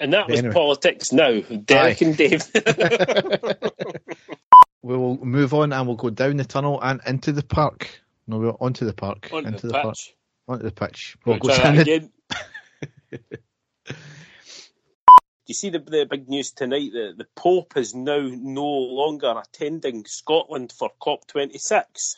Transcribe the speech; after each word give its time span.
And 0.00 0.12
that 0.12 0.28
was 0.28 0.38
Anyway. 0.40 0.52
politics 0.54 1.12
now. 1.12 1.40
Derek 1.40 2.02
Aye. 2.02 2.06
and 2.06 2.16
Dave. 2.16 2.44
We 4.82 4.96
will 4.96 5.16
move 5.24 5.52
on 5.52 5.72
and 5.72 5.84
we'll 5.88 5.96
go 5.96 6.10
down 6.10 6.36
the 6.36 6.44
tunnel 6.44 6.80
and 6.80 7.00
into 7.08 7.32
the 7.32 7.42
park. 7.42 7.88
No, 8.28 8.38
we're 8.38 8.50
onto 8.50 8.84
the 8.84 8.92
park. 8.92 9.30
On 9.32 9.44
into 9.44 9.66
the 9.66 9.72
park. 9.72 9.96
pitch. 9.96 10.14
Onto 10.46 10.62
the 10.62 10.70
pitch. 10.70 11.16
We'll 11.26 11.38
go 11.38 11.48
down 11.48 11.74
the 11.74 11.82
again. 11.82 12.12
Do 13.88 13.94
you 15.48 15.54
see 15.54 15.70
the, 15.70 15.80
the 15.80 16.06
big 16.08 16.28
news 16.28 16.52
tonight? 16.52 16.90
that 16.92 17.14
the 17.18 17.26
Pope 17.34 17.76
is 17.76 17.96
now 17.96 18.28
no 18.32 18.64
longer 18.68 19.34
attending 19.44 20.04
Scotland 20.04 20.72
for 20.76 20.90
COP26. 21.02 22.16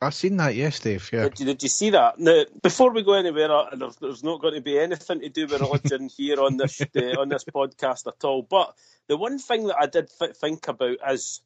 I've 0.00 0.14
seen 0.14 0.36
that, 0.36 0.54
yes, 0.54 0.78
Dave. 0.78 1.10
Yeah. 1.12 1.24
Did, 1.24 1.40
you- 1.40 1.46
did 1.46 1.62
you 1.62 1.68
see 1.68 1.90
that? 1.90 2.18
Now, 2.20 2.44
before 2.62 2.92
we 2.92 3.02
go 3.02 3.14
anywhere, 3.14 3.50
uh, 3.50 3.74
there's, 3.74 3.96
there's 3.96 4.22
not 4.24 4.40
going 4.40 4.54
to 4.54 4.60
be 4.60 4.78
anything 4.78 5.20
to 5.20 5.28
do 5.28 5.46
with 5.46 5.60
religion 5.60 6.08
here 6.16 6.40
on 6.40 6.56
this 6.56 6.80
uh, 6.96 7.20
on 7.20 7.28
this 7.28 7.44
podcast 7.44 8.06
at 8.06 8.22
all. 8.24 8.42
But 8.42 8.74
the 9.08 9.16
one 9.16 9.38
thing 9.38 9.66
that 9.66 9.76
I 9.80 9.86
did 9.86 10.08
th- 10.18 10.36
think 10.36 10.68
about 10.68 10.98
is, 11.10 11.40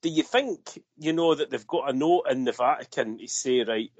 do 0.00 0.08
you 0.08 0.22
think 0.22 0.82
you 0.96 1.12
know 1.12 1.34
that 1.34 1.50
they've 1.50 1.66
got 1.66 1.90
a 1.90 1.92
note 1.92 2.24
in 2.30 2.44
the 2.44 2.52
Vatican 2.52 3.18
to 3.18 3.28
say 3.28 3.62
right, 3.64 3.90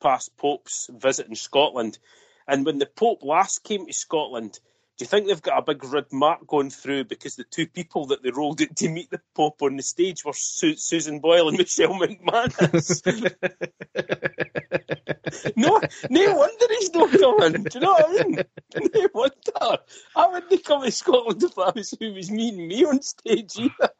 past 0.00 0.36
popes 0.36 0.88
visiting 0.92 1.34
Scotland, 1.34 1.98
and 2.46 2.64
when 2.64 2.78
the 2.78 2.86
Pope 2.86 3.22
last 3.24 3.64
came 3.64 3.86
to 3.86 3.92
Scotland. 3.92 4.60
Do 4.96 5.04
you 5.04 5.08
think 5.08 5.26
they've 5.26 5.42
got 5.42 5.58
a 5.58 5.62
big 5.62 5.84
red 5.84 6.06
mark 6.10 6.46
going 6.46 6.70
through 6.70 7.04
because 7.04 7.36
the 7.36 7.44
two 7.44 7.66
people 7.66 8.06
that 8.06 8.22
they 8.22 8.30
rolled 8.30 8.62
it 8.62 8.74
to 8.76 8.88
meet 8.88 9.10
the 9.10 9.20
Pope 9.34 9.60
on 9.60 9.76
the 9.76 9.82
stage 9.82 10.24
were 10.24 10.32
Su- 10.32 10.76
Susan 10.76 11.20
Boyle 11.20 11.50
and 11.50 11.58
Michelle 11.58 11.92
McManus? 11.92 13.02
no, 15.56 15.80
no 16.08 16.34
wonder 16.34 16.66
he's 16.78 16.94
not 16.94 17.10
coming. 17.10 17.64
Do 17.64 17.68
you 17.74 17.80
know 17.80 17.92
what 17.92 18.20
I 18.20 18.24
mean? 18.24 18.42
No 18.94 19.08
wonder. 19.14 19.82
I 20.14 20.28
wouldn't 20.28 20.64
come 20.64 20.82
to 20.82 20.90
Scotland 20.90 21.42
if 21.42 21.58
I 21.58 21.72
was 21.74 21.94
who 21.98 22.14
was 22.14 22.30
meeting 22.30 22.66
me 22.66 22.84
on 22.86 23.02
stage 23.02 23.52
either. 23.58 23.90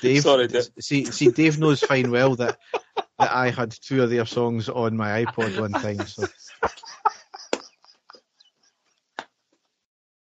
Dave, 0.00 0.22
Sorry, 0.22 0.46
Dave. 0.46 0.68
see, 0.80 1.04
see, 1.04 1.30
Dave 1.30 1.58
knows 1.58 1.80
fine 1.80 2.10
well 2.10 2.34
that 2.36 2.58
that 3.18 3.32
I 3.32 3.50
had 3.50 3.72
two 3.72 4.02
of 4.02 4.10
their 4.10 4.24
songs 4.26 4.68
on 4.68 4.96
my 4.96 5.24
iPod 5.24 5.58
one 5.60 5.72
time. 5.72 6.06
So. 6.06 6.24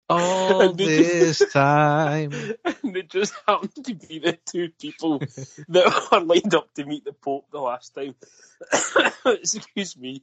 All 0.09 0.63
And 0.63 0.79
they 0.79 0.87
this 0.87 1.43
time. 1.53 2.33
And 2.83 2.95
they 2.95 3.03
just 3.03 3.35
happened 3.47 3.85
to 3.85 3.95
be 3.95 4.19
the 4.21 4.39
two 4.47 4.71
people 4.81 5.19
that 5.19 6.09
were 6.13 6.21
lined 6.21 6.55
up 6.55 6.73
to 6.75 6.85
meet 6.85 7.05
the 7.05 7.13
Pope 7.13 7.47
the 7.53 7.61
last 7.61 7.95
time. 7.95 8.15
Excuse 9.27 9.97
me. 9.97 10.23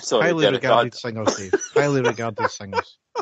Sorry, 0.00 0.24
Highly 0.24 0.42
Derek, 0.44 0.62
regarded 0.62 0.94
singers, 0.94 1.36
Dave. 1.36 1.54
Highly 1.74 2.02
regarded 2.02 2.50
singers. 2.50 2.98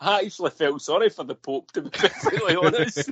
I 0.00 0.20
actually 0.24 0.50
felt 0.50 0.80
sorry 0.80 1.10
for 1.10 1.24
the 1.24 1.34
Pope, 1.34 1.70
to 1.72 1.82
be 1.82 1.90
perfectly 1.90 2.56
honest 2.62 3.10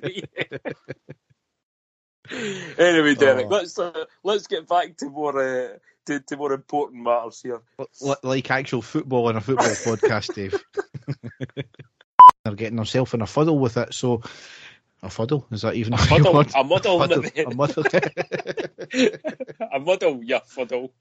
anyway, 2.79 3.15
Derek, 3.15 3.47
Oh. 3.47 3.49
let's 3.49 3.79
uh, 3.79 4.05
let's 4.23 4.47
get 4.47 4.69
back 4.69 4.97
to 4.99 5.11
more 5.11 5.39
uh, 5.41 5.69
to, 6.07 6.21
to 6.21 6.37
more 6.37 6.53
important 6.53 7.03
matters 7.03 7.43
here. 7.43 7.61
Like 8.23 8.51
actual 8.51 8.83
football 8.83 9.29
on 9.29 9.37
a 9.37 9.41
football 9.41 9.67
podcast, 9.69 10.35
Dave. 10.35 10.55
They're 12.45 12.55
getting 12.55 12.77
themselves 12.77 13.13
in 13.15 13.23
a 13.23 13.27
fuddle 13.27 13.59
with 13.59 13.77
it, 13.77 13.93
so 13.93 14.23
a 15.03 15.11
fuddle 15.11 15.47
is 15.51 15.63
that 15.63 15.75
even 15.75 15.93
a, 15.93 15.99
Fuddle, 15.99 16.33
word? 16.33 16.51
a 16.55 16.65
muddle, 16.65 16.99
Fuddle, 16.99 17.23
maybe. 17.23 17.43
a 17.43 17.55
muddle. 17.55 17.85
a 19.73 19.79
muddle, 19.81 20.21
yeah, 20.25 20.41
fuddle. 20.47 20.93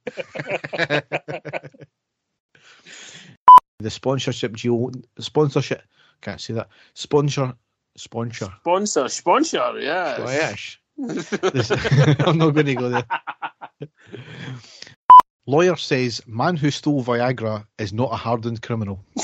the 3.80 3.90
sponsorship 3.90 4.56
deal, 4.58 4.92
sponsorship. 5.19 5.84
Can't 6.22 6.42
say 6.42 6.53
that. 6.56 6.69
Sponsor, 6.94 7.56
sponsor. 7.95 8.53
Sponsor, 8.62 9.08
sponsor, 9.08 9.80
yeah. 9.80 10.17
I'm 10.97 12.38
not 12.38 12.51
going 12.51 12.66
to 12.66 12.75
go 12.75 12.90
there. 12.90 13.06
Lawyer 15.47 15.75
says 15.75 16.23
man 16.25 16.57
who 16.57 16.72
stole 16.72 17.03
Viagra 17.03 17.67
is 17.78 17.94
not 17.94 18.11
a 18.11 18.16
hardened 18.16 18.63
criminal. 18.63 19.06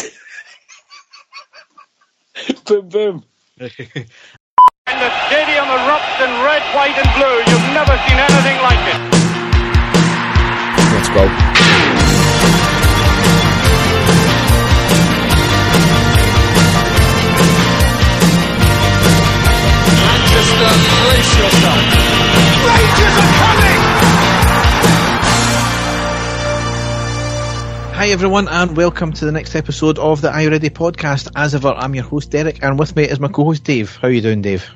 boom, 2.66 2.90
boom. 2.90 3.24
And 3.58 3.72
the 3.72 5.10
stadium 5.26 5.66
erupts 5.66 6.22
in 6.22 6.30
red, 6.46 6.62
white, 6.76 6.96
and 6.96 7.10
blue. 7.18 7.42
You've 7.52 7.74
never 7.74 7.98
seen 8.08 8.20
anything 8.20 8.62
like 8.62 8.86
it. 8.86 9.02
Let's 10.94 11.10
go. 11.10 11.26
Manchester, 20.06 20.70
brace 21.02 21.34
yourself. 21.40 21.82
Rangers 22.68 23.18
are 23.18 23.34
coming! 23.42 24.41
Hi 28.02 28.08
everyone, 28.08 28.48
and 28.48 28.76
welcome 28.76 29.14
to 29.14 29.26
the 29.26 29.32
next 29.32 29.54
episode 29.54 30.00
of 30.00 30.22
the 30.22 30.32
I 30.32 30.48
Ready 30.48 30.72
podcast. 30.72 31.30
As 31.36 31.54
ever, 31.54 31.68
I'm 31.68 31.94
your 31.94 32.04
host 32.04 32.32
Derek, 32.32 32.64
and 32.64 32.80
with 32.80 32.96
me 32.96 33.04
is 33.04 33.20
my 33.20 33.28
co-host 33.28 33.64
Dave. 33.64 33.96
How 33.96 34.08
are 34.08 34.12
you 34.12 34.22
doing, 34.22 34.42
Dave? 34.42 34.68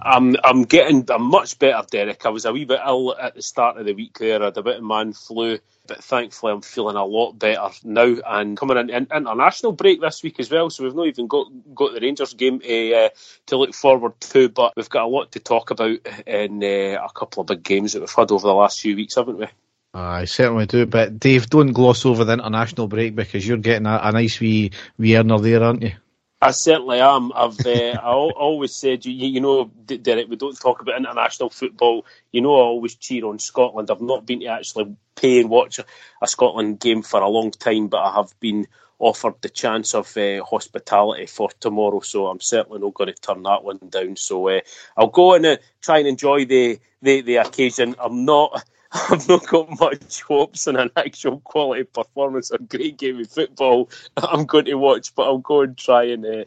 I'm 0.00 0.36
I'm 0.44 0.62
getting 0.62 1.04
I'm 1.10 1.24
much 1.24 1.58
better, 1.58 1.84
Derek. 1.90 2.24
I 2.24 2.28
was 2.28 2.44
a 2.44 2.52
wee 2.52 2.66
bit 2.66 2.78
ill 2.86 3.16
at 3.20 3.34
the 3.34 3.42
start 3.42 3.78
of 3.78 3.84
the 3.84 3.94
week 3.94 4.20
there. 4.20 4.40
I 4.40 4.44
had 4.44 4.58
a 4.58 4.62
bit 4.62 4.76
of 4.76 4.84
man 4.84 5.12
flu, 5.12 5.58
but 5.88 6.04
thankfully 6.04 6.52
I'm 6.52 6.60
feeling 6.60 6.94
a 6.94 7.04
lot 7.04 7.32
better 7.32 7.68
now. 7.82 8.14
And 8.24 8.56
coming 8.56 8.76
in, 8.76 8.90
in 8.90 9.08
international 9.10 9.72
break 9.72 10.00
this 10.00 10.22
week 10.22 10.38
as 10.38 10.48
well, 10.48 10.70
so 10.70 10.84
we've 10.84 10.94
not 10.94 11.08
even 11.08 11.26
got 11.26 11.48
got 11.74 11.94
the 11.94 12.00
Rangers 12.00 12.34
game 12.34 12.60
to, 12.60 12.94
uh, 12.94 13.08
to 13.46 13.56
look 13.56 13.74
forward 13.74 14.20
to. 14.20 14.50
But 14.50 14.74
we've 14.76 14.88
got 14.88 15.02
a 15.02 15.08
lot 15.08 15.32
to 15.32 15.40
talk 15.40 15.72
about 15.72 15.98
in 16.28 16.62
uh, 16.62 17.04
a 17.04 17.10
couple 17.12 17.40
of 17.40 17.48
big 17.48 17.64
games 17.64 17.94
that 17.94 18.00
we've 18.00 18.14
had 18.14 18.30
over 18.30 18.46
the 18.46 18.54
last 18.54 18.80
few 18.80 18.94
weeks, 18.94 19.16
haven't 19.16 19.38
we? 19.38 19.48
I 19.94 20.26
certainly 20.26 20.66
do, 20.66 20.86
but 20.86 21.18
Dave, 21.18 21.48
don't 21.48 21.72
gloss 21.72 22.04
over 22.04 22.24
the 22.24 22.34
international 22.34 22.88
break 22.88 23.14
because 23.14 23.46
you're 23.46 23.56
getting 23.56 23.86
a, 23.86 24.00
a 24.02 24.12
nice 24.12 24.38
wee 24.38 24.72
wee 24.98 25.16
earner 25.16 25.38
there, 25.38 25.62
aren't 25.62 25.82
you? 25.82 25.92
I 26.40 26.52
certainly 26.52 27.00
am. 27.00 27.32
I've 27.34 27.58
uh, 27.66 27.70
I 28.02 28.12
always 28.12 28.74
said, 28.74 29.04
you, 29.04 29.12
you 29.12 29.40
know, 29.40 29.64
Derek, 29.64 30.28
we 30.28 30.36
don't 30.36 30.58
talk 30.58 30.80
about 30.80 30.96
international 30.96 31.50
football. 31.50 32.06
You 32.32 32.42
know, 32.42 32.54
I 32.54 32.60
always 32.60 32.94
cheer 32.94 33.24
on 33.26 33.38
Scotland. 33.38 33.90
I've 33.90 34.00
not 34.00 34.26
been 34.26 34.40
to 34.40 34.46
actually 34.46 34.94
pay 35.16 35.40
and 35.40 35.50
watch 35.50 35.80
a, 35.80 36.26
Scotland 36.26 36.80
game 36.80 37.02
for 37.02 37.20
a 37.20 37.28
long 37.28 37.50
time, 37.50 37.88
but 37.88 37.98
I 37.98 38.14
have 38.14 38.38
been 38.38 38.68
offered 39.00 39.34
the 39.40 39.48
chance 39.48 39.94
of 39.94 40.16
uh, 40.16 40.44
hospitality 40.44 41.26
for 41.26 41.50
tomorrow, 41.60 42.00
so 42.00 42.26
I'm 42.26 42.40
certainly 42.40 42.80
not 42.80 42.94
going 42.94 43.12
to 43.12 43.20
turn 43.20 43.42
that 43.44 43.64
one 43.64 43.78
down. 43.88 44.16
So 44.16 44.48
uh, 44.48 44.60
I'll 44.96 45.08
go 45.08 45.34
and 45.34 45.46
uh, 45.46 45.56
try 45.80 45.98
and 45.98 46.08
enjoy 46.08 46.44
the, 46.44 46.78
the, 47.02 47.20
the 47.22 47.36
occasion. 47.36 47.96
I'm 47.98 48.24
not. 48.24 48.64
I've 48.92 49.28
not 49.28 49.46
got 49.46 49.78
much 49.78 50.22
hopes 50.22 50.66
on 50.66 50.76
an 50.76 50.90
actual 50.96 51.40
quality 51.40 51.84
performance, 51.84 52.50
a 52.50 52.58
great 52.58 52.96
game 52.96 53.20
of 53.20 53.28
football 53.30 53.90
I'm 54.16 54.46
going 54.46 54.64
to 54.66 54.74
watch, 54.74 55.14
but 55.14 55.24
I'll 55.24 55.38
go 55.38 55.62
and 55.62 55.76
try 55.76 56.04
and 56.04 56.24
uh, 56.24 56.44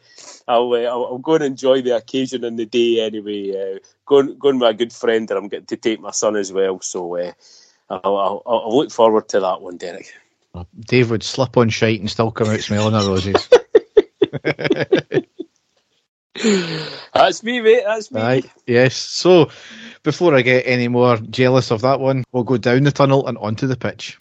I'll, 0.47 0.73
uh, 0.73 0.81
I'll 0.81 1.05
I'll 1.05 1.17
go 1.19 1.35
and 1.35 1.43
enjoy 1.43 1.81
the 1.81 1.95
occasion 1.95 2.43
and 2.43 2.57
the 2.57 2.65
day 2.65 3.01
anyway. 3.01 3.75
Uh, 3.75 3.79
going 4.05 4.37
going 4.37 4.59
with 4.59 4.69
a 4.69 4.73
good 4.73 4.93
friend, 4.93 5.29
and 5.29 5.37
I'm 5.37 5.47
getting 5.47 5.67
to 5.67 5.77
take 5.77 5.99
my 5.99 6.11
son 6.11 6.35
as 6.35 6.51
well. 6.51 6.81
So 6.81 7.17
uh, 7.17 7.31
I'll, 7.89 8.17
I'll, 8.17 8.43
I'll 8.45 8.77
look 8.77 8.91
forward 8.91 9.29
to 9.29 9.39
that 9.39 9.61
one, 9.61 9.77
Derek. 9.77 10.13
Dave 10.79 11.11
would 11.11 11.23
slip 11.23 11.55
on 11.57 11.69
shite 11.69 11.99
and 11.99 12.09
still 12.09 12.31
come 12.31 12.49
out 12.49 12.59
smelling 12.59 12.95
of 12.95 13.07
roses. 13.07 13.47
That's 17.13 17.43
me, 17.43 17.61
mate. 17.61 17.83
That's 17.85 18.11
me. 18.11 18.21
Right, 18.21 18.45
yes. 18.65 18.95
So, 18.95 19.49
before 20.03 20.35
I 20.35 20.41
get 20.41 20.65
any 20.65 20.87
more 20.87 21.17
jealous 21.17 21.71
of 21.71 21.81
that 21.81 21.99
one, 21.99 22.23
we'll 22.31 22.43
go 22.43 22.57
down 22.57 22.83
the 22.83 22.91
tunnel 22.91 23.27
and 23.27 23.37
onto 23.37 23.67
the 23.67 23.75
pitch. 23.75 24.17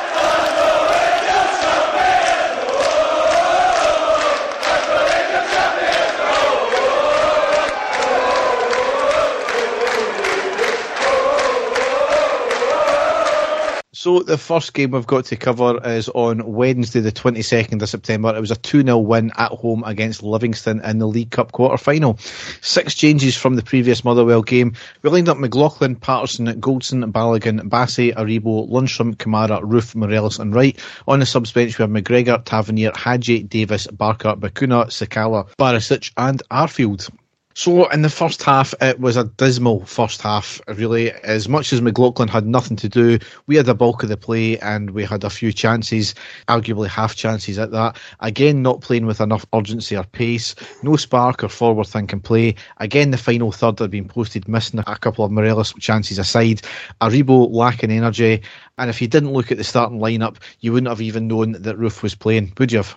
So 14.01 14.21
the 14.21 14.39
first 14.39 14.73
game 14.73 14.93
we've 14.93 15.07
got 15.07 15.27
to 15.27 15.37
cover 15.37 15.79
is 15.87 16.09
on 16.09 16.55
Wednesday, 16.55 17.01
the 17.01 17.13
22nd 17.13 17.83
of 17.83 17.89
September. 17.91 18.35
It 18.35 18.41
was 18.41 18.51
a 18.51 18.57
2-0 18.57 19.05
win 19.05 19.31
at 19.37 19.51
home 19.51 19.85
against 19.85 20.23
Livingston 20.23 20.83
in 20.83 20.97
the 20.97 21.07
League 21.07 21.29
Cup 21.29 21.53
quarter-final. 21.53 22.17
Six 22.63 22.95
changes 22.95 23.37
from 23.37 23.57
the 23.57 23.63
previous 23.63 24.03
Motherwell 24.03 24.41
game. 24.41 24.73
We 25.03 25.11
lined 25.11 25.29
up 25.29 25.37
McLaughlin, 25.37 25.97
Patterson, 25.97 26.47
Goldson, 26.47 27.13
Balogun, 27.13 27.69
Bassey, 27.69 28.15
Aribo, 28.15 28.71
Lundstram, 28.71 29.17
Kamara, 29.17 29.61
Roofe, 29.61 29.95
Morelos 29.95 30.39
and 30.39 30.55
Wright. 30.55 30.79
On 31.07 31.21
the 31.21 31.27
subs 31.27 31.53
bench 31.53 31.77
we 31.79 31.83
have 31.83 31.91
McGregor, 31.91 32.43
Tavernier, 32.43 32.93
Hagi, 32.97 33.43
Davis, 33.43 33.87
Barker, 33.87 34.35
Bacuna, 34.35 34.87
Sakala, 34.87 35.47
Barisic 35.59 36.11
and 36.17 36.43
Arfield. 36.51 37.11
So 37.55 37.89
in 37.91 38.03
the 38.03 38.09
first 38.09 38.43
half, 38.45 38.73
it 38.81 39.01
was 39.01 39.17
a 39.17 39.25
dismal 39.25 39.85
first 39.85 40.23
half. 40.23 40.61
Really, 40.69 41.11
as 41.11 41.49
much 41.49 41.73
as 41.73 41.83
McLaughlin 41.83 42.29
had 42.29 42.47
nothing 42.47 42.77
to 42.77 42.89
do, 42.89 43.19
we 43.49 43.57
had 43.57 43.67
the 43.67 43.75
bulk 43.75 44.05
of 44.05 44.09
the 44.09 44.17
play 44.17 44.57
and 44.61 44.91
we 44.91 45.05
had 45.05 45.25
a 45.25 45.31
few 45.31 45.53
chances, 45.53 46.15
arguably 46.47 46.87
half 46.87 47.17
chances 47.17 47.59
at 47.59 47.73
that. 47.73 47.99
Again, 48.21 48.63
not 48.63 48.83
playing 48.83 49.07
with 49.07 49.21
enough 49.21 49.45
urgency 49.53 49.97
or 49.97 50.05
pace, 50.05 50.55
no 50.85 50.95
spark 50.95 51.43
or 51.43 51.49
forward 51.49 51.89
thinking 51.89 52.21
play. 52.21 52.55
Again, 52.77 53.11
the 53.11 53.19
final 53.19 53.51
third 53.51 53.81
had 53.81 53.91
been 53.91 54.07
posted 54.07 54.47
missing 54.47 54.79
a 54.87 54.97
couple 54.97 55.25
of 55.25 55.33
Morelos 55.33 55.73
chances 55.81 56.21
aside. 56.21 56.63
Aribo 57.01 57.51
lacking 57.51 57.91
energy, 57.91 58.43
and 58.79 58.89
if 58.89 59.03
you 59.03 59.09
didn't 59.09 59.33
look 59.33 59.51
at 59.51 59.59
the 59.59 59.65
starting 59.65 59.99
lineup, 59.99 60.37
you 60.61 60.73
wouldn't 60.73 60.89
have 60.89 61.03
even 61.03 61.27
known 61.27 61.53
that 61.53 61.79
Roofe 61.79 62.03
was 62.03 62.15
playing, 62.15 62.53
would 62.59 62.71
you 62.71 62.79
have? 62.79 62.97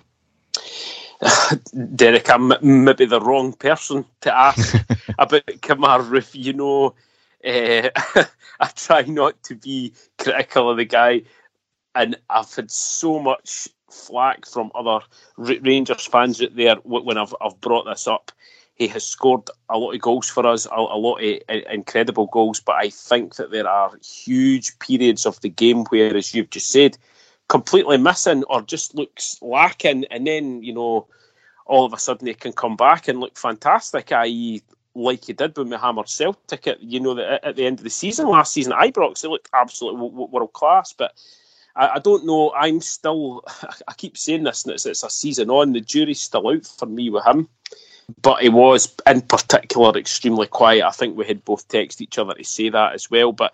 Derek, 1.96 2.30
I'm 2.30 2.54
maybe 2.62 3.06
the 3.06 3.22
wrong 3.22 3.54
person 3.54 4.06
to 4.22 4.36
ask 4.36 4.75
about 5.20 5.46
Kemar 5.46 6.02
Roofe. 6.02 6.36
You 6.36 6.54
know, 6.54 6.96
uh, 7.46 7.90
I 8.60 8.68
try 8.75 9.04
not 9.04 9.42
to 9.44 9.56
be 9.56 9.94
critical 10.18 10.70
of 10.70 10.78
the 10.78 10.86
guy, 10.86 11.24
and 11.96 12.18
I've 12.30 12.54
had 12.54 12.72
so 12.72 13.20
much 13.20 13.70
flack 13.90 14.46
from 14.46 14.72
other 14.75 15.00
Rangers 15.38 16.06
fans 16.06 16.42
out 16.42 16.56
there 16.56 16.75
when 16.84 17.18
I've, 17.18 17.36
I've 17.42 17.60
brought 17.62 17.86
this 17.86 18.08
up. 18.08 18.31
He 18.75 18.88
has 18.88 19.06
scored 19.06 19.50
a 19.70 19.78
lot 19.78 19.94
of 19.94 20.02
goals 20.02 20.30
for 20.30 20.48
us, 20.48 20.66
a, 20.66 20.75
a 20.75 20.98
lot 20.98 21.24
of 21.24 21.40
uh, 21.48 21.70
incredible 21.72 22.25
goals, 22.28 22.60
but 22.60 22.75
I 22.75 22.90
think 22.90 23.36
that 23.36 23.52
there 23.52 23.68
are 23.68 23.92
huge 24.04 24.78
periods 24.80 25.28
of 25.28 25.40
the 25.42 25.50
game 25.50 25.86
where, 25.86 26.16
as 26.18 26.34
you've 26.34 26.50
just 26.50 26.70
said, 26.70 26.98
completely 27.53 27.97
missing 27.97 28.44
or 28.45 28.63
just 28.63 28.95
looks 28.95 29.38
lacking, 29.39 30.05
and 30.09 30.25
then 30.25 30.63
you 30.63 30.73
know 30.73 31.05
all 31.67 31.85
of 31.85 31.94
a 31.94 32.00
sudden 32.00 32.25
he 32.25 32.33
can 32.33 32.51
come 32.51 32.75
back 32.75 33.07
and 33.07 33.19
look 33.19 33.38
fantastic, 33.38 34.11
i.e., 34.11 34.59
like 34.95 35.25
he 35.25 35.33
did 35.33 35.55
when 35.55 35.69
we 35.69 35.77
hammered 35.77 36.09
Celtic 36.09 36.65
at 36.65 36.81
you 36.81 37.00
know 37.00 37.13
the, 37.13 37.45
at 37.45 37.55
the 37.55 37.67
end 37.67 37.77
of 37.77 37.83
the 37.83 37.91
season 37.91 38.27
last 38.27 38.53
season 38.53 38.73
at 38.73 38.79
Ibrox. 38.79 39.21
They 39.21 39.27
looked 39.27 39.51
absolutely 39.53 40.01
world 40.01 40.53
class, 40.53 40.94
but 40.94 41.13
I, 41.75 41.89
I, 41.89 42.00
don't 42.00 42.25
know. 42.25 42.51
I'm 42.57 42.81
still. 42.81 43.44
I 43.88 43.94
keep 43.94 44.17
saying 44.17 44.45
this, 44.45 44.65
and 44.65 44.73
it's, 44.73 44.88
it's 44.88 45.03
a 45.03 45.09
season 45.11 45.51
on. 45.51 45.73
The 45.73 45.81
jury's 45.81 46.21
still 46.21 46.50
out 46.50 46.65
for 46.65 46.88
me 46.88 47.11
with 47.11 47.23
him. 47.23 47.47
But 48.23 48.41
he 48.41 48.50
was, 48.50 48.95
in 49.05 49.21
particular, 49.21 49.95
extremely 49.95 50.47
quiet. 50.47 50.85
I 50.85 50.91
think 50.91 51.15
we 51.15 51.27
had 51.27 51.45
both 51.45 51.67
texted 51.67 52.01
each 52.01 52.17
other 52.17 52.33
to 52.33 52.44
say 52.44 52.69
that 52.69 52.94
as 52.94 53.11
well. 53.11 53.31
But 53.31 53.53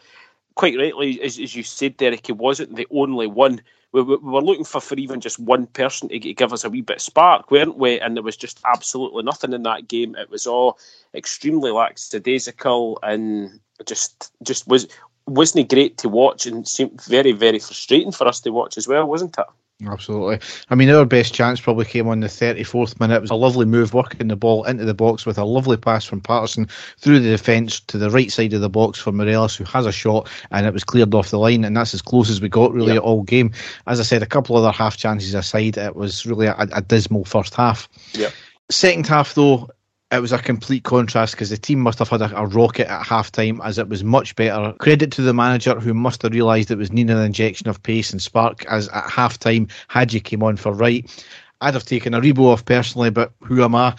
quite 0.56 0.78
rightly, 0.78 1.22
as, 1.22 1.38
as 1.38 1.54
you 1.54 1.64
said, 1.64 1.98
Derek, 1.98 2.28
he 2.28 2.32
wasn't 2.32 2.78
the 2.78 2.88
only 2.92 3.28
one 3.28 3.62
we, 3.92 4.02
we, 4.02 4.18
were 4.18 4.42
looking 4.42 4.66
for, 4.66 4.80
for 4.80 4.96
even 4.96 5.20
just 5.20 5.40
one 5.40 5.68
person 5.68 6.10
to 6.10 6.20
give 6.20 6.54
us 6.54 6.64
a 6.64 6.70
wee 6.70 6.82
bit 6.82 6.98
of 6.98 7.02
spark, 7.02 7.50
weren't 7.52 7.78
we? 7.78 8.00
And 8.00 8.16
there 8.16 8.24
was 8.24 8.38
just 8.38 8.60
absolutely 8.66 9.24
nothing 9.24 9.54
in 9.54 9.64
that 9.64 9.88
game. 9.88 10.16
It 10.16 10.30
was 10.30 10.46
all 10.46 10.78
extremely 11.14 11.72
lackadaisical 11.72 13.00
and 13.02 13.60
just 13.86 14.32
just 14.44 14.68
was 14.68 14.88
wasn't 15.26 15.70
great 15.70 15.98
to 16.00 16.10
watch 16.10 16.46
and 16.46 16.68
seemed 16.68 17.02
very 17.04 17.32
very 17.32 17.60
frustrating 17.60 18.12
for 18.12 18.28
us 18.28 18.40
to 18.42 18.52
watch 18.52 18.78
as 18.78 18.88
well, 18.88 19.08
wasn't 19.08 19.38
it? 19.38 19.46
Absolutely. 19.88 20.40
I 20.70 20.76
mean, 20.76 20.90
our 20.90 21.06
best 21.06 21.34
chance 21.34 21.62
probably 21.62 21.86
came 21.86 22.08
on 22.10 22.20
the 22.20 22.28
34th 22.28 23.00
minute. 23.00 23.16
It 23.16 23.22
was 23.22 23.32
a 23.32 23.36
lovely 23.36 23.66
move, 23.66 23.94
working 23.94 24.28
the 24.28 24.36
ball 24.36 24.66
into 24.66 24.84
the 24.84 24.94
box 24.94 25.26
with 25.26 25.38
a 25.38 25.46
lovely 25.46 25.78
pass 25.78 26.04
from 26.04 26.20
Patterson 26.20 26.68
through 26.98 27.20
the 27.20 27.30
defence 27.30 27.80
to 27.82 27.98
the 27.98 28.10
right 28.10 28.30
side 28.30 28.52
of 28.52 28.60
the 28.60 28.70
box 28.70 29.00
for 29.00 29.14
Morelos, 29.14 29.56
who 29.56 29.64
has 29.64 29.86
a 29.86 29.92
shot, 29.92 30.30
and 30.52 30.66
it 30.66 30.74
was 30.74 30.84
cleared 30.84 31.16
off 31.16 31.30
the 31.30 31.40
line. 31.40 31.64
And 31.64 31.78
that's 31.78 31.94
as 31.94 32.02
close 32.02 32.30
as 32.30 32.42
we 32.42 32.50
got, 32.50 32.74
really, 32.74 32.96
yep. 32.96 33.04
all 33.04 33.24
game. 33.24 33.54
As 33.88 34.02
I 34.02 34.04
said, 34.04 34.22
a 34.22 34.28
couple 34.28 34.58
other 34.58 34.72
half 34.72 34.98
chances 34.98 35.34
aside, 35.34 35.78
it 35.78 35.96
was 35.96 36.26
really 36.26 36.48
a, 36.48 36.56
a 36.58 36.82
dismal 36.82 37.24
first 37.24 37.56
half. 37.56 37.88
Yep. 38.14 38.34
Second 38.70 39.08
half, 39.08 39.34
though, 39.34 39.70
it 40.12 40.22
was 40.22 40.32
a 40.32 40.40
complete 40.40 40.84
contrast 40.84 41.34
because 41.34 41.52
the 41.52 41.58
team 41.58 41.80
must 41.80 42.00
have 42.00 42.10
had 42.10 42.22
a, 42.22 42.36
a 42.36 42.48
rocket 42.48 42.90
at 42.90 43.06
half 43.06 43.32
time 43.32 43.62
as 43.64 43.78
it 43.78 43.90
was 43.90 44.04
much 44.04 44.36
better. 44.36 44.74
Credit 44.80 45.12
to 45.12 45.22
the 45.22 45.34
manager 45.34 45.80
who 45.80 45.94
must 45.94 46.24
have 46.24 46.34
realised 46.34 46.72
it 46.72 46.78
was 46.78 46.92
needing 46.92 47.16
an 47.16 47.24
injection 47.24 47.70
of 47.70 47.82
pace 47.84 48.12
and 48.12 48.22
spark 48.22 48.66
as 48.66 48.90
at 48.90 49.10
half 49.10 49.38
time 49.38 49.68
Hagi 49.88 50.20
came 50.20 50.42
on 50.42 50.58
for 50.58 50.74
Wright. 50.74 51.26
I'd 51.62 51.74
have 51.74 51.86
taken 51.86 52.14
Aribo 52.14 52.46
off 52.46 52.66
personally, 52.66 53.10
but 53.10 53.34
who 53.44 53.62
am 53.64 53.76
I? 53.76 53.94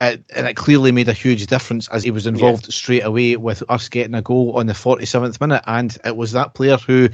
And 0.00 0.24
it 0.28 0.56
clearly 0.56 0.92
made 0.92 1.08
a 1.08 1.14
huge 1.14 1.46
difference 1.46 1.88
as 1.88 2.02
he 2.02 2.10
was 2.10 2.26
involved 2.26 2.64
yeah. 2.64 2.72
straight 2.72 3.04
away 3.04 3.36
with 3.36 3.62
us 3.70 3.88
getting 3.88 4.14
a 4.14 4.22
goal 4.22 4.58
on 4.58 4.66
the 4.66 4.72
47th 4.72 5.40
minute. 5.40 5.62
And 5.66 5.96
it 6.04 6.16
was 6.16 6.32
that 6.32 6.54
player 6.54 6.76
who, 6.76 7.08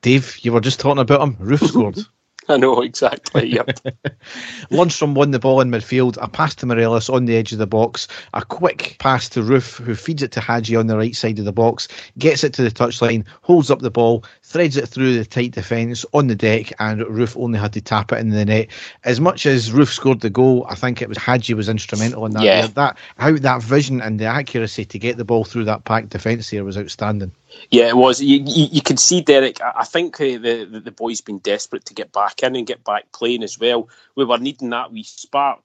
Dave, 0.00 0.38
you 0.42 0.52
were 0.52 0.60
just 0.60 0.80
talking 0.80 1.00
about 1.00 1.22
him, 1.22 1.36
Roofe 1.36 1.68
scored. 1.68 1.98
I 2.48 2.56
know 2.56 2.80
exactly. 2.80 3.48
Yep. 3.48 3.66
Lundstram 4.70 5.14
won 5.14 5.32
the 5.32 5.38
ball 5.38 5.60
in 5.60 5.70
midfield. 5.70 6.16
A 6.20 6.28
pass 6.28 6.54
to 6.56 6.66
Morelos 6.66 7.08
on 7.08 7.24
the 7.24 7.36
edge 7.36 7.52
of 7.52 7.58
the 7.58 7.66
box. 7.66 8.06
A 8.34 8.44
quick 8.44 8.96
pass 8.98 9.28
to 9.30 9.40
Roofe, 9.40 9.82
who 9.82 9.94
feeds 9.94 10.22
it 10.22 10.32
to 10.32 10.40
Hagi 10.40 10.76
on 10.76 10.86
the 10.86 10.96
right 10.96 11.14
side 11.16 11.38
of 11.38 11.44
the 11.44 11.52
box. 11.52 11.88
Gets 12.18 12.44
it 12.44 12.52
to 12.54 12.62
the 12.62 12.70
touchline, 12.70 13.26
holds 13.42 13.70
up 13.70 13.80
the 13.80 13.90
ball, 13.90 14.24
threads 14.42 14.76
it 14.76 14.88
through 14.88 15.16
the 15.16 15.24
tight 15.24 15.52
defence 15.52 16.04
on 16.12 16.28
the 16.28 16.36
deck, 16.36 16.72
and 16.78 17.00
Roofe 17.02 17.36
only 17.36 17.58
had 17.58 17.72
to 17.72 17.80
tap 17.80 18.12
it 18.12 18.18
in 18.18 18.30
the 18.30 18.44
net. 18.44 18.68
As 19.04 19.20
much 19.20 19.46
as 19.46 19.70
Roofe 19.70 19.92
scored 19.92 20.20
the 20.20 20.30
goal, 20.30 20.66
I 20.68 20.76
think 20.76 21.02
it 21.02 21.08
was 21.08 21.18
Hagi 21.18 21.54
was 21.54 21.68
instrumental 21.68 22.26
in 22.26 22.32
that. 22.32 22.44
Yeah. 22.44 22.66
That 22.68 22.96
how 23.18 23.32
that 23.36 23.62
vision 23.62 24.00
and 24.00 24.20
the 24.20 24.26
accuracy 24.26 24.84
to 24.84 24.98
get 24.98 25.16
the 25.16 25.24
ball 25.24 25.44
through 25.44 25.64
that 25.64 25.84
packed 25.84 26.10
defence 26.10 26.48
here 26.48 26.64
was 26.64 26.78
outstanding. 26.78 27.32
Yeah, 27.70 27.88
it 27.88 27.96
was. 27.96 28.22
You, 28.22 28.38
you, 28.46 28.68
you 28.72 28.82
can 28.82 28.96
see 28.96 29.20
Derek. 29.20 29.60
I 29.60 29.84
think 29.84 30.20
uh, 30.20 30.24
the, 30.24 30.68
the 30.70 30.80
the 30.80 30.90
boys 30.90 31.20
been 31.20 31.38
desperate 31.38 31.84
to 31.86 31.94
get 31.94 32.12
back 32.12 32.42
in 32.42 32.56
and 32.56 32.66
get 32.66 32.84
back 32.84 33.10
playing 33.12 33.42
as 33.42 33.58
well. 33.58 33.88
We 34.14 34.24
were 34.24 34.38
needing 34.38 34.70
that 34.70 34.92
wee 34.92 35.02
spark. 35.02 35.60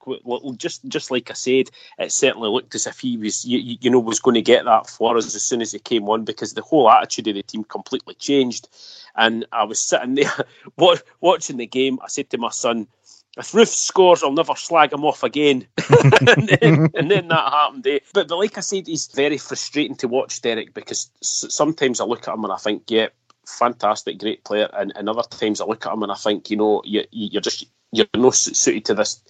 Just 0.58 0.86
just 0.88 1.12
like 1.12 1.30
I 1.30 1.36
said, 1.36 1.70
it 2.00 2.12
certainly 2.12 2.50
looked 2.50 2.76
as 2.76 2.88
if 2.88 3.00
he 3.00 3.18
was 3.18 3.46
you, 3.46 3.78
you 3.82 3.90
know 3.90 4.00
was 4.00 4.20
going 4.20 4.36
to 4.36 4.42
get 4.42 4.66
that 4.66 4.90
for 4.90 5.18
us 5.18 5.36
as 5.36 5.44
soon 5.44 5.62
as 5.62 5.72
he 5.72 5.80
came 5.80 6.10
on 6.10 6.26
because 6.26 6.54
the 6.54 6.62
whole 6.64 6.90
attitude 6.90 7.28
of 7.28 7.36
the 7.36 7.44
team 7.44 7.64
completely 7.64 8.16
changed. 8.16 8.68
And 9.16 9.46
I 9.52 9.64
was 9.66 9.82
sitting 9.82 10.16
there 10.78 11.02
watching 11.22 11.58
the 11.58 11.68
game. 11.68 12.00
I 12.04 12.08
said 12.08 12.30
to 12.32 12.38
my 12.38 12.50
son, 12.50 12.88
if 13.38 13.52
Roofe 13.52 13.68
scores, 13.68 14.24
I'll 14.24 14.34
never 14.34 14.56
slag 14.56 14.92
him 14.92 15.06
off 15.06 15.24
again. 15.24 15.68
and, 16.38 16.50
then, 16.50 16.90
and, 16.96 17.12
then, 17.12 17.28
that 17.30 17.52
happened. 17.52 17.88
Eh? 17.88 18.00
But, 18.14 18.28
but 18.28 18.38
like 18.38 18.58
I 18.58 18.62
said, 18.62 18.88
he's 18.88 19.08
very 19.08 19.38
frustrating 19.38 19.96
to 19.98 20.08
watch, 20.08 20.42
Derek, 20.42 20.74
because 20.74 21.10
sometimes 21.22 22.02
I 22.02 22.06
look 22.06 22.28
at 22.28 22.34
him 22.34 22.44
and 22.44 22.52
I 22.52 22.58
think, 22.58 22.84
yeah, 22.90 23.08
fantastic, 23.46 24.20
great 24.20 24.44
player. 24.44 24.70
And, 24.74 24.92
and 24.96 25.08
other 25.08 25.24
times 25.24 25.62
I 25.62 25.66
look 25.66 25.86
at 25.86 25.94
him 25.94 26.04
and 26.04 26.12
I 26.12 26.16
think, 26.16 26.50
you 26.50 26.58
know, 26.58 26.82
you, 26.86 27.06
you're 27.12 27.42
just 27.42 27.66
you're 27.94 28.08
not 28.16 28.36
suited 28.36 28.86
to 28.86 28.94
this 28.94 29.22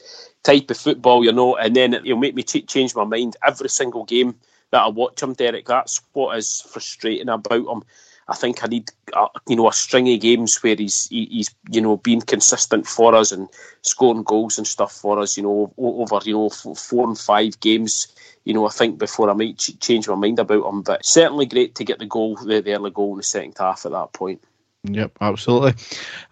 type 0.44 0.70
of 0.70 0.78
football, 0.78 1.24
you 1.24 1.32
know. 1.32 1.56
And 1.56 1.76
then 1.76 2.04
he'll 2.04 2.18
make 2.18 2.36
me 2.36 2.44
change 2.44 2.96
my 2.96 3.04
mind 3.04 3.36
every 3.44 3.70
single 3.70 4.06
game 4.06 4.36
that 4.72 4.82
I 4.82 4.88
watch 4.88 5.22
him, 5.22 5.34
Derek. 5.34 5.66
That's 5.66 6.02
what 6.14 6.38
is 6.38 6.62
frustrating 6.62 7.30
about 7.30 7.68
him. 7.68 7.84
I 8.32 8.36
think 8.36 8.64
I 8.64 8.68
need 8.68 8.90
uh, 9.14 9.28
you 9.48 9.58
know 9.58 9.68
a 9.68 9.74
string 9.74 10.12
of 10.14 10.22
games 10.22 10.58
where 10.64 10.76
he's 10.76 11.08
he, 11.10 11.26
he's 11.26 11.54
you 11.70 11.82
know 11.82 11.98
being 11.98 12.22
consistent 12.22 12.88
for 12.88 13.14
us 13.14 13.32
and 13.34 13.50
scoring 13.82 14.24
goals 14.24 14.58
and 14.58 14.66
stuff 14.66 14.94
for 14.94 15.20
us. 15.20 15.36
You 15.36 15.44
know 15.44 15.74
over 15.78 16.20
you 16.24 16.34
know 16.34 16.50
four 16.50 17.08
and 17.08 17.18
five 17.20 17.60
games. 17.60 18.08
You 18.46 18.54
know 18.54 18.66
I 18.66 18.72
think 18.72 18.98
before 18.98 19.30
I 19.30 19.34
might 19.34 19.58
ch- 19.58 19.80
change 19.80 20.08
my 20.08 20.16
mind 20.16 20.40
about 20.40 20.68
him, 20.68 20.82
but 20.82 21.06
certainly 21.06 21.46
great 21.46 21.76
to 21.76 21.84
get 21.84 22.00
the 22.00 22.06
goal 22.06 22.38
the, 22.38 22.62
the 22.62 22.74
early 22.74 22.92
goal 22.92 23.12
in 23.12 23.18
the 23.18 23.24
second 23.24 23.56
half 23.60 23.86
at 23.86 23.92
that 23.92 24.14
point. 24.14 24.42
Yep, 24.84 25.12
absolutely. 25.22 25.74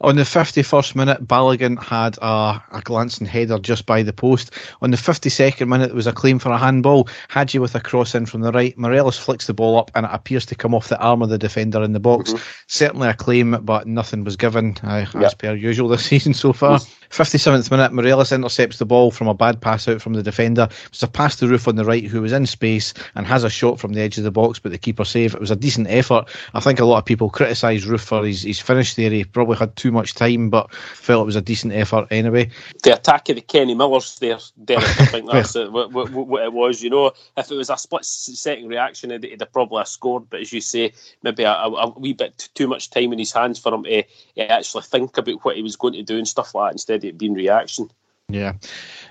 On 0.01 0.15
the 0.15 0.23
51st 0.23 0.95
minute, 0.95 1.27
Balogun 1.27 1.81
had 1.81 2.17
a, 2.19 2.61
a 2.71 2.81
glancing 2.83 3.27
header 3.27 3.59
just 3.59 3.85
by 3.85 4.01
the 4.01 4.11
post. 4.11 4.51
On 4.81 4.89
the 4.89 4.97
52nd 4.97 5.67
minute, 5.67 5.87
there 5.87 5.95
was 5.95 6.07
a 6.07 6.13
claim 6.13 6.39
for 6.39 6.49
a 6.49 6.57
handball. 6.57 7.07
Hagi 7.29 7.59
with 7.59 7.75
a 7.75 7.79
cross 7.79 8.15
in 8.15 8.25
from 8.25 8.41
the 8.41 8.51
right. 8.51 8.75
Morelos 8.75 9.19
flicks 9.19 9.45
the 9.45 9.53
ball 9.53 9.77
up 9.77 9.91
and 9.93 10.05
it 10.05 10.11
appears 10.11 10.47
to 10.47 10.55
come 10.55 10.73
off 10.73 10.89
the 10.89 10.99
arm 10.99 11.21
of 11.21 11.29
the 11.29 11.37
defender 11.37 11.83
in 11.83 11.93
the 11.93 11.99
box. 11.99 12.33
Mm-hmm. 12.33 12.43
Certainly 12.65 13.09
a 13.09 13.13
claim, 13.13 13.51
but 13.61 13.85
nothing 13.85 14.23
was 14.23 14.35
given, 14.35 14.75
uh, 14.83 15.05
yep. 15.13 15.23
as 15.23 15.35
per 15.35 15.53
usual 15.53 15.87
this 15.87 16.05
season 16.07 16.33
so 16.33 16.51
far. 16.51 16.79
57th 17.09 17.71
minute, 17.71 17.91
Morelos 17.91 18.31
intercepts 18.31 18.77
the 18.77 18.85
ball 18.85 19.09
from 19.09 19.27
a 19.27 19.33
bad 19.33 19.59
pass 19.59 19.87
out 19.87 20.01
from 20.01 20.13
the 20.13 20.21
defender. 20.21 20.67
It 20.69 20.89
was 20.91 21.03
a 21.03 21.07
pass 21.07 21.35
to 21.37 21.45
Roofe 21.45 21.67
on 21.67 21.75
the 21.75 21.83
right, 21.83 22.03
who 22.03 22.21
was 22.21 22.31
in 22.31 22.45
space 22.45 22.93
and 23.15 23.25
has 23.25 23.43
a 23.43 23.49
shot 23.49 23.79
from 23.79 23.93
the 23.93 24.01
edge 24.01 24.17
of 24.19 24.23
the 24.23 24.31
box, 24.31 24.59
but 24.59 24.71
the 24.71 24.77
keeper 24.77 25.03
save. 25.03 25.33
It 25.33 25.41
was 25.41 25.49
a 25.49 25.55
decent 25.55 25.87
effort. 25.89 26.29
I 26.53 26.59
think 26.59 26.79
a 26.79 26.85
lot 26.85 26.99
of 26.99 27.05
people 27.05 27.29
criticised 27.31 27.87
Roofe 27.87 28.01
for 28.01 28.25
his, 28.25 28.43
his 28.43 28.59
finish 28.59 28.93
there. 28.93 29.09
He 29.09 29.23
probably 29.23 29.57
had 29.57 29.75
too 29.75 29.91
much 29.91 30.13
time, 30.13 30.51
but 30.51 30.71
felt 30.73 31.23
it 31.23 31.25
was 31.25 31.35
a 31.35 31.41
decent 31.41 31.73
effort 31.73 32.07
anyway. 32.11 32.51
The 32.83 32.93
attack 32.93 33.29
of 33.29 33.35
the 33.37 33.41
Kenny 33.41 33.73
Millers 33.73 34.19
there, 34.19 34.37
Derek, 34.63 34.83
I 34.83 35.05
think 35.05 35.31
that's 35.31 35.55
uh, 35.55 35.67
what, 35.67 35.91
what, 35.91 36.11
what, 36.11 36.43
it 36.43 36.53
was. 36.53 36.83
You 36.83 36.91
know, 36.91 37.11
if 37.35 37.49
it 37.49 37.55
was 37.55 37.71
a 37.71 37.77
split 37.77 38.05
second 38.05 38.67
reaction, 38.67 39.09
he'd, 39.09 39.23
he'd 39.23 39.39
have 39.39 39.51
probably 39.51 39.83
scored, 39.85 40.29
but 40.29 40.41
as 40.41 40.53
you 40.53 40.61
say, 40.61 40.93
maybe 41.23 41.43
a, 41.43 41.53
a, 41.53 41.71
a 41.71 41.89
wee 41.89 42.13
bit 42.13 42.49
too 42.53 42.67
much 42.67 42.91
time 42.91 43.11
in 43.13 43.19
his 43.19 43.31
hands 43.31 43.57
for 43.57 43.73
him 43.73 43.83
to, 43.83 44.03
to 44.03 44.51
actually 44.51 44.83
think 44.83 45.17
about 45.17 45.43
what 45.43 45.55
he 45.55 45.63
was 45.63 45.75
going 45.75 45.93
to 45.93 46.03
do 46.03 46.17
and 46.17 46.27
stuff 46.27 46.53
like 46.53 46.69
that 46.69 46.73
instead 46.73 46.98
immediate 46.99 47.17
being 47.17 47.33
reaction. 47.33 47.89
Yeah. 48.29 48.53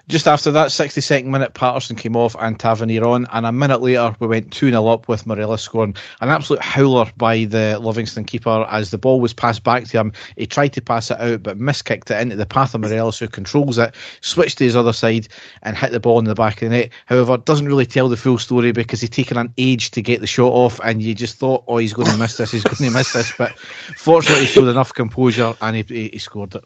Just 0.07 0.27
after 0.27 0.51
that, 0.53 0.69
62nd 0.69 1.27
minute, 1.27 1.53
Patterson 1.53 1.97
came 1.97 2.17
off 2.17 2.35
and 2.39 2.59
Tavernier 2.59 3.05
on, 3.05 3.27
and 3.31 3.45
a 3.45 3.53
minute 3.53 3.83
later, 3.83 4.17
we 4.21 4.27
went 4.27 4.53
2 4.53 4.71
0 4.71 4.87
up 4.87 5.07
with 5.07 5.27
Morelos 5.27 5.61
scoring 5.61 5.95
an 6.23 6.31
absolute 6.31 6.63
howler 6.63 7.11
by 7.19 7.45
the 7.45 7.79
Livingston 7.79 8.25
keeper 8.25 8.67
as 8.71 8.91
the 8.91 8.97
ball 8.97 9.21
was 9.21 9.35
passed 9.35 9.65
back 9.65 9.85
to 9.85 9.99
him. 9.99 10.13
He 10.37 10.47
tried 10.47 10.73
to 10.75 10.81
pass 10.81 11.11
it 11.11 11.21
out, 11.21 11.43
but 11.43 11.59
miskicked 11.59 12.11
it 12.11 12.23
into 12.23 12.37
the 12.37 12.47
path 12.47 12.75
of 12.75 12.81
Morelos, 12.81 13.19
who 13.19 13.29
controls 13.29 13.77
it, 13.77 13.95
switched 14.23 14.59
to 14.59 14.65
his 14.65 14.77
other 14.77 14.95
side, 14.95 15.29
and 15.63 15.77
hit 15.77 15.91
the 15.91 16.01
ball 16.01 16.21
in 16.21 16.25
the 16.25 16.35
back 16.35 16.63
of 16.63 16.71
the 16.71 16.77
net. 16.77 16.91
However, 17.05 17.37
doesn't 17.37 17.67
really 17.67 17.85
tell 17.85 18.09
the 18.09 18.17
full 18.17 18.39
story 18.39 18.73
because 18.73 19.03
he'd 19.03 19.13
taken 19.13 19.37
an 19.37 19.53
age 19.59 19.91
to 19.91 20.01
get 20.01 20.21
the 20.21 20.27
shot 20.27 20.53
off, 20.53 20.81
and 20.85 21.03
you 21.03 21.15
just 21.15 21.37
thought, 21.37 21.65
oh, 21.69 21.79
he's 21.79 21.93
going 21.93 22.11
to 22.11 22.17
miss 22.17 22.39
this, 22.39 22.53
he's 22.53 22.65
going 22.65 22.77
to 22.77 22.97
miss 22.97 23.13
this. 23.13 23.31
But 23.37 23.59
fortunately, 23.59 24.47
he 24.47 24.53
showed 24.53 24.69
enough 24.69 24.95
composure 24.95 25.55
and 25.61 25.77
he, 25.77 25.83
he, 25.83 26.09
he 26.15 26.19
scored 26.19 26.55
it. 26.55 26.65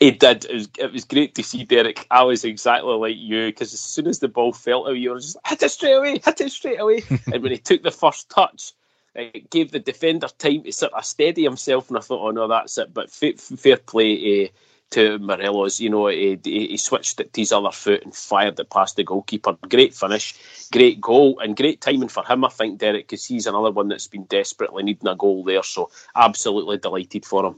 He 0.00 0.12
did. 0.12 0.44
It 0.44 0.54
was, 0.54 0.68
it 0.78 0.92
was 0.92 1.04
great 1.04 1.34
to 1.34 1.42
see 1.42 1.64
Derek. 1.64 2.06
I 2.10 2.22
was 2.22 2.44
exactly 2.44 2.94
like 2.94 3.16
you 3.16 3.46
because 3.46 3.74
as 3.74 3.80
soon 3.80 4.06
as 4.06 4.20
the 4.20 4.28
ball 4.28 4.52
fell 4.52 4.86
out, 4.88 4.92
you 4.92 5.10
were 5.10 5.18
just 5.18 5.36
hit 5.44 5.62
it 5.62 5.70
straight 5.70 5.94
away, 5.94 6.20
hit 6.24 6.40
it 6.40 6.52
straight 6.52 6.80
away. 6.80 7.02
and 7.32 7.42
when 7.42 7.50
he 7.50 7.58
took 7.58 7.82
the 7.82 7.90
first 7.90 8.30
touch, 8.30 8.72
it 9.16 9.50
gave 9.50 9.72
the 9.72 9.80
defender 9.80 10.28
time 10.38 10.62
to 10.62 10.72
sort 10.72 10.92
of 10.92 11.04
steady 11.04 11.42
himself. 11.42 11.88
And 11.88 11.98
I 11.98 12.00
thought, 12.00 12.24
oh 12.24 12.30
no, 12.30 12.46
that's 12.46 12.78
it. 12.78 12.94
But 12.94 13.10
fair, 13.10 13.32
fair 13.32 13.76
play 13.76 14.44
uh, 14.44 14.48
to 14.90 15.18
Morelos. 15.18 15.80
You 15.80 15.90
know, 15.90 16.06
he, 16.06 16.38
he, 16.44 16.76
switched 16.76 17.18
it 17.18 17.32
to 17.32 17.40
his 17.40 17.50
other 17.50 17.72
foot 17.72 18.04
and 18.04 18.14
fired 18.14 18.60
it 18.60 18.70
past 18.70 18.94
the 18.94 19.02
goalkeeper. 19.02 19.56
Great 19.68 19.94
finish, 19.94 20.34
great 20.70 21.00
goal, 21.00 21.40
and 21.40 21.56
great 21.56 21.80
timing 21.80 22.08
for 22.08 22.24
him. 22.24 22.44
I 22.44 22.50
think 22.50 22.78
Derek, 22.78 23.08
because 23.08 23.24
he's 23.24 23.48
another 23.48 23.72
one 23.72 23.88
that's 23.88 24.06
been 24.06 24.24
desperately 24.24 24.84
needing 24.84 25.08
a 25.08 25.16
goal 25.16 25.42
there. 25.42 25.64
So 25.64 25.90
absolutely 26.14 26.78
delighted 26.78 27.26
for 27.26 27.46
him. 27.46 27.56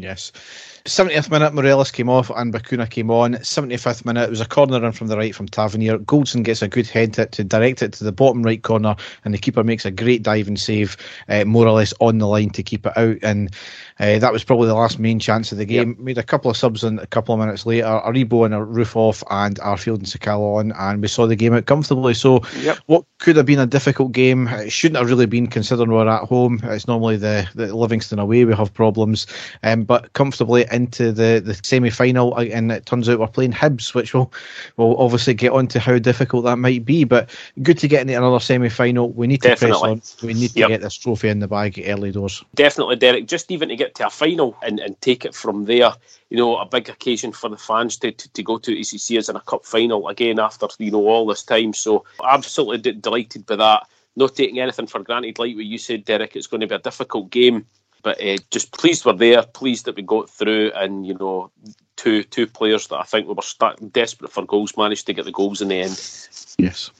Yes. 0.00 0.32
70th 0.84 1.30
minute, 1.30 1.52
Morelos 1.52 1.90
came 1.90 2.08
off 2.08 2.30
and 2.30 2.52
Bacuna 2.52 2.88
came 2.88 3.10
on. 3.10 3.34
75th 3.34 4.04
minute, 4.04 4.24
it 4.24 4.30
was 4.30 4.40
a 4.40 4.46
corner 4.46 4.84
in 4.84 4.92
from 4.92 5.08
the 5.08 5.16
right 5.16 5.34
from 5.34 5.48
Tavernier. 5.48 5.98
Goldson 5.98 6.44
gets 6.44 6.62
a 6.62 6.68
good 6.68 6.86
head 6.86 7.16
hit 7.16 7.32
to 7.32 7.44
direct 7.44 7.82
it 7.82 7.92
to 7.94 8.04
the 8.04 8.12
bottom 8.12 8.42
right 8.42 8.62
corner, 8.62 8.94
and 9.24 9.34
the 9.34 9.38
keeper 9.38 9.64
makes 9.64 9.84
a 9.84 9.90
great 9.90 10.22
diving 10.22 10.56
save, 10.56 10.96
uh, 11.28 11.44
more 11.44 11.66
or 11.66 11.72
less 11.72 11.92
on 12.00 12.18
the 12.18 12.28
line 12.28 12.50
to 12.50 12.62
keep 12.62 12.86
it 12.86 12.96
out. 12.96 13.16
And 13.22 13.50
uh, 13.98 14.18
that 14.18 14.32
was 14.32 14.44
probably 14.44 14.68
the 14.68 14.74
last 14.74 14.98
main 14.98 15.18
chance 15.18 15.52
of 15.52 15.58
the 15.58 15.64
game. 15.64 15.90
Yep. 15.90 15.98
Made 15.98 16.18
a 16.18 16.22
couple 16.22 16.50
of 16.50 16.56
subs 16.56 16.84
in 16.84 16.98
a 16.98 17.06
couple 17.06 17.34
of 17.34 17.40
minutes 17.40 17.64
later. 17.64 17.86
Aribo 17.86 18.44
and 18.44 18.54
a 18.54 18.58
Roofe 18.58 18.94
off, 18.94 19.22
and 19.30 19.56
Arfield 19.60 19.96
and 19.96 20.06
Sakala 20.06 20.58
on, 20.58 20.72
and 20.72 21.00
we 21.00 21.08
saw 21.08 21.26
the 21.26 21.36
game 21.36 21.54
out 21.54 21.66
comfortably. 21.66 22.12
So, 22.12 22.42
yep. 22.60 22.78
what 22.86 23.04
could 23.18 23.36
have 23.36 23.46
been 23.46 23.58
a 23.58 23.66
difficult 23.66 24.12
game, 24.12 24.48
it 24.48 24.70
shouldn't 24.70 24.98
have 24.98 25.08
really 25.08 25.26
been 25.26 25.46
considering 25.46 25.90
we're 25.90 26.08
at 26.08 26.24
home. 26.24 26.60
It's 26.64 26.86
normally 26.86 27.16
the, 27.16 27.48
the 27.54 27.74
Livingston 27.74 28.18
away 28.18 28.44
we 28.44 28.54
have 28.54 28.72
problems, 28.74 29.26
um, 29.62 29.84
but 29.84 30.12
comfortably 30.12 30.66
into 30.70 31.12
the, 31.12 31.42
the 31.44 31.58
semi 31.62 31.90
final, 31.90 32.36
and 32.36 32.70
it 32.70 32.84
turns 32.84 33.08
out 33.08 33.18
we're 33.18 33.26
playing 33.28 33.52
Hibs, 33.52 33.94
which 33.94 34.12
will 34.12 34.32
will 34.76 34.96
obviously 34.98 35.32
get 35.32 35.52
on 35.52 35.66
to 35.68 35.80
how 35.80 35.98
difficult 35.98 36.44
that 36.44 36.56
might 36.56 36.84
be. 36.84 37.04
But 37.04 37.30
good 37.62 37.78
to 37.78 37.88
get 37.88 38.02
into 38.02 38.14
another 38.14 38.40
semi 38.40 38.68
final. 38.68 39.10
We 39.10 39.26
need 39.26 39.42
to 39.42 39.48
Definitely. 39.48 39.94
press 39.94 40.16
on. 40.22 40.26
We 40.26 40.34
need 40.34 40.50
to 40.50 40.60
yep. 40.60 40.68
get 40.68 40.80
this 40.82 40.96
trophy 40.96 41.28
in 41.28 41.38
the 41.38 41.48
bag 41.48 41.82
early 41.86 42.12
doors. 42.12 42.44
Definitely, 42.54 42.96
Derek. 42.96 43.26
Just 43.26 43.50
even 43.50 43.70
to 43.70 43.76
get 43.76 43.85
to 43.94 44.06
a 44.06 44.10
final 44.10 44.56
and, 44.62 44.78
and 44.80 45.00
take 45.00 45.24
it 45.24 45.34
from 45.34 45.64
there. 45.64 45.92
You 46.30 46.36
know, 46.36 46.56
a 46.56 46.66
big 46.66 46.88
occasion 46.88 47.32
for 47.32 47.48
the 47.48 47.56
fans 47.56 47.96
to, 47.98 48.12
to, 48.12 48.32
to 48.32 48.42
go 48.42 48.58
to 48.58 48.76
ECC 48.76 49.18
as 49.18 49.28
in 49.28 49.36
a 49.36 49.40
cup 49.40 49.64
final 49.64 50.08
again 50.08 50.38
after 50.38 50.66
you 50.78 50.90
know 50.90 51.06
all 51.06 51.26
this 51.26 51.42
time. 51.42 51.72
So 51.72 52.04
absolutely 52.24 52.92
d- 52.92 53.00
delighted 53.00 53.46
by 53.46 53.56
that. 53.56 53.86
Not 54.16 54.34
taking 54.34 54.60
anything 54.60 54.86
for 54.86 55.02
granted, 55.02 55.38
like 55.38 55.54
what 55.54 55.64
you 55.64 55.78
said, 55.78 56.04
Derek. 56.04 56.36
It's 56.36 56.46
going 56.46 56.62
to 56.62 56.66
be 56.66 56.74
a 56.74 56.78
difficult 56.78 57.30
game 57.30 57.66
but 58.06 58.22
uh, 58.22 58.36
just 58.52 58.70
pleased 58.70 59.04
we're 59.04 59.14
there, 59.14 59.42
pleased 59.42 59.86
that 59.86 59.96
we 59.96 60.02
got 60.02 60.30
through, 60.30 60.70
and 60.76 61.04
you 61.04 61.14
know, 61.14 61.50
two 61.96 62.22
two 62.22 62.46
players 62.46 62.86
that 62.86 62.98
I 62.98 63.02
think 63.02 63.26
we 63.26 63.34
were 63.34 63.42
stuck, 63.42 63.80
desperate 63.90 64.30
for 64.30 64.46
goals 64.46 64.76
managed 64.76 65.06
to 65.06 65.12
get 65.12 65.24
the 65.24 65.32
goals 65.32 65.60
in 65.60 65.66
the 65.66 65.80
end. 65.80 66.00
Yes. 66.56 66.92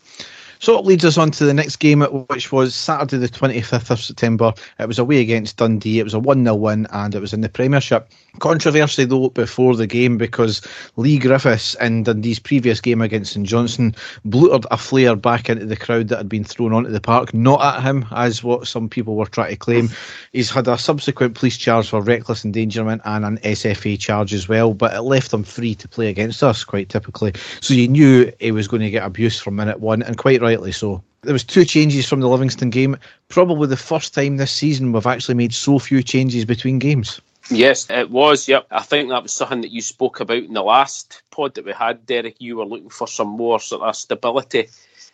So 0.58 0.78
it 0.78 0.84
leads 0.84 1.04
us 1.04 1.18
on 1.18 1.30
to 1.32 1.44
the 1.44 1.54
next 1.54 1.76
game, 1.76 2.02
which 2.02 2.52
was 2.52 2.75
Saturday, 2.75 3.18
the 3.18 3.28
25th 3.28 3.90
of 3.90 4.00
September. 4.00 4.52
It 4.78 4.88
was 4.88 4.98
away 4.98 5.20
against 5.20 5.56
Dundee. 5.56 5.98
It 5.98 6.04
was 6.04 6.14
a 6.14 6.18
1 6.18 6.44
0 6.44 6.54
win, 6.54 6.86
and 6.92 7.14
it 7.14 7.20
was 7.20 7.32
in 7.32 7.40
the 7.40 7.48
Premiership. 7.48 8.10
Controversy, 8.38 9.04
though, 9.04 9.30
before 9.30 9.76
the 9.76 9.86
game 9.86 10.18
because 10.18 10.60
Leigh 10.96 11.18
Griffiths, 11.18 11.75
in 11.80 12.02
Dundee's 12.02 12.38
previous 12.38 12.80
game 12.80 13.00
against 13.00 13.32
St 13.32 13.46
Johnstone, 13.46 13.94
blutered 14.25 14.66
a 14.70 14.76
flare 14.76 15.16
back 15.16 15.48
into 15.48 15.64
the 15.64 15.76
crowd 15.76 16.08
that 16.08 16.18
had 16.18 16.28
been 16.28 16.44
thrown 16.44 16.72
onto 16.72 16.90
the 16.90 17.00
park, 17.00 17.32
not 17.32 17.62
at 17.62 17.82
him, 17.82 18.04
as 18.12 18.42
what 18.42 18.66
some 18.66 18.88
people 18.88 19.16
were 19.16 19.26
trying 19.26 19.50
to 19.50 19.56
claim. 19.56 19.88
He's 20.32 20.50
had 20.50 20.68
a 20.68 20.76
subsequent 20.76 21.34
police 21.34 21.56
charge 21.56 21.88
for 21.88 22.02
reckless 22.02 22.44
endangerment 22.44 23.02
and 23.04 23.25
an 23.25 23.38
SFA 23.38 23.98
charge 23.98 24.34
as 24.34 24.48
well, 24.48 24.75
but 24.75 24.94
it 24.94 25.02
left 25.02 25.32
him 25.32 25.44
free 25.44 25.75
to 25.76 25.88
play 25.88 26.08
against 26.08 26.42
us, 26.42 26.64
quite 26.64 26.88
typically. 26.88 27.32
So 27.60 27.75
you 27.75 27.88
knew 27.88 28.32
he 28.38 28.52
was 28.52 28.68
going 28.68 28.82
to 28.82 28.90
get 28.90 29.04
abuse 29.04 29.40
from 29.40 29.56
minute 29.56 29.80
one, 29.80 30.02
and 30.02 30.18
quite 30.18 30.42
rightly 30.46 30.72
so. 30.72 31.02
There 31.22 31.32
was 31.32 31.44
two 31.44 31.64
changes 31.64 32.08
from 32.08 32.20
the 32.20 32.28
Livingston 32.28 32.70
game. 32.70 32.96
Probably 33.28 33.66
the 33.66 33.76
first 33.76 34.14
time 34.14 34.36
this 34.36 34.52
season 34.52 34.92
we've 34.92 35.06
actually 35.06 35.34
made 35.34 35.52
so 35.52 35.78
few 35.78 36.02
changes 36.02 36.44
between 36.44 36.78
games. 36.78 37.20
Yes, 37.50 37.88
it 37.90 38.10
was. 38.10 38.48
Yep, 38.48 38.66
I 38.70 38.82
think 38.82 39.08
that 39.08 39.22
was 39.22 39.32
something 39.32 39.60
that 39.60 39.70
you 39.70 39.80
spoke 39.80 40.20
about 40.20 40.44
in 40.44 40.54
the 40.54 40.62
last 40.62 41.22
pod 41.30 41.54
that 41.54 41.64
we 41.64 41.72
had, 41.72 42.06
Derek. 42.06 42.40
You 42.40 42.56
were 42.56 42.64
looking 42.64 42.90
for 42.90 43.08
some 43.08 43.28
more 43.28 43.60
sort 43.60 43.82
of 43.82 43.96
stability 43.96 44.68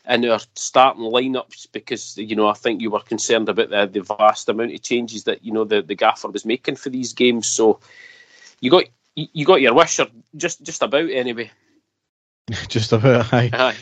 in 0.09 0.29
our 0.29 0.41
starting 0.55 1.05
lineups 1.05 1.69
because 1.73 2.19
you 2.19 2.35
know 2.35 2.49
I 2.49 2.55
think 2.55 2.81
you 2.81 2.91
were 2.91 3.01
concerned 3.01 3.49
about 3.49 3.71
the, 3.71 3.87
the 3.87 4.17
vast 4.19 4.49
amount 4.49 4.75
of 4.75 4.83
changes 4.83 5.25
that 5.25 5.45
you 5.45 5.53
know 5.53 5.65
the, 5.65 5.83
the 5.83 5.95
gaffer 5.95 6.29
was 6.29 6.45
making 6.45 6.77
for 6.77 6.91
these 6.91 7.13
games. 7.13 7.49
So 7.49 7.81
you 8.61 8.71
got 8.71 8.85
you 9.15 9.45
got 9.45 9.61
your 9.61 9.75
wish, 9.75 10.01
or 10.01 10.07
just 10.37 10.63
just 10.63 10.83
about 10.83 11.11
anyway. 11.11 11.51
just 12.69 12.93
about, 12.93 13.33
aye. 13.33 13.51
aye. 13.53 13.77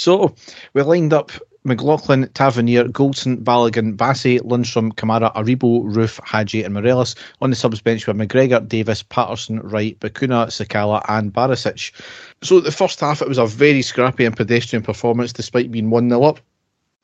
So 0.00 0.34
we 0.72 0.80
lined 0.80 1.12
up 1.12 1.30
McLaughlin, 1.64 2.30
Tavernier, 2.32 2.84
Goldson, 2.84 3.44
Balogun, 3.44 3.98
Bassey, 3.98 4.40
Lundstram, 4.40 4.94
Kamara, 4.94 5.30
Aribo, 5.34 5.84
Roofe, 5.84 6.18
Hagi, 6.24 6.62
and 6.62 6.72
Morelos. 6.72 7.14
On 7.42 7.50
the 7.50 7.56
subs 7.56 7.82
bench 7.82 8.06
were 8.06 8.14
McGregor, 8.14 8.66
Davis, 8.66 9.02
Patterson, 9.02 9.60
Wright, 9.60 10.00
Bacuna, 10.00 10.46
Sakala, 10.46 11.02
and 11.10 11.34
Barisic. 11.34 11.92
So 12.42 12.60
the 12.60 12.72
first 12.72 12.98
half, 13.00 13.20
it 13.20 13.28
was 13.28 13.36
a 13.36 13.44
very 13.44 13.82
scrappy 13.82 14.24
and 14.24 14.34
pedestrian 14.34 14.82
performance 14.82 15.34
despite 15.34 15.70
being 15.70 15.90
1 15.90 16.08
0 16.08 16.22
up 16.22 16.40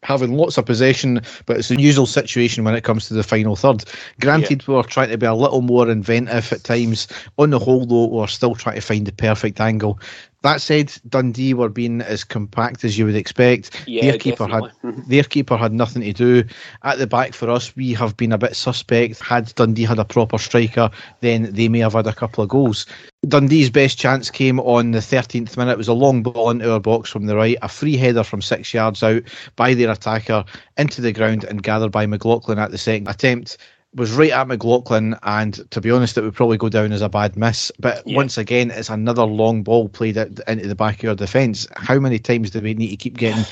having 0.02 0.36
lots 0.36 0.56
of 0.56 0.64
possession, 0.64 1.20
but 1.46 1.56
it's 1.56 1.68
the 1.68 1.80
usual 1.80 2.06
situation 2.06 2.64
when 2.64 2.76
it 2.76 2.84
comes 2.84 3.08
to 3.08 3.14
the 3.14 3.22
final 3.22 3.56
third. 3.56 3.84
Granted, 4.20 4.62
yeah. 4.62 4.74
we 4.74 4.78
are 4.78 4.84
trying 4.84 5.10
to 5.10 5.18
be 5.18 5.26
a 5.26 5.34
little 5.34 5.62
more 5.62 5.90
inventive 5.90 6.52
at 6.52 6.64
times. 6.64 7.08
On 7.38 7.50
the 7.50 7.58
whole, 7.58 7.86
though, 7.86 8.06
we're 8.06 8.26
still 8.28 8.54
trying 8.54 8.76
to 8.76 8.80
find 8.80 9.06
the 9.06 9.12
perfect 9.12 9.60
angle. 9.60 9.98
That 10.42 10.60
said, 10.60 10.92
Dundee 11.08 11.54
were 11.54 11.68
being 11.68 12.00
as 12.00 12.22
compact 12.22 12.84
as 12.84 12.96
you 12.96 13.06
would 13.06 13.16
expect. 13.16 13.84
Yeah, 13.86 14.02
their 14.02 14.18
keeper 14.18 14.46
definitely. 14.46 14.70
had 14.82 15.06
their 15.08 15.22
keeper 15.24 15.56
had 15.56 15.72
nothing 15.72 16.02
to 16.02 16.12
do. 16.12 16.44
At 16.84 16.98
the 16.98 17.06
back 17.06 17.34
for 17.34 17.50
us, 17.50 17.74
we 17.74 17.92
have 17.94 18.16
been 18.16 18.32
a 18.32 18.38
bit 18.38 18.54
suspect. 18.54 19.20
Had 19.20 19.54
Dundee 19.54 19.84
had 19.84 19.98
a 19.98 20.04
proper 20.04 20.38
striker, 20.38 20.90
then 21.20 21.52
they 21.52 21.68
may 21.68 21.80
have 21.80 21.94
had 21.94 22.06
a 22.06 22.12
couple 22.12 22.44
of 22.44 22.50
goals. 22.50 22.86
Dundee's 23.26 23.70
best 23.70 23.98
chance 23.98 24.30
came 24.30 24.60
on 24.60 24.92
the 24.92 25.00
13th 25.00 25.56
minute. 25.56 25.72
It 25.72 25.78
was 25.78 25.88
a 25.88 25.94
long 25.94 26.22
ball 26.22 26.50
into 26.50 26.72
our 26.72 26.80
box 26.80 27.10
from 27.10 27.26
the 27.26 27.34
right, 27.34 27.56
a 27.62 27.68
free 27.68 27.96
header 27.96 28.22
from 28.22 28.42
six 28.42 28.72
yards 28.72 29.02
out 29.02 29.22
by 29.56 29.74
their 29.74 29.90
attacker 29.90 30.44
into 30.76 31.00
the 31.00 31.12
ground 31.12 31.44
and 31.44 31.62
gathered 31.62 31.90
by 31.92 32.06
McLaughlin 32.06 32.58
at 32.58 32.70
the 32.70 32.78
second 32.78 33.08
attempt 33.08 33.56
was 33.96 34.12
right 34.12 34.30
at 34.30 34.46
McLaughlin, 34.46 35.16
and 35.22 35.68
to 35.70 35.80
be 35.80 35.90
honest, 35.90 36.16
it 36.16 36.22
would 36.22 36.34
probably 36.34 36.58
go 36.58 36.68
down 36.68 36.92
as 36.92 37.02
a 37.02 37.08
bad 37.08 37.36
miss. 37.36 37.72
But 37.78 38.06
yeah. 38.06 38.16
once 38.16 38.38
again, 38.38 38.70
it's 38.70 38.90
another 38.90 39.24
long 39.24 39.62
ball 39.62 39.88
played 39.88 40.16
into 40.16 40.68
the 40.68 40.74
back 40.74 40.96
of 40.96 41.02
your 41.02 41.14
defence. 41.14 41.66
How 41.76 41.98
many 41.98 42.18
times 42.18 42.50
do 42.50 42.60
we 42.60 42.74
need 42.74 42.90
to 42.90 42.96
keep 42.96 43.16
getting 43.16 43.44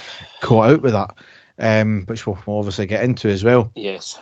caught 0.43 0.71
out 0.71 0.83
with 0.83 0.93
that? 0.93 1.15
Um, 1.59 2.05
which 2.07 2.27
we'll 2.27 2.39
obviously 2.47 2.87
get 2.87 3.05
into 3.05 3.29
as 3.29 3.43
well. 3.43 3.73
Yes. 3.75 4.19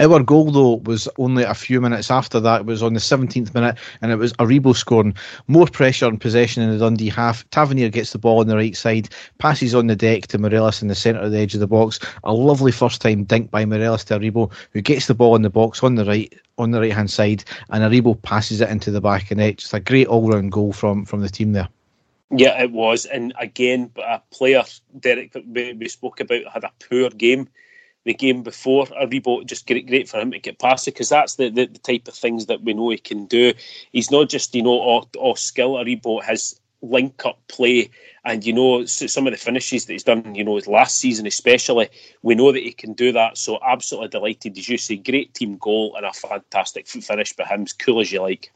Our 0.00 0.22
goal, 0.22 0.50
though, 0.50 0.76
was 0.84 1.08
only 1.18 1.42
a 1.44 1.54
few 1.54 1.80
minutes 1.80 2.10
after 2.10 2.40
that. 2.40 2.60
It 2.60 2.66
was 2.66 2.82
on 2.82 2.94
the 2.94 3.00
17th 3.00 3.54
minute, 3.54 3.76
and 4.00 4.10
it 4.10 4.16
was 4.16 4.32
Aribo 4.34 4.74
scoring. 4.74 5.14
More 5.48 5.66
pressure 5.66 6.06
and 6.06 6.20
possession 6.20 6.62
in 6.62 6.70
the 6.70 6.78
Dundee 6.78 7.08
half. 7.08 7.48
Tavernier 7.50 7.90
gets 7.90 8.12
the 8.12 8.18
ball 8.18 8.40
on 8.40 8.46
the 8.46 8.56
right 8.56 8.76
side, 8.76 9.08
passes 9.38 9.74
on 9.74 9.86
the 9.86 9.96
deck 9.96 10.28
to 10.28 10.38
Morelos 10.38 10.82
in 10.82 10.88
the 10.88 10.94
centre 10.94 11.20
of 11.20 11.32
the 11.32 11.38
edge 11.38 11.54
of 11.54 11.60
the 11.60 11.66
box. 11.66 11.98
A 12.24 12.32
lovely 12.32 12.72
first 12.72 13.00
time 13.00 13.24
dink 13.24 13.50
by 13.50 13.64
Morelos 13.64 14.04
to 14.04 14.18
Aribo, 14.18 14.52
who 14.72 14.80
gets 14.80 15.06
the 15.06 15.14
ball 15.14 15.36
in 15.36 15.42
the 15.42 15.50
box 15.50 15.82
on 15.82 15.96
the 15.96 16.04
right 16.04 16.32
on 16.58 16.70
the 16.70 16.80
right 16.80 16.92
hand 16.92 17.10
side, 17.10 17.44
and 17.70 17.82
Aribo 17.82 18.20
passes 18.22 18.60
it 18.60 18.68
into 18.68 18.90
the 18.90 19.00
back 19.00 19.30
of 19.30 19.38
net. 19.38 19.56
Just 19.56 19.74
a 19.74 19.80
great 19.80 20.06
all 20.06 20.28
round 20.30 20.52
goal 20.52 20.72
from 20.72 21.04
from 21.04 21.20
the 21.20 21.28
team 21.28 21.52
there. 21.52 21.68
Yeah, 22.34 22.62
it 22.62 22.72
was, 22.72 23.04
and 23.04 23.34
again, 23.38 23.90
a 24.02 24.20
player 24.30 24.62
Derek 24.98 25.32
that 25.32 25.46
we 25.46 25.88
spoke 25.88 26.20
about 26.20 26.46
had 26.50 26.64
a 26.64 26.72
poor 26.88 27.10
game 27.10 27.48
the 28.04 28.14
game 28.14 28.42
before. 28.42 28.86
Aribo 28.86 29.44
just 29.46 29.66
great, 29.66 29.86
great 29.86 30.08
for 30.08 30.18
him 30.18 30.30
to 30.32 30.38
get 30.38 30.58
past 30.58 30.88
it 30.88 30.94
because 30.94 31.08
that's 31.08 31.36
the, 31.36 31.50
the, 31.50 31.66
the, 31.66 31.78
type 31.78 32.08
of 32.08 32.14
things 32.14 32.46
that 32.46 32.62
we 32.62 32.74
know 32.74 32.90
he 32.90 32.98
can 32.98 33.26
do. 33.26 33.52
He's 33.92 34.10
not 34.10 34.28
just 34.28 34.54
you 34.54 34.62
know 34.62 34.70
all, 34.70 35.08
all 35.18 35.36
skill. 35.36 35.74
Aribo 35.74 36.22
has 36.22 36.60
link 36.82 37.24
up 37.24 37.38
play, 37.48 37.90
and 38.24 38.44
you 38.44 38.52
know 38.52 38.84
some 38.84 39.26
of 39.26 39.32
the 39.32 39.38
finishes 39.38 39.86
that 39.86 39.92
he's 39.92 40.02
done. 40.02 40.34
You 40.34 40.44
know 40.44 40.56
his 40.56 40.66
last 40.66 40.98
season 40.98 41.26
especially, 41.26 41.88
we 42.22 42.34
know 42.34 42.52
that 42.52 42.62
he 42.62 42.72
can 42.72 42.92
do 42.92 43.12
that. 43.12 43.38
So 43.38 43.58
absolutely 43.64 44.08
delighted. 44.08 44.58
As 44.58 44.68
you 44.68 44.78
say, 44.78 44.96
great 44.96 45.34
team 45.34 45.56
goal 45.58 45.94
and 45.96 46.06
a 46.06 46.12
fantastic 46.12 46.88
finish 46.88 47.32
by 47.34 47.44
him. 47.44 47.62
As 47.62 47.72
cool 47.72 48.00
as 48.00 48.12
you 48.12 48.20
like. 48.20 48.52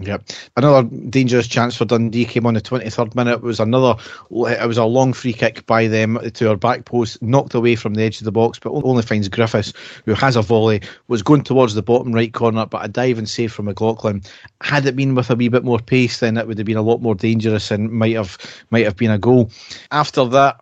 Yep. 0.00 0.24
Another 0.56 0.88
dangerous 1.08 1.46
chance 1.46 1.76
for 1.76 1.84
Dundee 1.84 2.24
came 2.24 2.46
on 2.46 2.54
the 2.54 2.60
23rd 2.60 3.14
minute. 3.14 3.34
It 3.34 3.42
was 3.42 3.60
another, 3.60 3.94
it 4.28 4.66
was 4.66 4.76
a 4.76 4.84
long 4.84 5.12
free 5.12 5.32
kick 5.32 5.64
by 5.66 5.86
them 5.86 6.18
to 6.34 6.48
our 6.48 6.56
back 6.56 6.84
post, 6.84 7.22
knocked 7.22 7.54
away 7.54 7.76
from 7.76 7.94
the 7.94 8.02
edge 8.02 8.18
of 8.18 8.24
the 8.24 8.32
box, 8.32 8.58
but 8.58 8.72
only 8.72 9.04
finds 9.04 9.28
Griffiths, 9.28 9.72
who 10.04 10.14
has 10.14 10.34
a 10.34 10.42
volley, 10.42 10.80
was 11.06 11.22
going 11.22 11.44
towards 11.44 11.74
the 11.74 11.82
bottom 11.82 12.12
right 12.12 12.32
corner, 12.32 12.66
but 12.66 12.84
a 12.84 12.88
dive 12.88 13.18
and 13.18 13.28
save 13.28 13.52
from 13.52 13.66
McLaughlin. 13.66 14.20
Had 14.62 14.84
it 14.84 14.96
been 14.96 15.14
with 15.14 15.30
a 15.30 15.36
wee 15.36 15.48
bit 15.48 15.62
more 15.62 15.78
pace, 15.78 16.18
then 16.18 16.38
it 16.38 16.48
would 16.48 16.58
have 16.58 16.66
been 16.66 16.76
a 16.76 16.82
lot 16.82 17.00
more 17.00 17.14
dangerous 17.14 17.70
and 17.70 17.92
might 17.92 18.16
have 18.16 18.36
might 18.70 18.84
have 18.84 18.96
been 18.96 19.12
a 19.12 19.18
goal. 19.18 19.52
After 19.92 20.24
that, 20.24 20.60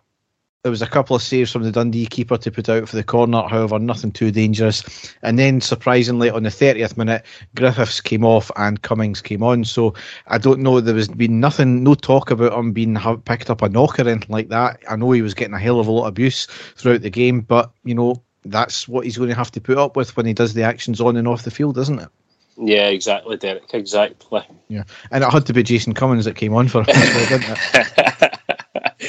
there 0.63 0.71
was 0.71 0.81
a 0.81 0.87
couple 0.87 1.13
of 1.13 1.21
saves 1.21 1.51
from 1.51 1.63
the 1.63 1.73
Dundee 1.73 2.05
keeper 2.05 2.37
to 2.37 2.49
put 2.49 2.69
out 2.69 2.87
for 2.87 2.95
the 2.95 3.03
corner, 3.03 3.43
however, 3.49 3.77
nothing 3.79 4.13
too 4.13 4.31
dangerous. 4.31 4.81
And 5.21 5.37
then, 5.37 5.59
surprisingly, 5.59 6.29
on 6.29 6.43
the 6.43 6.49
30th 6.49 6.95
minute, 6.95 7.25
Griffiths 7.53 7.99
came 7.99 8.23
off 8.23 8.49
and 8.55 8.81
Cummings 8.81 9.21
came 9.21 9.43
on. 9.43 9.65
So 9.65 9.93
I 10.27 10.37
don't 10.37 10.61
know, 10.61 10.79
there 10.79 10.95
was 10.95 11.09
been 11.09 11.41
nothing, 11.41 11.83
no 11.83 11.95
talk 11.95 12.31
about 12.31 12.57
him 12.57 12.71
being 12.71 12.97
picked 13.25 13.49
up 13.49 13.61
a 13.61 13.67
knock 13.67 13.99
or 13.99 14.07
anything 14.07 14.31
like 14.31 14.47
that. 14.49 14.79
I 14.89 14.95
know 14.95 15.11
he 15.11 15.21
was 15.21 15.33
getting 15.33 15.53
a 15.53 15.59
hell 15.59 15.81
of 15.81 15.87
a 15.87 15.91
lot 15.91 16.03
of 16.03 16.09
abuse 16.09 16.45
throughout 16.77 17.01
the 17.01 17.09
game, 17.09 17.41
but, 17.41 17.69
you 17.83 17.93
know, 17.93 18.23
that's 18.45 18.87
what 18.87 19.03
he's 19.03 19.17
going 19.17 19.29
to 19.29 19.35
have 19.35 19.51
to 19.51 19.61
put 19.61 19.77
up 19.77 19.97
with 19.97 20.15
when 20.15 20.25
he 20.25 20.33
does 20.33 20.53
the 20.53 20.63
actions 20.63 21.01
on 21.01 21.17
and 21.17 21.27
off 21.27 21.43
the 21.43 21.51
field, 21.51 21.77
isn't 21.77 21.99
it? 21.99 22.09
Yeah, 22.55 22.87
exactly, 22.87 23.35
Derek. 23.35 23.73
Exactly. 23.73 24.43
Yeah, 24.69 24.83
and 25.11 25.25
it 25.25 25.29
had 25.29 25.45
to 25.47 25.53
be 25.53 25.63
Jason 25.63 25.93
Cummings 25.93 26.23
that 26.23 26.37
came 26.37 26.53
on 26.53 26.69
for 26.69 26.83
him, 26.83 26.85
didn't 27.27 27.57
it? 27.73 28.29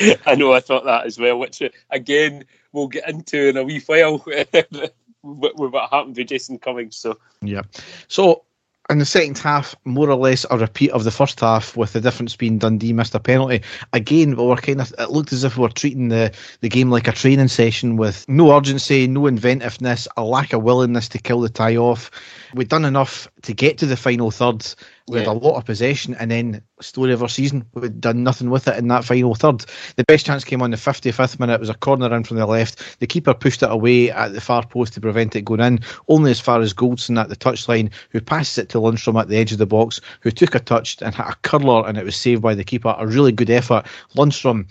I 0.26 0.34
know 0.34 0.52
I 0.52 0.60
thought 0.60 0.84
that 0.84 1.06
as 1.06 1.18
well, 1.18 1.38
which 1.38 1.62
again 1.90 2.44
we'll 2.72 2.88
get 2.88 3.08
into 3.08 3.48
in 3.48 3.56
a 3.56 3.64
wee 3.64 3.80
while 3.80 4.24
with 4.26 4.92
what 5.22 5.90
happened 5.90 6.16
to 6.16 6.24
Jason 6.24 6.58
Cummings. 6.58 6.96
So 6.96 7.18
yeah, 7.42 7.62
so 8.08 8.44
in 8.90 8.98
the 8.98 9.06
second 9.06 9.38
half, 9.38 9.74
more 9.84 10.10
or 10.10 10.16
less 10.16 10.44
a 10.50 10.58
repeat 10.58 10.90
of 10.90 11.04
the 11.04 11.10
first 11.10 11.40
half, 11.40 11.76
with 11.76 11.94
the 11.94 12.00
difference 12.00 12.36
being 12.36 12.58
Dundee 12.58 12.92
missed 12.92 13.14
a 13.14 13.20
penalty. 13.20 13.62
Again, 13.92 14.34
But 14.34 14.42
we 14.42 14.48
were 14.50 14.56
kind 14.56 14.80
of 14.80 14.92
it 14.98 15.10
looked 15.10 15.32
as 15.32 15.44
if 15.44 15.56
we 15.56 15.62
were 15.62 15.70
treating 15.70 16.08
the, 16.08 16.32
the 16.60 16.68
game 16.68 16.90
like 16.90 17.08
a 17.08 17.12
training 17.12 17.48
session 17.48 17.96
with 17.96 18.28
no 18.28 18.54
urgency, 18.54 19.06
no 19.06 19.26
inventiveness, 19.26 20.06
a 20.16 20.24
lack 20.24 20.52
of 20.52 20.62
willingness 20.62 21.08
to 21.10 21.18
kill 21.18 21.40
the 21.40 21.48
tie 21.48 21.76
off. 21.76 22.10
We'd 22.54 22.68
done 22.68 22.84
enough 22.84 23.28
to 23.42 23.52
get 23.52 23.78
to 23.78 23.86
the 23.86 23.96
final 23.96 24.30
third. 24.30 24.64
We 25.08 25.18
yeah. 25.18 25.24
had 25.24 25.30
a 25.30 25.38
lot 25.38 25.56
of 25.56 25.64
possession, 25.64 26.14
and 26.14 26.30
then 26.30 26.62
story 26.80 27.12
of 27.12 27.22
our 27.22 27.28
season, 27.28 27.64
we'd 27.74 28.00
done 28.00 28.22
nothing 28.22 28.48
with 28.48 28.68
it 28.68 28.78
in 28.78 28.88
that 28.88 29.04
final 29.04 29.34
third. 29.34 29.64
The 29.96 30.04
best 30.04 30.24
chance 30.24 30.44
came 30.44 30.62
on 30.62 30.70
the 30.70 30.76
55th 30.76 31.40
minute. 31.40 31.54
It 31.54 31.60
was 31.60 31.68
a 31.68 31.74
corner 31.74 32.14
in 32.14 32.24
from 32.24 32.36
the 32.36 32.46
left. 32.46 33.00
The 33.00 33.06
keeper 33.06 33.34
pushed 33.34 33.62
it 33.62 33.70
away 33.70 34.10
at 34.10 34.32
the 34.32 34.40
far 34.40 34.64
post 34.64 34.94
to 34.94 35.00
prevent 35.00 35.34
it 35.34 35.44
going 35.44 35.60
in, 35.60 35.80
only 36.08 36.30
as 36.30 36.40
far 36.40 36.60
as 36.60 36.72
Goldson 36.72 37.20
at 37.20 37.28
the 37.28 37.36
touchline, 37.36 37.90
who 38.10 38.20
passes 38.20 38.58
it 38.58 38.68
to 38.70 38.78
Lundstram 38.78 39.20
at 39.20 39.28
the 39.28 39.36
edge 39.36 39.52
of 39.52 39.58
the 39.58 39.66
box, 39.66 40.00
who 40.20 40.30
took 40.30 40.54
a 40.54 40.60
touch 40.60 41.02
and 41.02 41.14
hit 41.14 41.26
a 41.26 41.34
curler, 41.42 41.86
and 41.86 41.98
it 41.98 42.04
was 42.04 42.16
saved 42.16 42.42
by 42.42 42.54
the 42.54 42.64
keeper. 42.64 42.94
A 42.96 43.06
really 43.06 43.32
good 43.32 43.50
effort. 43.50 43.84
Lundstram 44.16 44.66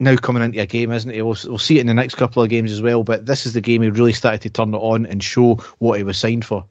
now 0.00 0.16
coming 0.16 0.42
into 0.42 0.58
a 0.58 0.66
game, 0.66 0.90
isn't 0.90 1.12
he? 1.12 1.22
We'll, 1.22 1.36
we'll 1.44 1.58
see 1.58 1.76
it 1.76 1.82
in 1.82 1.86
the 1.86 1.94
next 1.94 2.14
couple 2.14 2.42
of 2.42 2.48
games 2.48 2.72
as 2.72 2.82
well, 2.82 3.04
but 3.04 3.26
this 3.26 3.46
is 3.46 3.52
the 3.52 3.60
game 3.60 3.82
he 3.82 3.90
really 3.90 4.14
started 4.14 4.40
to 4.40 4.50
turn 4.50 4.74
it 4.74 4.78
on 4.78 5.06
and 5.06 5.22
show 5.22 5.56
what 5.78 5.98
he 5.98 6.04
was 6.04 6.18
signed 6.18 6.44
for. 6.44 6.64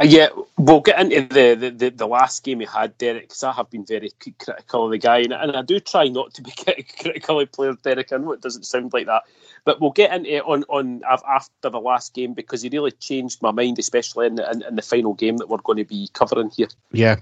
Uh, 0.00 0.04
yeah, 0.04 0.28
we'll 0.58 0.80
get 0.80 1.00
into 1.00 1.22
the, 1.32 1.70
the, 1.70 1.90
the, 1.90 2.06
last 2.06 2.42
game 2.42 2.60
he 2.60 2.66
had, 2.66 2.98
Derek, 2.98 3.22
because 3.22 3.44
I 3.44 3.52
have 3.52 3.70
been 3.70 3.84
very 3.84 4.10
critical 4.38 4.86
of 4.86 4.90
the 4.90 4.98
guy, 4.98 5.18
and, 5.18 5.32
and 5.32 5.56
I 5.56 5.62
do 5.62 5.78
try 5.78 6.08
not 6.08 6.34
to 6.34 6.42
be 6.42 6.50
critical 6.98 7.40
of 7.40 7.52
players, 7.52 7.76
Derek. 7.82 8.12
I 8.12 8.16
know 8.16 8.32
it 8.32 8.40
doesn't 8.40 8.66
sound 8.66 8.92
like 8.92 9.06
that, 9.06 9.22
but 9.64 9.80
we'll 9.80 9.90
get 9.90 10.12
into 10.12 10.36
it 10.36 10.44
on, 10.44 10.62
on 10.64 11.02
after 11.08 11.70
the 11.70 11.80
last 11.80 12.14
game 12.14 12.34
because 12.34 12.62
he 12.62 12.68
really 12.68 12.90
changed 12.92 13.40
my 13.42 13.50
mind, 13.50 13.78
especially 13.78 14.26
in, 14.26 14.38
in, 14.38 14.62
in, 14.62 14.76
the 14.76 14.82
final 14.82 15.14
game 15.14 15.38
that 15.38 15.48
we're 15.48 15.58
going 15.58 15.78
to 15.78 15.84
be 15.84 16.08
covering 16.12 16.50
here. 16.50 16.68
Yeah, 16.92 17.16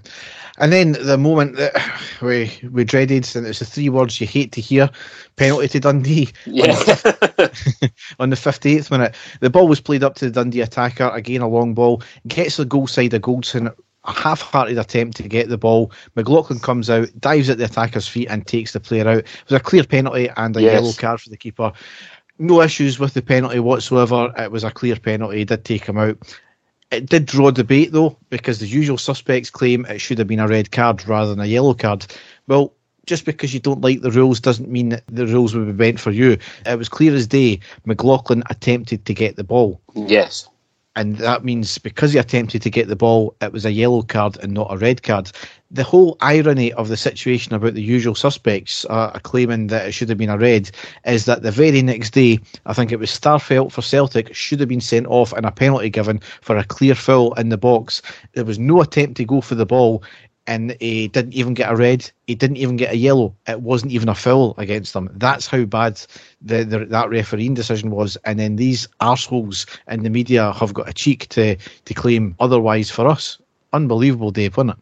and 0.57 0.71
then 0.71 0.93
the 0.93 1.17
moment 1.17 1.55
that 1.57 1.73
we 2.21 2.51
we 2.71 2.83
dreaded, 2.83 3.33
and 3.35 3.47
it's 3.47 3.59
the 3.59 3.65
three 3.65 3.89
words 3.89 4.19
you 4.19 4.27
hate 4.27 4.51
to 4.53 4.61
hear: 4.61 4.89
penalty 5.35 5.67
to 5.69 5.79
Dundee. 5.79 6.29
Yeah. 6.45 6.75
On 8.19 8.29
the 8.29 8.35
fifty 8.35 8.77
eighth 8.77 8.91
minute, 8.91 9.15
the 9.39 9.49
ball 9.49 9.67
was 9.67 9.81
played 9.81 10.03
up 10.03 10.15
to 10.15 10.25
the 10.25 10.31
Dundee 10.31 10.61
attacker 10.61 11.09
again, 11.09 11.41
a 11.41 11.47
long 11.47 11.73
ball 11.73 12.01
gets 12.27 12.57
the 12.57 12.65
goal 12.65 12.87
side 12.87 13.13
of 13.13 13.21
Goldson 13.21 13.73
a 14.05 14.11
half-hearted 14.11 14.77
attempt 14.77 15.17
to 15.17 15.27
get 15.29 15.47
the 15.47 15.57
ball. 15.57 15.91
McLaughlin 16.15 16.59
comes 16.59 16.89
out, 16.89 17.07
dives 17.19 17.49
at 17.49 17.57
the 17.57 17.65
attacker's 17.65 18.07
feet, 18.07 18.27
and 18.29 18.45
takes 18.45 18.73
the 18.73 18.79
player 18.79 19.07
out. 19.07 19.19
It 19.19 19.43
was 19.47 19.59
a 19.59 19.63
clear 19.63 19.85
penalty 19.85 20.29
and 20.35 20.55
a 20.57 20.61
yes. 20.61 20.73
yellow 20.73 20.91
card 20.93 21.21
for 21.21 21.29
the 21.29 21.37
keeper 21.37 21.71
no 22.43 22.61
issues 22.61 22.99
with 22.99 23.13
the 23.13 23.21
penalty 23.21 23.59
whatsoever. 23.59 24.31
It 24.37 24.51
was 24.51 24.63
a 24.63 24.71
clear 24.71 24.95
penalty. 24.95 25.39
He 25.39 25.45
did 25.45 25.65
take 25.65 25.85
him 25.85 25.97
out. 25.97 26.17
It 26.91 27.07
did 27.07 27.25
draw 27.25 27.49
debate 27.49 27.91
though, 27.91 28.17
because 28.29 28.59
the 28.59 28.67
usual 28.67 28.97
suspects 28.97 29.49
claim 29.49 29.85
it 29.85 29.99
should 29.99 30.19
have 30.19 30.27
been 30.27 30.39
a 30.39 30.47
red 30.47 30.71
card 30.71 31.07
rather 31.07 31.31
than 31.31 31.39
a 31.39 31.47
yellow 31.47 31.73
card. 31.73 32.05
Well, 32.47 32.73
just 33.05 33.25
because 33.25 33.53
you 33.53 33.59
don't 33.59 33.81
like 33.81 34.01
the 34.01 34.11
rules 34.11 34.39
doesn't 34.39 34.69
mean 34.69 34.89
that 34.89 35.03
the 35.07 35.25
rules 35.25 35.55
would 35.55 35.65
be 35.65 35.73
bent 35.73 35.99
for 35.99 36.11
you. 36.11 36.37
It 36.65 36.77
was 36.77 36.89
clear 36.89 37.15
as 37.15 37.27
day. 37.27 37.59
McLaughlin 37.85 38.43
attempted 38.49 39.05
to 39.05 39.13
get 39.13 39.35
the 39.35 39.43
ball. 39.43 39.81
Yes 39.95 40.47
and 40.95 41.17
that 41.17 41.43
means 41.43 41.77
because 41.77 42.13
he 42.13 42.19
attempted 42.19 42.61
to 42.61 42.69
get 42.69 42.87
the 42.87 42.95
ball, 42.95 43.35
it 43.41 43.51
was 43.51 43.65
a 43.65 43.71
yellow 43.71 44.03
card 44.03 44.37
and 44.41 44.53
not 44.53 44.71
a 44.71 44.77
red 44.77 45.01
card. 45.01 45.31
The 45.73 45.83
whole 45.83 46.17
irony 46.21 46.71
of 46.73 46.87
the 46.87 46.97
situation 46.97 47.55
about 47.55 47.73
the 47.73 47.81
usual 47.81 48.13
suspects 48.13 48.85
uh, 48.91 49.09
claiming 49.23 49.67
that 49.67 49.87
it 49.87 49.91
should 49.91 50.07
have 50.09 50.19
been 50.19 50.29
a 50.29 50.37
red 50.37 50.69
is 51.03 51.25
that 51.25 51.41
the 51.41 51.49
very 51.49 51.81
next 51.81 52.11
day, 52.11 52.39
I 52.67 52.73
think 52.73 52.91
it 52.91 52.99
was 52.99 53.09
Starfelt 53.09 53.71
for 53.71 53.81
Celtic, 53.81 54.35
should 54.35 54.59
have 54.59 54.69
been 54.69 54.79
sent 54.79 55.07
off 55.07 55.33
and 55.33 55.47
a 55.47 55.51
penalty 55.51 55.89
given 55.89 56.19
for 56.41 56.57
a 56.57 56.63
clear 56.63 56.93
foul 56.93 57.33
in 57.33 57.49
the 57.49 57.57
box. 57.57 58.03
There 58.33 58.45
was 58.45 58.59
no 58.59 58.81
attempt 58.81 59.17
to 59.17 59.25
go 59.25 59.41
for 59.41 59.55
the 59.55 59.65
ball 59.65 60.03
and 60.45 60.77
he 60.79 61.07
didn't 61.07 61.33
even 61.33 61.55
get 61.55 61.71
a 61.71 61.75
red. 61.75 62.07
He 62.27 62.35
didn't 62.35 62.57
even 62.57 62.75
get 62.75 62.93
a 62.93 62.97
yellow. 62.97 63.35
It 63.47 63.61
wasn't 63.61 63.93
even 63.93 64.09
a 64.09 64.15
foul 64.15 64.53
against 64.59 64.93
them. 64.93 65.09
That's 65.15 65.47
how 65.47 65.65
bad 65.65 65.99
the, 66.39 66.63
the, 66.65 66.85
that 66.85 67.09
refereeing 67.09 67.55
decision 67.55 67.89
was. 67.89 68.15
And 68.25 68.39
then 68.39 68.57
these 68.57 68.87
arseholes 69.01 69.65
in 69.87 70.03
the 70.03 70.11
media 70.11 70.51
have 70.53 70.75
got 70.75 70.87
a 70.87 70.93
cheek 70.93 71.29
to 71.29 71.55
to 71.55 71.93
claim 71.95 72.35
otherwise 72.39 72.91
for 72.91 73.07
us. 73.07 73.39
Unbelievable 73.71 74.29
day, 74.29 74.49
wasn't 74.49 74.71
it? 74.71 74.77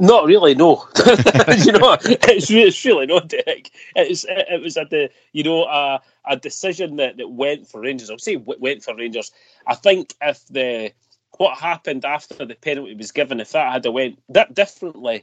Not 0.00 0.24
really, 0.24 0.54
no. 0.54 0.88
you 0.96 1.72
know, 1.72 1.96
it's, 2.00 2.50
it's 2.50 2.84
really 2.86 3.06
not, 3.06 3.28
Dick. 3.28 3.70
It's, 3.94 4.24
it 4.26 4.62
was 4.62 4.78
a, 4.78 5.10
you 5.32 5.44
know, 5.44 5.64
a, 5.64 6.00
a 6.24 6.36
decision 6.36 6.96
that, 6.96 7.18
that 7.18 7.30
went 7.30 7.68
for 7.68 7.82
Rangers. 7.82 8.10
I'll 8.10 8.18
say 8.18 8.36
went 8.36 8.82
for 8.82 8.96
Rangers. 8.96 9.30
I 9.66 9.74
think 9.74 10.14
if 10.22 10.46
the 10.48 10.92
what 11.36 11.58
happened 11.58 12.04
after 12.04 12.44
the 12.46 12.54
penalty 12.54 12.94
was 12.94 13.12
given, 13.12 13.40
if 13.40 13.52
that 13.52 13.72
had 13.72 13.86
went 13.86 14.18
that 14.30 14.54
differently, 14.54 15.22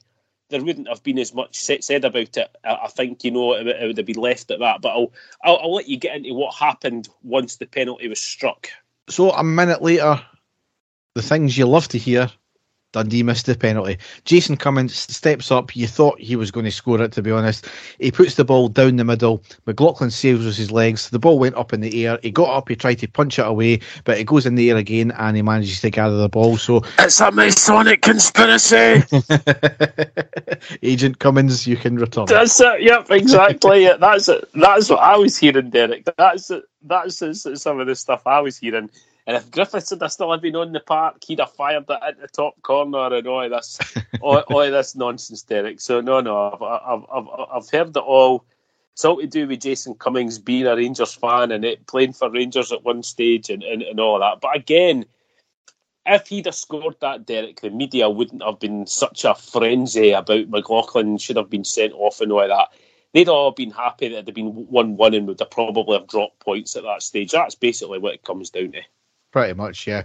there 0.50 0.64
wouldn't 0.64 0.88
have 0.88 1.04
been 1.04 1.20
as 1.20 1.34
much 1.34 1.60
said 1.60 2.06
about 2.06 2.38
it. 2.38 2.56
I 2.64 2.88
think 2.88 3.24
you 3.24 3.32
know 3.32 3.54
it, 3.54 3.66
would 3.66 3.98
have 3.98 4.06
been 4.06 4.16
left 4.16 4.52
at 4.52 4.60
that. 4.60 4.82
But 4.82 4.90
I'll, 4.90 5.12
I'll, 5.44 5.58
I'll 5.58 5.74
let 5.74 5.90
you 5.90 5.98
get 5.98 6.16
into 6.16 6.36
what 6.36 6.54
happened 6.54 7.10
once 7.24 7.56
the 7.56 7.66
penalty 7.66 8.08
was 8.08 8.20
struck. 8.20 8.70
So 9.10 9.32
a 9.32 9.44
minute 9.44 9.82
later, 9.82 10.22
the 11.16 11.22
things 11.22 11.58
you 11.58 11.66
love 11.66 11.88
to 11.90 11.98
hear 11.98 12.30
Dundee 12.94 13.22
missed 13.24 13.46
the 13.46 13.56
penalty. 13.56 13.98
Jason 14.24 14.56
Cummings 14.56 14.96
steps 14.96 15.52
up. 15.52 15.76
You 15.76 15.88
thought 15.88 16.20
he 16.22 16.38
was 16.38 16.52
going 16.52 16.66
to 16.66 16.72
score 16.72 17.02
it, 17.02 17.12
to 17.14 17.22
be 17.22 17.32
honest. 17.32 17.68
He 18.00 18.12
puts 18.12 18.36
the 18.36 18.46
ball 18.46 18.70
down 18.70 18.96
the 18.96 19.04
middle. 19.04 19.44
McLaughlin 19.66 20.10
saves 20.10 20.46
with 20.46 20.56
his 20.56 20.72
legs. 20.72 21.10
The 21.10 21.20
ball 21.20 21.38
went 21.38 21.56
up 21.56 21.74
in 21.74 21.82
the 21.82 22.06
air. 22.06 22.18
He 22.22 22.32
got 22.32 22.50
up. 22.50 22.70
He 22.70 22.78
tried 22.78 23.00
to 23.00 23.08
punch 23.08 23.40
it 23.40 23.46
away, 23.46 23.82
but 24.06 24.18
it 24.18 24.24
goes 24.24 24.46
in 24.46 24.56
the 24.56 24.70
air 24.70 24.78
again, 24.78 25.12
and 25.12 25.36
he 25.36 25.42
manages 25.42 25.82
to 25.82 25.90
gather 25.90 26.18
the 26.18 26.30
ball. 26.30 26.56
So 26.56 26.82
it's 27.00 27.20
a 27.20 27.30
Masonic 27.30 28.02
conspiracy. 28.02 29.04
Agent 30.82 31.20
Cummings, 31.20 31.68
you 31.68 31.76
can 31.76 31.98
return. 31.98 32.26
That's 32.26 32.60
it. 32.62 32.84
Yep, 32.84 33.12
exactly. 33.12 33.90
That's 34.00 34.30
it. 34.30 34.48
That's 34.54 34.90
what 34.90 35.00
I 35.00 35.18
was 35.18 35.38
hearing, 35.38 35.72
Derek. 35.72 36.08
That's 36.18 36.50
it. 36.52 36.64
That's 36.84 37.18
some 37.62 37.80
of 37.82 37.88
the 37.88 37.96
stuff 37.96 38.26
I 38.26 38.40
was 38.40 38.58
hearing. 38.58 38.90
And 39.28 39.36
if 39.36 39.52
Griffiths 39.52 39.90
had 39.90 40.10
still 40.10 40.36
been 40.38 40.56
on 40.56 40.72
the 40.72 40.80
park, 40.80 41.22
he'd 41.28 41.40
have 41.40 41.52
fired 41.52 41.84
it 41.90 42.00
at 42.02 42.20
the 42.20 42.30
top 42.30 42.62
corner 42.62 43.14
and 43.14 43.28
all 43.28 43.50
this, 43.50 43.78
all, 44.22 44.40
all 44.40 44.72
this 44.72 44.96
nonsense, 44.96 45.42
Derek. 45.42 45.82
So 45.82 46.00
no, 46.00 46.22
no, 46.22 46.54
I've, 46.54 46.62
I've, 46.62 47.06
I've, 47.14 47.48
I've 47.54 47.70
heard 47.70 47.90
it 47.90 47.98
all. 47.98 48.46
It's 48.94 49.04
all 49.04 49.18
to 49.18 49.28
do 49.28 49.46
with 49.46 49.60
Jason 49.60 49.96
Cummings 49.96 50.40
being 50.40 50.66
a 50.66 50.78
Rangers 50.78 51.14
fan 51.14 51.52
and 51.52 51.66
it 51.66 51.86
playing 51.88 52.14
for 52.14 52.32
Rangers 52.32 52.72
at 52.72 52.86
one 52.86 53.04
stage 53.04 53.50
and, 53.50 53.64
and, 53.64 53.82
and 53.82 54.00
all 54.00 54.18
that. 54.22 54.40
But 54.40 54.56
again, 54.56 55.06
if 56.06 56.28
he'd 56.28 56.46
have 56.46 56.56
scored 56.56 56.96
that, 57.02 57.26
Derek, 57.26 57.60
the 57.60 57.70
media 57.70 58.10
wouldn't 58.10 58.44
have 58.44 58.62
been 58.62 58.88
such 58.88 59.26
a 59.26 59.36
frenzy 59.36 60.12
about 60.12 60.48
McLaughlin 60.48 61.18
should 61.18 61.36
have 61.36 61.50
been 61.50 61.66
sent 61.66 61.92
off 61.94 62.22
and 62.22 62.32
all 62.32 62.48
that. 62.48 62.70
They'd 63.14 63.28
all 63.28 63.52
been 63.52 63.72
happy 63.72 64.08
that 64.08 64.26
had 64.26 64.34
been 64.34 64.68
1 64.68 64.96
1 64.96 65.14
and 65.14 65.28
would 65.28 65.40
have 65.42 65.52
probably 65.52 65.98
have 65.98 66.08
dropped 66.08 66.40
points 66.40 66.78
at 66.78 66.84
that 66.84 67.04
stage. 67.04 67.32
That's 67.32 67.56
basically 67.56 68.00
what 68.00 68.14
it 68.14 68.24
comes 68.24 68.50
down 68.50 68.72
to. 68.72 68.82
Pretty 69.38 69.54
much, 69.54 69.86
yeah. 69.86 70.02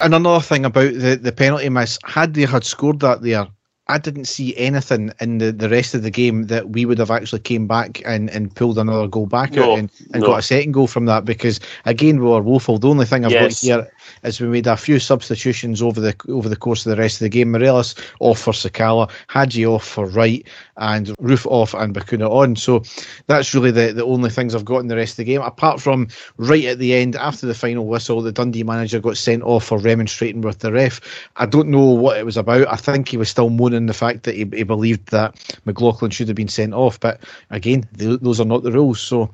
And 0.00 0.14
another 0.14 0.44
thing 0.44 0.64
about 0.64 0.94
the, 0.94 1.18
the 1.20 1.32
penalty 1.32 1.68
miss, 1.68 1.98
had 2.04 2.34
they 2.34 2.44
had 2.44 2.64
scored 2.64 3.00
that 3.00 3.20
there, 3.20 3.48
I 3.88 3.98
didn't 3.98 4.26
see 4.26 4.56
anything 4.56 5.12
in 5.20 5.38
the, 5.38 5.50
the 5.50 5.68
rest 5.68 5.94
of 5.94 6.04
the 6.04 6.10
game 6.10 6.44
that 6.44 6.70
we 6.70 6.84
would 6.84 6.98
have 6.98 7.10
actually 7.10 7.40
came 7.40 7.66
back 7.66 8.00
and, 8.06 8.30
and 8.30 8.54
pulled 8.54 8.78
another 8.78 9.08
goal 9.08 9.26
back 9.26 9.52
no, 9.54 9.74
and, 9.76 9.90
and 10.12 10.22
no. 10.22 10.28
got 10.28 10.38
a 10.38 10.42
second 10.42 10.70
goal 10.70 10.86
from 10.86 11.06
that 11.06 11.24
because 11.24 11.58
again 11.84 12.20
we 12.20 12.26
were 12.26 12.42
woeful. 12.42 12.78
The 12.78 12.88
only 12.88 13.06
thing 13.06 13.24
I've 13.24 13.32
yes. 13.32 13.64
got 13.64 13.66
here 13.66 13.92
is 14.22 14.40
we 14.40 14.48
made 14.48 14.66
a 14.66 14.76
few 14.76 14.98
substitutions 14.98 15.82
over 15.82 16.00
the 16.00 16.14
over 16.28 16.48
the 16.48 16.56
course 16.56 16.84
of 16.84 16.90
the 16.90 17.00
rest 17.00 17.16
of 17.16 17.24
the 17.24 17.28
game. 17.28 17.52
Morelos 17.52 17.94
off 18.20 18.40
for 18.40 18.52
Sakala, 18.52 19.10
Hagi 19.28 19.66
off 19.66 19.86
for 19.86 20.06
Wright, 20.06 20.46
and 20.76 21.06
Roofe 21.18 21.46
off 21.46 21.74
and 21.74 21.94
Bacuna 21.94 22.30
on. 22.30 22.56
So 22.56 22.82
that's 23.26 23.54
really 23.54 23.70
the, 23.70 23.92
the 23.92 24.04
only 24.04 24.30
things 24.30 24.54
I've 24.54 24.64
got 24.64 24.78
in 24.78 24.88
the 24.88 24.96
rest 24.96 25.12
of 25.12 25.16
the 25.18 25.24
game. 25.24 25.40
Apart 25.40 25.80
from 25.80 26.08
right 26.36 26.64
at 26.64 26.78
the 26.78 26.94
end, 26.94 27.16
after 27.16 27.46
the 27.46 27.54
final 27.54 27.86
whistle, 27.86 28.20
the 28.22 28.32
Dundee 28.32 28.62
manager 28.62 29.00
got 29.00 29.16
sent 29.16 29.42
off 29.42 29.64
for 29.64 29.78
remonstrating 29.78 30.42
with 30.42 30.58
the 30.58 30.72
ref. 30.72 31.00
I 31.36 31.46
don't 31.46 31.68
know 31.68 31.84
what 31.84 32.18
it 32.18 32.24
was 32.24 32.36
about. 32.36 32.68
I 32.68 32.76
think 32.76 33.08
he 33.08 33.16
was 33.16 33.28
still 33.28 33.50
moaning 33.50 33.86
the 33.86 33.94
fact 33.94 34.24
that 34.24 34.34
he, 34.34 34.48
he 34.52 34.62
believed 34.62 35.10
that 35.10 35.34
McLaughlin 35.64 36.10
should 36.10 36.28
have 36.28 36.36
been 36.36 36.48
sent 36.48 36.74
off. 36.74 37.00
But 37.00 37.20
again, 37.50 37.88
those 37.92 38.40
are 38.40 38.44
not 38.44 38.62
the 38.62 38.72
rules. 38.72 39.00
So 39.00 39.30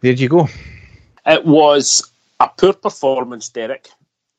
there 0.00 0.12
you 0.12 0.28
go. 0.28 0.48
It 1.26 1.44
was 1.44 2.10
a 2.40 2.48
poor 2.48 2.72
performance, 2.72 3.48
Derek. 3.48 3.90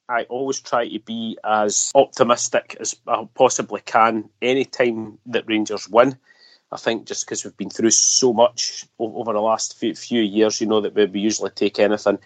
I 0.10 0.24
always 0.24 0.60
try 0.60 0.90
to 0.90 1.00
be 1.00 1.38
as 1.44 1.92
optimistic 1.94 2.76
as 2.80 2.96
I 3.08 3.28
possibly 3.36 3.82
can 3.82 4.30
any 4.42 4.66
time 4.66 5.20
that 5.28 5.48
Rangers 5.48 5.88
win. 5.88 6.18
I 6.72 6.78
think 6.78 7.06
just 7.06 7.26
because 7.26 7.44
we've 7.44 7.56
been 7.56 7.70
through 7.70 7.92
so 7.92 8.34
much 8.34 8.86
over 8.98 9.34
the 9.34 9.40
last 9.40 9.78
few, 9.78 10.22
years, 10.22 10.60
you 10.62 10.68
know, 10.68 10.82
that 10.82 10.96
we 10.96 11.20
usually 11.20 11.52
take 11.52 11.80
anything. 11.80 12.18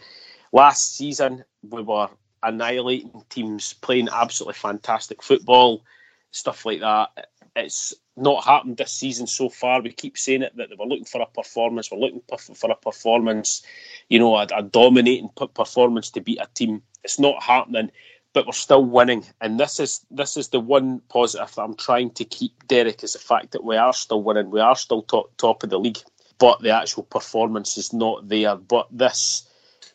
Last 0.54 0.96
season, 0.96 1.44
we 1.62 1.82
were 1.82 2.10
annihilating 2.42 3.24
teams, 3.30 3.74
playing 3.74 4.10
absolutely 4.12 4.56
fantastic 4.56 5.22
football, 5.22 5.84
stuff 6.32 6.66
like 6.66 6.80
that. 6.80 7.28
It's 7.56 7.94
not 8.16 8.44
happened 8.44 8.78
this 8.78 8.92
season 8.92 9.28
so 9.28 9.50
far. 9.50 9.82
We 9.82 9.92
keep 9.92 10.18
saying 10.18 10.44
it 10.44 10.56
that 10.58 10.70
we're 10.78 10.86
looking 10.86 11.06
for 11.06 11.22
a 11.22 11.26
performance. 11.26 11.92
We're 11.92 12.00
looking 12.00 12.22
for 12.28 12.72
a 12.72 12.76
performance, 12.76 13.64
you 14.10 14.20
know, 14.20 14.36
a, 14.36 14.48
a 14.56 14.64
dominating 14.64 15.30
performance 15.30 16.12
to 16.12 16.22
beat 16.22 16.40
a 16.40 16.48
team 16.54 16.84
it's 17.04 17.20
not 17.20 17.44
happening, 17.44 17.92
but 18.34 18.46
we're 18.46 18.54
still 18.54 18.84
winning. 18.84 19.26
And 19.42 19.60
this 19.60 19.80
is 19.80 20.06
this 20.10 20.38
is 20.38 20.50
the 20.50 20.60
one 20.60 21.02
positive 21.10 21.54
that 21.56 21.62
I'm 21.62 21.76
trying 21.76 22.12
to 22.12 22.26
keep, 22.26 22.68
Derek, 22.68 23.04
is 23.04 23.14
the 23.14 23.20
fact 23.20 23.52
that 23.52 23.64
we 23.64 23.76
are 23.76 23.94
still 23.94 24.24
winning. 24.24 24.50
We 24.50 24.60
are 24.60 24.76
still 24.76 25.04
top 25.04 25.36
top 25.38 25.64
of 25.64 25.70
the 25.70 25.80
league, 25.80 26.00
but 26.40 26.62
the 26.62 26.72
actual 26.72 27.04
performance 27.04 27.78
is 27.78 27.94
not 27.94 28.28
there. 28.28 28.56
But 28.56 28.88
this 28.92 29.48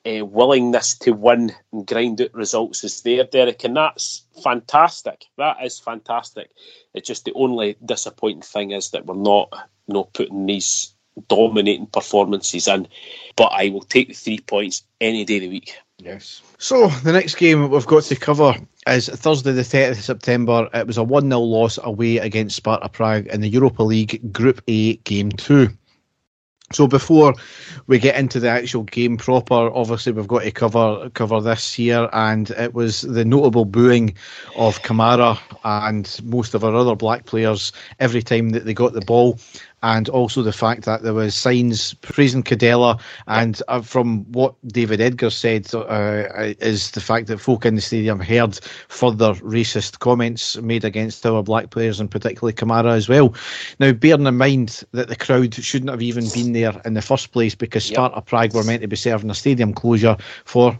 uh, 0.06 0.24
willingness 0.24 0.96
to 0.98 1.12
win 1.12 1.54
and 1.72 1.86
grind 1.86 2.20
out 2.20 2.34
results 2.34 2.84
is 2.84 3.02
there, 3.02 3.24
Derek, 3.24 3.64
and 3.64 3.76
that's 3.76 4.24
fantastic. 4.42 5.26
That 5.36 5.56
is 5.64 5.78
fantastic. 5.78 6.50
It's 6.94 7.06
just 7.06 7.24
the 7.24 7.32
only 7.34 7.76
disappointing 7.84 8.42
thing 8.42 8.70
is 8.72 8.90
that 8.90 9.06
we're 9.06 9.14
not, 9.14 9.48
you 9.86 9.94
know, 9.94 10.04
putting 10.04 10.46
these 10.46 10.94
dominating 11.28 11.86
performances 11.86 12.68
in. 12.68 12.88
But 13.36 13.52
I 13.52 13.70
will 13.70 13.82
take 13.82 14.08
the 14.08 14.14
three 14.14 14.40
points 14.40 14.82
any 15.00 15.24
day 15.24 15.36
of 15.36 15.42
the 15.42 15.48
week. 15.48 15.76
Yes. 15.98 16.42
So 16.58 16.88
the 16.88 17.12
next 17.12 17.34
game 17.36 17.70
we've 17.70 17.86
got 17.86 18.04
to 18.04 18.16
cover 18.16 18.54
is 18.86 19.08
Thursday, 19.08 19.52
the 19.52 19.62
30th 19.62 19.90
of 19.90 20.04
September. 20.04 20.68
It 20.72 20.86
was 20.86 20.96
a 20.96 21.02
1 21.02 21.28
0 21.28 21.40
loss 21.40 21.78
away 21.82 22.18
against 22.18 22.56
Sparta 22.56 22.88
Prague 22.88 23.26
in 23.26 23.40
the 23.40 23.48
Europa 23.48 23.82
League 23.82 24.32
Group 24.32 24.62
A 24.68 24.96
Game 24.98 25.32
2. 25.32 25.68
So 26.70 26.86
before 26.86 27.34
we 27.86 27.98
get 27.98 28.16
into 28.16 28.40
the 28.40 28.50
actual 28.50 28.82
game 28.82 29.16
proper, 29.16 29.54
obviously 29.54 30.12
we've 30.12 30.28
got 30.28 30.42
to 30.42 30.50
cover 30.50 31.08
cover 31.14 31.40
this 31.40 31.72
here, 31.72 32.10
and 32.12 32.50
it 32.50 32.74
was 32.74 33.00
the 33.00 33.24
notable 33.24 33.64
booing 33.64 34.14
of 34.54 34.82
Kamara 34.82 35.38
and 35.64 36.20
most 36.24 36.52
of 36.52 36.64
our 36.64 36.74
other 36.74 36.94
black 36.94 37.24
players 37.24 37.72
every 37.98 38.22
time 38.22 38.50
that 38.50 38.66
they 38.66 38.74
got 38.74 38.92
the 38.92 39.00
ball 39.00 39.38
and 39.82 40.08
also 40.08 40.42
the 40.42 40.52
fact 40.52 40.84
that 40.84 41.02
there 41.02 41.14
was 41.14 41.34
signs 41.34 41.94
praising 41.94 42.42
Kúdela, 42.42 43.00
and 43.26 43.62
uh, 43.68 43.80
from 43.80 44.24
what 44.32 44.54
David 44.66 45.00
Edgar 45.00 45.30
said, 45.30 45.72
uh, 45.74 46.24
is 46.60 46.90
the 46.92 47.00
fact 47.00 47.28
that 47.28 47.40
folk 47.40 47.64
in 47.64 47.76
the 47.76 47.80
stadium 47.80 48.20
heard 48.20 48.58
further 48.88 49.34
racist 49.34 50.00
comments 50.00 50.56
made 50.58 50.84
against 50.84 51.24
our 51.24 51.42
black 51.42 51.70
players, 51.70 52.00
and 52.00 52.10
particularly 52.10 52.52
Kamara 52.52 52.92
as 52.92 53.08
well. 53.08 53.34
Now, 53.78 53.92
bearing 53.92 54.26
in 54.26 54.36
mind 54.36 54.82
that 54.92 55.08
the 55.08 55.16
crowd 55.16 55.54
shouldn't 55.54 55.90
have 55.90 56.02
even 56.02 56.28
been 56.34 56.52
there 56.52 56.80
in 56.84 56.94
the 56.94 57.02
first 57.02 57.32
place 57.32 57.54
because 57.54 57.84
Sparta 57.84 58.16
yep. 58.16 58.26
Prague 58.26 58.54
were 58.54 58.64
meant 58.64 58.82
to 58.82 58.88
be 58.88 58.96
serving 58.96 59.30
a 59.30 59.34
stadium 59.34 59.72
closure 59.72 60.16
for, 60.44 60.78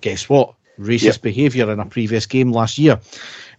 guess 0.00 0.28
what, 0.28 0.54
racist 0.78 1.02
yep. 1.02 1.22
behaviour 1.22 1.70
in 1.70 1.80
a 1.80 1.86
previous 1.86 2.26
game 2.26 2.52
last 2.52 2.78
year. 2.78 3.00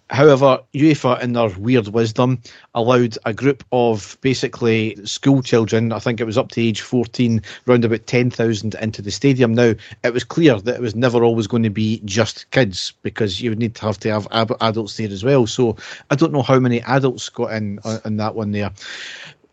However, 0.09 0.59
UEFA, 0.73 1.21
in 1.21 1.33
their 1.33 1.49
weird 1.49 1.89
wisdom, 1.89 2.41
allowed 2.73 3.17
a 3.25 3.33
group 3.33 3.63
of 3.71 4.17
basically 4.21 4.95
school 5.05 5.43
children, 5.43 5.91
I 5.91 5.99
think 5.99 6.19
it 6.19 6.25
was 6.25 6.37
up 6.37 6.49
to 6.51 6.61
age 6.61 6.81
14, 6.81 7.41
round 7.67 7.85
about 7.85 8.07
10,000 8.07 8.75
into 8.75 9.01
the 9.03 9.11
stadium. 9.11 9.53
Now, 9.53 9.75
it 10.03 10.13
was 10.13 10.23
clear 10.23 10.59
that 10.59 10.75
it 10.75 10.81
was 10.81 10.95
never 10.95 11.23
always 11.23 11.45
going 11.45 11.63
to 11.63 11.69
be 11.69 12.01
just 12.05 12.49
kids 12.49 12.93
because 13.03 13.39
you 13.39 13.51
would 13.51 13.59
need 13.59 13.75
to 13.75 13.81
have 13.83 13.99
to 13.99 14.11
have 14.11 14.27
ab- 14.31 14.57
adults 14.61 14.97
there 14.97 15.11
as 15.11 15.23
well. 15.23 15.45
So 15.45 15.77
I 16.09 16.15
don't 16.15 16.33
know 16.33 16.41
how 16.41 16.59
many 16.59 16.81
adults 16.81 17.29
got 17.29 17.53
in 17.53 17.79
on, 17.83 18.01
on 18.03 18.17
that 18.17 18.33
one 18.33 18.51
there. 18.51 18.71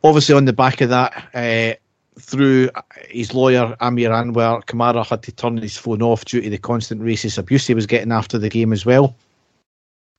Obviously, 0.02 0.36
on 0.36 0.46
the 0.46 0.52
back 0.54 0.80
of 0.80 0.88
that, 0.88 1.28
uh, 1.34 1.74
through 2.18 2.70
his 3.08 3.34
lawyer 3.34 3.76
Aamer 3.80 4.10
Anwar, 4.10 4.64
Kamara 4.64 5.04
had 5.04 5.22
to 5.24 5.32
turn 5.32 5.58
his 5.58 5.76
phone 5.76 6.00
off 6.00 6.24
due 6.24 6.40
to 6.40 6.48
the 6.48 6.56
constant 6.56 7.02
racist 7.02 7.36
abuse 7.36 7.66
he 7.66 7.74
was 7.74 7.86
getting 7.86 8.10
after 8.10 8.38
the 8.38 8.48
game 8.48 8.72
as 8.72 8.86
well. 8.86 9.14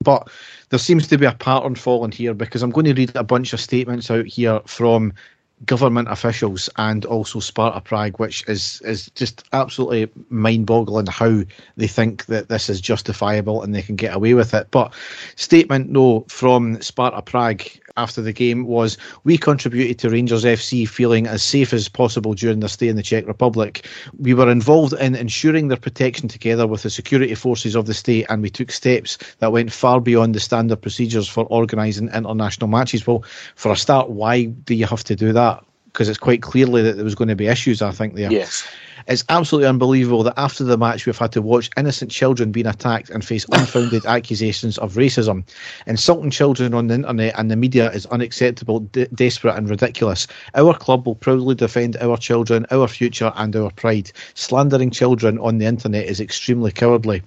But 0.01 0.29
there 0.69 0.79
seems 0.79 1.07
to 1.07 1.17
be 1.17 1.25
a 1.25 1.33
pattern 1.33 1.75
falling 1.75 2.11
here 2.11 2.33
because 2.33 2.63
I'm 2.63 2.69
going 2.69 2.85
to 2.85 2.93
read 2.93 3.15
a 3.15 3.23
bunch 3.23 3.53
of 3.53 3.59
statements 3.61 4.11
out 4.11 4.25
here 4.25 4.61
from 4.65 5.13
government 5.65 6.07
officials 6.11 6.69
and 6.77 7.03
also 7.05 7.39
Sparta 7.39 7.81
Prague, 7.81 8.19
which 8.19 8.47
is 8.47 8.79
is 8.81 9.09
just 9.15 9.43
absolutely 9.53 10.09
mind-boggling 10.29 11.07
how 11.07 11.41
they 11.77 11.87
think 11.87 12.25
that 12.27 12.47
this 12.49 12.69
is 12.69 12.79
justifiable 12.79 13.63
and 13.63 13.73
they 13.73 13.81
can 13.81 13.95
get 13.95 14.15
away 14.15 14.33
with 14.35 14.53
it. 14.53 14.67
But 14.69 14.93
statement 15.35 15.89
no 15.89 16.25
from 16.29 16.79
Sparta 16.81 17.21
Prague 17.23 17.63
after 17.97 18.21
the 18.21 18.31
game 18.31 18.65
was 18.65 18.97
we 19.23 19.37
contributed 19.37 19.99
to 19.99 20.09
Rangers 20.09 20.45
FC 20.45 20.87
feeling 20.87 21.27
as 21.27 21.43
safe 21.43 21.73
as 21.73 21.89
possible 21.89 22.33
during 22.33 22.59
their 22.59 22.69
stay 22.69 22.87
in 22.87 22.95
the 22.95 23.03
Czech 23.03 23.27
Republic. 23.27 23.85
We 24.17 24.33
were 24.33 24.49
involved 24.49 24.93
in 24.93 25.15
ensuring 25.15 25.67
their 25.67 25.77
protection 25.77 26.27
together 26.27 26.67
with 26.67 26.83
the 26.83 26.89
security 26.89 27.35
forces 27.35 27.75
of 27.75 27.87
the 27.87 27.93
state, 27.93 28.25
and 28.29 28.41
we 28.41 28.49
took 28.49 28.71
steps 28.71 29.17
that 29.39 29.51
went 29.51 29.71
far 29.71 29.99
beyond 29.99 30.35
the 30.35 30.39
standard 30.39 30.81
procedures 30.81 31.27
for 31.27 31.45
organising 31.45 32.09
international 32.09 32.69
matches. 32.69 33.05
Well, 33.05 33.23
for 33.55 33.71
a 33.71 33.75
start, 33.75 34.09
why 34.09 34.45
do 34.45 34.75
you 34.75 34.85
have 34.85 35.03
to 35.05 35.15
do 35.15 35.33
that? 35.33 35.66
Because 35.97 36.09
it's 36.09 36.19
quite 36.19 36.43
clearly 36.43 36.83
that 36.83 36.93
there 36.93 37.03
was 37.03 37.15
going 37.15 37.27
to 37.27 37.35
be 37.35 37.47
issues, 37.47 37.81
I 37.81 37.89
think, 37.89 38.13
there. 38.13 38.31
Yes. 38.31 38.67
It's 39.07 39.23
absolutely 39.29 39.67
unbelievable 39.67 40.21
that 40.23 40.37
after 40.37 40.63
the 40.63 40.77
match 40.77 41.07
we've 41.07 41.17
had 41.17 41.31
to 41.31 41.41
watch 41.41 41.71
innocent 41.75 42.11
children 42.11 42.51
being 42.51 42.67
attacked 42.67 43.09
and 43.09 43.25
face 43.25 43.47
unfounded 43.51 44.05
accusations 44.05 44.77
of 44.77 44.93
racism. 44.93 45.43
Insulting 45.87 46.29
children 46.29 46.75
on 46.75 46.85
the 46.85 46.93
internet 46.93 47.33
and 47.35 47.49
the 47.49 47.55
media 47.55 47.89
is 47.91 48.05
unacceptable, 48.07 48.81
de- 48.81 49.07
desperate, 49.07 49.55
and 49.55 49.71
ridiculous. 49.71 50.27
Our 50.53 50.75
club 50.75 51.07
will 51.07 51.15
proudly 51.15 51.55
defend 51.55 51.97
our 51.97 52.17
children, 52.17 52.67
our 52.69 52.87
future, 52.87 53.31
and 53.35 53.55
our 53.55 53.71
pride. 53.71 54.11
Slandering 54.35 54.91
children 54.91 55.39
on 55.39 55.57
the 55.57 55.65
internet 55.65 56.05
is 56.05 56.19
extremely 56.19 56.71
cowardly. 56.71 57.23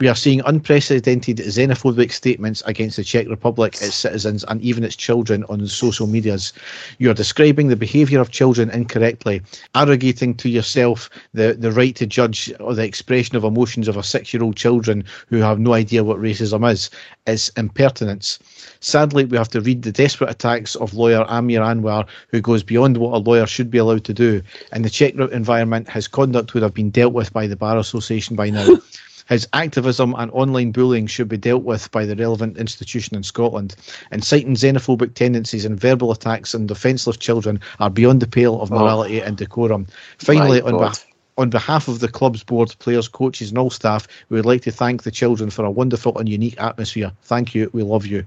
We 0.00 0.08
are 0.08 0.16
seeing 0.16 0.40
unprecedented 0.44 1.36
xenophobic 1.36 2.10
statements 2.10 2.64
against 2.66 2.96
the 2.96 3.04
Czech 3.04 3.28
Republic, 3.28 3.74
its 3.74 3.94
citizens, 3.94 4.42
and 4.48 4.60
even 4.60 4.82
its 4.82 4.96
children 4.96 5.44
on 5.48 5.64
social 5.68 6.08
medias. 6.08 6.52
You 6.98 7.12
are 7.12 7.14
describing 7.14 7.68
the 7.68 7.76
behaviour 7.76 8.20
of 8.20 8.32
children 8.32 8.70
incorrectly, 8.70 9.40
arrogating 9.76 10.34
to 10.34 10.48
yourself 10.48 11.08
the, 11.32 11.54
the 11.56 11.70
right 11.70 11.94
to 11.94 12.06
judge 12.06 12.52
or 12.58 12.74
the 12.74 12.82
expression 12.82 13.36
of 13.36 13.44
emotions 13.44 13.86
of 13.86 13.96
a 13.96 14.02
six 14.02 14.34
year 14.34 14.42
old 14.42 14.56
children 14.56 15.04
who 15.28 15.36
have 15.36 15.60
no 15.60 15.74
idea 15.74 16.02
what 16.02 16.18
racism 16.18 16.68
is 16.68 16.90
is 17.28 17.52
impertinence. 17.56 18.40
Sadly, 18.80 19.26
we 19.26 19.36
have 19.36 19.50
to 19.50 19.60
read 19.60 19.82
the 19.82 19.92
desperate 19.92 20.30
attacks 20.30 20.74
of 20.74 20.94
lawyer 20.94 21.24
Aamer 21.26 21.60
Anwar, 21.60 22.08
who 22.28 22.40
goes 22.40 22.64
beyond 22.64 22.96
what 22.96 23.14
a 23.14 23.18
lawyer 23.18 23.46
should 23.46 23.70
be 23.70 23.78
allowed 23.78 24.02
to 24.04 24.14
do. 24.14 24.42
In 24.72 24.82
the 24.82 24.90
Czech 24.90 25.14
environment, 25.14 25.88
his 25.88 26.08
conduct 26.08 26.52
would 26.52 26.64
have 26.64 26.74
been 26.74 26.90
dealt 26.90 27.12
with 27.12 27.32
by 27.32 27.46
the 27.46 27.54
Bar 27.54 27.78
Association 27.78 28.34
by 28.34 28.50
now. 28.50 28.66
His 29.28 29.48
activism 29.52 30.14
and 30.18 30.30
online 30.32 30.72
bullying 30.72 31.06
should 31.06 31.28
be 31.28 31.38
dealt 31.38 31.62
with 31.62 31.90
by 31.90 32.04
the 32.04 32.16
relevant 32.16 32.58
institution 32.58 33.16
in 33.16 33.22
Scotland. 33.22 33.74
Inciting 34.12 34.54
xenophobic 34.54 35.14
tendencies 35.14 35.64
and 35.64 35.80
verbal 35.80 36.12
attacks 36.12 36.54
on 36.54 36.66
defenceless 36.66 37.16
children 37.16 37.60
are 37.80 37.90
beyond 37.90 38.20
the 38.20 38.26
pale 38.26 38.60
of 38.60 38.70
oh. 38.70 38.78
morality 38.78 39.22
oh. 39.22 39.24
and 39.24 39.36
decorum. 39.36 39.86
Finally, 40.18 40.60
on 40.60 40.78
behalf 40.78 41.06
on 41.36 41.50
behalf 41.50 41.88
of 41.88 41.98
the 41.98 42.08
club's 42.08 42.44
board, 42.44 42.74
players, 42.78 43.08
coaches, 43.08 43.50
and 43.50 43.58
all 43.58 43.70
staff, 43.70 44.06
we 44.28 44.36
would 44.36 44.46
like 44.46 44.62
to 44.62 44.70
thank 44.70 45.02
the 45.02 45.10
children 45.10 45.50
for 45.50 45.64
a 45.64 45.70
wonderful 45.70 46.16
and 46.18 46.28
unique 46.28 46.60
atmosphere. 46.60 47.10
Thank 47.22 47.56
you. 47.56 47.70
We 47.72 47.82
love 47.82 48.06
you. 48.06 48.24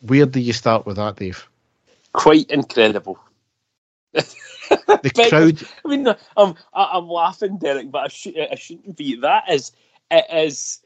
Where 0.00 0.24
do 0.24 0.40
you 0.40 0.54
start 0.54 0.86
with 0.86 0.96
that, 0.96 1.16
Dave? 1.16 1.46
Quite 2.12 2.50
incredible. 2.50 3.18
the 4.70 5.28
crowd. 5.28 5.62
I 5.84 5.88
mean, 5.88 6.08
I'm 6.36 6.54
I'm 6.72 7.08
laughing, 7.08 7.58
Derek, 7.58 7.90
but 7.90 8.04
I, 8.04 8.08
should, 8.08 8.38
I 8.38 8.54
shouldn't 8.56 8.96
be. 8.96 9.16
That 9.20 9.44
is 9.50 9.72
it 10.10 10.24
is 10.32 10.80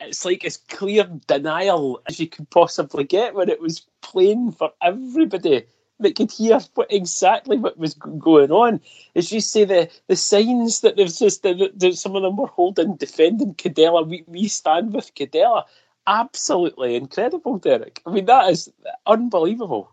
it's 0.00 0.24
like 0.24 0.44
as 0.44 0.56
clear 0.56 1.04
denial 1.26 2.02
as 2.06 2.20
you 2.20 2.28
could 2.28 2.48
possibly 2.50 3.04
get 3.04 3.34
when 3.34 3.48
it 3.48 3.60
was 3.60 3.86
plain 4.02 4.52
for 4.52 4.72
everybody 4.82 5.64
that 6.00 6.14
could 6.16 6.30
hear 6.30 6.60
what 6.74 6.92
exactly 6.92 7.56
what 7.56 7.78
was 7.78 7.94
going 7.94 8.50
on. 8.50 8.80
As 9.14 9.32
you 9.32 9.40
say, 9.40 9.64
the 9.64 9.90
the 10.08 10.16
signs 10.16 10.80
that 10.80 10.96
there's 10.96 11.18
just 11.18 11.42
that 11.42 11.94
some 11.96 12.16
of 12.16 12.22
them 12.22 12.36
were 12.36 12.48
holding, 12.48 12.96
defending 12.96 13.54
Kúdela. 13.54 14.06
We 14.06 14.24
we 14.26 14.48
stand 14.48 14.92
with 14.92 15.14
Kúdela. 15.14 15.64
Absolutely 16.06 16.94
incredible, 16.94 17.58
Derek. 17.58 18.00
I 18.06 18.10
mean, 18.10 18.26
that 18.26 18.50
is 18.50 18.70
unbelievable. 19.06 19.90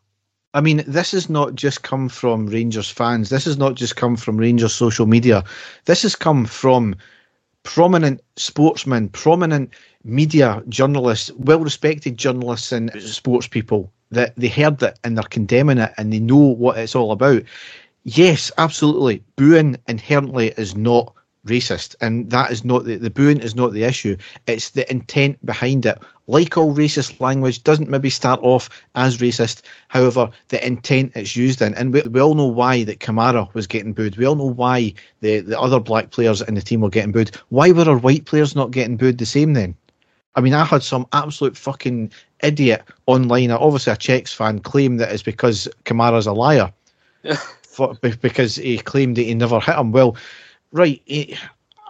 I 0.53 0.61
mean, 0.61 0.83
this 0.85 1.11
has 1.11 1.29
not 1.29 1.55
just 1.55 1.81
come 1.81 2.09
from 2.09 2.47
Rangers 2.47 2.89
fans. 2.89 3.29
This 3.29 3.45
has 3.45 3.57
not 3.57 3.73
just 3.75 3.95
come 3.95 4.15
from 4.15 4.37
Rangers 4.37 4.73
social 4.73 5.07
media. 5.07 5.43
This 5.85 6.03
has 6.03 6.15
come 6.15 6.45
from 6.45 6.95
prominent 7.63 8.21
sportsmen, 8.35 9.09
prominent 9.09 9.71
media 10.03 10.61
journalists, 10.69 11.31
well 11.37 11.59
respected 11.59 12.17
journalists 12.17 12.71
and 12.71 12.91
sports 13.01 13.47
people 13.47 13.91
that 14.11 14.35
they 14.35 14.47
heard 14.47 14.81
it 14.83 14.99
and 15.03 15.17
they're 15.17 15.23
condemning 15.23 15.79
it 15.79 15.91
and 15.97 16.13
they 16.13 16.19
know 16.19 16.37
what 16.37 16.77
it's 16.77 16.95
all 16.95 17.11
about. 17.11 17.41
Yes, 18.03 18.51
absolutely. 18.57 19.23
Booing 19.37 19.77
inherently 19.87 20.49
is 20.49 20.75
not 20.75 21.13
racist, 21.45 21.95
and 22.01 22.29
that 22.29 22.51
is 22.51 22.63
not 22.63 22.85
the, 22.85 22.97
the 22.97 23.09
booing 23.09 23.39
is 23.39 23.55
not 23.55 23.73
the 23.73 23.83
issue. 23.83 24.15
It's 24.47 24.71
the 24.71 24.89
intent 24.91 25.43
behind 25.45 25.85
it. 25.85 25.97
Like 26.27 26.57
all 26.57 26.73
racist 26.73 27.19
language, 27.19 27.63
doesn't 27.63 27.89
maybe 27.89 28.09
start 28.09 28.39
off 28.43 28.69
as 28.95 29.17
racist. 29.17 29.61
However, 29.89 30.29
the 30.49 30.65
intent 30.65 31.11
it's 31.15 31.35
used 31.35 31.61
in, 31.61 31.73
and 31.75 31.93
we, 31.93 32.01
we 32.03 32.21
all 32.21 32.35
know 32.35 32.47
why 32.47 32.83
that 32.85 32.99
Kamara 32.99 33.53
was 33.53 33.67
getting 33.67 33.93
booed. 33.93 34.15
We 34.17 34.25
all 34.25 34.35
know 34.35 34.51
why 34.51 34.93
the, 35.21 35.39
the 35.41 35.59
other 35.59 35.79
black 35.79 36.11
players 36.11 36.41
in 36.41 36.55
the 36.55 36.61
team 36.61 36.81
were 36.81 36.89
getting 36.89 37.11
booed. 37.11 37.35
Why 37.49 37.71
were 37.71 37.89
our 37.89 37.97
white 37.97 38.25
players 38.25 38.55
not 38.55 38.71
getting 38.71 38.97
booed 38.97 39.17
the 39.17 39.25
same 39.25 39.53
then? 39.53 39.75
I 40.35 40.41
mean, 40.41 40.53
I 40.53 40.63
had 40.63 40.81
some 40.81 41.05
absolute 41.13 41.57
fucking 41.57 42.11
idiot 42.41 42.83
online, 43.05 43.51
obviously 43.51 43.93
a 43.93 43.97
Czechs 43.97 44.33
fan, 44.33 44.59
claim 44.59 44.97
that 44.97 45.11
it's 45.11 45.21
because 45.21 45.67
Kamara's 45.85 46.25
a 46.25 46.33
liar. 46.33 46.71
for, 47.73 47.95
because 47.95 48.55
he 48.55 48.77
claimed 48.77 49.17
that 49.17 49.23
he 49.23 49.33
never 49.33 49.59
hit 49.59 49.75
him. 49.75 49.91
Well, 49.91 50.15
right, 50.73 51.01
he, 51.05 51.37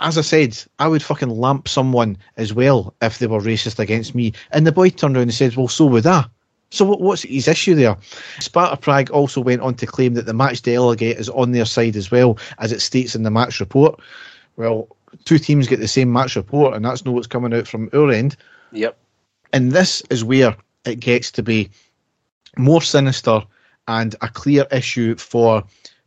as 0.02 0.18
I 0.18 0.22
said, 0.22 0.62
I 0.78 0.88
would 0.88 1.02
fucking 1.02 1.30
lamp 1.30 1.68
someone 1.68 2.18
as 2.38 2.54
well 2.54 2.94
if 3.02 3.18
they 3.18 3.28
were 3.28 3.40
racist 3.40 3.80
against 3.80 4.14
me. 4.14 4.34
And 4.52 4.68
the 4.68 4.72
boy 4.72 4.90
turned 4.90 5.16
around 5.16 5.24
and 5.24 5.34
said, 5.34 5.56
well, 5.56 5.68
so 5.68 5.86
would 5.86 6.06
I. 6.06 6.26
So 6.70 6.86
what's 6.86 7.22
his 7.22 7.48
issue 7.48 7.76
there? 7.76 7.96
Sparta 8.40 8.78
Prague 8.78 9.12
also 9.12 9.42
went 9.42 9.62
on 9.62 9.76
to 9.76 9.86
claim 9.86 10.16
that 10.16 10.26
the 10.26 10.34
match 10.34 10.62
delegate 10.64 11.18
is 11.18 11.30
on 11.30 11.52
their 11.52 11.66
side 11.66 11.96
as 11.96 12.12
well, 12.12 12.38
as 12.58 12.72
it 12.72 12.82
states 12.82 13.16
in 13.16 13.24
the 13.24 13.32
match 13.32 13.60
report. 13.60 14.00
Well, 14.58 14.88
two 15.24 15.38
teams 15.38 15.68
get 15.68 15.80
the 15.80 15.88
same 15.88 16.12
match 16.12 16.36
report, 16.36 16.76
and 16.76 16.84
that's 16.84 17.06
not 17.06 17.14
what's 17.14 17.28
coming 17.28 17.54
out 17.54 17.68
from 17.68 17.90
our 17.94 18.12
end. 18.12 18.36
Yep. 18.72 18.98
And 19.54 19.72
this 19.72 20.02
is 20.10 20.24
where 20.24 20.56
it 20.84 21.00
gets 21.00 21.32
to 21.34 21.44
be 21.44 21.70
more 22.58 22.82
sinister 22.82 23.42
and 23.88 24.16
a 24.22 24.28
clear 24.28 24.66
issue 24.72 25.16
for 25.16 25.64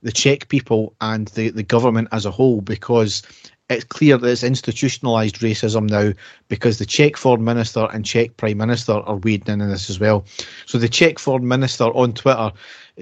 the 0.07 0.13
Czech 0.13 0.47
people 0.47 0.95
and 1.01 1.27
the, 1.29 1.51
the 1.51 1.65
government 1.65 2.07
as 2.13 2.25
a 2.25 2.31
whole 2.31 2.61
because 2.61 3.25
it's 3.69 3.83
clear 3.83 4.17
that 4.17 4.29
it's 4.29 4.45
institutionalised 4.45 5.41
racism 5.41 5.91
now 5.91 6.13
because 6.47 6.79
the 6.79 6.87
Czech 6.87 7.17
foreign 7.17 7.43
minister 7.43 7.89
and 7.93 8.05
Czech 8.05 8.37
prime 8.37 8.59
minister 8.59 8.93
are 8.93 9.17
wading 9.17 9.55
in, 9.55 9.61
in 9.61 9.69
this 9.69 9.91
as 9.91 9.99
well. 9.99 10.25
So 10.67 10.79
the 10.79 10.89
Czech 10.89 11.19
foreign 11.19 11.49
minister 11.49 11.87
on 11.87 12.13
Twitter 12.13 12.53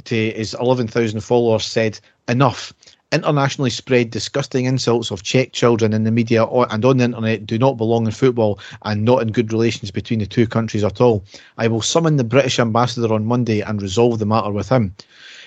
to 0.03 0.31
his 0.31 0.55
11,000 0.55 1.21
followers 1.21 1.67
said, 1.67 2.01
enough 2.27 2.73
internationally 3.13 3.69
spread 3.69 4.11
disgusting 4.11 4.65
insults 4.65 5.11
of 5.11 5.23
Czech 5.23 5.53
children 5.53 5.93
in 5.93 6.05
the 6.05 6.11
media 6.11 6.47
and 6.47 6.85
on 6.87 6.97
the 6.97 7.05
internet 7.05 7.45
do 7.45 7.59
not 7.59 7.77
belong 7.77 8.07
in 8.07 8.13
football 8.13 8.59
and 8.83 9.05
not 9.05 9.21
in 9.21 9.31
good 9.31 9.53
relations 9.53 9.91
between 9.91 10.21
the 10.21 10.27
two 10.27 10.47
countries 10.47 10.85
at 10.85 11.03
all. 11.03 11.23
I 11.59 11.69
will 11.69 11.83
summon 11.83 12.17
the 12.17 12.25
British 12.25 12.59
ambassador 12.59 13.13
on 13.13 13.27
Monday 13.27 13.61
and 13.61 13.83
resolve 13.83 14.21
the 14.21 14.27
matter 14.27 14.51
with 14.51 14.71
him. 14.71 14.95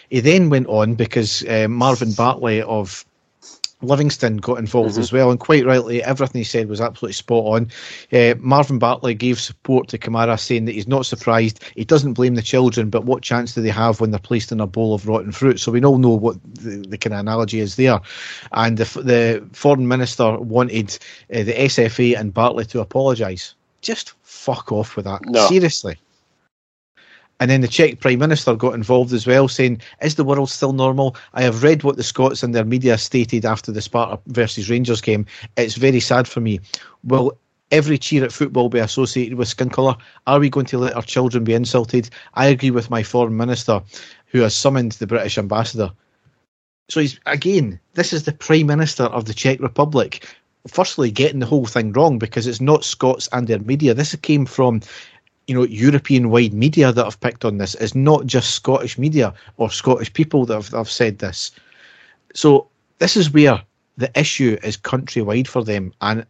He 0.10 0.20
then 0.20 0.50
went 0.50 0.68
on 0.68 0.96
because 0.96 1.46
uh, 1.46 1.68
Marvin 1.70 2.14
Bartley 2.14 2.62
of 2.62 3.06
Livingston 3.82 4.38
got 4.38 4.58
involved 4.58 4.94
mm-hmm. 4.94 5.02
as 5.02 5.12
well, 5.12 5.30
and 5.30 5.40
quite 5.40 5.66
rightly, 5.66 6.04
everything 6.04 6.40
he 6.40 6.44
said 6.44 6.68
was 6.68 6.82
absolutely 6.82 7.14
spot 7.14 7.46
on. 7.46 7.72
Uh, 8.12 8.34
Marvin 8.40 8.80
Bartley 8.80 9.14
gave 9.14 9.40
support 9.40 9.88
to 9.90 10.00
Kamara, 10.00 10.40
saying 10.40 10.66
that 10.66 10.72
he's 10.72 10.88
not 10.88 11.06
surprised. 11.06 11.64
He 11.76 11.86
doesn't 11.86 12.14
blame 12.14 12.34
the 12.34 12.42
children, 12.42 12.90
but 12.90 13.06
what 13.06 13.22
chance 13.22 13.54
do 13.54 13.62
they 13.62 13.70
have 13.70 14.02
when 14.02 14.10
they're 14.10 14.20
placed 14.20 14.52
in 14.52 14.60
a 14.60 14.68
bowl 14.68 14.96
of 14.96 15.08
rotten 15.08 15.32
fruit? 15.32 15.60
So 15.60 15.72
we 15.72 15.84
all 15.84 16.00
know 16.00 16.10
what 16.10 16.38
the, 16.56 16.86
the 16.88 16.98
kind 16.98 17.14
of 17.14 17.20
analogy 17.20 17.60
is 17.60 17.76
there. 17.76 18.00
And 18.52 18.78
the, 18.78 18.86
the 19.02 19.48
foreign 19.54 19.88
minister 19.88 20.40
wanted 20.40 20.98
uh, 21.32 21.44
the 21.44 21.54
SFA 21.54 22.20
and 22.20 22.34
Bartley 22.34 22.66
to 22.66 22.80
apologise. 22.80 23.54
Just 23.82 24.14
fuck 24.24 24.72
off 24.72 24.96
with 24.96 25.06
that. 25.06 25.24
No. 25.26 25.48
Seriously. 25.48 25.98
And 27.40 27.52
then 27.52 27.62
the 27.62 27.68
Czech 27.68 28.00
Prime 28.00 28.20
Minister 28.20 28.56
got 28.56 28.74
involved 28.74 29.14
as 29.14 29.28
well, 29.28 29.48
saying, 29.48 29.82
Is 30.02 30.16
the 30.16 30.24
world 30.24 30.50
still 30.50 30.74
normal? 30.74 31.16
I 31.34 31.44
have 31.44 31.64
read 31.64 31.84
what 31.84 31.96
the 31.96 32.04
Scots 32.04 32.42
and 32.42 32.56
their 32.56 32.66
media 32.66 32.98
stated 32.98 33.46
after 33.46 33.72
the 33.72 33.82
Sparta 33.82 34.20
versus 34.28 34.70
Rangers 34.70 35.02
game. 35.02 35.26
It's 35.56 35.76
very 35.76 36.00
sad 36.00 36.28
for 36.28 36.40
me. 36.40 36.60
Will 37.04 37.38
every 37.72 37.98
cheer 37.98 38.24
at 38.24 38.32
football 38.32 38.70
be 38.70 38.80
associated 38.80 39.38
with 39.38 39.48
skin 39.48 39.70
colour? 39.70 39.96
Are 40.26 40.40
we 40.40 40.50
going 40.50 40.66
to 40.68 40.80
let 40.80 40.96
our 40.96 41.02
children 41.04 41.44
be 41.44 41.54
insulted? 41.54 42.10
I 42.34 42.48
agree 42.48 42.72
with 42.72 42.90
my 42.90 43.04
foreign 43.04 43.38
minister, 43.38 43.82
who 44.28 44.42
has 44.42 44.56
summoned 44.56 44.94
the 44.94 45.08
British 45.08 45.38
ambassador. 45.38 45.92
So 46.90 47.02
he's 47.02 47.20
again, 47.26 47.80
this 47.94 48.14
is 48.14 48.24
the 48.24 48.32
Prime 48.32 48.68
Minister 48.68 49.04
of 49.04 49.26
the 49.26 49.34
Czech 49.34 49.60
Republic. 49.60 50.26
Firstly, 50.68 51.12
getting 51.12 51.40
the 51.40 51.46
whole 51.46 51.66
thing 51.66 51.92
wrong 51.94 52.18
because 52.18 52.48
it's 52.48 52.62
not 52.62 52.84
Scots 52.84 53.30
and 53.32 53.48
their 53.48 53.60
media. 53.60 53.94
This 53.94 54.16
came 54.16 54.46
from 54.46 54.82
you 55.48 55.56
know 55.56 55.64
European 55.64 56.30
wide 56.30 56.54
media 56.54 56.92
that 56.92 57.04
have 57.04 57.20
picked 57.20 57.46
on 57.46 57.58
this. 57.58 57.76
It's 57.76 57.96
not 57.96 58.26
just 58.26 58.52
Scottish 58.52 58.98
media 58.98 59.34
or 59.58 59.72
Scottish 59.72 60.12
people 60.14 60.46
that 60.46 60.56
have, 60.56 60.68
have 60.70 60.90
said 60.90 61.20
this. 61.20 61.52
So 62.34 62.68
this 63.00 63.18
is 63.18 63.32
where 63.32 63.62
the 63.98 64.12
issue 64.20 64.58
is 64.62 64.78
countrywide 64.78 65.48
for 65.48 65.64
them, 65.64 65.94
and 66.02 66.26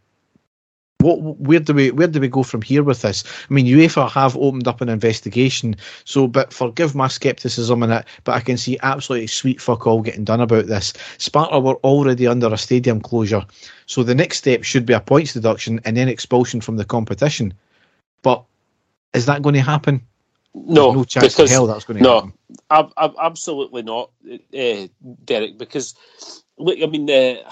what 1.00 1.20
where 1.40 1.60
do 1.60 1.74
we 1.74 1.92
where 1.92 2.08
do 2.08 2.20
we 2.20 2.28
go 2.28 2.44
from 2.44 2.62
here 2.62 2.84
with 2.84 3.02
this? 3.02 3.24
I 3.50 3.54
mean, 3.54 3.66
UEFA 3.66 4.10
have 4.12 4.38
opened 4.38 4.68
up 4.68 4.82
an 4.82 4.90
investigation, 4.90 5.76
so 6.06 6.28
but 6.28 6.54
forgive 6.54 6.96
my 6.96 7.08
scepticism 7.08 7.84
in 7.84 7.92
it, 7.92 8.06
but 8.24 8.36
I 8.36 8.40
can 8.40 8.58
see 8.58 8.78
absolutely 8.84 9.28
sweet 9.28 9.62
fuck 9.62 9.86
all 9.86 10.02
getting 10.02 10.24
done 10.24 10.42
about 10.42 10.68
this. 10.68 10.94
Sparta 11.18 11.60
were 11.60 11.76
already 11.78 12.28
under 12.28 12.54
a 12.54 12.58
stadium 12.58 13.02
closure, 13.02 13.46
so 13.86 14.04
the 14.04 14.16
next 14.16 14.38
step 14.38 14.64
should 14.64 14.86
be 14.86 14.94
a 14.94 15.00
points 15.00 15.34
deduction 15.34 15.80
and 15.86 15.98
then 15.98 16.08
expulsion 16.08 16.62
from 16.62 16.78
the 16.78 16.86
competition. 16.86 17.54
But 18.22 18.44
is 19.18 19.26
that 19.26 19.42
going 19.42 19.56
to 19.56 19.62
happen? 19.62 20.02
No, 20.54 20.94
no 20.94 21.04
chance 21.04 21.34
because, 21.34 21.52
hell 21.52 21.68
that's 21.68 21.86
going 21.86 21.98
to 21.98 22.04
no, 22.04 22.16
happen. 22.16 22.34
No, 22.72 22.92
ab- 22.98 23.16
absolutely 23.20 23.84
not, 23.84 24.12
uh, 24.30 24.88
Derek. 25.26 25.58
Because 25.58 25.96
look, 26.58 26.78
I 26.82 26.86
mean, 26.88 27.10
uh, 27.10 27.50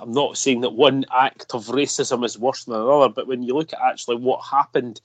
I'm 0.00 0.12
not 0.12 0.36
saying 0.36 0.60
that 0.62 0.70
one 0.70 1.04
act 1.12 1.54
of 1.54 1.66
racism 1.66 2.24
is 2.24 2.38
worse 2.38 2.64
than 2.64 2.76
another, 2.76 3.08
but 3.08 3.26
when 3.26 3.42
you 3.42 3.54
look 3.54 3.72
at 3.72 3.80
actually 3.80 4.16
what 4.16 4.44
happened 4.44 5.00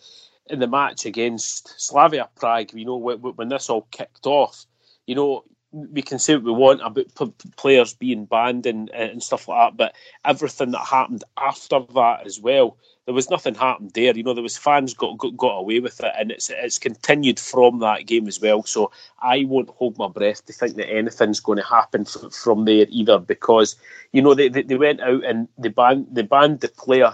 in 0.48 0.60
the 0.60 0.68
match 0.68 1.06
against 1.06 1.80
Slavia 1.80 2.30
Prague, 2.36 2.74
you 2.74 2.86
know, 2.86 2.98
when, 2.98 3.20
when 3.20 3.50
this 3.50 3.70
all 3.70 3.88
kicked 3.92 4.26
off, 4.26 4.66
you 5.08 5.16
know, 5.16 5.44
we 5.72 6.02
can 6.02 6.20
say 6.20 6.36
what 6.36 6.44
we 6.44 6.52
want 6.52 6.82
about 6.82 7.16
p- 7.18 7.50
players 7.58 7.94
being 7.94 8.26
banned 8.26 8.66
and, 8.66 8.90
and 8.92 9.24
stuff 9.24 9.48
like 9.48 9.72
that, 9.72 9.78
but 9.78 9.96
everything 10.24 10.72
that 10.72 10.86
happened 10.86 11.24
after 11.38 11.80
that 11.96 12.28
as 12.28 12.40
well 12.40 12.78
there 13.06 13.14
was 13.14 13.30
nothing 13.30 13.56
happened 13.56 13.92
there. 13.94 14.16
You 14.16 14.24
know, 14.24 14.34
there 14.34 14.44
was 14.44 14.58
fans 14.58 14.94
got, 14.94 15.18
got 15.18 15.36
got 15.36 15.58
away 15.58 15.80
with 15.80 16.00
it, 16.00 16.14
and 16.18 16.32
it's 16.32 16.50
it's 16.50 16.78
continued 16.78 17.40
from 17.40 17.80
that 17.80 18.06
game 18.06 18.28
as 18.28 18.40
well. 18.40 18.64
So 18.64 18.92
I 19.22 19.46
won't 19.46 19.70
hold 19.70 19.98
my 19.98 20.08
breath 20.08 20.46
to 20.46 20.54
think 20.54 20.76
that 20.76 20.90
anything's 20.90 21.40
going 21.40 21.58
to 21.58 21.66
happen 21.66 22.02
f- 22.02 22.34
from 22.34 22.66
there 22.66 22.86
either, 22.90 23.20
because 23.20 23.76
you 24.14 24.22
know 24.22 24.34
they, 24.34 24.48
they, 24.50 24.64
they 24.64 24.78
went 24.78 25.02
out 25.02 25.24
and 25.26 25.48
they 25.58 25.70
banned 25.70 26.08
they 26.12 26.22
banned 26.22 26.62
the 26.62 26.70
player. 26.70 27.14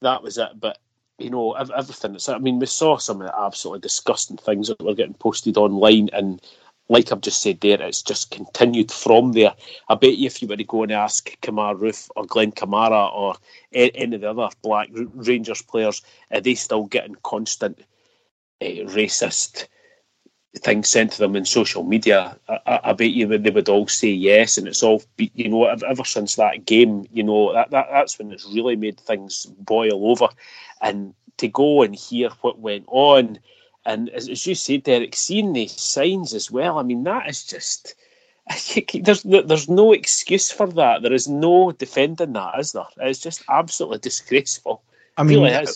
That 0.00 0.22
was 0.22 0.38
it. 0.38 0.60
But 0.60 0.78
you 1.18 1.30
know 1.30 1.52
everything. 1.54 2.16
I 2.28 2.38
mean, 2.38 2.58
we 2.58 2.66
saw 2.66 2.96
some 2.98 3.20
of 3.20 3.26
the 3.26 3.38
absolutely 3.38 3.80
disgusting 3.80 4.36
things 4.36 4.68
that 4.68 4.82
were 4.82 4.94
getting 4.94 5.14
posted 5.14 5.56
online, 5.56 6.08
and 6.12 6.40
like 6.88 7.10
I've 7.10 7.20
just 7.20 7.42
said 7.42 7.60
there, 7.60 7.82
it's 7.82 8.02
just 8.02 8.30
continued 8.30 8.92
from 8.92 9.32
there. 9.32 9.54
I 9.88 9.96
bet 9.96 10.16
you 10.16 10.26
if 10.26 10.40
you 10.40 10.48
were 10.48 10.56
to 10.56 10.64
go 10.64 10.84
and 10.84 10.92
ask 10.92 11.28
Kemar 11.40 11.78
Roofe 11.78 12.08
or 12.14 12.24
Glenn 12.26 12.52
Kamara 12.52 13.12
or 13.12 13.34
any 13.72 14.14
of 14.14 14.20
the 14.20 14.30
other 14.30 14.48
Black 14.62 14.88
Rangers 14.92 15.62
players, 15.62 16.02
are 16.30 16.40
they 16.40 16.54
still 16.54 16.84
getting 16.84 17.16
constant 17.22 17.80
uh, 18.62 18.64
racist 18.64 19.66
things 20.58 20.88
sent 20.88 21.12
to 21.12 21.18
them 21.18 21.36
in 21.36 21.44
social 21.44 21.82
media? 21.82 22.38
I, 22.48 22.80
I, 22.84 22.92
bet 22.92 23.10
you 23.10 23.26
they 23.38 23.50
would 23.50 23.68
all 23.68 23.88
say 23.88 24.08
yes, 24.08 24.56
and 24.56 24.68
it's 24.68 24.82
all 24.82 25.02
you 25.16 25.48
know. 25.48 25.64
Ever 25.64 26.04
since 26.04 26.36
that 26.36 26.64
game, 26.64 27.06
you 27.12 27.24
know 27.24 27.52
that, 27.52 27.70
that 27.70 27.88
that's 27.90 28.18
when 28.18 28.32
it's 28.32 28.46
really 28.46 28.76
made 28.76 28.98
things 29.00 29.46
boil 29.46 30.10
over, 30.10 30.28
and 30.80 31.14
to 31.38 31.48
go 31.48 31.82
and 31.82 31.94
hear 31.94 32.30
what 32.40 32.58
went 32.58 32.84
on 32.86 33.38
and 33.86 34.10
as, 34.10 34.28
as 34.28 34.46
you 34.46 34.54
said, 34.54 34.82
Derek, 34.82 35.14
seeing 35.14 35.52
the 35.52 35.68
signs 35.68 36.34
as 36.34 36.50
well, 36.50 36.78
I 36.78 36.82
mean, 36.82 37.04
that 37.04 37.28
is 37.28 37.44
just. 37.44 37.94
There's 38.94 39.24
there's 39.24 39.68
no 39.68 39.92
excuse 39.92 40.52
for 40.52 40.68
that. 40.68 41.02
There 41.02 41.12
is 41.12 41.26
no 41.26 41.72
defending 41.72 42.34
that, 42.34 42.60
is 42.60 42.70
there? 42.70 42.86
It's 42.98 43.18
just 43.18 43.42
absolutely 43.48 43.98
disgraceful. 43.98 44.82
I 45.16 45.24
mean, 45.24 45.42
really 45.42 45.66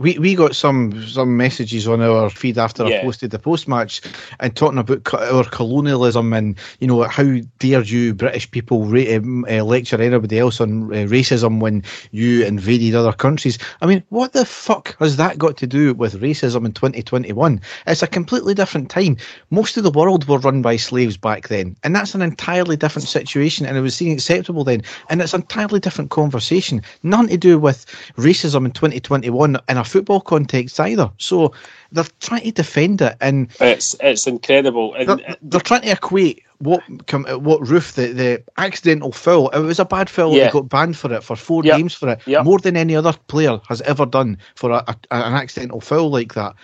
we, 0.00 0.18
we 0.18 0.34
got 0.34 0.56
some 0.56 1.06
some 1.06 1.36
messages 1.36 1.86
on 1.86 2.00
our 2.00 2.30
feed 2.30 2.56
after 2.56 2.86
Yeah. 2.88 2.98
I 2.98 3.02
posted 3.02 3.32
the 3.32 3.38
post 3.38 3.68
match 3.68 4.00
and 4.40 4.56
talking 4.56 4.78
about 4.78 5.04
co- 5.04 5.18
our 5.18 5.44
colonialism 5.44 6.32
and 6.32 6.56
you 6.80 6.86
know 6.86 7.02
how 7.02 7.36
dare 7.58 7.82
you 7.82 8.14
British 8.14 8.50
people 8.50 8.86
ra- 8.86 9.16
um, 9.16 9.44
uh, 9.44 9.62
lecture 9.62 10.00
anybody 10.00 10.38
else 10.38 10.58
on 10.58 10.84
uh, 10.84 11.06
racism 11.06 11.60
when 11.60 11.82
you 12.12 12.46
invaded 12.46 12.94
other 12.94 13.12
countries. 13.12 13.58
I 13.82 13.86
mean, 13.86 14.02
what 14.08 14.32
the 14.32 14.46
fuck 14.46 14.96
has 15.00 15.18
that 15.18 15.36
got 15.36 15.58
to 15.58 15.66
do 15.66 15.92
with 15.92 16.18
racism 16.22 16.64
in 16.64 16.72
2021? 16.72 17.60
It's 17.86 18.02
a 18.02 18.06
completely 18.06 18.54
different 18.54 18.88
time. 18.88 19.18
Most 19.50 19.76
of 19.76 19.84
the 19.84 19.90
world 19.90 20.26
were 20.26 20.38
run 20.38 20.62
by 20.62 20.76
slaves 20.76 21.18
back 21.18 21.48
then, 21.48 21.76
and 21.84 21.94
that's 21.94 22.14
an 22.14 22.22
entirely 22.22 22.76
different 22.76 23.06
situation, 23.06 23.66
and 23.66 23.76
it 23.76 23.82
was 23.82 23.96
seen 23.96 24.12
acceptable 24.12 24.64
then, 24.64 24.80
and 25.10 25.20
it's 25.20 25.34
an 25.34 25.42
entirely 25.42 25.78
different 25.78 26.10
conversation. 26.10 26.80
Nothing 27.02 27.28
to 27.28 27.36
do 27.36 27.58
with 27.58 27.84
racism 28.16 28.64
in 28.64 28.70
2021 28.70 29.58
in 29.68 29.76
a 29.76 29.84
football 29.90 30.20
context 30.20 30.78
either. 30.80 31.10
So 31.18 31.52
they're 31.92 32.04
trying 32.20 32.42
to 32.44 32.52
defend 32.52 33.02
it, 33.02 33.16
and 33.20 33.50
It's 33.60 33.96
it's 34.00 34.26
incredible. 34.26 34.94
And 34.94 35.08
they're, 35.08 35.36
they're 35.42 35.60
trying 35.60 35.82
to 35.82 35.90
equate 35.92 36.42
what 36.58 36.82
com- 37.06 37.24
what 37.42 37.60
Roofe 37.62 37.94
the, 37.94 38.12
the 38.12 38.42
accidental 38.56 39.12
foul. 39.12 39.48
It 39.50 39.60
was 39.60 39.78
a 39.78 39.84
bad 39.84 40.08
foul. 40.10 40.34
Yeah. 40.36 40.46
He 40.46 40.52
got 40.52 40.68
banned 40.68 40.96
for 40.96 41.12
it 41.12 41.22
for 41.24 41.36
four 41.36 41.64
Yep. 41.64 41.76
games 41.76 41.94
for 41.94 42.08
it, 42.10 42.20
Yep. 42.26 42.44
more 42.44 42.58
than 42.58 42.76
any 42.76 42.94
other 42.96 43.14
player 43.28 43.60
has 43.68 43.80
ever 43.82 44.06
done 44.06 44.38
for 44.54 44.70
a, 44.70 44.84
a, 44.86 44.96
an 45.10 45.34
accidental 45.34 45.80
foul 45.80 46.10
like 46.10 46.34
that. 46.34 46.54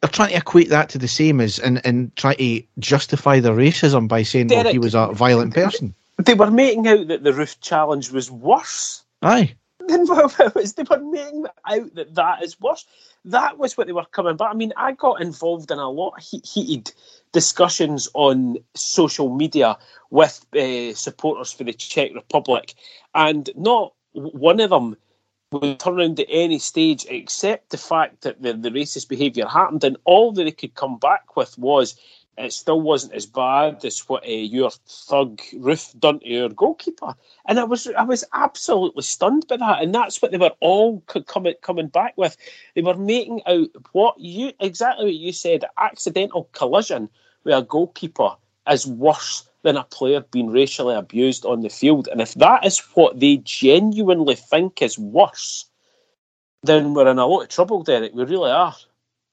They're 0.00 0.10
trying 0.10 0.30
to 0.30 0.36
equate 0.36 0.70
that 0.70 0.88
to 0.90 0.98
the 0.98 1.08
same 1.08 1.40
as 1.42 1.58
and, 1.58 1.84
and 1.84 2.14
try 2.16 2.34
to 2.34 2.62
justify 2.78 3.40
the 3.40 3.50
racism 3.50 4.08
by 4.08 4.22
saying, 4.22 4.48
well, 4.48 4.64
he 4.72 4.78
was 4.78 4.94
a 4.94 5.08
violent 5.12 5.52
person. 5.54 5.92
they 6.16 6.32
were 6.34 6.50
making 6.50 6.88
out 6.88 7.08
that 7.08 7.22
the 7.22 7.32
Roofe 7.32 7.60
challenge 7.60 8.10
was 8.10 8.30
worse 8.30 9.02
Aye. 9.22 9.54
It 9.90 10.54
was. 10.54 10.72
They 10.74 10.84
were 10.84 10.98
making 10.98 11.46
out 11.66 11.94
that 11.94 12.14
that 12.14 12.42
is 12.42 12.60
worse. 12.60 12.86
That 13.24 13.58
was 13.58 13.76
what 13.76 13.86
they 13.86 13.92
were 13.92 14.04
coming 14.06 14.36
But 14.36 14.50
I 14.50 14.54
mean, 14.54 14.72
I 14.76 14.92
got 14.92 15.20
involved 15.20 15.70
in 15.70 15.78
a 15.78 15.90
lot 15.90 16.14
of 16.16 16.22
heat, 16.22 16.46
heated 16.46 16.92
discussions 17.32 18.08
on 18.14 18.56
social 18.74 19.34
media 19.34 19.78
with 20.10 20.44
uh, 20.56 20.94
supporters 20.94 21.52
for 21.52 21.64
the 21.64 21.72
Czech 21.72 22.12
Republic, 22.14 22.74
and 23.14 23.50
not 23.56 23.94
one 24.12 24.60
of 24.60 24.70
them 24.70 24.96
would 25.52 25.80
turn 25.80 25.98
around 25.98 26.20
at 26.20 26.26
any 26.28 26.58
stage 26.58 27.06
except 27.08 27.70
the 27.70 27.76
fact 27.76 28.22
that 28.22 28.40
the, 28.40 28.52
the 28.52 28.70
racist 28.70 29.08
behaviour 29.08 29.46
happened, 29.46 29.84
and 29.84 29.96
all 30.04 30.32
that 30.32 30.44
they 30.44 30.52
could 30.52 30.74
come 30.74 30.98
back 30.98 31.36
with 31.36 31.56
was 31.58 31.96
it 32.40 32.52
still 32.52 32.80
wasn't 32.80 33.14
as 33.14 33.26
bad 33.26 33.84
as 33.84 34.00
what 34.08 34.24
uh, 34.24 34.30
your 34.30 34.70
thug 34.70 35.40
Roofe 35.54 35.98
done 35.98 36.20
to 36.20 36.28
your 36.28 36.48
goalkeeper. 36.48 37.14
And 37.46 37.58
I 37.58 37.64
was 37.64 37.86
I 37.86 38.02
was 38.02 38.24
absolutely 38.32 39.02
stunned 39.02 39.46
by 39.48 39.58
that, 39.58 39.82
and 39.82 39.94
that's 39.94 40.20
what 40.20 40.32
they 40.32 40.38
were 40.38 40.54
all 40.60 41.00
co- 41.06 41.22
coming 41.22 41.54
coming 41.62 41.88
back 41.88 42.16
with. 42.16 42.36
They 42.74 42.82
were 42.82 42.96
making 42.96 43.42
out 43.46 43.68
what 43.92 44.18
you 44.18 44.52
exactly 44.60 45.06
what 45.06 45.14
you 45.14 45.32
said: 45.32 45.64
accidental 45.78 46.48
collision 46.52 47.08
with 47.44 47.54
a 47.54 47.62
goalkeeper 47.62 48.36
is 48.68 48.86
worse 48.86 49.48
than 49.62 49.76
a 49.76 49.84
player 49.84 50.20
being 50.30 50.50
racially 50.50 50.94
abused 50.94 51.44
on 51.44 51.60
the 51.60 51.68
field. 51.68 52.08
And 52.10 52.20
if 52.20 52.34
that 52.34 52.64
is 52.64 52.78
what 52.94 53.20
they 53.20 53.38
genuinely 53.38 54.34
think 54.34 54.80
is 54.80 54.98
worse, 54.98 55.66
then 56.62 56.94
we're 56.94 57.08
in 57.10 57.18
a 57.18 57.26
lot 57.26 57.42
of 57.42 57.48
trouble, 57.48 57.82
Derek. 57.82 58.14
We 58.14 58.24
really 58.24 58.50
are. 58.50 58.74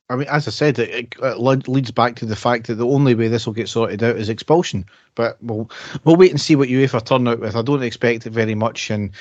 I 0.09 0.15
mean, 0.15 0.27
as 0.29 0.47
I 0.47 0.51
said, 0.51 0.79
it, 0.79 0.89
it, 0.89 1.15
uh, 1.21 1.49
it 1.51 1.67
leads 1.67 1.91
back 1.91 2.15
to 2.17 2.25
the 2.25 2.35
fact 2.35 2.67
that 2.67 2.75
the 2.75 2.87
only 2.87 3.13
way 3.13 3.27
this 3.27 3.45
will 3.45 3.53
get 3.53 3.67
sorted 3.67 4.01
out 4.03 4.15
is 4.15 4.29
expulsion. 4.29 4.85
But 5.15 5.37
we'll 5.41 5.69
we'll 6.03 6.15
wait 6.15 6.31
and 6.31 6.39
see 6.39 6.55
what 6.55 6.69
UEFA 6.69 7.03
turn 7.05 7.27
out 7.27 7.39
with. 7.41 7.55
I 7.55 7.61
don't 7.61 7.83
expect 7.83 8.25
it 8.25 8.29
very 8.31 8.55
much, 8.55 8.89
and 8.89 9.11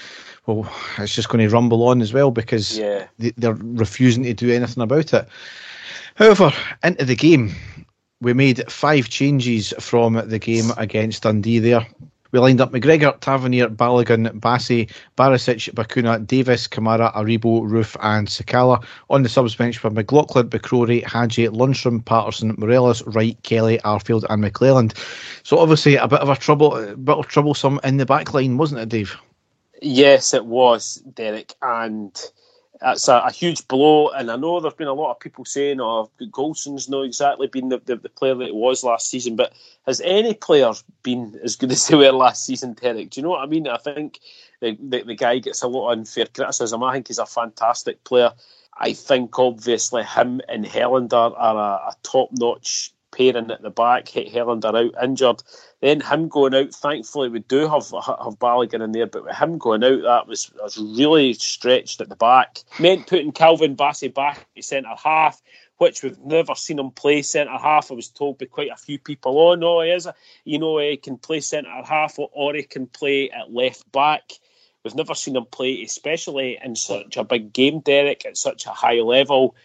well, 0.47 0.71
it's 0.99 1.15
just 1.15 1.29
going 1.29 1.47
to 1.47 1.53
rumble 1.53 1.89
on 1.89 2.01
as 2.03 2.13
well 2.13 2.31
because 2.31 2.79
Yeah. 2.79 3.07
they, 3.19 3.33
they're 3.37 3.55
refusing 3.55 4.23
to 4.25 4.35
do 4.35 4.53
anything 4.53 4.83
about 4.83 5.13
it. 5.13 5.29
However, 6.15 6.53
into 6.85 7.05
the 7.05 7.17
game, 7.17 7.53
we 8.21 8.33
made 8.33 8.71
five 8.71 9.09
changes 9.09 9.75
from 9.81 10.15
the 10.29 10.39
game 10.39 10.71
against 10.77 11.25
Dundee. 11.25 11.59
There, 11.59 11.87
we 12.33 12.39
lined 12.39 12.61
up 12.61 12.73
McGregor, 12.73 13.19
Tavernier, 13.21 13.69
Balogun, 13.69 14.41
Bassey, 14.41 14.91
Barisic, 15.17 15.73
Bacuna, 15.75 16.27
Davis, 16.27 16.69
Kamara, 16.69 17.15
Aribo, 17.15 17.63
Roofe, 17.63 17.97
and 18.01 18.29
Sakala. 18.29 18.85
On 19.11 19.23
the 19.23 19.29
subs 19.29 19.55
bench 19.55 19.83
were 19.83 19.91
McLaughlin, 19.91 20.49
McCrorie, 20.51 21.05
Hagi, 21.05 21.49
Lundstram, 21.49 22.05
Patterson, 22.05 22.55
Morelos, 22.59 23.03
Wright, 23.07 23.41
Kelly, 23.43 23.79
Arfield, 23.79 24.25
and 24.29 24.43
McClelland. 24.43 24.97
So 25.43 25.59
obviously 25.59 25.97
a 25.97 26.09
bit 26.09 26.21
of 26.21 26.29
a 26.29 26.37
trouble, 26.37 26.77
a 26.77 26.97
bit 26.97 27.17
of 27.17 27.27
troublesome 27.29 27.81
in 27.85 27.97
the 27.97 28.07
back 28.07 28.35
line, 28.35 28.57
wasn't 28.57 28.81
it, 28.81 28.89
Dave? 28.89 29.17
Yes, 29.83 30.33
it 30.33 30.47
was, 30.47 30.97
Derek, 31.15 31.55
and 31.61 32.19
that's 32.81 33.09
a, 33.09 33.17
a 33.19 33.33
huge 33.33 33.67
blow. 33.69 34.09
And 34.09 34.31
I 34.31 34.37
know 34.37 34.61
there've 34.61 34.77
been 34.77 34.87
a 34.87 34.95
lot 34.95 35.13
of 35.13 35.21
people 35.21 35.45
saying, 35.45 35.81
"Oh, 35.81 36.11
Goldson's 36.31 36.89
not 36.89 37.03
exactly 37.03 37.47
been 37.47 37.69
the, 37.69 37.79
the, 37.79 37.97
the 37.97 38.09
player 38.09 38.35
that 38.35 38.47
he 38.47 38.53
was 38.53 38.85
last 38.85 39.11
season." 39.11 39.37
But 39.37 39.53
has 39.87 40.01
any 40.05 40.35
player 40.35 40.73
been 41.03 41.39
as 41.43 41.57
good 41.57 41.73
as 41.73 41.87
they 41.87 41.97
were 41.97 42.13
last 42.13 42.45
season, 42.45 42.75
Derek? 42.75 43.11
Do 43.11 43.21
you 43.21 43.23
know 43.23 43.31
what 43.31 43.41
I 43.43 43.47
mean? 43.47 43.69
I 43.69 43.79
think 43.79 44.21
the, 44.61 44.77
the, 44.81 45.03
the 45.03 45.15
guy 45.15 45.39
gets 45.39 45.63
a 45.63 45.69
lot 45.69 45.93
of 45.93 45.99
unfair 45.99 46.27
criticism. 46.27 46.83
I 46.83 46.95
think 46.95 47.09
he's 47.09 47.19
a 47.19 47.27
fantastic 47.27 48.03
player. 48.05 48.33
I 48.79 48.93
think 48.93 49.39
obviously 49.39 50.03
him 50.03 50.41
and 50.49 50.65
Helander 50.65 51.35
are 51.37 51.57
a, 51.57 51.91
a 51.91 51.95
top 52.03 52.29
notch 52.33 52.93
pairing 53.17 53.51
at 53.51 53.63
the 53.63 53.71
back. 53.71 54.09
He- 54.09 54.29
Helander 54.29 54.75
out 54.75 55.03
injured. 55.03 55.43
Then 55.81 56.01
him 56.01 56.29
going 56.29 56.55
out, 56.55 56.75
thankfully 56.75 57.29
we 57.29 57.41
do 57.41 57.69
have 57.69 57.87
have 57.91 58.39
Balogun 58.39 58.83
in 58.83 58.93
there, 58.93 59.07
but 59.07 59.25
with 59.25 59.37
him 59.37 59.59
going 59.59 59.85
out, 59.85 60.03
that 60.03 60.27
was, 60.27 60.51
was 60.61 60.77
really 60.79 61.33
stretched 61.35 62.01
at 62.01 62.09
the 62.09 62.17
back. 62.17 62.59
Meant 62.79 63.07
putting 63.07 63.33
Calvin 63.33 63.77
Bassey 63.77 64.13
back 64.13 64.47
at 64.57 64.65
centre 64.65 64.95
half, 65.03 65.41
which 65.79 66.03
we've 66.03 66.19
never 66.19 66.55
seen 66.55 66.79
him 66.79 66.91
play 66.91 67.23
centre 67.23 67.59
half. 67.59 67.91
I 67.91 67.95
was 67.95 68.09
told 68.09 68.39
by 68.39 68.47
quite 68.47 68.71
a 68.71 68.77
few 68.77 68.99
people, 68.99 69.39
oh 69.39 69.55
no, 69.55 69.83
he 69.83 69.91
is, 69.91 70.07
a, 70.07 70.15
you 70.45 70.59
know, 70.59 70.79
he 70.79 70.97
can 70.97 71.19
play 71.19 71.41
centre 71.41 71.71
half 71.85 72.19
or, 72.19 72.55
he 72.55 72.63
can 72.63 72.87
play 72.87 73.31
at 73.31 73.53
left 73.53 73.91
back. 73.93 74.33
We've 74.83 74.95
never 74.95 75.15
seen 75.15 75.37
him 75.37 75.47
play, 75.47 75.83
especially 75.83 76.59
in 76.63 76.77
such 76.77 77.17
a 77.17 77.25
big 77.25 77.53
game, 77.53 77.81
Derek, 77.81 78.25
at 78.25 78.37
such 78.37 78.67
a 78.67 78.71
high 78.71 79.01
level. 79.01 79.57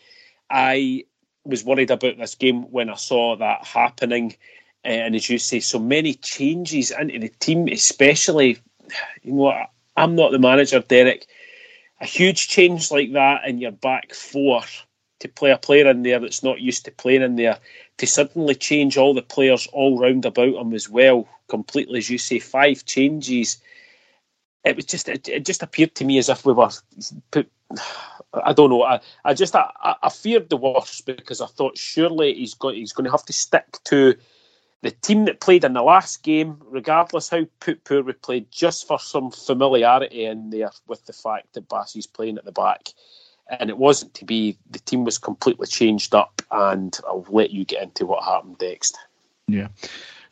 I 0.50 1.06
was 1.46 1.64
worried 1.64 1.92
about 1.92 2.18
this 2.18 2.36
game 2.36 2.64
when 2.72 2.90
I 2.90 2.96
saw 2.96 3.36
that 3.38 3.66
happening. 3.66 4.36
Uh, 4.84 4.90
and 4.90 5.16
as 5.16 5.30
you 5.30 5.38
say, 5.38 5.60
so 5.60 5.80
many 5.80 6.16
changes 6.16 6.92
into 6.92 7.20
the 7.20 7.30
team, 7.30 7.68
especially, 7.68 8.58
you 9.22 9.34
know, 9.34 9.66
I'm 9.96 10.16
not 10.16 10.32
the 10.32 10.40
manager, 10.40 10.80
Derek. 10.80 11.28
A 12.00 12.06
huge 12.06 12.48
change 12.48 12.90
like 12.90 13.14
that 13.14 13.48
in 13.48 13.60
your 13.60 13.72
back 13.72 14.14
four 14.14 14.64
to 15.22 15.28
play 15.30 15.52
a 15.52 15.58
player 15.58 15.90
in 15.90 16.04
there 16.04 16.20
that's 16.20 16.44
not 16.44 16.62
used 16.62 16.86
to 16.86 16.92
playing 16.92 17.22
in 17.22 17.36
there, 17.36 17.60
to 17.98 18.08
suddenly 18.08 18.56
change 18.56 18.98
all 18.98 19.14
the 19.14 19.22
players 19.22 19.68
all 19.74 19.98
round 19.98 20.26
about 20.26 20.56
him 20.56 20.74
as 20.74 20.90
well, 20.90 21.28
completely, 21.48 22.00
as 22.00 22.10
you 22.10 22.18
say, 22.18 22.40
five 22.40 22.86
changes. 22.86 23.58
It 24.64 24.76
was 24.76 24.86
just, 24.86 25.10
it, 25.10 25.46
just 25.46 25.64
appeared 25.64 25.96
to 25.96 26.06
me 26.06 26.18
as 26.18 26.30
if 26.30 26.46
we 26.46 26.54
were 26.54 26.70
put. 27.32 27.50
I 28.34 28.54
don't 28.54 28.70
know. 28.70 28.84
I, 28.84 29.02
I 29.26 29.34
just 29.34 29.56
I, 29.56 29.70
I- 29.84 30.10
feared 30.10 30.50
the 30.50 30.56
worst 30.56 31.06
because 31.06 31.42
I 31.42 31.48
thought 31.48 31.78
surely 31.78 32.34
he's 32.34 32.54
going 32.54 32.78
he's 32.78 32.94
going 32.94 33.04
to 33.04 33.12
have 33.12 33.26
to 33.26 33.34
stick 33.34 33.66
to 33.86 34.16
the 34.82 34.92
team 34.92 35.26
that 35.26 35.42
played 35.42 35.64
in 35.64 35.74
the 35.74 35.82
last 35.84 36.24
game, 36.24 36.58
regardless 36.66 37.30
how 37.30 37.46
poor 37.60 38.02
we 38.02 38.14
played, 38.14 38.50
just 38.52 38.88
for 38.88 39.00
some 39.00 39.32
familiarity 39.32 40.26
in 40.26 40.50
there 40.50 40.72
with 40.88 41.06
the 41.06 41.14
fact 41.14 41.54
that 41.54 41.70
Bassey's 41.70 42.08
playing 42.08 42.38
at 42.38 42.46
the 42.46 42.52
back. 42.52 42.90
And 43.60 43.70
it 43.70 43.78
wasn't 43.78 44.14
to 44.16 44.26
be. 44.26 44.58
The 44.70 44.80
team 44.80 45.04
was 45.04 45.18
completely 45.18 45.68
changed 45.68 46.16
up, 46.16 46.42
and 46.52 46.98
I'll 47.06 47.26
let 47.30 47.52
you 47.52 47.66
get 47.66 47.84
into 47.84 48.06
what 48.06 48.24
happened 48.24 48.58
next. 48.62 48.98
Yeah. 49.48 49.68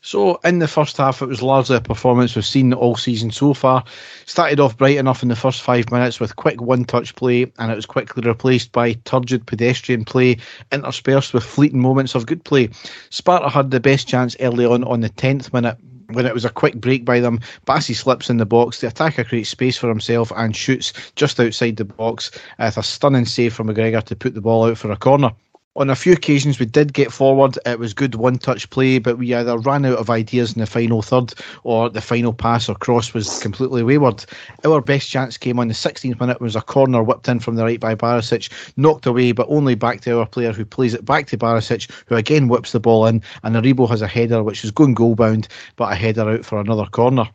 So 0.02 0.36
in 0.44 0.60
the 0.60 0.68
first 0.68 0.96
half, 0.96 1.20
it 1.20 1.26
was 1.26 1.42
largely 1.42 1.76
a 1.76 1.80
performance 1.80 2.34
we've 2.34 2.46
seen 2.46 2.72
all 2.72 2.96
season 2.96 3.30
so 3.30 3.52
far. 3.52 3.84
Started 4.24 4.58
off 4.58 4.78
bright 4.78 4.96
enough 4.96 5.22
in 5.22 5.28
the 5.28 5.36
first 5.36 5.60
five 5.60 5.90
minutes 5.90 6.18
with 6.18 6.36
quick 6.36 6.62
one-touch 6.62 7.14
play, 7.16 7.52
and 7.58 7.70
it 7.70 7.76
was 7.76 7.84
quickly 7.84 8.26
replaced 8.26 8.72
by 8.72 8.94
turgid 9.04 9.46
pedestrian 9.46 10.06
play, 10.06 10.38
interspersed 10.72 11.34
with 11.34 11.44
fleeting 11.44 11.80
moments 11.80 12.14
of 12.14 12.24
good 12.24 12.42
play. 12.44 12.70
Sparta 13.10 13.50
had 13.50 13.70
the 13.70 13.80
best 13.80 14.08
chance 14.08 14.34
early 14.40 14.64
on 14.64 14.84
on 14.84 15.00
the 15.00 15.10
tenth 15.10 15.52
minute. 15.52 15.76
When 16.12 16.26
it 16.26 16.34
was 16.34 16.44
a 16.44 16.50
quick 16.50 16.74
break 16.80 17.04
by 17.04 17.20
them, 17.20 17.40
Bassey 17.66 17.94
slips 17.94 18.30
in 18.30 18.38
the 18.38 18.46
box. 18.46 18.80
The 18.80 18.88
attacker 18.88 19.24
creates 19.24 19.50
space 19.50 19.76
for 19.76 19.88
himself 19.88 20.32
and 20.36 20.54
shoots 20.54 20.92
just 21.14 21.38
outside 21.38 21.76
the 21.76 21.84
box 21.84 22.30
with 22.58 22.76
a 22.76 22.82
stunning 22.82 23.26
save 23.26 23.54
from 23.54 23.68
McGregor 23.68 24.02
to 24.04 24.16
put 24.16 24.34
the 24.34 24.40
ball 24.40 24.64
out 24.64 24.78
for 24.78 24.90
a 24.90 24.96
corner. 24.96 25.32
On 25.76 25.88
a 25.88 25.94
few 25.94 26.12
occasions, 26.12 26.58
we 26.58 26.66
did 26.66 26.94
get 26.94 27.12
forward. 27.12 27.56
It 27.64 27.78
was 27.78 27.94
good 27.94 28.16
one 28.16 28.38
touch 28.38 28.68
play, 28.70 28.98
but 28.98 29.18
we 29.18 29.32
either 29.32 29.56
ran 29.56 29.86
out 29.86 29.98
of 29.98 30.10
ideas 30.10 30.52
in 30.52 30.58
the 30.58 30.66
final 30.66 31.00
third 31.00 31.32
or 31.62 31.88
the 31.88 32.00
final 32.00 32.32
pass 32.32 32.68
or 32.68 32.74
cross 32.74 33.14
was 33.14 33.38
completely 33.38 33.84
wayward. 33.84 34.24
Our 34.64 34.80
best 34.80 35.08
chance 35.08 35.38
came 35.38 35.60
on 35.60 35.68
the 35.68 35.74
16th 35.74 36.18
minute. 36.18 36.40
Was 36.40 36.56
a 36.56 36.60
corner 36.60 37.04
whipped 37.04 37.28
in 37.28 37.38
from 37.38 37.54
the 37.54 37.62
right 37.62 37.78
by 37.78 37.94
Barisic, 37.94 38.50
knocked 38.76 39.06
away, 39.06 39.30
but 39.30 39.46
only 39.48 39.76
back 39.76 40.00
to 40.00 40.18
our 40.18 40.26
player 40.26 40.52
who 40.52 40.64
plays 40.64 40.92
it 40.92 41.04
back 41.04 41.28
to 41.28 41.38
Barisic, 41.38 41.88
who 42.06 42.16
again 42.16 42.48
whips 42.48 42.72
the 42.72 42.80
ball 42.80 43.06
in. 43.06 43.22
And 43.44 43.54
Aribo 43.54 43.88
has 43.88 44.02
a 44.02 44.08
header 44.08 44.42
which 44.42 44.64
is 44.64 44.72
going 44.72 44.94
goal 44.94 45.14
bound, 45.14 45.46
but 45.76 45.92
a 45.92 45.94
header 45.94 46.28
out 46.28 46.44
for 46.44 46.58
another 46.58 46.86
corner. 46.86 47.30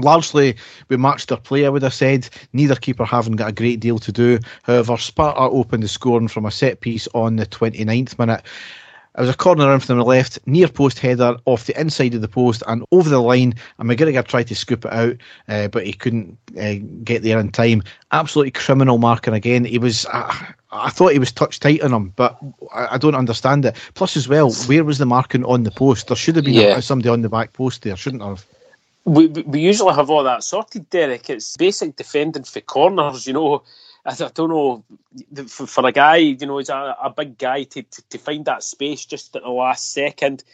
Largely, 0.00 0.56
we 0.88 0.96
matched 0.96 1.28
their 1.28 1.38
play, 1.38 1.66
I 1.66 1.68
would 1.68 1.82
have 1.82 1.94
said. 1.94 2.28
Neither 2.52 2.74
keeper 2.74 3.04
having 3.04 3.36
got 3.36 3.50
a 3.50 3.52
great 3.52 3.80
deal 3.80 3.98
to 4.00 4.10
do. 4.12 4.40
However, 4.64 4.96
Sparta 4.96 5.40
opened 5.40 5.82
the 5.84 5.88
scoring 5.88 6.28
from 6.28 6.46
a 6.46 6.50
set 6.50 6.80
piece 6.80 7.06
on 7.14 7.36
the 7.36 7.46
29th 7.46 8.18
minute. 8.18 8.42
It 9.16 9.20
was 9.20 9.30
a 9.30 9.34
corner 9.34 9.72
in 9.72 9.78
from 9.78 9.98
the 9.98 10.04
left, 10.04 10.40
near 10.44 10.66
post 10.66 10.98
header 10.98 11.36
off 11.44 11.66
the 11.66 11.80
inside 11.80 12.14
of 12.14 12.20
the 12.20 12.26
post 12.26 12.64
and 12.66 12.84
over 12.90 13.08
the 13.08 13.20
line. 13.22 13.54
And 13.78 13.88
McGregor 13.88 14.26
tried 14.26 14.48
to 14.48 14.56
scoop 14.56 14.84
it 14.84 14.92
out, 14.92 15.16
uh, 15.48 15.68
but 15.68 15.86
he 15.86 15.92
couldn't 15.92 16.36
uh, 16.60 16.74
get 17.04 17.22
there 17.22 17.38
in 17.38 17.52
time. 17.52 17.84
Absolutely 18.10 18.50
criminal 18.50 18.98
marking 18.98 19.32
again. 19.32 19.64
He 19.64 19.78
was, 19.78 20.04
uh, 20.06 20.34
I 20.72 20.90
thought 20.90 21.12
he 21.12 21.20
was 21.20 21.30
touch 21.30 21.60
tight 21.60 21.82
on 21.82 21.92
him, 21.92 22.12
but 22.16 22.36
I, 22.74 22.94
I, 22.94 22.98
don't 22.98 23.14
understand 23.14 23.64
it. 23.64 23.76
Plus, 23.94 24.16
as 24.16 24.26
well, 24.26 24.50
where 24.66 24.82
was 24.82 24.98
the 24.98 25.06
marking 25.06 25.44
on 25.44 25.62
the 25.62 25.70
post? 25.70 26.08
There 26.08 26.16
should 26.16 26.34
have 26.34 26.44
been 26.44 26.54
yeah. 26.54 26.80
somebody 26.80 27.08
on 27.08 27.22
the 27.22 27.28
back 27.28 27.52
post 27.52 27.82
there, 27.82 27.96
shouldn't 27.96 28.22
have? 28.24 28.44
We, 29.04 29.26
we 29.26 29.60
usually 29.60 29.94
have 29.94 30.10
all 30.10 30.24
that 30.24 30.44
sorted, 30.44 30.88
Derek. 30.88 31.28
It's 31.28 31.56
basic 31.56 31.96
defending 31.96 32.44
for 32.44 32.60
corners, 32.60 33.26
you 33.26 33.34
know. 33.34 33.64
I, 34.06 34.14
don't 34.14 34.50
know 34.50 34.84
for, 35.46 35.66
for, 35.66 35.86
a 35.86 35.92
guy, 35.92 36.16
you 36.16 36.46
know, 36.46 36.58
he's 36.58 36.68
a, 36.68 36.96
a 37.02 37.10
big 37.10 37.38
guy 37.38 37.62
to, 37.64 37.82
to, 37.82 38.08
to 38.10 38.18
find 38.18 38.44
that 38.44 38.62
space 38.62 39.06
just 39.06 39.34
at 39.34 39.42
the 39.42 39.48
last 39.48 39.92
second. 39.92 40.44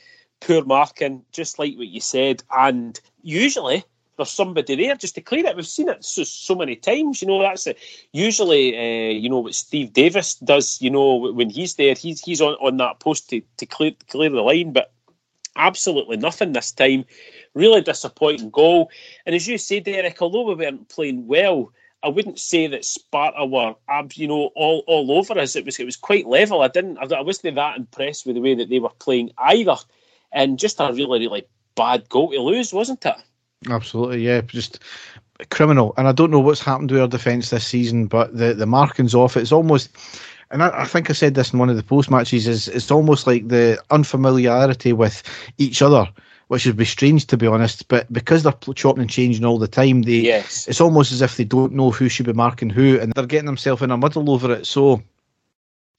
Poor 0.41 0.65
marking, 0.65 1.25
just 1.33 1.59
like 1.59 1.77
what 1.77 1.89
you 1.89 2.01
said, 2.01 2.43
and 2.57 2.99
usually 3.23 3.85
there's 4.17 4.31
somebody 4.31 4.77
there 4.77 4.95
just 4.97 5.15
to 5.15 5.21
clear 5.21 5.47
it. 5.47 5.57
We've 5.57 5.67
seen 5.67 5.89
it 5.89 6.05
so, 6.05 6.25
so 6.25 6.55
many 6.55 6.77
times. 6.77 7.23
You 7.23 7.29
know, 7.29 7.41
that's 7.41 7.67
it. 7.67 7.79
Usually, 8.13 8.77
uh, 8.77 9.13
you 9.13 9.29
know 9.29 9.41
what 9.41 9.55
Steve 9.55 9.93
Davis 9.93 10.35
does. 10.37 10.81
You 10.81 10.91
know, 10.91 11.33
when 11.33 11.51
he's 11.51 11.75
there, 11.75 11.95
he's 11.95 12.21
he's 12.21 12.41
on, 12.41 12.55
on 12.55 12.77
that 12.77 13.01
post 13.01 13.31
to, 13.31 13.43
to 13.57 13.67
clear 13.67 13.93
clear 14.09 14.31
the 14.31 14.43
line, 14.43 14.73
but 14.73 14.93
absolutely 15.57 16.17
nothing 16.17 16.53
this 16.53 16.73
time. 16.73 17.05
Really 17.55 17.81
disappointing 17.81 18.51
goal. 18.51 18.91
And 19.27 19.35
as 19.35 19.49
you 19.49 19.59
say, 19.59 19.81
Derek, 19.81 20.21
although 20.23 20.49
we 20.49 20.55
weren't 20.55 20.89
playing 20.89 21.27
well, 21.27 21.73
I 22.03 22.09
wouldn't 22.09 22.39
say 22.39 22.67
that 22.67 22.85
Sparta 22.85 23.45
were, 23.45 23.75
you 24.15 24.27
know, 24.27 24.51
all, 24.55 24.85
all 24.87 25.13
over 25.13 25.39
us. 25.39 25.57
It 25.57 25.67
was 25.67 25.79
it 25.79 25.85
was 25.85 25.97
quite 25.97 26.27
level. 26.27 26.63
I 26.63 26.69
didn't, 26.69 26.99
I 26.99 27.21
wasn't 27.21 27.57
that 27.57 27.77
impressed 27.77 28.27
with 28.27 28.37
the 28.37 28.41
way 28.41 28.55
that 28.55 28.71
they 28.71 28.79
were 28.79 28.91
playing 28.99 29.33
either, 29.37 29.77
and 30.33 30.59
just 30.59 30.81
a 30.81 30.93
really 30.93 31.21
really 31.21 31.47
bad 31.75 32.09
goal 32.09 32.31
to 32.31 32.41
lose, 32.41 32.73
wasn't 32.73 33.05
it? 33.05 33.17
Absolutely, 33.69 34.25
yeah, 34.25 34.41
just 34.41 34.81
criminal. 35.51 35.93
And 35.99 36.09
I 36.09 36.13
don't 36.13 36.31
know 36.31 36.41
what's 36.41 36.63
happened 36.63 36.89
to 36.91 37.01
our 37.03 37.09
defence 37.09 37.51
this 37.51 37.67
season, 37.67 38.07
but 38.07 38.35
the 38.35 38.55
the 38.55 38.67
markings 38.67 39.15
off. 39.15 39.37
It's 39.37 39.53
almost. 39.53 39.91
And 40.51 40.63
I, 40.63 40.83
I 40.83 40.85
think 40.85 41.11
I 41.11 41.13
said 41.13 41.35
this 41.35 41.53
in 41.53 41.59
one 41.59 41.71
of 41.71 41.77
the 41.77 41.83
post 41.83 42.11
matches. 42.11 42.47
Is 42.47 42.69
it's 42.69 42.91
almost 42.91 43.27
like 43.27 43.49
the 43.49 43.83
unfamiliarity 43.91 44.93
with 44.93 45.23
each 45.59 45.83
other 45.83 46.09
which 46.51 46.67
would 46.67 46.77
be 46.77 46.85
strange 46.85 47.27
to 47.29 47.37
be 47.37 47.47
honest. 47.47 47.87
But 47.87 48.13
because 48.13 48.43
they're 48.43 48.75
chopping 48.75 49.03
and 49.03 49.09
changing 49.09 49.45
all 49.45 49.61
the 49.61 49.69
time, 49.69 50.03
they 50.03 50.15
yes. 50.17 50.67
it's 50.67 50.81
almost 50.81 51.13
as 51.13 51.23
if 51.23 51.37
they 51.37 51.45
don't 51.45 51.75
know 51.75 51.93
who 51.93 52.09
should 52.09 52.27
be 52.27 52.33
marking 52.33 52.71
who, 52.71 52.99
and 52.99 53.13
they're 53.13 53.25
getting 53.25 53.47
themselves 53.47 53.83
in 53.83 53.93
a 53.93 53.97
muddle 53.97 54.29
over 54.29 54.53
it. 54.53 54.67
So 54.67 55.01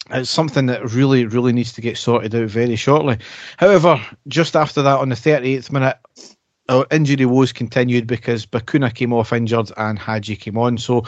it's 0.09 0.29
something 0.29 0.65
that 0.65 0.91
really, 0.91 1.25
really 1.25 1.53
needs 1.53 1.71
to 1.73 1.81
get 1.81 1.97
sorted 1.97 2.35
out 2.35 2.49
very 2.49 2.75
shortly. 2.75 3.17
However, 3.55 4.05
just 4.27 4.57
after 4.57 4.81
that, 4.81 4.99
on 4.99 5.07
the 5.07 5.15
38th 5.15 5.71
minute, 5.71 5.97
our 6.71 6.87
injury 6.89 7.25
woes 7.25 7.51
continued 7.51 8.07
because 8.07 8.45
Bacuna 8.45 8.93
came 8.93 9.13
off 9.13 9.33
injured 9.33 9.71
and 9.77 9.99
Hagi 9.99 10.37
came 10.37 10.57
on. 10.57 10.77
So 10.77 11.03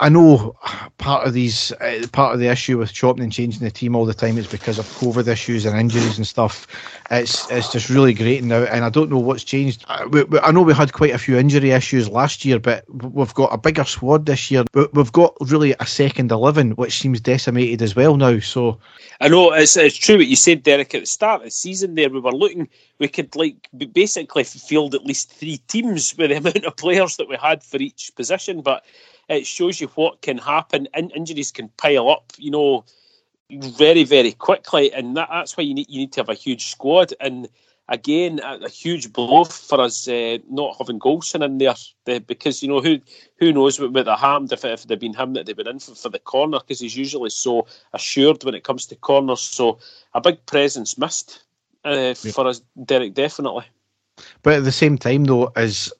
I 0.00 0.08
know 0.08 0.56
part 0.98 1.26
of 1.26 1.34
these, 1.34 1.72
uh, 1.72 2.06
part 2.12 2.32
of 2.32 2.40
the 2.40 2.48
issue 2.48 2.78
with 2.78 2.92
chopping 2.92 3.22
and 3.22 3.32
changing 3.32 3.62
the 3.62 3.70
team 3.70 3.94
all 3.94 4.06
the 4.06 4.14
time 4.14 4.38
is 4.38 4.46
because 4.46 4.78
of 4.78 4.86
COVID 4.86 5.28
issues 5.28 5.66
and 5.66 5.78
injuries 5.78 6.16
and 6.16 6.26
stuff. 6.26 6.66
It's 7.10 7.50
it's 7.50 7.70
just 7.70 7.90
really 7.90 8.14
great 8.14 8.42
now, 8.42 8.62
and 8.64 8.82
I 8.82 8.88
don't 8.88 9.10
know 9.10 9.18
what's 9.18 9.44
changed. 9.44 9.84
I, 9.88 10.06
we, 10.06 10.24
I 10.42 10.50
know 10.50 10.62
we 10.62 10.72
had 10.72 10.94
quite 10.94 11.12
a 11.12 11.18
few 11.18 11.36
injury 11.36 11.72
issues 11.72 12.08
last 12.08 12.46
year, 12.46 12.58
but 12.58 12.84
we've 12.90 13.34
got 13.34 13.52
a 13.52 13.58
bigger 13.58 13.84
squad 13.84 14.24
this 14.24 14.50
year. 14.50 14.64
We've 14.72 15.12
got 15.12 15.36
really 15.40 15.74
a 15.78 15.86
second 15.86 16.32
eleven, 16.32 16.70
which 16.72 16.98
seems 16.98 17.20
decimated 17.20 17.82
as 17.82 17.94
well 17.94 18.16
now. 18.16 18.40
So 18.40 18.78
I 19.20 19.28
know 19.28 19.52
it's 19.52 19.76
it's 19.76 19.96
true 19.96 20.16
what 20.16 20.28
you 20.28 20.36
said, 20.36 20.62
Derek. 20.62 20.94
At 20.94 21.02
the 21.02 21.06
start 21.06 21.42
of 21.42 21.44
the 21.44 21.50
season, 21.50 21.94
there 21.94 22.08
we 22.08 22.20
were 22.20 22.32
looking, 22.32 22.68
we 22.98 23.08
could 23.08 23.34
like 23.36 23.68
basically 23.92 24.44
field 24.44 24.94
at 24.94 25.04
least 25.04 25.32
three 25.32 25.58
teams 25.68 26.14
with 26.16 26.30
the 26.30 26.36
amount 26.38 26.64
of 26.64 26.76
players 26.76 27.16
that 27.16 27.28
we 27.28 27.36
had 27.36 27.62
for 27.62 27.78
each 27.78 28.12
position, 28.14 28.60
but 28.62 28.84
it 29.28 29.46
shows 29.46 29.80
you 29.80 29.88
what 29.88 30.20
can 30.22 30.38
happen. 30.38 30.88
In- 30.94 31.10
injuries 31.10 31.50
can 31.50 31.68
pile 31.76 32.10
up. 32.10 32.32
You 32.36 32.50
know 32.50 32.84
very, 33.50 34.04
very 34.04 34.32
quickly, 34.32 34.92
and 34.92 35.16
that, 35.16 35.28
that's 35.30 35.56
why 35.56 35.64
you 35.64 35.74
need 35.74 35.90
you 35.90 36.00
need 36.00 36.12
to 36.12 36.20
have 36.20 36.28
a 36.28 36.34
huge 36.34 36.66
squad. 36.66 37.12
And 37.20 37.48
again, 37.88 38.40
a, 38.42 38.64
a 38.64 38.68
huge 38.68 39.12
blow 39.12 39.44
for 39.44 39.80
us 39.80 40.08
uh, 40.08 40.38
not 40.50 40.76
having 40.78 40.98
Goldson 40.98 41.44
in 41.44 41.58
there 41.58 41.74
the, 42.04 42.20
because 42.20 42.62
you 42.62 42.68
know 42.68 42.80
who 42.80 43.00
who 43.38 43.52
knows 43.52 43.78
what 43.78 43.92
would 43.92 44.06
have 44.06 44.18
happened 44.18 44.52
if, 44.52 44.64
if 44.64 44.84
it 44.84 44.90
had 44.90 45.00
been 45.00 45.14
him 45.14 45.34
that 45.34 45.46
they've 45.46 45.56
been 45.56 45.68
in 45.68 45.78
for, 45.78 45.94
for 45.94 46.08
the 46.08 46.18
corner 46.18 46.58
because 46.58 46.80
he's 46.80 46.96
usually 46.96 47.30
so 47.30 47.66
assured 47.92 48.42
when 48.44 48.54
it 48.54 48.64
comes 48.64 48.86
to 48.86 48.96
corners. 48.96 49.40
So 49.40 49.78
a 50.14 50.20
big 50.20 50.44
presence 50.46 50.96
missed 50.98 51.43
uh, 51.84 52.14
for 52.14 52.46
us, 52.46 52.62
Derek, 52.82 53.14
definitely. 53.14 53.64
But 54.42 54.54
at 54.54 54.64
the 54.64 54.72
same 54.72 54.98
time, 54.98 55.24
though, 55.24 55.52
as 55.56 55.92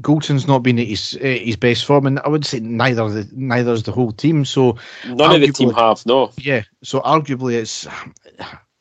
Goldson's 0.00 0.46
not 0.46 0.62
been 0.62 0.78
at 0.78 0.86
his 0.86 1.16
uh, 1.20 1.24
his 1.24 1.56
best 1.56 1.84
form, 1.84 2.06
and 2.06 2.18
I 2.20 2.28
would 2.28 2.44
say 2.44 2.60
neither 2.60 3.08
the 3.08 3.28
neither 3.32 3.72
is 3.72 3.82
the 3.82 3.92
whole 3.92 4.12
team. 4.12 4.44
So 4.44 4.76
none 5.06 5.34
of 5.34 5.40
the 5.40 5.52
team 5.52 5.72
have 5.72 6.04
no. 6.06 6.32
Yeah, 6.38 6.62
so 6.82 7.00
arguably 7.00 7.54
it's. 7.54 7.86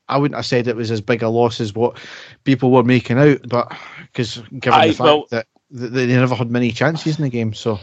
I 0.07 0.17
wouldn't 0.17 0.37
have 0.37 0.45
said 0.45 0.67
it 0.67 0.75
was 0.75 0.89
as 0.89 1.01
big 1.01 1.21
a 1.21 1.29
loss 1.29 1.61
as 1.61 1.75
what 1.75 1.97
people 2.43 2.71
were 2.71 2.83
making 2.83 3.19
out, 3.19 3.47
but 3.47 3.71
because 4.11 4.37
given 4.59 4.73
I, 4.73 4.87
the 4.87 4.93
fact 4.93 5.05
well, 5.05 5.27
that, 5.29 5.47
that 5.69 5.89
they 5.89 6.07
never 6.07 6.33
had 6.33 6.49
many 6.49 6.71
chances 6.71 7.17
in 7.17 7.23
the 7.23 7.29
game, 7.29 7.53
so 7.53 7.79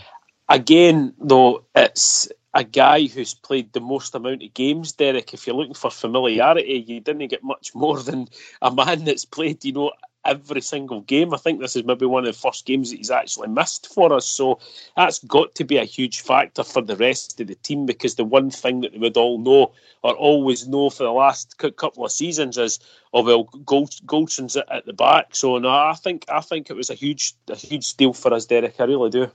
again 0.48 1.14
though 1.20 1.64
it's 1.76 2.28
a 2.56 2.64
guy 2.64 3.06
who's 3.06 3.34
played 3.34 3.70
the 3.74 3.80
most 3.80 4.14
amount 4.14 4.42
of 4.42 4.54
games, 4.54 4.92
Derek. 4.92 5.34
If 5.34 5.46
you're 5.46 5.54
looking 5.54 5.74
for 5.74 5.90
familiarity, 5.90 6.84
you 6.88 7.00
didn't 7.00 7.28
get 7.28 7.44
much 7.44 7.74
more 7.74 8.00
than 8.02 8.28
a 8.62 8.74
man 8.74 9.04
that's 9.04 9.26
played, 9.26 9.62
you 9.62 9.72
know, 9.72 9.92
every 10.24 10.62
single 10.62 11.02
game. 11.02 11.34
I 11.34 11.36
think 11.36 11.60
this 11.60 11.76
is 11.76 11.84
maybe 11.84 12.06
one 12.06 12.26
of 12.26 12.34
the 12.34 12.40
first 12.40 12.64
games 12.64 12.90
that 12.90 12.96
he's 12.96 13.10
actually 13.10 13.48
missed 13.48 13.92
for 13.92 14.10
us. 14.14 14.26
So 14.26 14.58
that's 14.96 15.22
got 15.24 15.54
to 15.56 15.64
be 15.64 15.76
a 15.76 15.84
huge 15.84 16.22
factor 16.22 16.64
for 16.64 16.80
the 16.80 16.96
rest 16.96 17.38
of 17.38 17.46
the 17.46 17.56
team 17.56 17.84
because 17.84 18.14
the 18.14 18.24
one 18.24 18.50
thing 18.50 18.80
that 18.80 18.92
they 18.92 18.98
would 18.98 19.18
all 19.18 19.38
know 19.38 19.72
or 20.02 20.14
always 20.14 20.66
know 20.66 20.88
for 20.88 21.02
the 21.02 21.12
last 21.12 21.58
couple 21.58 22.06
of 22.06 22.10
seasons 22.10 22.56
is, 22.56 22.80
oh 23.12 23.22
well, 23.22 23.44
Gold, 23.66 23.92
Goldson's 24.06 24.56
at, 24.56 24.86
the 24.86 24.94
back. 24.94 25.36
So 25.36 25.58
no, 25.58 25.68
I 25.68 25.92
think 25.92 26.24
I 26.30 26.40
think 26.40 26.70
it 26.70 26.76
was 26.76 26.88
a 26.88 26.94
huge 26.94 27.34
a 27.48 27.54
huge 27.54 27.94
deal 27.98 28.14
for 28.14 28.32
us, 28.32 28.46
Derek. 28.46 28.80
I 28.80 28.84
really 28.84 29.10
do. 29.10 29.30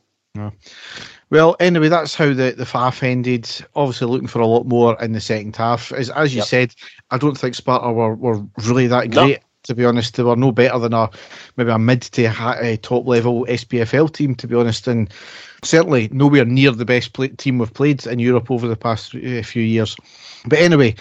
Well, 1.29 1.55
anyway, 1.59 1.89
that's 1.89 2.15
how 2.15 2.33
the, 2.33 2.53
the 2.57 2.65
half 2.65 3.03
ended. 3.03 3.49
Obviously, 3.75 4.07
looking 4.07 4.27
for 4.27 4.39
a 4.39 4.47
lot 4.47 4.65
more 4.65 5.01
in 5.01 5.13
the 5.13 5.21
second 5.21 5.55
half. 5.55 5.91
As 5.91 6.09
as 6.09 6.33
you 6.33 6.39
yep. 6.39 6.47
said, 6.47 6.75
I 7.09 7.17
don't 7.17 7.37
think 7.37 7.55
Sparta 7.55 7.91
were, 7.91 8.15
were 8.15 8.43
really 8.57 8.87
that 8.87 9.11
great. 9.11 9.39
No 9.39 9.45
to 9.63 9.75
be 9.75 9.85
honest. 9.85 10.15
They 10.15 10.23
were 10.23 10.35
no 10.35 10.51
better 10.51 10.79
than 10.79 10.93
a 10.93 11.09
maybe 11.57 11.71
a 11.71 11.79
mid 11.79 12.01
to 12.01 12.25
uh, 12.25 12.77
top 12.81 13.07
level 13.07 13.45
SPFL 13.47 14.11
team, 14.13 14.35
to 14.35 14.47
be 14.47 14.55
honest, 14.55 14.87
and 14.87 15.11
certainly 15.63 16.09
nowhere 16.11 16.45
near 16.45 16.71
the 16.71 16.85
best 16.85 17.13
play- 17.13 17.29
team 17.29 17.57
we've 17.57 17.73
played 17.73 18.05
in 18.05 18.19
Europe 18.19 18.49
over 18.51 18.67
the 18.67 18.75
past 18.75 19.15
uh, 19.15 19.43
few 19.43 19.63
years. 19.63 19.95
But 20.45 20.59
anyway, 20.59 20.95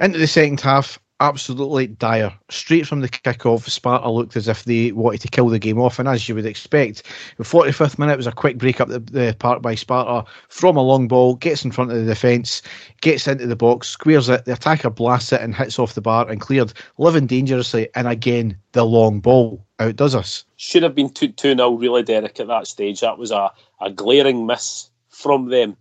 into 0.00 0.18
the 0.18 0.26
second 0.26 0.60
half, 0.60 0.98
absolutely 1.24 1.86
dire. 1.86 2.32
Straight 2.50 2.86
from 2.86 3.00
the 3.00 3.08
kick-off, 3.08 3.66
Sparta 3.66 4.10
looked 4.10 4.36
as 4.36 4.46
if 4.46 4.64
they 4.64 4.92
wanted 4.92 5.22
to 5.22 5.28
kill 5.28 5.48
the 5.48 5.58
game 5.58 5.80
off, 5.80 5.98
and 5.98 6.08
as 6.08 6.28
you 6.28 6.34
would 6.34 6.46
expect, 6.46 7.02
the 7.38 7.44
45th 7.44 7.98
minute 7.98 8.16
was 8.16 8.26
a 8.26 8.32
quick 8.32 8.58
break 8.58 8.80
up 8.80 8.88
the, 8.88 9.00
the 9.00 9.34
park 9.38 9.62
by 9.62 9.74
Sparta 9.74 10.28
from 10.48 10.76
a 10.76 10.82
long 10.82 11.08
ball, 11.08 11.34
gets 11.36 11.64
in 11.64 11.72
front 11.72 11.90
of 11.90 11.96
the 11.96 12.04
defence, 12.04 12.62
gets 13.00 13.26
into 13.26 13.46
the 13.46 13.56
box, 13.56 13.88
squares 13.88 14.28
it, 14.28 14.44
the 14.44 14.52
attacker 14.52 14.90
blasts 14.90 15.32
it 15.32 15.40
and 15.40 15.54
hits 15.54 15.78
off 15.78 15.94
the 15.94 16.00
bar 16.00 16.28
and 16.28 16.40
cleared, 16.40 16.72
living 16.98 17.26
dangerously, 17.26 17.88
and 17.94 18.06
again, 18.06 18.56
the 18.72 18.84
long 18.84 19.20
ball 19.20 19.64
outdoes 19.78 20.14
us. 20.14 20.44
Should 20.56 20.82
have 20.82 20.94
been 20.94 21.10
2 21.10 21.32
0 21.38 21.70
really, 21.72 22.02
Derek, 22.02 22.38
at 22.38 22.48
that 22.48 22.66
stage. 22.66 23.00
That 23.00 23.18
was 23.18 23.30
a, 23.30 23.50
a 23.80 23.90
glaring 23.90 24.46
miss 24.46 24.90
from 25.08 25.48
them 25.48 25.76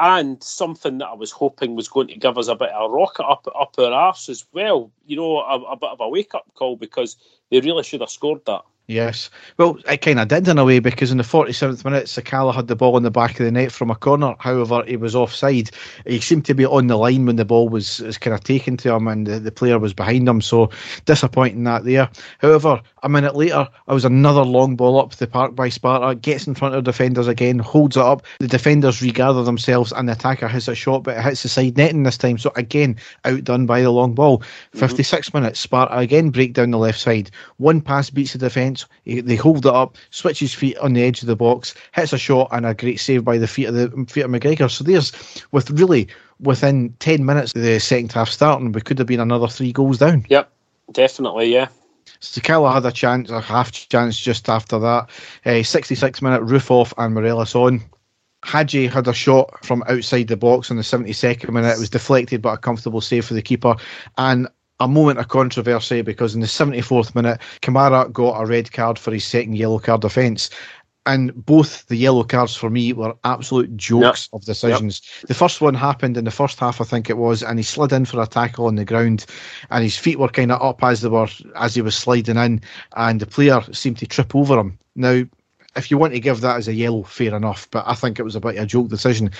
and 0.00 0.42
something 0.42 0.98
that 0.98 1.08
I 1.08 1.14
was 1.14 1.30
hoping 1.30 1.74
was 1.74 1.88
going 1.88 2.08
to 2.08 2.16
give 2.16 2.38
us 2.38 2.48
a 2.48 2.54
bit 2.54 2.70
of 2.70 2.90
a 2.90 2.94
rocket 2.94 3.24
up 3.24 3.46
up 3.58 3.74
our 3.78 3.92
arse 3.92 4.28
as 4.28 4.46
well. 4.52 4.90
You 5.06 5.16
know, 5.16 5.38
a, 5.40 5.60
a 5.60 5.76
bit 5.76 5.90
of 5.90 6.00
a 6.00 6.08
wake 6.08 6.34
up 6.34 6.46
call 6.54 6.76
because 6.76 7.16
they 7.50 7.60
really 7.60 7.82
should 7.82 8.00
have 8.00 8.10
scored 8.10 8.44
that. 8.46 8.62
Yes. 8.90 9.30
Well, 9.56 9.78
it 9.88 9.98
kind 9.98 10.18
of 10.18 10.26
did 10.26 10.48
in 10.48 10.58
a 10.58 10.64
way 10.64 10.80
because 10.80 11.12
in 11.12 11.18
the 11.18 11.22
47th 11.22 11.84
minute, 11.84 12.06
Sakala 12.06 12.52
had 12.52 12.66
the 12.66 12.74
ball 12.74 12.96
in 12.96 13.04
the 13.04 13.10
back 13.12 13.38
of 13.38 13.46
the 13.46 13.52
net 13.52 13.70
from 13.70 13.88
a 13.88 13.94
corner. 13.94 14.34
However, 14.40 14.82
he 14.84 14.96
was 14.96 15.14
offside. 15.14 15.70
He 16.08 16.18
seemed 16.18 16.44
to 16.46 16.54
be 16.54 16.66
on 16.66 16.88
the 16.88 16.98
line 16.98 17.24
when 17.24 17.36
the 17.36 17.44
ball 17.44 17.68
was, 17.68 18.00
was 18.00 18.18
kind 18.18 18.34
of 18.34 18.42
taken 18.42 18.76
to 18.78 18.92
him 18.92 19.06
and 19.06 19.28
the, 19.28 19.38
the 19.38 19.52
player 19.52 19.78
was 19.78 19.94
behind 19.94 20.28
him. 20.28 20.40
So 20.40 20.70
disappointing 21.04 21.62
that 21.64 21.84
there. 21.84 22.10
However, 22.38 22.82
a 23.04 23.08
minute 23.08 23.36
later, 23.36 23.68
I 23.86 23.94
was 23.94 24.04
another 24.04 24.42
long 24.42 24.74
ball 24.74 25.00
up 25.00 25.14
the 25.14 25.28
park 25.28 25.54
by 25.54 25.68
Sparta, 25.68 26.16
gets 26.16 26.48
in 26.48 26.56
front 26.56 26.74
of 26.74 26.82
defenders 26.82 27.28
again, 27.28 27.60
holds 27.60 27.96
it 27.96 28.02
up. 28.02 28.26
The 28.40 28.48
defenders 28.48 29.00
regather 29.00 29.44
themselves 29.44 29.92
and 29.92 30.08
the 30.08 30.14
attacker 30.14 30.48
hits 30.48 30.66
a 30.66 30.74
shot, 30.74 31.04
but 31.04 31.16
it 31.16 31.22
hits 31.22 31.44
the 31.44 31.48
side 31.48 31.76
netting 31.76 32.02
this 32.02 32.18
time. 32.18 32.38
So 32.38 32.50
again, 32.56 32.96
outdone 33.24 33.66
by 33.66 33.82
the 33.82 33.90
long 33.90 34.16
ball. 34.16 34.38
Mm-hmm. 34.40 34.80
56 34.80 35.32
minutes, 35.32 35.60
Sparta 35.60 35.96
again 35.96 36.30
break 36.30 36.54
down 36.54 36.72
the 36.72 36.78
left 36.78 36.98
side. 36.98 37.30
One 37.58 37.80
pass 37.80 38.10
beats 38.10 38.32
the 38.32 38.38
defence 38.40 38.79
he, 39.04 39.20
they 39.20 39.36
hold 39.36 39.66
it 39.66 39.72
up, 39.72 39.96
switches 40.10 40.54
feet 40.54 40.78
on 40.78 40.92
the 40.92 41.02
edge 41.02 41.22
of 41.22 41.26
the 41.26 41.36
box, 41.36 41.74
hits 41.94 42.12
a 42.12 42.18
shot, 42.18 42.48
and 42.52 42.66
a 42.66 42.74
great 42.74 43.00
save 43.00 43.24
by 43.24 43.38
the 43.38 43.48
feet 43.48 43.66
of 43.66 43.74
the 43.74 43.88
feet 44.08 44.24
of 44.24 44.30
McGregor. 44.30 44.70
So 44.70 44.84
there's 44.84 45.12
with 45.52 45.70
really 45.70 46.08
within 46.40 46.94
ten 46.98 47.24
minutes 47.24 47.52
of 47.54 47.62
the 47.62 47.78
second 47.78 48.12
half 48.12 48.28
starting, 48.28 48.72
we 48.72 48.80
could 48.80 48.98
have 48.98 49.06
been 49.06 49.20
another 49.20 49.48
three 49.48 49.72
goals 49.72 49.98
down. 49.98 50.26
Yep, 50.28 50.50
definitely, 50.92 51.52
yeah. 51.52 51.68
Sakala 52.20 52.72
had 52.72 52.84
a 52.84 52.92
chance, 52.92 53.30
a 53.30 53.40
half 53.40 53.72
chance 53.72 54.18
just 54.18 54.48
after 54.48 54.78
that. 54.78 55.08
Uh, 55.44 55.62
66 55.62 56.22
minute 56.22 56.42
Roofe 56.42 56.70
off 56.70 56.92
and 56.98 57.14
Morelos 57.14 57.54
on. 57.54 57.80
Hagi 58.44 58.86
had 58.86 59.06
a 59.06 59.12
shot 59.12 59.64
from 59.64 59.84
outside 59.86 60.28
the 60.28 60.36
box 60.36 60.70
on 60.70 60.76
the 60.76 60.82
72nd 60.82 61.50
minute. 61.50 61.76
It 61.76 61.78
was 61.78 61.90
deflected, 61.90 62.40
but 62.40 62.54
a 62.54 62.58
comfortable 62.58 63.00
save 63.00 63.26
for 63.26 63.34
the 63.34 63.42
keeper. 63.42 63.76
And 64.16 64.48
a 64.80 64.88
moment 64.88 65.18
of 65.18 65.28
controversy 65.28 66.02
because 66.02 66.34
in 66.34 66.40
the 66.40 66.46
74th 66.46 67.14
minute, 67.14 67.40
Kamara 67.62 68.10
got 68.12 68.40
a 68.40 68.46
red 68.46 68.72
card 68.72 68.98
for 68.98 69.12
his 69.12 69.24
second 69.24 69.56
yellow 69.56 69.78
card 69.78 70.04
offence. 70.04 70.50
And 71.06 71.32
both 71.46 71.86
the 71.86 71.96
yellow 71.96 72.24
cards 72.24 72.54
for 72.54 72.68
me 72.68 72.92
were 72.92 73.16
absolute 73.24 73.74
jokes 73.76 74.28
yep. 74.30 74.38
of 74.40 74.44
decisions. 74.44 75.00
Yep. 75.20 75.28
The 75.28 75.34
first 75.34 75.60
one 75.60 75.74
happened 75.74 76.16
in 76.16 76.24
the 76.24 76.30
first 76.30 76.58
half, 76.58 76.80
I 76.80 76.84
think 76.84 77.08
it 77.08 77.16
was, 77.16 77.42
and 77.42 77.58
he 77.58 77.62
slid 77.62 77.92
in 77.92 78.04
for 78.04 78.20
a 78.20 78.26
tackle 78.26 78.66
on 78.66 78.76
the 78.76 78.84
ground, 78.84 79.24
and 79.70 79.82
his 79.82 79.96
feet 79.96 80.18
were 80.18 80.28
kind 80.28 80.52
of 80.52 80.60
up 80.60 80.84
as 80.84 81.00
they 81.00 81.08
were 81.08 81.28
as 81.56 81.74
he 81.74 81.80
was 81.80 81.96
sliding 81.96 82.36
in, 82.36 82.60
and 82.96 83.18
the 83.18 83.26
player 83.26 83.62
seemed 83.72 83.96
to 83.98 84.06
trip 84.06 84.36
over 84.36 84.58
him. 84.58 84.78
Now, 84.94 85.22
if 85.76 85.90
you 85.90 85.98
want 85.98 86.12
to 86.12 86.20
give 86.20 86.40
that 86.42 86.56
as 86.56 86.68
a 86.68 86.74
yellow, 86.74 87.02
fair 87.02 87.34
enough. 87.34 87.68
But 87.70 87.84
I 87.86 87.94
think 87.94 88.18
it 88.18 88.24
was 88.24 88.36
a 88.36 88.40
bit 88.40 88.56
of 88.56 88.64
a 88.64 88.66
joke 88.66 88.88
decision. 88.88 89.30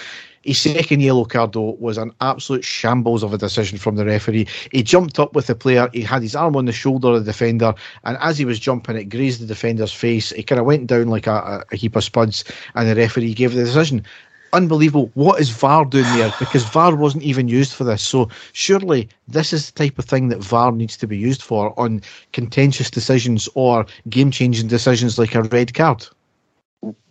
His 0.43 0.59
second 0.59 1.01
yellow 1.01 1.27
card, 1.27 1.53
though, 1.53 1.77
was 1.79 1.99
an 1.99 2.13
absolute 2.21 2.65
shambles 2.65 3.23
of 3.23 3.35
a 3.35 3.39
decision 3.39 3.79
from 3.79 3.97
the 3.97 4.07
referee. 4.07 4.47
He 4.73 4.83
jumped 4.83 5.19
up 5.19 5.35
with 5.35 5.49
the 5.49 5.55
player, 5.55 5.91
he 5.93 6.01
had 6.01 6.23
his 6.23 6.35
arm 6.35 6.57
on 6.57 6.65
the 6.65 6.73
shoulder 6.73 7.09
of 7.09 7.25
the 7.25 7.31
defender, 7.31 7.75
and 8.05 8.17
as 8.21 8.39
he 8.39 8.47
was 8.47 8.59
jumping, 8.59 8.97
it 8.97 9.11
grazed 9.11 9.43
the 9.43 9.47
defender's 9.47 9.93
face. 9.93 10.31
He 10.31 10.43
kind 10.43 10.59
of 10.59 10.67
went 10.67 10.87
down 10.87 11.09
like 11.09 11.27
a, 11.27 11.65
a 11.71 11.77
heap 11.77 11.95
of 11.95 12.05
spuds, 12.05 12.45
and 12.75 12.89
the 12.89 12.95
referee 12.95 13.35
gave 13.35 13.53
the 13.55 13.65
decision 13.65 14.05
unbelievable. 14.53 15.11
What 15.15 15.41
is 15.41 15.51
VAR 15.51 15.85
doing 15.85 16.05
there? 16.17 16.33
Because 16.39 16.65
VAR 16.65 16.97
wasn't 16.97 17.23
even 17.23 17.49
used 17.49 17.73
for 17.73 17.85
this. 17.85 18.03
So 18.03 18.29
surely 18.53 19.09
this 19.29 19.53
is 19.53 19.71
the 19.71 19.85
type 19.85 19.99
of 19.99 20.05
thing 20.05 20.29
that 20.29 20.43
VAR 20.43 20.73
needs 20.73 20.97
to 20.99 21.07
be 21.07 21.19
used 21.19 21.43
for 21.43 21.79
on 21.79 22.03
contentious 22.33 22.91
decisions 22.91 23.49
or 23.55 23.87
game 24.09 24.31
changing 24.31 24.69
decisions 24.69 25.19
like 25.19 25.35
a 25.35 25.43
red 25.43 25.75
card. 25.75 26.07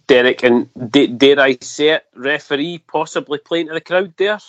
Derek, 0.10 0.44
and 0.44 0.70
dare 1.20 1.40
I 1.40 1.58
say 1.62 1.90
it, 1.90 2.06
referee 2.16 2.80
possibly 2.80 3.38
playing 3.38 3.68
to 3.68 3.76
the 3.76 3.82
crowd 3.82 4.16
there? 4.18 4.40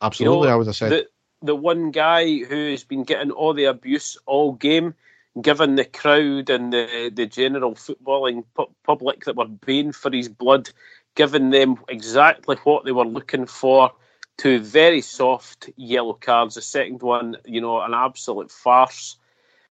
Absolutely, 0.00 0.38
you 0.38 0.44
know, 0.46 0.52
I 0.52 0.56
would 0.56 0.68
have 0.68 0.76
said. 0.76 0.92
The, 0.92 1.08
the 1.42 1.56
one 1.56 1.90
guy 1.90 2.38
who's 2.38 2.84
been 2.84 3.02
getting 3.02 3.32
all 3.32 3.52
the 3.52 3.64
abuse 3.64 4.16
all 4.26 4.52
game, 4.52 4.94
given 5.40 5.74
the 5.74 5.84
crowd 5.84 6.50
and 6.50 6.72
the, 6.72 7.10
the 7.12 7.26
general 7.26 7.74
footballing 7.74 8.44
pu- 8.54 8.70
public 8.84 9.24
that 9.24 9.34
were 9.34 9.48
baying 9.48 9.90
for 9.90 10.12
his 10.12 10.28
blood, 10.28 10.70
giving 11.16 11.50
them 11.50 11.78
exactly 11.88 12.56
what 12.62 12.84
they 12.84 12.92
were 12.92 13.04
looking 13.04 13.46
for. 13.46 13.90
Two 14.38 14.60
very 14.60 15.00
soft 15.00 15.68
yellow 15.76 16.14
cards. 16.14 16.54
The 16.54 16.62
second 16.62 17.02
one, 17.02 17.38
you 17.44 17.60
know, 17.60 17.80
an 17.80 17.92
absolute 17.92 18.52
farce 18.52 19.16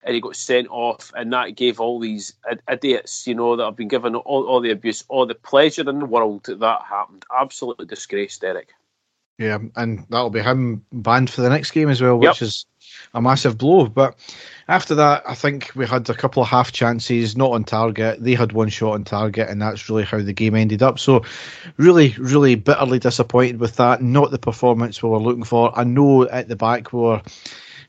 and 0.02 0.14
he 0.14 0.20
got 0.20 0.36
sent 0.36 0.68
off, 0.70 1.12
and 1.14 1.32
that 1.32 1.56
gave 1.56 1.80
all 1.80 1.98
these 1.98 2.34
idiots, 2.70 3.26
you 3.26 3.34
know, 3.34 3.56
that 3.56 3.64
have 3.64 3.76
been 3.76 3.88
given 3.88 4.14
all, 4.14 4.46
all 4.46 4.60
the 4.60 4.70
abuse, 4.70 5.04
all 5.08 5.26
the 5.26 5.34
pleasure 5.34 5.88
in 5.88 5.98
the 5.98 6.06
world 6.06 6.44
that 6.44 6.60
that 6.60 6.82
happened. 6.88 7.24
Absolutely 7.38 7.86
disgraced, 7.86 8.40
Derek. 8.40 8.72
Yeah, 9.40 9.58
and 9.76 10.04
that'll 10.10 10.28
be 10.28 10.42
him 10.42 10.84
banned 10.92 11.30
for 11.30 11.40
the 11.40 11.48
next 11.48 11.70
game 11.70 11.88
as 11.88 12.02
well, 12.02 12.18
which 12.18 12.26
yep. 12.26 12.42
is 12.42 12.66
a 13.14 13.22
massive 13.22 13.56
blow. 13.56 13.86
But 13.86 14.14
after 14.68 14.94
that, 14.96 15.22
I 15.26 15.34
think 15.34 15.70
we 15.74 15.86
had 15.86 16.10
a 16.10 16.14
couple 16.14 16.42
of 16.42 16.48
half 16.50 16.72
chances, 16.72 17.38
not 17.38 17.52
on 17.52 17.64
target. 17.64 18.22
They 18.22 18.34
had 18.34 18.52
one 18.52 18.68
shot 18.68 18.92
on 18.92 19.04
target, 19.04 19.48
and 19.48 19.62
that's 19.62 19.88
really 19.88 20.04
how 20.04 20.20
the 20.20 20.34
game 20.34 20.54
ended 20.54 20.82
up. 20.82 20.98
So, 20.98 21.24
really, 21.78 22.14
really 22.18 22.54
bitterly 22.54 22.98
disappointed 22.98 23.60
with 23.60 23.76
that. 23.76 24.02
Not 24.02 24.30
the 24.30 24.38
performance 24.38 25.02
we 25.02 25.08
were 25.08 25.18
looking 25.18 25.44
for. 25.44 25.72
I 25.78 25.84
know 25.84 26.28
at 26.28 26.48
the 26.48 26.56
back 26.56 26.92
we 26.92 27.00
were 27.00 27.22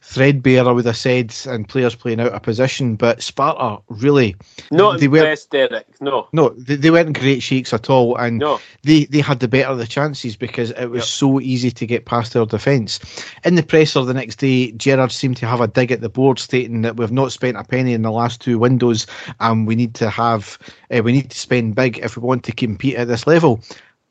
threadbare, 0.01 0.67
I 0.67 0.71
would 0.71 0.85
have 0.85 0.97
said, 0.97 1.33
and 1.45 1.67
players 1.67 1.95
playing 1.95 2.19
out 2.19 2.33
of 2.33 2.41
position. 2.41 2.95
But 2.95 3.21
Sparta 3.21 3.81
really 3.87 4.35
not 4.71 4.99
they 4.99 5.05
impressed, 5.05 5.51
were, 5.51 5.67
Derek. 5.67 6.01
No, 6.01 6.27
no, 6.33 6.49
they, 6.49 6.75
they 6.75 6.91
weren't 6.91 7.17
great 7.17 7.41
shakes 7.41 7.73
at 7.73 7.89
all, 7.89 8.17
and 8.17 8.39
no. 8.39 8.59
they 8.83 9.05
they 9.05 9.19
had 9.19 9.39
the 9.39 9.47
better 9.47 9.69
of 9.69 9.77
the 9.77 9.87
chances 9.87 10.35
because 10.35 10.71
it 10.71 10.87
was 10.87 11.01
yep. 11.01 11.07
so 11.07 11.39
easy 11.39 11.71
to 11.71 11.85
get 11.85 12.05
past 12.05 12.33
their 12.33 12.45
defence. 12.45 12.99
In 13.45 13.55
the 13.55 13.63
presser 13.63 14.03
the 14.03 14.13
next 14.13 14.37
day, 14.37 14.71
Gerrard 14.71 15.11
seemed 15.11 15.37
to 15.37 15.47
have 15.47 15.61
a 15.61 15.67
dig 15.67 15.91
at 15.91 16.01
the 16.01 16.09
board, 16.09 16.39
stating 16.39 16.81
that 16.81 16.97
we've 16.97 17.11
not 17.11 17.31
spent 17.31 17.57
a 17.57 17.63
penny 17.63 17.93
in 17.93 18.01
the 18.01 18.11
last 18.11 18.41
two 18.41 18.57
windows, 18.57 19.07
and 19.39 19.67
we 19.67 19.75
need 19.75 19.93
to 19.95 20.09
have 20.09 20.57
uh, 20.95 21.01
we 21.03 21.11
need 21.11 21.29
to 21.29 21.37
spend 21.37 21.75
big 21.75 21.99
if 21.99 22.17
we 22.17 22.23
want 22.23 22.43
to 22.43 22.51
compete 22.51 22.95
at 22.95 23.07
this 23.07 23.27
level. 23.27 23.61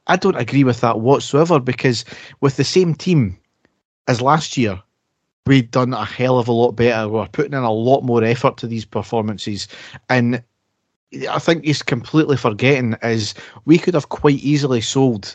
I 0.06 0.16
don't 0.16 0.36
agree 0.36 0.64
with 0.64 0.80
that 0.80 1.00
whatsoever 1.00 1.60
because 1.60 2.04
with 2.40 2.56
the 2.56 2.64
same 2.64 2.94
team 2.94 3.38
as 4.08 4.20
last 4.20 4.56
year, 4.56 4.82
we'd 5.50 5.72
done 5.72 5.92
a 5.92 6.04
hell 6.04 6.38
of 6.38 6.46
a 6.46 6.52
lot 6.52 6.76
better. 6.76 7.08
We're 7.08 7.26
putting 7.26 7.54
in 7.54 7.64
a 7.64 7.72
lot 7.72 8.02
more 8.02 8.22
effort 8.22 8.56
to 8.58 8.68
these 8.68 8.84
performances. 8.84 9.66
And 10.08 10.44
I 11.28 11.40
think 11.40 11.64
he's 11.64 11.82
completely 11.82 12.36
forgetting 12.36 12.94
is 13.02 13.34
we 13.64 13.76
could 13.76 13.94
have 13.94 14.10
quite 14.10 14.38
easily 14.38 14.80
sold 14.80 15.34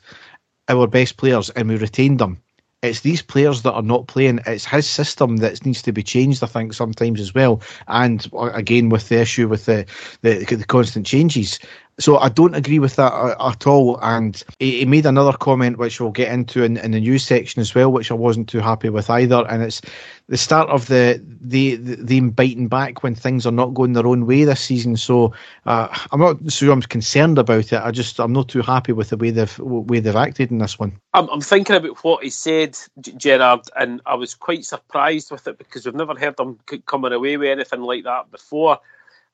our 0.70 0.88
best 0.88 1.18
players 1.18 1.50
and 1.50 1.68
we 1.68 1.76
retained 1.76 2.20
them. 2.20 2.42
It's 2.82 3.02
these 3.02 3.22
players 3.22 3.64
that 3.64 3.74
are 3.74 3.82
not 3.82 4.08
playing. 4.08 4.40
It's 4.46 4.64
his 4.64 4.88
system 4.88 5.38
that 5.38 5.66
needs 5.66 5.82
to 5.82 5.92
be 5.92 6.02
changed. 6.02 6.42
I 6.42 6.48
think 6.48 6.72
sometimes 6.72 7.20
as 7.20 7.34
well, 7.34 7.62
and 7.90 8.26
uh, 8.32 8.52
again 8.54 8.88
with 8.88 9.10
the 9.10 9.20
issue 9.20 9.50
with 9.50 9.66
the 9.66 9.86
the, 10.22 10.46
the 10.46 10.66
constant 10.66 11.06
changes. 11.06 11.60
So 11.98 12.18
I 12.18 12.28
don't 12.28 12.56
agree 12.56 12.80
with 12.80 12.98
that 12.98 13.14
uh, 13.14 13.50
at 13.50 13.66
all. 13.66 13.98
And 14.02 14.44
he, 14.60 14.84
made 14.84 15.06
another 15.06 15.32
comment, 15.32 15.78
which 15.78 16.02
we'll 16.02 16.12
get 16.12 16.32
into 16.32 16.64
in, 16.64 16.76
in, 16.78 16.92
the 16.92 17.00
news 17.00 17.24
section 17.24 17.62
as 17.62 17.74
well, 17.74 17.92
which 17.92 18.12
I 18.12 18.16
wasn't 18.16 18.50
too 18.50 18.60
happy 18.60 18.90
with 18.90 19.10
either. 19.10 19.46
And 19.48 19.64
it's 19.64 19.82
the 20.28 20.38
start 20.38 20.70
of 20.70 20.88
the 20.88 21.22
the, 21.42 21.76
the 21.76 21.96
them 21.96 22.32
biting 22.32 22.68
back 22.68 23.02
when 23.02 23.16
things 23.16 23.46
are 23.46 23.52
not 23.52 23.74
going 23.74 23.94
their 23.94 24.08
own 24.08 24.26
way 24.26 24.44
this 24.44 24.60
season. 24.60 24.98
So 24.98 25.34
uh, 25.66 25.88
I'm 26.12 26.20
not 26.20 26.52
so 26.52 26.70
I'm 26.70 26.82
concerned 26.82 27.38
about 27.38 27.72
it. 27.72 27.82
I 27.82 27.92
just 27.92 28.20
I'm 28.20 28.34
not 28.34 28.50
too 28.50 28.62
happy 28.62 28.92
with 28.92 29.10
the 29.10 29.18
way 29.18 29.30
they've 29.30 29.60
way 29.60 30.02
they've 30.02 30.16
acted 30.16 30.52
in 30.52 30.58
this 30.58 30.78
one. 30.78 31.00
I'm, 31.14 31.30
I'm 31.30 31.42
thinking 31.42 31.78
about 31.78 32.04
what 32.04 32.24
he 32.24 32.30
said, 32.30 32.78
Gerrard, 33.00 33.70
and 33.78 34.02
I 34.06 34.16
was 34.16 34.36
quite 34.36 34.66
surprised 34.66 35.32
with 35.32 35.48
it 35.48 35.58
because 35.58 35.86
we've 35.86 35.96
never 35.96 36.16
heard 36.16 36.38
him 36.38 36.60
coming 36.86 37.14
away 37.14 37.38
with 37.38 37.50
anything 37.50 37.82
like 37.82 38.04
that 38.04 38.32
before. 38.32 38.80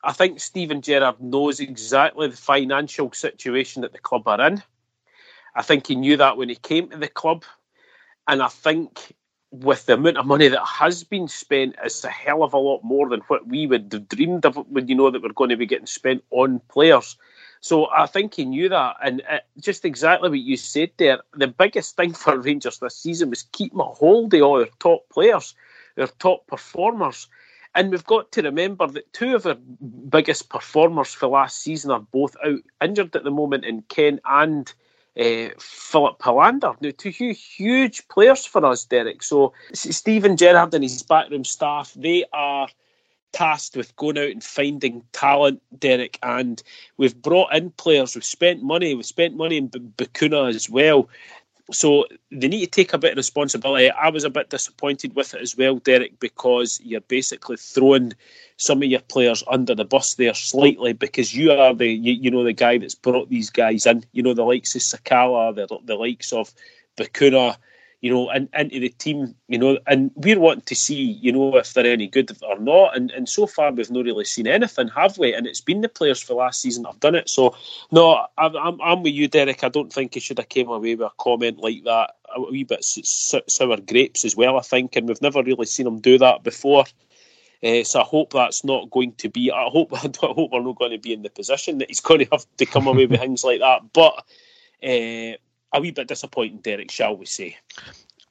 I 0.03 0.13
think 0.13 0.39
Stephen 0.39 0.81
Gerrard 0.81 1.21
knows 1.21 1.59
exactly 1.59 2.27
the 2.27 2.37
financial 2.37 3.11
situation 3.11 3.83
that 3.83 3.93
the 3.93 3.99
club 3.99 4.27
are 4.27 4.41
in. 4.47 4.63
I 5.55 5.61
think 5.61 5.87
he 5.87 5.95
knew 5.95 6.17
that 6.17 6.37
when 6.37 6.49
he 6.49 6.55
came 6.55 6.89
to 6.89 6.97
the 6.97 7.07
club. 7.07 7.43
And 8.27 8.41
I 8.41 8.47
think 8.47 9.13
with 9.51 9.85
the 9.85 9.93
amount 9.93 10.17
of 10.17 10.25
money 10.25 10.47
that 10.47 10.65
has 10.65 11.03
been 11.03 11.27
spent, 11.27 11.75
it's 11.83 12.03
a 12.03 12.09
hell 12.09 12.41
of 12.43 12.53
a 12.53 12.57
lot 12.57 12.83
more 12.83 13.09
than 13.09 13.19
what 13.21 13.47
we 13.47 13.67
would 13.67 13.91
have 13.91 14.07
dreamed 14.07 14.45
of 14.45 14.55
when 14.69 14.87
you 14.87 14.95
know 14.95 15.11
that 15.11 15.21
we're 15.21 15.33
going 15.33 15.49
to 15.49 15.57
be 15.57 15.65
getting 15.65 15.87
spent 15.87 16.23
on 16.31 16.61
players. 16.69 17.17
So 17.59 17.89
I 17.91 18.07
think 18.07 18.33
he 18.33 18.45
knew 18.45 18.69
that. 18.69 18.95
And 19.03 19.21
uh, 19.29 19.39
just 19.59 19.85
exactly 19.85 20.29
what 20.29 20.39
you 20.39 20.57
said 20.57 20.91
there, 20.97 21.19
the 21.35 21.47
biggest 21.47 21.95
thing 21.95 22.13
for 22.13 22.39
Rangers 22.39 22.79
this 22.79 22.95
season 22.95 23.29
was 23.29 23.43
keeping 23.51 23.79
a 23.79 23.83
hold 23.83 24.33
of 24.33 24.41
all 24.41 24.57
their 24.57 24.69
top 24.79 25.07
players, 25.09 25.53
their 25.95 26.07
top 26.07 26.47
performers. 26.47 27.27
And 27.73 27.91
we've 27.91 28.05
got 28.05 28.31
to 28.33 28.41
remember 28.41 28.87
that 28.87 29.13
two 29.13 29.35
of 29.35 29.45
our 29.45 29.55
biggest 30.09 30.49
performers 30.49 31.13
for 31.13 31.27
last 31.27 31.59
season 31.59 31.91
are 31.91 31.99
both 31.99 32.35
out 32.45 32.59
injured 32.83 33.15
at 33.15 33.23
the 33.23 33.31
moment 33.31 33.65
in 33.65 33.83
Kent 33.83 34.19
and 34.25 34.73
uh, 35.17 35.49
Filip 35.57 36.19
Helander. 36.19 36.75
Now, 36.81 36.91
two 36.97 37.09
huge, 37.09 38.07
players 38.09 38.45
for 38.45 38.65
us, 38.65 38.83
Derek. 38.85 39.23
So, 39.23 39.53
Stephen 39.73 40.37
Gerrard 40.37 40.73
and 40.73 40.83
his 40.83 41.03
backroom 41.03 41.45
staff, 41.45 41.93
they 41.95 42.25
are 42.33 42.67
tasked 43.31 43.77
with 43.77 43.95
going 43.95 44.17
out 44.17 44.29
and 44.29 44.43
finding 44.43 45.03
talent, 45.13 45.61
Derek. 45.77 46.19
And 46.23 46.61
we've 46.97 47.19
brought 47.21 47.53
in 47.55 47.71
players, 47.71 48.15
we've 48.15 48.23
spent 48.23 48.63
money, 48.63 48.93
we've 48.95 49.05
spent 49.05 49.35
money 49.35 49.57
in 49.57 49.69
Bacuna 49.69 50.49
as 50.49 50.69
well. 50.69 51.09
So 51.71 52.05
they 52.31 52.47
need 52.47 52.65
to 52.65 52.71
take 52.71 52.93
a 52.93 52.97
bit 52.97 53.11
of 53.11 53.17
responsibility. 53.17 53.89
I 53.89 54.09
was 54.09 54.23
a 54.23 54.29
bit 54.29 54.49
disappointed 54.49 55.15
with 55.15 55.33
it 55.33 55.41
as 55.41 55.57
well, 55.57 55.77
Derek, 55.77 56.19
because 56.19 56.79
you're 56.83 57.01
basically 57.01 57.57
throwing 57.57 58.13
some 58.57 58.83
of 58.83 58.89
your 58.89 59.01
players 59.01 59.43
under 59.47 59.73
the 59.73 59.85
bus 59.85 60.15
there 60.15 60.33
slightly 60.33 60.93
because 60.93 61.33
you 61.35 61.51
are 61.51 61.73
the 61.73 61.87
you, 61.87 62.13
you 62.13 62.31
know 62.31 62.43
the 62.43 62.53
guy 62.53 62.77
that's 62.77 62.95
brought 62.95 63.29
these 63.29 63.49
guys 63.49 63.85
in. 63.85 64.03
You 64.11 64.23
know 64.23 64.33
the 64.33 64.43
likes 64.43 64.75
of 64.75 64.81
Sakala, 64.81 65.55
the 65.55 65.79
the 65.85 65.95
likes 65.95 66.33
of 66.33 66.53
Bacuna, 66.97 67.55
you 68.01 68.11
know, 68.11 68.29
and 68.31 68.49
into 68.53 68.79
the 68.79 68.89
team, 68.89 69.35
you 69.47 69.59
know, 69.59 69.77
and 69.85 70.09
we're 70.15 70.39
wanting 70.39 70.63
to 70.63 70.75
see, 70.75 71.19
you 71.21 71.31
know, 71.31 71.55
if 71.57 71.73
they're 71.73 71.85
any 71.85 72.07
good 72.07 72.35
or 72.41 72.57
not. 72.59 72.97
And 72.97 73.11
and 73.11 73.29
so 73.29 73.45
far 73.45 73.71
we've 73.71 73.91
not 73.91 74.05
really 74.05 74.25
seen 74.25 74.47
anything, 74.47 74.87
have 74.89 75.19
we? 75.19 75.33
And 75.33 75.45
it's 75.45 75.61
been 75.61 75.81
the 75.81 75.89
players 75.89 76.21
for 76.21 76.33
last 76.33 76.61
season 76.61 76.83
that 76.83 76.93
have 76.93 76.99
done 76.99 77.15
it. 77.15 77.29
So 77.29 77.55
no, 77.91 78.25
I'm 78.39 78.55
I'm, 78.57 78.81
I'm 78.81 79.03
with 79.03 79.13
you, 79.13 79.27
Derek. 79.27 79.63
I 79.63 79.69
don't 79.69 79.93
think 79.93 80.15
he 80.15 80.19
should 80.19 80.39
have 80.39 80.49
came 80.49 80.69
away 80.69 80.95
with 80.95 81.07
a 81.07 81.11
comment 81.19 81.59
like 81.59 81.83
that. 81.83 82.15
A 82.35 82.41
wee 82.41 82.63
bit 82.63 82.83
sour 82.83 83.77
grapes 83.77 84.25
as 84.25 84.35
well, 84.35 84.57
I 84.57 84.61
think, 84.61 84.95
and 84.95 85.07
we've 85.07 85.21
never 85.21 85.43
really 85.43 85.67
seen 85.67 85.85
him 85.85 85.99
do 85.99 86.17
that 86.17 86.43
before. 86.43 86.85
Uh, 87.63 87.83
so 87.83 88.01
I 88.01 88.03
hope 88.03 88.33
that's 88.33 88.63
not 88.63 88.89
going 88.89 89.13
to 89.13 89.29
be. 89.29 89.51
I 89.51 89.69
hope 89.69 89.93
I 89.93 90.09
hope 90.23 90.51
we're 90.51 90.63
not 90.63 90.79
going 90.79 90.91
to 90.91 90.97
be 90.97 91.13
in 91.13 91.21
the 91.21 91.29
position 91.29 91.77
that 91.77 91.89
he's 91.89 91.99
going 91.99 92.21
to 92.21 92.27
have 92.31 92.47
to 92.57 92.65
come 92.65 92.87
away 92.87 93.05
with 93.05 93.19
things 93.19 93.43
like 93.43 93.59
that. 93.59 93.93
But 93.93 94.23
uh, 94.83 95.37
a 95.73 95.81
wee 95.81 95.91
bit 95.91 96.07
disappointing, 96.07 96.57
Derek, 96.57 96.91
shall 96.91 97.15
we 97.15 97.25
say? 97.25 97.57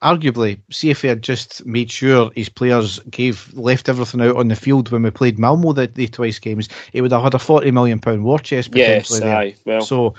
arguably, 0.03 0.61
CFA 0.71 1.09
had 1.11 1.23
just 1.23 1.65
made 1.67 1.91
sure 1.91 2.31
his 2.35 2.49
players 2.49 3.01
gave 3.11 3.53
left 3.55 3.89
everything 3.89 4.21
out 4.21 4.37
on 4.37 4.49
the 4.49 4.57
field 4.57 4.91
when 4.91 5.03
we 5.03 5.11
played 5.11 5.39
Malmo 5.39 5.73
the, 5.73 5.87
the 5.87 6.09
twice 6.09 6.39
games. 6.39 6.69
He 6.93 7.01
would 7.01 7.13
have 7.13 7.23
had 7.23 7.35
a 7.35 7.39
forty 7.39 7.71
million 7.71 8.01
pound 8.01 8.25
war 8.25 8.39
chest 8.39 8.73
potentially 8.73 9.21
yes, 9.21 9.25
there. 9.25 9.37
Aye, 9.37 9.55
well. 9.65 9.81
So, 9.83 10.15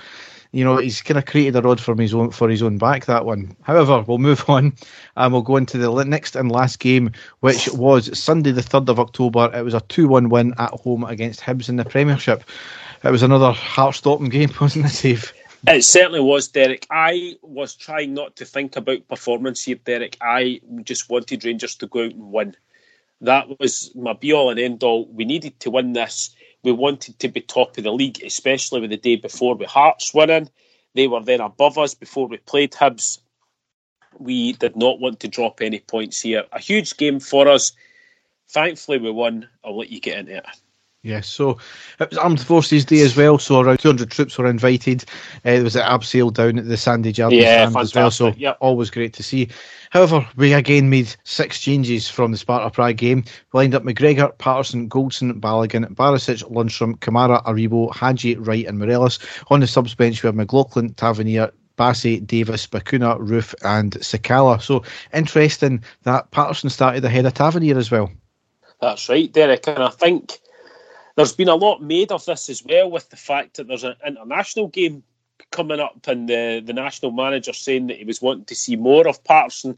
you 0.52 0.64
know, 0.64 0.76
he's 0.76 1.02
kind 1.02 1.18
of 1.18 1.26
created 1.26 1.56
a 1.56 1.62
rod 1.62 1.80
for 1.80 1.96
his 1.96 2.14
own 2.14 2.30
for 2.30 2.48
his 2.48 2.62
own 2.62 2.78
back 2.78 3.06
that 3.06 3.24
one. 3.24 3.56
However, 3.62 4.04
we'll 4.06 4.18
move 4.18 4.44
on 4.48 4.74
and 5.16 5.32
we'll 5.32 5.42
go 5.42 5.56
into 5.56 5.78
the 5.78 6.04
next 6.04 6.36
and 6.36 6.52
last 6.52 6.78
game, 6.78 7.10
which 7.40 7.68
was 7.72 8.16
Sunday 8.18 8.52
the 8.52 8.62
third 8.62 8.88
of 8.88 9.00
October. 9.00 9.50
It 9.54 9.64
was 9.64 9.74
a 9.74 9.80
two 9.80 10.08
one 10.08 10.28
win 10.28 10.54
at 10.58 10.70
home 10.70 11.04
against 11.04 11.40
Hibs 11.40 11.68
in 11.68 11.76
the 11.76 11.84
Premiership. 11.84 12.44
It 13.04 13.10
was 13.10 13.24
another 13.24 13.50
heart 13.50 13.96
stopping 13.96 14.28
game, 14.28 14.50
wasn't 14.60 14.86
it, 14.86 15.02
Dave? 15.02 15.32
It 15.66 15.84
certainly 15.84 16.20
was, 16.20 16.48
Derek. 16.48 16.86
I 16.90 17.36
was 17.40 17.76
trying 17.76 18.14
not 18.14 18.34
to 18.36 18.44
think 18.44 18.74
about 18.74 19.06
performance 19.06 19.62
here, 19.62 19.76
Derek. 19.76 20.16
I 20.20 20.60
just 20.82 21.08
wanted 21.08 21.44
Rangers 21.44 21.76
to 21.76 21.86
go 21.86 22.04
out 22.04 22.12
and 22.12 22.32
win. 22.32 22.56
That 23.20 23.60
was 23.60 23.92
my 23.94 24.12
be 24.12 24.32
all 24.32 24.50
and 24.50 24.58
end 24.58 24.82
all. 24.82 25.06
We 25.06 25.24
needed 25.24 25.60
to 25.60 25.70
win 25.70 25.92
this. 25.92 26.34
We 26.64 26.72
wanted 26.72 27.20
to 27.20 27.28
be 27.28 27.40
top 27.40 27.78
of 27.78 27.84
the 27.84 27.92
league, 27.92 28.22
especially 28.24 28.80
with 28.80 28.90
the 28.90 28.96
day 28.96 29.14
before 29.14 29.54
with 29.54 29.68
Hearts 29.68 30.12
winning. 30.12 30.50
They 30.94 31.06
were 31.06 31.22
then 31.22 31.40
above 31.40 31.78
us 31.78 31.94
before 31.94 32.26
we 32.26 32.38
played 32.38 32.72
Hibs. 32.72 33.20
We 34.18 34.54
did 34.54 34.76
not 34.76 34.98
want 34.98 35.20
to 35.20 35.28
drop 35.28 35.60
any 35.62 35.78
points 35.78 36.20
here. 36.20 36.44
A 36.52 36.58
huge 36.58 36.96
game 36.96 37.20
for 37.20 37.46
us. 37.46 37.72
Thankfully, 38.48 38.98
we 38.98 39.12
won. 39.12 39.48
I'll 39.64 39.78
let 39.78 39.90
you 39.90 40.00
get 40.00 40.18
into 40.18 40.38
it. 40.38 40.46
Yes, 41.04 41.26
so 41.26 41.58
it 41.98 42.10
was 42.10 42.18
Armed 42.18 42.40
Forces 42.40 42.84
Day 42.84 43.00
as 43.00 43.16
well, 43.16 43.36
so 43.36 43.58
around 43.58 43.80
200 43.80 44.08
troops 44.08 44.38
were 44.38 44.46
invited. 44.46 45.02
Uh, 45.44 45.54
there 45.54 45.64
was 45.64 45.74
an 45.74 45.82
abseil 45.82 46.32
down 46.32 46.60
at 46.60 46.68
the 46.68 46.76
Sandy 46.76 47.10
Jardine 47.10 47.40
yeah, 47.40 47.68
as 47.76 47.92
well, 47.92 48.12
so 48.12 48.28
yep. 48.36 48.56
always 48.60 48.88
great 48.88 49.12
to 49.14 49.22
see. 49.24 49.48
However, 49.90 50.24
we 50.36 50.52
again 50.52 50.90
made 50.90 51.12
six 51.24 51.58
changes 51.58 52.08
from 52.08 52.30
the 52.30 52.38
Sparta 52.38 52.70
Prague 52.70 52.98
game. 52.98 53.24
We 53.52 53.58
lined 53.58 53.74
up 53.74 53.82
McGregor, 53.82 54.38
Patterson, 54.38 54.88
Goldson, 54.88 55.40
Balogun, 55.40 55.92
Barisic, 55.92 56.48
Lundstram, 56.48 56.96
Kamara, 57.00 57.44
Aribo, 57.46 57.92
Hagi, 57.92 58.36
Wright, 58.36 58.66
and 58.66 58.78
Morelos. 58.78 59.18
On 59.48 59.58
the 59.58 59.66
subs 59.66 59.96
bench, 59.96 60.22
we 60.22 60.28
have 60.28 60.36
McLaughlin, 60.36 60.94
Tavernier, 60.94 61.50
Bassey, 61.76 62.24
Davis, 62.24 62.68
Bacuna, 62.68 63.18
Roofe, 63.18 63.56
and 63.64 63.94
Sakala. 63.94 64.62
So 64.62 64.84
interesting 65.12 65.82
that 66.04 66.30
Patterson 66.30 66.70
started 66.70 67.04
ahead 67.04 67.26
of 67.26 67.34
Tavernier 67.34 67.76
as 67.76 67.90
well. 67.90 68.08
That's 68.80 69.08
right, 69.08 69.32
Derek, 69.32 69.66
and 69.66 69.82
I 69.82 69.90
think 69.90 70.38
there's 71.16 71.32
been 71.32 71.48
a 71.48 71.54
lot 71.54 71.82
made 71.82 72.12
of 72.12 72.24
this 72.24 72.48
as 72.48 72.64
well 72.64 72.90
with 72.90 73.10
the 73.10 73.16
fact 73.16 73.56
that 73.56 73.68
there's 73.68 73.84
an 73.84 73.96
international 74.06 74.68
game 74.68 75.02
coming 75.50 75.80
up 75.80 76.06
and 76.06 76.28
the, 76.28 76.62
the 76.64 76.72
national 76.72 77.12
manager 77.12 77.52
saying 77.52 77.88
that 77.88 77.98
he 77.98 78.04
was 78.04 78.22
wanting 78.22 78.44
to 78.46 78.54
see 78.54 78.76
more 78.76 79.06
of 79.06 79.22
Patterson. 79.24 79.76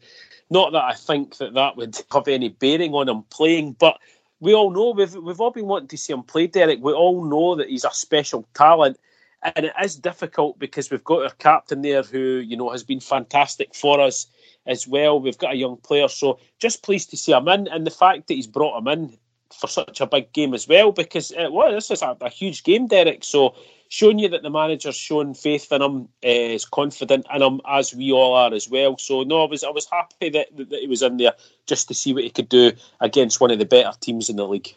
Not 0.50 0.72
that 0.72 0.84
I 0.84 0.94
think 0.94 1.38
that 1.38 1.54
that 1.54 1.76
would 1.76 1.98
have 2.12 2.28
any 2.28 2.50
bearing 2.50 2.94
on 2.94 3.08
him 3.08 3.22
playing, 3.30 3.72
but 3.78 3.98
we 4.40 4.54
all 4.54 4.70
know 4.70 4.90
we've 4.90 5.14
we've 5.14 5.40
all 5.40 5.50
been 5.50 5.66
wanting 5.66 5.88
to 5.88 5.96
see 5.96 6.12
him 6.12 6.22
play, 6.22 6.46
Derek. 6.46 6.82
We 6.82 6.92
all 6.92 7.24
know 7.24 7.54
that 7.54 7.68
he's 7.68 7.84
a 7.84 7.92
special 7.92 8.46
talent, 8.54 8.98
and 9.42 9.66
it 9.66 9.72
is 9.82 9.96
difficult 9.96 10.58
because 10.58 10.90
we've 10.90 11.04
got 11.04 11.22
our 11.22 11.30
captain 11.30 11.82
there 11.82 12.02
who 12.02 12.18
you 12.18 12.56
know 12.56 12.70
has 12.70 12.84
been 12.84 13.00
fantastic 13.00 13.74
for 13.74 14.00
us 14.00 14.26
as 14.66 14.86
well. 14.86 15.18
We've 15.18 15.38
got 15.38 15.54
a 15.54 15.56
young 15.56 15.78
player, 15.78 16.08
so 16.08 16.38
just 16.58 16.82
pleased 16.82 17.10
to 17.10 17.16
see 17.16 17.32
him 17.32 17.48
in, 17.48 17.68
and 17.68 17.86
the 17.86 17.90
fact 17.90 18.28
that 18.28 18.34
he's 18.34 18.46
brought 18.46 18.78
him 18.78 18.88
in 18.88 19.18
for 19.58 19.68
such 19.68 20.00
a 20.00 20.06
big 20.06 20.32
game 20.32 20.54
as 20.54 20.68
well 20.68 20.92
because 20.92 21.30
it 21.30 21.52
was 21.52 21.72
this 21.72 21.90
is 21.90 22.02
a, 22.02 22.16
a, 22.20 22.28
huge 22.28 22.64
game, 22.64 22.86
Derek. 22.86 23.24
So 23.24 23.54
showing 23.88 24.18
you 24.18 24.28
that 24.28 24.42
the 24.42 24.50
manager's 24.50 24.96
shown 24.96 25.34
faith 25.34 25.70
in 25.72 25.82
him, 25.82 26.02
uh, 26.24 26.28
is 26.28 26.64
confident 26.64 27.26
in 27.32 27.42
him 27.42 27.60
as 27.68 27.94
we 27.94 28.12
all 28.12 28.34
are 28.34 28.52
as 28.52 28.68
well. 28.68 28.98
So 28.98 29.22
no, 29.22 29.44
I 29.44 29.48
was 29.48 29.64
I 29.64 29.70
was 29.70 29.88
happy 29.90 30.30
that, 30.30 30.48
that 30.56 30.80
he 30.80 30.86
was 30.86 31.02
in 31.02 31.16
there 31.16 31.32
just 31.66 31.88
to 31.88 31.94
see 31.94 32.12
what 32.12 32.24
he 32.24 32.30
could 32.30 32.48
do 32.48 32.72
against 33.00 33.40
one 33.40 33.50
of 33.50 33.58
the 33.58 33.64
better 33.64 33.92
teams 34.00 34.28
in 34.28 34.36
the 34.36 34.46
league. 34.46 34.74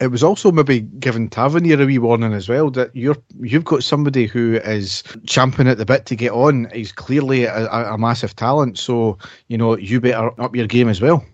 It 0.00 0.10
was 0.10 0.24
also 0.24 0.50
maybe 0.50 0.80
giving 0.80 1.28
Tavernier 1.28 1.80
a 1.80 1.86
wee 1.86 1.98
warning 1.98 2.32
as 2.32 2.48
well 2.48 2.70
that 2.70 2.94
you're 2.94 3.16
you've 3.40 3.64
got 3.64 3.84
somebody 3.84 4.26
who 4.26 4.56
is 4.64 5.04
champing 5.26 5.68
at 5.68 5.78
the 5.78 5.84
bit 5.84 6.06
to 6.06 6.16
get 6.16 6.32
on. 6.32 6.68
He's 6.74 6.90
clearly 6.90 7.44
a, 7.44 7.68
a 7.68 7.98
massive 7.98 8.34
talent, 8.34 8.78
so 8.78 9.16
you 9.46 9.56
know 9.56 9.76
you 9.76 10.00
better 10.00 10.40
up 10.40 10.56
your 10.56 10.66
game 10.66 10.88
as 10.88 11.00
well. 11.00 11.24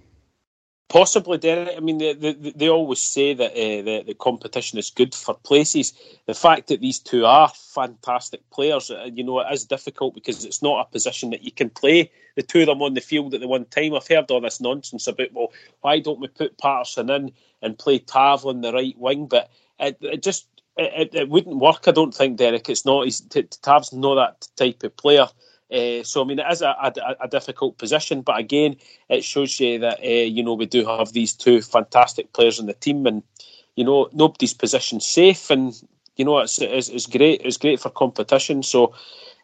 Possibly, 0.89 1.37
Derek. 1.37 1.77
I 1.77 1.81
mean, 1.81 1.99
they, 1.99 2.15
they, 2.15 2.33
they 2.33 2.69
always 2.71 2.99
say 2.99 3.35
that 3.35 3.53
uh, 3.53 3.83
the, 3.83 4.05
the 4.07 4.15
competition 4.15 4.79
is 4.79 4.89
good 4.89 5.15
for 5.15 5.35
places. 5.35 5.93
The 6.25 6.33
fact 6.33 6.69
that 6.69 6.81
these 6.81 6.99
two 6.99 7.27
are 7.27 7.53
fantastic 7.75 8.49
players, 8.51 8.91
uh, 8.91 9.11
you 9.13 9.23
know, 9.23 9.41
it 9.41 9.53
is 9.53 9.67
difficult 9.67 10.15
because 10.15 10.47
it's 10.47 10.63
not 10.63 10.81
a 10.81 10.91
position 10.91 11.29
that 11.31 11.43
you 11.43 11.53
can 11.53 11.69
play 11.69 12.11
the 12.37 12.43
two 12.43 12.61
of 12.61 12.67
them 12.69 12.81
on 12.81 12.95
the 12.95 13.03
field 13.03 13.35
at 13.35 13.41
the 13.41 13.49
one 13.49 13.67
time. 13.67 13.95
I've 13.95 14.09
heard 14.09 14.31
all 14.31 14.41
this 14.41 14.63
nonsense 14.63 15.07
about, 15.07 15.35
well, 15.35 15.53
why 15.83 16.01
don't 16.01 16.21
we 16.21 16.29
put 16.29 16.57
Patterson 16.57 17.11
in 17.11 17.33
and 17.61 17.79
play 17.79 17.99
Tav 17.99 18.47
on 18.47 18.63
the 18.63 18.73
right 18.73 18.97
wing? 18.97 19.27
But 19.27 19.51
it, 19.79 19.99
it 20.01 20.23
just 20.23 20.47
it, 20.79 21.15
it, 21.15 21.29
wouldn't 21.29 21.57
work, 21.59 21.87
I 21.87 21.91
don't 21.91 22.15
think, 22.15 22.39
Derek. 22.39 22.69
It's 22.69 22.87
not. 22.87 23.05
He's, 23.05 23.21
Tav's 23.21 23.93
not 23.93 24.15
that 24.15 24.49
type 24.57 24.83
of 24.85 24.97
player. 24.97 25.27
Uh, 25.71 26.03
so 26.03 26.23
I 26.23 26.25
mean, 26.25 26.39
it 26.39 26.47
is 26.51 26.63
a, 26.63 26.69
a, 26.69 27.17
a, 27.21 27.29
difficult 27.29 27.77
position, 27.77 28.23
but 28.23 28.39
again, 28.39 28.77
it 29.11 29.23
shows 29.23 29.61
you 29.61 29.79
that 29.81 30.01
uh, 30.01 30.07
you 30.07 30.43
know 30.43 30.55
we 30.55 30.65
do 30.65 30.87
have 30.87 31.13
these 31.13 31.35
two 31.35 31.61
fantastic 31.61 32.33
players 32.33 32.59
in 32.59 32.67
the 32.67 32.73
team, 32.73 33.07
and 33.07 33.23
you 33.77 33.85
know 33.85 34.09
nobody's 34.13 34.55
position 34.55 34.99
safe, 34.99 35.51
and 35.51 35.79
you 36.17 36.25
know 36.25 36.39
it's, 36.39 36.59
it's, 36.59 36.89
it's 36.89 37.07
great. 37.07 37.43
It's 37.45 37.59
great 37.59 37.81
for 37.81 37.91
competition. 37.91 38.63
So, 38.63 38.95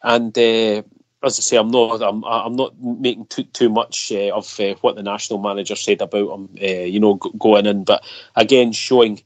and 0.02 0.36
uh, 0.38 0.82
as 1.22 1.38
I 1.38 1.42
say, 1.42 1.56
I'm 1.58 1.68
not 1.68 2.00
I'm, 2.00 2.24
I'm 2.24 2.56
not 2.56 2.80
making 2.80 3.26
too 3.26 3.44
too 3.44 3.68
much 3.68 4.10
of 4.10 4.58
what 4.80 4.96
the 4.96 5.02
national 5.02 5.40
manager 5.40 5.76
said 5.76 6.00
about 6.00 6.32
him, 6.32 6.48
you 6.56 7.00
know, 7.00 7.16
going 7.16 7.66
in, 7.66 7.84
but 7.84 8.02
again, 8.34 8.72
showing 8.72 9.22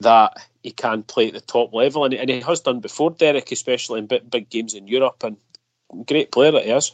that 0.00 0.36
he 0.62 0.72
can 0.72 1.02
play 1.04 1.28
at 1.28 1.32
the 1.32 1.40
top 1.40 1.72
level, 1.72 2.04
and, 2.04 2.12
and 2.14 2.28
he 2.28 2.40
has 2.40 2.60
done 2.60 2.80
before, 2.80 3.10
Derek, 3.12 3.52
especially 3.52 4.00
in 4.00 4.06
big, 4.06 4.28
big 4.28 4.50
games 4.50 4.74
in 4.74 4.88
Europe, 4.88 5.22
and 5.22 5.36
great 6.06 6.32
player 6.32 6.52
that 6.52 6.64
he 6.64 6.70
is. 6.70 6.92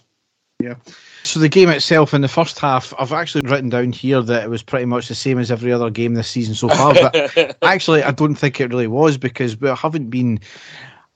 Yeah. 0.62 0.74
So 1.24 1.40
the 1.40 1.48
game 1.48 1.68
itself 1.68 2.14
in 2.14 2.20
the 2.20 2.28
first 2.28 2.58
half, 2.58 2.92
I've 2.98 3.12
actually 3.12 3.48
written 3.48 3.68
down 3.68 3.92
here 3.92 4.22
that 4.22 4.44
it 4.44 4.50
was 4.50 4.62
pretty 4.62 4.86
much 4.86 5.08
the 5.08 5.14
same 5.14 5.38
as 5.38 5.50
every 5.50 5.72
other 5.72 5.90
game 5.90 6.14
this 6.14 6.28
season 6.28 6.54
so 6.54 6.68
far. 6.68 6.94
But 6.94 7.56
actually, 7.62 8.02
I 8.02 8.10
don't 8.10 8.34
think 8.34 8.60
it 8.60 8.70
really 8.70 8.86
was 8.86 9.18
because 9.18 9.60
we 9.60 9.68
haven't 9.68 10.10
been. 10.10 10.40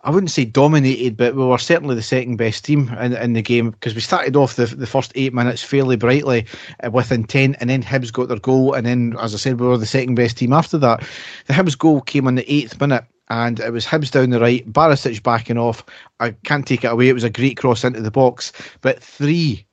I 0.02 0.10
wouldn't 0.10 0.30
say 0.30 0.44
dominated, 0.44 1.16
but 1.16 1.34
we 1.34 1.44
were 1.44 1.58
certainly 1.58 1.96
the 1.96 2.02
second 2.02 2.36
best 2.36 2.64
team 2.64 2.88
in, 3.00 3.12
in 3.14 3.32
the 3.32 3.42
game 3.42 3.70
because 3.70 3.96
we 3.96 4.00
started 4.00 4.36
off 4.36 4.54
the 4.54 4.66
the 4.66 4.86
first 4.86 5.10
eight 5.16 5.34
minutes 5.34 5.62
fairly 5.62 5.96
brightly 5.96 6.46
uh, 6.84 6.90
with 6.90 7.10
intent, 7.10 7.56
and 7.58 7.70
then 7.70 7.82
Hibs 7.82 8.12
got 8.12 8.28
their 8.28 8.38
goal, 8.38 8.74
and 8.74 8.86
then, 8.86 9.16
as 9.20 9.34
I 9.34 9.38
said, 9.38 9.58
we 9.58 9.66
were 9.66 9.78
the 9.78 9.86
second 9.86 10.14
best 10.14 10.38
team 10.38 10.52
after 10.52 10.78
that. 10.78 11.04
The 11.46 11.54
Hibs 11.54 11.76
goal 11.76 12.00
came 12.00 12.28
on 12.28 12.36
the 12.36 12.52
eighth 12.52 12.80
minute, 12.80 13.04
and 13.28 13.60
it 13.60 13.72
was 13.72 13.86
Hibs 13.86 14.10
down 14.10 14.30
the 14.30 14.40
right, 14.40 14.70
Barisic 14.72 15.22
backing 15.22 15.58
off. 15.58 15.84
I 16.20 16.30
can't 16.44 16.66
take 16.66 16.84
it 16.84 16.92
away. 16.92 17.08
It 17.08 17.14
was 17.14 17.24
a 17.24 17.30
great 17.30 17.56
cross 17.56 17.84
into 17.84 18.00
the 18.00 18.10
box, 18.10 18.52
but 18.80 19.02
three, 19.02 19.66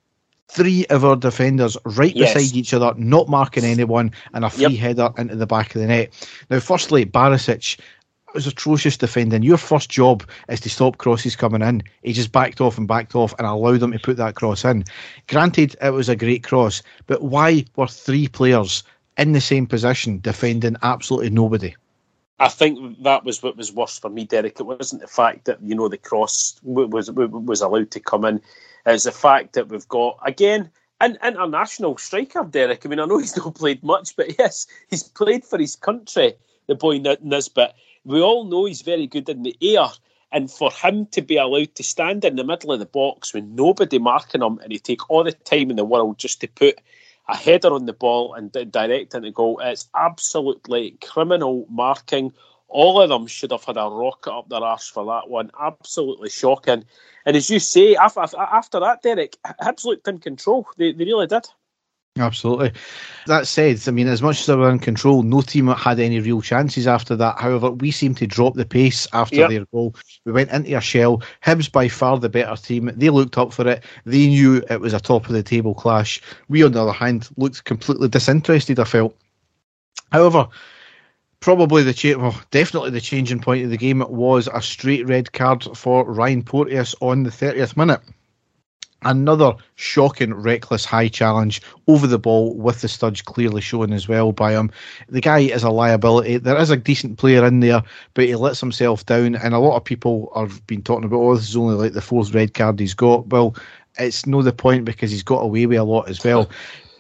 three 0.49 0.85
of 0.87 1.05
our 1.05 1.15
defenders 1.15 1.77
right 1.85 2.15
yes. 2.15 2.33
beside 2.33 2.55
each 2.55 2.73
other, 2.73 2.93
not 2.97 3.29
marking 3.29 3.63
anyone, 3.63 4.11
and 4.33 4.45
a 4.45 4.49
free 4.49 4.75
yep. 4.75 4.79
header 4.79 5.09
into 5.17 5.35
the 5.35 5.47
back 5.47 5.75
of 5.75 5.81
the 5.81 5.87
net. 5.87 6.13
Now, 6.49 6.59
firstly, 6.59 7.05
Barisic 7.05 7.79
was 8.33 8.47
atrocious 8.47 8.97
defending. 8.97 9.43
Your 9.43 9.57
first 9.57 9.91
job 9.91 10.23
is 10.49 10.59
to 10.61 10.69
stop 10.69 10.97
crosses 10.97 11.35
coming 11.35 11.61
in. 11.61 11.83
He 12.01 12.13
just 12.13 12.31
backed 12.31 12.61
off 12.61 12.77
and 12.77 12.87
backed 12.87 13.15
off 13.15 13.35
and 13.37 13.45
allowed 13.45 13.81
them 13.81 13.91
to 13.91 13.99
put 13.99 14.17
that 14.17 14.35
cross 14.35 14.65
in. 14.65 14.83
Granted, 15.27 15.75
it 15.81 15.91
was 15.91 16.09
a 16.09 16.15
great 16.15 16.43
cross, 16.43 16.81
but 17.05 17.21
why 17.21 17.65
were 17.75 17.87
three 17.87 18.27
players 18.27 18.83
in 19.17 19.33
the 19.33 19.41
same 19.41 19.67
position 19.67 20.19
defending 20.19 20.75
absolutely 20.81 21.29
nobody? 21.29 21.75
I 22.39 22.47
think 22.47 23.03
that 23.03 23.23
was 23.23 23.43
what 23.43 23.57
was 23.57 23.71
worse 23.71 23.99
for 23.99 24.09
me, 24.09 24.25
Derek. 24.25 24.59
It 24.59 24.63
wasn't 24.63 25.01
the 25.01 25.07
fact 25.07 25.45
that 25.45 25.61
you 25.61 25.75
know 25.75 25.87
the 25.87 25.97
cross 25.97 26.59
was 26.63 27.11
was 27.11 27.61
allowed 27.61 27.91
to 27.91 27.99
come 27.99 28.25
in. 28.25 28.41
It's 28.85 29.03
the 29.03 29.11
fact 29.11 29.53
that 29.53 29.69
we've 29.69 29.87
got 29.87 30.19
again 30.25 30.71
an 30.99 31.17
international 31.23 31.97
striker, 31.97 32.43
Derek. 32.43 32.85
I 32.85 32.89
mean, 32.89 32.99
I 32.99 33.05
know 33.05 33.19
he's 33.19 33.37
not 33.45 33.55
played 33.55 33.83
much, 33.83 34.15
but 34.15 34.37
yes, 34.39 34.67
he's 34.89 35.03
played 35.03 35.43
for 35.43 35.59
his 35.59 35.75
country. 35.75 36.33
The 36.67 36.75
boy 36.75 36.99
Nisbet. 36.99 37.75
We 38.05 38.21
all 38.21 38.45
know 38.45 38.65
he's 38.65 38.81
very 38.81 39.07
good 39.07 39.29
in 39.29 39.43
the 39.43 39.55
air, 39.61 39.87
and 40.31 40.49
for 40.49 40.71
him 40.71 41.05
to 41.07 41.21
be 41.21 41.37
allowed 41.37 41.75
to 41.75 41.83
stand 41.83 42.25
in 42.25 42.35
the 42.35 42.43
middle 42.43 42.71
of 42.71 42.79
the 42.79 42.85
box 42.85 43.33
with 43.33 43.45
nobody 43.45 43.99
marking 43.99 44.41
him, 44.41 44.59
and 44.59 44.71
he 44.71 44.79
take 44.79 45.09
all 45.09 45.23
the 45.23 45.31
time 45.33 45.69
in 45.69 45.75
the 45.75 45.85
world 45.85 46.17
just 46.17 46.41
to 46.41 46.47
put 46.47 46.79
a 47.27 47.35
header 47.35 47.73
on 47.73 47.85
the 47.85 47.93
ball 47.93 48.33
and 48.33 48.51
direct 48.51 49.15
into 49.15 49.31
goal. 49.31 49.59
It's 49.63 49.89
absolutely 49.95 50.97
criminal 51.01 51.65
marking. 51.69 52.33
All 52.67 53.01
of 53.01 53.09
them 53.09 53.27
should 53.27 53.51
have 53.51 53.63
had 53.63 53.77
a 53.77 53.87
rocket 53.89 54.33
up 54.33 54.49
their 54.49 54.61
arse 54.63 54.89
for 54.89 55.05
that 55.05 55.29
one. 55.29 55.51
Absolutely 55.59 56.29
shocking. 56.29 56.85
And 57.25 57.37
as 57.37 57.49
you 57.49 57.59
say, 57.59 57.95
after, 57.95 58.21
after 58.37 58.79
that, 58.79 59.01
Derek, 59.03 59.37
Hibs 59.61 59.85
looked 59.85 60.07
in 60.07 60.19
control. 60.19 60.67
They, 60.77 60.91
they 60.91 61.05
really 61.05 61.27
did. 61.27 61.45
Absolutely. 62.19 62.71
That 63.25 63.47
said, 63.47 63.81
I 63.87 63.91
mean, 63.91 64.07
as 64.07 64.21
much 64.21 64.41
as 64.41 64.45
they 64.45 64.55
were 64.55 64.69
in 64.69 64.77
control, 64.77 65.23
no 65.23 65.41
team 65.41 65.67
had 65.67 65.99
any 65.99 66.19
real 66.19 66.41
chances 66.41 66.85
after 66.85 67.15
that. 67.15 67.39
However, 67.39 67.71
we 67.71 67.89
seemed 67.89 68.17
to 68.17 68.27
drop 68.27 68.53
the 68.53 68.65
pace 68.65 69.07
after 69.13 69.37
yep. 69.37 69.49
their 69.49 69.65
goal. 69.65 69.95
We 70.23 70.31
went 70.31 70.51
into 70.51 70.77
a 70.77 70.81
shell. 70.81 71.23
Hibs 71.43 71.71
by 71.71 71.87
far 71.87 72.19
the 72.19 72.29
better 72.29 72.55
team. 72.55 72.91
They 72.95 73.09
looked 73.09 73.37
up 73.39 73.51
for 73.51 73.67
it. 73.67 73.83
They 74.05 74.27
knew 74.27 74.63
it 74.69 74.79
was 74.79 74.93
a 74.93 74.99
top 74.99 75.25
of 75.25 75.33
the 75.33 75.41
table 75.41 75.73
clash. 75.73 76.21
We, 76.49 76.63
on 76.63 76.73
the 76.73 76.83
other 76.83 76.91
hand, 76.91 77.29
looked 77.35 77.63
completely 77.63 78.09
disinterested. 78.09 78.79
I 78.79 78.83
felt. 78.83 79.17
However, 80.11 80.47
probably 81.39 81.81
the 81.81 81.93
cha- 81.93 82.19
well, 82.19 82.39
definitely 82.51 82.91
the 82.91 83.01
changing 83.01 83.39
point 83.39 83.63
of 83.63 83.71
the 83.71 83.77
game 83.77 84.03
was 84.07 84.47
a 84.53 84.61
straight 84.61 85.07
red 85.07 85.33
card 85.33 85.63
for 85.75 86.05
Ryan 86.05 86.43
Porteous 86.43 86.93
on 87.01 87.23
the 87.23 87.31
30th 87.31 87.75
minute. 87.75 88.01
Another 89.05 89.53
shocking, 89.75 90.33
reckless 90.33 90.85
high 90.85 91.07
challenge 91.07 91.61
over 91.87 92.07
the 92.07 92.19
ball 92.19 92.55
with 92.55 92.81
the 92.81 92.87
studs 92.87 93.21
clearly 93.21 93.61
shown 93.61 93.93
as 93.93 94.07
well 94.07 94.31
by 94.31 94.53
him. 94.53 94.71
The 95.09 95.21
guy 95.21 95.39
is 95.39 95.63
a 95.63 95.69
liability. 95.69 96.37
There 96.37 96.57
is 96.57 96.69
a 96.69 96.77
decent 96.77 97.17
player 97.17 97.45
in 97.45 97.59
there, 97.59 97.83
but 98.13 98.25
he 98.25 98.35
lets 98.35 98.59
himself 98.59 99.05
down. 99.05 99.35
And 99.35 99.53
a 99.53 99.59
lot 99.59 99.77
of 99.77 99.83
people 99.83 100.31
have 100.35 100.65
been 100.67 100.81
talking 100.81 101.05
about, 101.05 101.17
oh, 101.17 101.35
this 101.35 101.49
is 101.49 101.55
only 101.55 101.75
like 101.75 101.93
the 101.93 102.01
fourth 102.01 102.33
red 102.33 102.53
card 102.53 102.79
he's 102.79 102.93
got. 102.93 103.27
Well, 103.27 103.55
it's 103.99 104.25
no 104.25 104.41
the 104.41 104.53
point 104.53 104.85
because 104.85 105.11
he's 105.11 105.23
got 105.23 105.43
away 105.43 105.65
with 105.65 105.77
a 105.77 105.83
lot 105.83 106.09
as 106.09 106.23
well. 106.23 106.49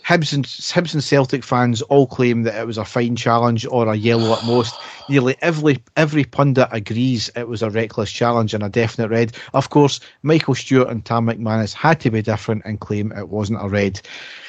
Hibs 0.05 0.33
and, 0.33 1.03
Celtic 1.03 1.43
fans 1.45 1.81
all 1.83 2.07
claim 2.07 2.43
that 2.43 2.59
it 2.59 2.67
was 2.67 2.77
a 2.77 2.83
fine 2.83 3.15
challenge 3.15 3.65
or 3.65 3.87
a 3.87 3.95
yellow 3.95 4.33
at 4.33 4.45
most. 4.45 4.75
Nearly 5.09 5.35
every 5.41 5.81
every 5.95 6.25
pundit 6.25 6.67
agrees 6.71 7.29
it 7.35 7.47
was 7.47 7.61
a 7.61 7.69
reckless 7.69 8.11
challenge 8.11 8.53
and 8.53 8.63
a 8.63 8.69
definite 8.69 9.09
red. 9.09 9.37
Of 9.53 9.69
course, 9.69 10.01
Michael 10.21 10.55
Stewart 10.55 10.89
and 10.89 11.05
Tam 11.05 11.27
McManus 11.27 11.73
had 11.73 12.01
to 12.01 12.11
be 12.11 12.21
different 12.21 12.63
and 12.65 12.79
claim 12.79 13.13
it 13.13 13.29
wasn't 13.29 13.63
a 13.63 13.69
red. 13.69 14.01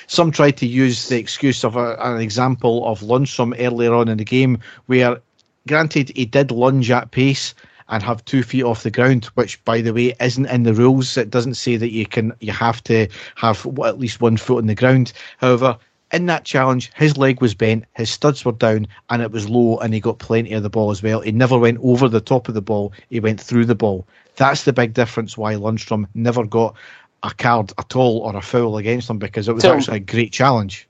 Some 0.09 0.33
tried 0.33 0.57
to 0.59 0.67
use 0.67 1.09
the 1.09 1.19
excuse 1.19 1.65
of 1.65 1.77
a, 1.77 1.97
an 2.01 2.21
example 2.21 2.87
of 2.87 3.01
Lundstram 3.01 3.55
earlier 3.59 3.95
on 3.95 4.09
in 4.09 4.19
the 4.19 4.25
game, 4.25 4.59
where, 4.87 5.21
granted, 5.67 6.13
he 6.15 6.27
did 6.27 6.51
lunge 6.51 6.91
at 6.91 7.11
pace 7.13 7.55
and 7.89 8.03
have 8.03 8.25
two 8.25 8.43
feet 8.43 8.63
off 8.63 8.83
the 8.83 8.91
ground, 8.91 9.27
which, 9.35 9.63
by 9.65 9.81
the 9.81 9.93
way, 9.93 10.15
isn't 10.21 10.47
in 10.47 10.63
the 10.63 10.75
rules. 10.75 11.17
It 11.17 11.31
doesn't 11.31 11.55
say 11.55 11.77
that 11.77 11.93
you 11.93 12.07
can 12.07 12.33
you 12.41 12.53
have 12.53 12.83
to 12.85 13.09
have 13.37 13.67
at 13.85 13.99
least 13.99 14.21
one 14.21 14.37
foot 14.37 14.59
on 14.59 14.67
the 14.67 14.75
ground. 14.75 15.13
However, 15.39 15.79
in 16.13 16.27
that 16.27 16.45
challenge, 16.45 16.93
his 16.95 17.17
leg 17.17 17.41
was 17.41 17.55
bent, 17.55 17.85
his 17.97 18.11
studs 18.11 18.45
were 18.45 18.53
down, 18.53 18.87
and 19.11 19.21
it 19.21 19.33
was 19.33 19.49
low, 19.49 19.79
and 19.79 19.93
he 19.93 20.01
got 20.01 20.19
plenty 20.19 20.53
of 20.53 20.63
the 20.63 20.71
ball 20.71 20.91
as 20.91 21.03
well. 21.03 21.21
He 21.21 21.33
never 21.33 21.59
went 21.59 21.79
over 21.83 22.09
the 22.09 22.21
top 22.21 22.49
of 22.49 22.55
the 22.55 22.63
ball; 22.63 22.93
he 23.11 23.21
went 23.21 23.41
through 23.41 23.67
the 23.67 23.75
ball. 23.75 24.07
That's 24.37 24.65
the 24.65 24.73
big 24.73 24.95
difference. 24.95 25.37
Why 25.37 25.55
Lundstram 25.55 26.07
never 26.15 26.45
got 26.45 26.75
a 27.23 27.31
card 27.31 27.73
at 27.79 27.97
all 27.97 28.19
or 28.19 28.37
a 28.37 28.43
foul 28.43 28.77
against 28.77 29.09
him 29.11 29.19
because 29.19 29.49
it 29.49 29.55
was 29.55 29.63
tell, 29.63 29.75
actually 29.75 29.97
a 29.97 30.01
great 30.01 30.33
challenge. 30.33 30.89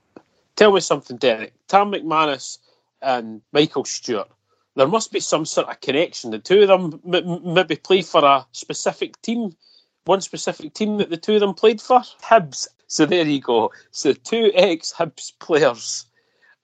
Tell 0.55 0.71
me 0.71 0.79
something, 0.79 1.17
Derek. 1.17 1.53
Tam 1.67 1.91
McManus 1.91 2.59
and 3.01 3.41
Michael 3.51 3.85
Stewart 3.85 4.29
there 4.75 4.87
must 4.87 5.11
be 5.11 5.19
some 5.21 5.45
sort 5.45 5.69
of 5.69 5.81
connection. 5.81 6.31
The 6.31 6.39
two 6.39 6.63
of 6.63 6.67
them 6.69 7.01
m- 7.13 7.53
maybe 7.53 7.75
play 7.77 8.01
for 8.01 8.23
a 8.25 8.45
specific 8.53 9.21
team, 9.21 9.55
one 10.05 10.21
specific 10.21 10.73
team 10.73 10.97
that 10.97 11.09
the 11.09 11.17
two 11.17 11.35
of 11.35 11.41
them 11.41 11.53
played 11.53 11.81
for. 11.81 12.01
Hibs. 12.23 12.67
So 12.87 13.05
there 13.05 13.25
you 13.25 13.41
go. 13.41 13.71
So 13.91 14.13
two 14.13 14.51
ex 14.55 14.93
Hibs 14.93 15.33
players 15.39 16.05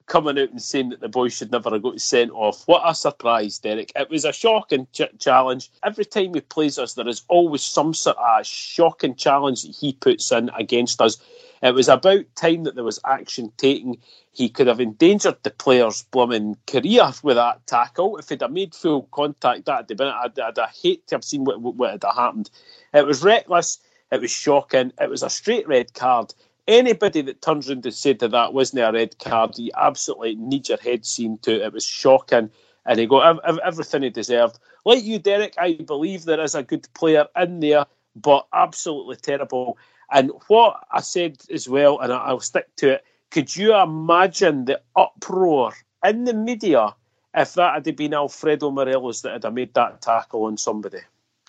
coming 0.06 0.38
out 0.38 0.50
and 0.50 0.62
saying 0.62 0.90
that 0.90 1.00
the 1.00 1.08
boys 1.08 1.34
should 1.34 1.50
never 1.52 1.70
have 1.70 1.82
got 1.82 2.00
sent 2.00 2.30
off. 2.32 2.64
What 2.66 2.82
a 2.84 2.94
surprise, 2.94 3.58
Derek. 3.58 3.92
It 3.96 4.10
was 4.10 4.24
a 4.24 4.32
shocking 4.32 4.86
ch- 4.92 5.02
challenge. 5.18 5.70
Every 5.84 6.04
time 6.04 6.34
he 6.34 6.40
plays 6.40 6.78
us, 6.78 6.94
there 6.94 7.08
is 7.08 7.22
always 7.28 7.62
some 7.62 7.94
sort 7.94 8.16
of 8.18 8.46
shocking 8.46 9.14
challenge 9.16 9.62
that 9.62 9.76
he 9.76 9.94
puts 9.94 10.30
in 10.32 10.50
against 10.58 11.00
us. 11.00 11.18
It 11.62 11.74
was 11.74 11.88
about 11.88 12.24
time 12.34 12.64
that 12.64 12.74
there 12.74 12.82
was 12.82 12.98
action 13.06 13.52
taken. 13.56 13.96
He 14.32 14.48
could 14.48 14.66
have 14.66 14.80
endangered 14.80 15.36
the 15.42 15.50
player's 15.50 16.02
blooming 16.02 16.56
career 16.66 17.12
with 17.22 17.36
that 17.36 17.64
tackle. 17.68 18.16
If 18.16 18.28
he'd 18.28 18.40
have 18.40 18.50
made 18.50 18.74
full 18.74 19.02
contact, 19.12 19.66
that'd 19.66 19.88
have 19.88 19.96
been, 19.96 20.08
I'd, 20.08 20.38
I'd, 20.38 20.58
hate 20.70 21.06
to 21.06 21.14
have 21.14 21.24
seen 21.24 21.44
what, 21.44 21.60
what 21.60 21.92
had 21.92 22.02
happened. 22.02 22.50
It 22.92 23.06
was 23.06 23.22
reckless. 23.22 23.78
It 24.10 24.20
was 24.20 24.32
shocking. 24.32 24.92
It 25.00 25.08
was 25.08 25.22
a 25.22 25.30
straight 25.30 25.68
red 25.68 25.94
card. 25.94 26.34
Anybody 26.66 27.22
that 27.22 27.42
turns 27.42 27.70
around 27.70 27.86
and 27.86 27.94
said 27.94 28.18
that 28.18 28.32
that 28.32 28.54
wasn't 28.54 28.82
a 28.82 28.92
red 28.92 29.18
card, 29.20 29.56
you 29.56 29.70
absolutely 29.76 30.34
need 30.34 30.68
your 30.68 30.78
head 30.78 31.06
seen 31.06 31.38
to. 31.38 31.64
It 31.64 31.72
was 31.72 31.84
shocking. 31.84 32.50
And 32.86 32.98
he 32.98 33.06
got 33.06 33.40
everything 33.64 34.02
he 34.02 34.10
deserved. 34.10 34.58
Like 34.84 35.04
you, 35.04 35.20
Derek, 35.20 35.54
I 35.58 35.74
believe 35.74 36.24
there 36.24 36.40
is 36.40 36.56
a 36.56 36.64
good 36.64 36.88
player 36.94 37.26
in 37.36 37.60
there, 37.60 37.86
but 38.16 38.48
absolutely 38.52 39.16
terrible. 39.16 39.78
And 40.12 40.30
what 40.48 40.84
I 40.92 41.00
said 41.00 41.38
as 41.50 41.68
well, 41.68 41.98
and 42.00 42.12
I'll 42.12 42.40
stick 42.40 42.74
to 42.76 42.92
it, 42.92 43.04
could 43.30 43.54
you 43.56 43.74
imagine 43.74 44.66
the 44.66 44.80
uproar 44.94 45.72
in 46.04 46.24
the 46.24 46.34
media 46.34 46.94
if 47.34 47.54
that 47.54 47.86
had 47.86 47.96
been 47.96 48.12
Alfredo 48.12 48.70
Morelos 48.70 49.22
that 49.22 49.42
had 49.42 49.54
made 49.54 49.72
that 49.74 50.02
tackle 50.02 50.44
on 50.44 50.58
somebody? 50.58 50.98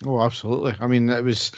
Oh, 0.06 0.20
absolutely. 0.20 0.74
I 0.80 0.86
mean, 0.86 1.10
it 1.10 1.22
was 1.22 1.52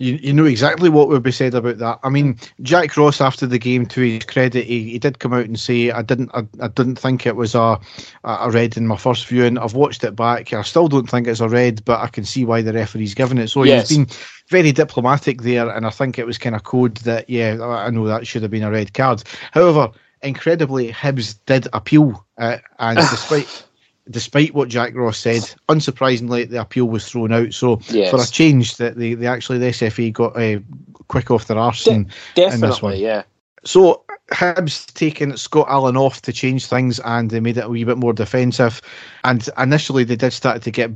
you, 0.00 0.14
you 0.22 0.32
know 0.32 0.46
exactly 0.46 0.88
what 0.88 1.08
would 1.08 1.22
be 1.22 1.30
said 1.30 1.54
about 1.54 1.76
that. 1.76 2.00
I 2.02 2.08
mean, 2.08 2.38
Jack 2.62 2.96
Ross 2.96 3.20
after 3.20 3.46
the 3.46 3.58
game, 3.58 3.84
to 3.86 4.00
his 4.00 4.24
credit, 4.24 4.66
he, 4.66 4.92
he 4.92 4.98
did 4.98 5.18
come 5.18 5.34
out 5.34 5.44
and 5.44 5.60
say, 5.60 5.90
"I 5.90 6.00
didn't, 6.00 6.30
I, 6.32 6.46
I 6.58 6.68
didn't 6.68 6.96
think 6.96 7.26
it 7.26 7.36
was 7.36 7.54
a 7.54 7.78
a 8.24 8.50
red 8.50 8.78
in 8.78 8.86
my 8.86 8.96
first 8.96 9.26
viewing. 9.26 9.58
I've 9.58 9.74
watched 9.74 10.02
it 10.02 10.16
back. 10.16 10.54
I 10.54 10.62
still 10.62 10.88
don't 10.88 11.08
think 11.08 11.26
it's 11.26 11.40
a 11.40 11.50
red, 11.50 11.84
but 11.84 12.00
I 12.00 12.06
can 12.06 12.24
see 12.24 12.46
why 12.46 12.62
the 12.62 12.72
referee's 12.72 13.14
given 13.14 13.36
it." 13.36 13.48
So 13.48 13.62
yes. 13.62 13.90
he's 13.90 13.98
been 13.98 14.06
very 14.48 14.72
diplomatic 14.72 15.42
there, 15.42 15.68
and 15.68 15.86
I 15.86 15.90
think 15.90 16.18
it 16.18 16.26
was 16.26 16.38
kind 16.38 16.56
of 16.56 16.64
code 16.64 16.96
that 16.98 17.28
yeah, 17.28 17.58
I 17.62 17.90
know 17.90 18.06
that 18.06 18.26
should 18.26 18.42
have 18.42 18.50
been 18.50 18.62
a 18.62 18.70
red 18.70 18.94
card. 18.94 19.22
However, 19.52 19.90
incredibly, 20.22 20.90
Hibs 20.90 21.38
did 21.44 21.68
appeal, 21.74 22.24
uh, 22.38 22.56
and 22.78 22.96
despite 23.10 23.66
despite 24.08 24.54
what 24.54 24.68
Jack 24.68 24.94
Ross 24.94 25.18
said, 25.18 25.42
unsurprisingly, 25.68 26.48
the 26.48 26.60
appeal 26.60 26.86
was 26.86 27.08
thrown 27.08 27.32
out. 27.32 27.52
So 27.52 27.80
yes. 27.88 28.10
for 28.10 28.20
a 28.20 28.26
change, 28.26 28.76
that 28.76 28.96
they, 28.96 29.14
they 29.14 29.26
actually 29.26 29.58
the 29.58 29.66
SFA 29.66 30.12
got 30.12 30.36
uh, 30.36 30.60
quick 31.08 31.30
off 31.30 31.46
their 31.46 31.58
arse 31.58 31.84
De- 31.84 31.92
in, 31.92 32.10
in 32.36 32.60
this 32.60 32.82
one. 32.82 32.96
Yeah. 32.96 33.24
So 33.64 34.04
Hibs 34.30 34.86
taking 34.94 35.36
Scott 35.36 35.66
Allan 35.68 35.96
off 35.96 36.22
to 36.22 36.32
change 36.32 36.66
things 36.66 37.00
and 37.00 37.30
they 37.30 37.40
made 37.40 37.58
it 37.58 37.64
a 37.64 37.68
wee 37.68 37.84
bit 37.84 37.98
more 37.98 38.12
defensive. 38.12 38.80
And 39.24 39.46
initially 39.58 40.04
they 40.04 40.16
did 40.16 40.32
start 40.32 40.62
to 40.62 40.70
get 40.70 40.94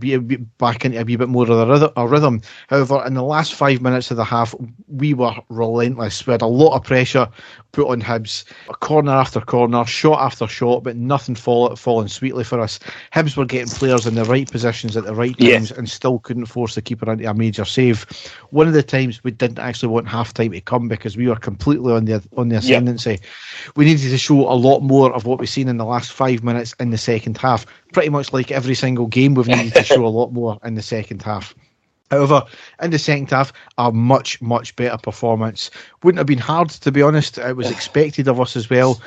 back 0.59 0.85
into 0.85 1.01
a 1.01 1.05
wee 1.05 1.17
bit 1.17 1.29
more 1.29 1.51
of 1.51 1.93
a 1.97 2.07
rhythm. 2.07 2.41
However, 2.69 3.05
in 3.05 3.15
the 3.15 3.23
last 3.23 3.55
five 3.55 3.83
minutes 3.83 4.11
of 4.11 4.17
the 4.17 4.25
half, 4.25 4.55
we 4.99 5.15
were 5.15 5.35
relentless. 5.49 6.27
We 6.27 6.33
had 6.33 6.43
a 6.43 6.47
lot 6.47 6.77
of 6.77 6.85
pressure 6.85 7.29
put 7.73 7.89
on 7.89 8.01
Hibs, 8.01 8.45
corner 8.81 9.13
after 9.13 9.41
corner, 9.41 9.85
shot 9.85 10.21
after 10.21 10.47
shot, 10.47 10.85
but 10.85 10.97
nothing 10.97 11.35
fall, 11.35 11.75
falling 11.75 12.09
sweetly 12.09 12.45
for 12.45 12.61
us. 12.61 12.79
Hibs 13.13 13.37
were 13.37 13.45
getting 13.45 13.69
players 13.69 14.07
in 14.07 14.15
the 14.15 14.25
right 14.25 14.51
positions 14.51 14.97
at 14.97 15.05
the 15.05 15.15
right 15.15 15.37
times 15.39 15.73
and 15.73 15.89
still 15.89 16.21
couldn't 16.21 16.47
force 16.47 16.77
the 16.77 16.83
keeper 16.83 17.11
into 17.11 17.29
a 17.29 17.35
major 17.35 17.65
save. 17.65 18.07
One 18.51 18.69
of 18.69 18.75
the 18.75 18.83
times 18.83 19.25
we 19.25 19.33
didn't 19.33 19.59
actually 19.59 19.89
want 19.89 20.09
half 20.09 20.33
time 20.35 20.53
to 20.53 20.61
come 20.61 20.89
because 20.89 21.17
we 21.17 21.27
were 21.27 21.37
completely 21.37 21.93
on 21.93 22.05
the 22.05 22.23
on 22.37 22.49
the 22.49 22.57
ascendancy 22.57 23.19
we 23.77 23.85
needed 23.85 24.11
to 24.11 24.19
show 24.19 24.41
a 24.51 24.55
lot 24.55 24.81
more 24.81 25.13
of 25.13 25.25
what 25.25 25.39
we've 25.39 25.49
seen 25.49 25.69
in 25.69 25.77
the 25.77 25.85
last 25.85 26.13
five 26.13 26.43
minutes 26.43 26.75
in 26.79 26.91
the 26.91 26.99
second 26.99 27.37
half. 27.39 27.67
Pretty 27.93 28.09
much 28.09 28.33
like 28.33 28.51
every 28.51 28.75
single 28.75 29.07
game, 29.07 29.35
we've 29.35 29.47
needed 29.47 29.75
to 29.75 29.83
show 29.85 30.05
a 30.05 30.09
lot 30.09 30.33
more 30.33 30.59
in 30.65 30.75
the 30.75 30.83
second 30.83 31.23
half. 31.23 31.55
However, 32.11 32.45
in 32.83 32.91
the 32.91 32.99
second 32.99 33.31
half, 33.31 33.53
a 33.79 33.91
much, 33.91 34.41
much 34.43 34.77
better 34.77 34.99
performance. 34.99 35.71
Wouldn't 36.03 36.19
have 36.19 36.27
been 36.27 36.39
hard, 36.39 36.71
to 36.71 36.93
be 36.93 37.03
honest. 37.03 37.39
It 37.39 37.57
was 37.57 37.71
expected 37.71 38.29
of 38.29 38.41
us 38.41 38.57
as 38.57 38.69
well. 38.69 39.01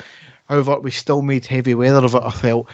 However, 0.48 0.80
we 0.80 0.90
still 0.90 1.22
made 1.22 1.46
heavy 1.46 1.74
weather 1.74 2.04
of 2.04 2.14
it, 2.14 2.22
I 2.22 2.30
felt. 2.30 2.68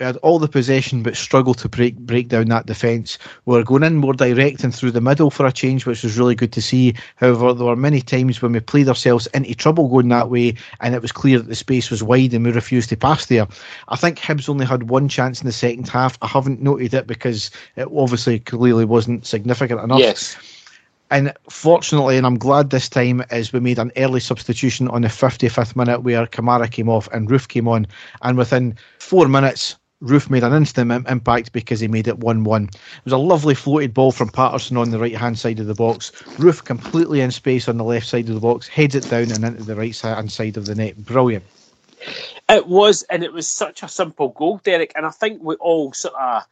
We 0.00 0.06
had 0.06 0.16
all 0.18 0.38
the 0.38 0.48
possession 0.48 1.02
but 1.02 1.14
struggled 1.14 1.58
to 1.58 1.68
break 1.68 1.94
break 1.98 2.28
down 2.28 2.46
that 2.46 2.64
defence. 2.64 3.18
We 3.44 3.54
were 3.54 3.64
going 3.64 3.82
in 3.82 3.96
more 3.96 4.14
direct 4.14 4.64
and 4.64 4.74
through 4.74 4.92
the 4.92 5.00
middle 5.02 5.30
for 5.30 5.44
a 5.44 5.52
change, 5.52 5.84
which 5.84 6.02
was 6.02 6.18
really 6.18 6.34
good 6.34 6.52
to 6.54 6.62
see. 6.62 6.94
However, 7.16 7.52
there 7.52 7.66
were 7.66 7.76
many 7.76 8.00
times 8.00 8.40
when 8.40 8.52
we 8.52 8.60
played 8.60 8.88
ourselves 8.88 9.26
into 9.34 9.54
trouble 9.54 9.88
going 9.88 10.08
that 10.08 10.30
way, 10.30 10.54
and 10.80 10.94
it 10.94 11.02
was 11.02 11.12
clear 11.12 11.38
that 11.38 11.48
the 11.48 11.54
space 11.54 11.90
was 11.90 12.02
wide 12.02 12.32
and 12.32 12.46
we 12.46 12.50
refused 12.50 12.88
to 12.88 12.96
pass 12.96 13.26
there. 13.26 13.46
I 13.88 13.96
think 13.96 14.18
Hibs 14.18 14.48
only 14.48 14.64
had 14.64 14.88
one 14.88 15.06
chance 15.06 15.42
in 15.42 15.46
the 15.46 15.52
second 15.52 15.86
half. 15.86 16.16
I 16.22 16.28
haven't 16.28 16.62
noted 16.62 16.94
it 16.94 17.06
because 17.06 17.50
it 17.76 17.86
obviously 17.94 18.40
clearly 18.40 18.86
wasn't 18.86 19.26
significant 19.26 19.80
enough. 19.82 19.98
Yes. 19.98 20.34
And 21.10 21.32
fortunately, 21.50 22.16
and 22.16 22.24
I'm 22.24 22.38
glad 22.38 22.70
this 22.70 22.88
time, 22.88 23.22
is 23.30 23.52
we 23.52 23.60
made 23.60 23.80
an 23.80 23.92
early 23.96 24.20
substitution 24.20 24.88
on 24.88 25.02
the 25.02 25.08
55th 25.08 25.76
minute 25.76 26.04
where 26.04 26.24
Kamara 26.26 26.70
came 26.70 26.88
off 26.88 27.08
and 27.12 27.28
Roofe 27.28 27.48
came 27.48 27.68
on. 27.68 27.86
And 28.22 28.38
within 28.38 28.76
four 28.98 29.26
minutes, 29.26 29.76
Roofe 30.02 30.30
made 30.30 30.44
an 30.44 30.54
instant 30.54 30.90
impact 31.08 31.52
because 31.52 31.80
he 31.80 31.88
made 31.88 32.08
it 32.08 32.18
1 32.18 32.44
1. 32.44 32.64
It 32.64 32.78
was 33.04 33.12
a 33.12 33.18
lovely 33.18 33.54
floated 33.54 33.92
ball 33.92 34.12
from 34.12 34.30
Patterson 34.30 34.78
on 34.78 34.90
the 34.90 34.98
right 34.98 35.16
hand 35.16 35.38
side 35.38 35.60
of 35.60 35.66
the 35.66 35.74
box. 35.74 36.10
Roofe 36.38 36.64
completely 36.64 37.20
in 37.20 37.30
space 37.30 37.68
on 37.68 37.76
the 37.76 37.84
left 37.84 38.06
side 38.06 38.28
of 38.28 38.34
the 38.34 38.40
box, 38.40 38.66
heads 38.66 38.94
it 38.94 39.08
down 39.10 39.30
and 39.30 39.44
into 39.44 39.62
the 39.62 39.76
right 39.76 39.96
hand 39.98 40.32
side 40.32 40.56
of 40.56 40.64
the 40.64 40.74
net. 40.74 40.96
Brilliant. 41.04 41.44
It 42.48 42.66
was, 42.66 43.02
and 43.04 43.22
it 43.22 43.32
was 43.32 43.46
such 43.46 43.82
a 43.82 43.88
simple 43.88 44.30
goal, 44.30 44.60
Derek. 44.64 44.92
And 44.96 45.04
I 45.04 45.10
think 45.10 45.42
we 45.42 45.54
all 45.56 45.92
sort 45.92 46.14
of 46.14 46.46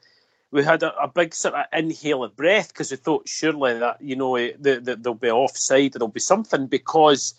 we 0.50 0.64
had 0.64 0.82
a, 0.82 0.94
a 0.96 1.08
big 1.08 1.34
sort 1.34 1.54
of 1.54 1.66
inhale 1.72 2.24
of 2.24 2.36
breath 2.36 2.68
because 2.68 2.90
we 2.90 2.96
thought 2.96 3.28
surely 3.28 3.78
that 3.78 4.00
you 4.00 4.16
know 4.16 4.36
eh, 4.36 4.52
the, 4.58 4.80
the, 4.80 4.96
there'll 4.96 5.14
be 5.14 5.30
offside, 5.30 5.92
there'll 5.92 6.08
be 6.08 6.20
something 6.20 6.66
because 6.66 7.34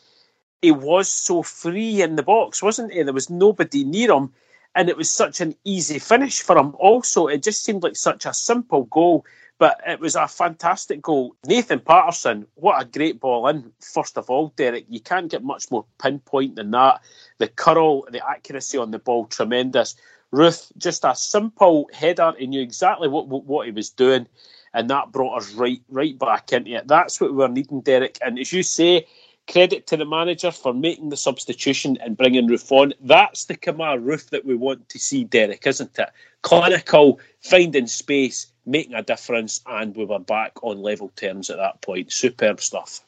he 0.61 0.71
was 0.71 1.09
so 1.09 1.41
free 1.41 2.01
in 2.01 2.15
the 2.15 2.23
box, 2.23 2.61
wasn't 2.61 2.91
he? 2.91 3.01
There 3.01 3.13
was 3.13 3.29
nobody 3.29 3.83
near 3.83 4.11
him, 4.11 4.33
and 4.75 4.89
it 4.89 4.97
was 4.97 5.09
such 5.09 5.41
an 5.41 5.55
easy 5.63 5.99
finish 5.99 6.41
for 6.41 6.57
him. 6.57 6.75
Also, 6.79 7.27
it 7.27 7.43
just 7.43 7.63
seemed 7.63 7.83
like 7.83 7.95
such 7.95 8.25
a 8.25 8.33
simple 8.33 8.83
goal, 8.85 9.25
but 9.57 9.81
it 9.85 9.99
was 9.99 10.15
a 10.15 10.27
fantastic 10.27 11.01
goal. 11.01 11.35
Nathan 11.45 11.79
Patterson, 11.79 12.45
what 12.55 12.81
a 12.81 12.85
great 12.85 13.19
ball 13.19 13.47
in, 13.47 13.71
first 13.81 14.17
of 14.17 14.29
all, 14.29 14.53
Derek. 14.55 14.85
You 14.87 14.99
can't 14.99 15.29
get 15.29 15.43
much 15.43 15.69
more 15.71 15.85
pinpoint 16.01 16.55
than 16.55 16.71
that. 16.71 17.01
The 17.39 17.47
curl, 17.47 18.03
the 18.11 18.25
accuracy 18.27 18.77
on 18.77 18.91
the 18.91 18.99
ball, 18.99 19.25
tremendous. 19.25 19.95
Roofe, 20.31 20.71
just 20.77 21.03
a 21.05 21.15
simple 21.15 21.89
header. 21.91 22.33
He 22.37 22.47
knew 22.47 22.61
exactly 22.61 23.07
what, 23.07 23.27
what, 23.27 23.45
what 23.45 23.65
he 23.65 23.71
was 23.71 23.89
doing, 23.89 24.27
and 24.73 24.89
that 24.89 25.11
brought 25.11 25.37
us 25.37 25.51
right 25.53 25.81
right 25.89 26.17
back 26.17 26.53
into 26.53 26.71
it. 26.71 26.87
That's 26.87 27.19
what 27.19 27.31
we 27.31 27.37
were 27.37 27.49
needing, 27.49 27.81
Derek. 27.81 28.19
And 28.21 28.37
as 28.37 28.53
you 28.53 28.61
say, 28.61 29.07
credit 29.49 29.87
to 29.87 29.97
the 29.97 30.05
manager 30.05 30.51
for 30.51 30.73
making 30.73 31.09
the 31.09 31.17
substitution 31.17 31.97
and 32.01 32.15
bringing 32.15 32.47
Roofe 32.47 32.71
on. 32.71 32.93
That's 33.01 33.45
the 33.45 33.55
Kemar 33.55 34.01
Roofe 34.01 34.29
that 34.29 34.45
we 34.45 34.55
want 34.55 34.89
to 34.89 34.99
see, 34.99 35.23
Derek, 35.23 35.65
isn't 35.65 35.97
it? 35.97 36.09
Clinical, 36.41 37.19
finding 37.41 37.87
space, 37.87 38.47
making 38.65 38.93
a 38.93 39.03
difference, 39.03 39.61
and 39.65 39.95
we 39.95 40.05
were 40.05 40.19
back 40.19 40.63
on 40.63 40.81
level 40.81 41.11
terms 41.15 41.49
at 41.49 41.57
that 41.57 41.81
point. 41.81 42.13
Superb 42.13 42.61
stuff. 42.61 43.01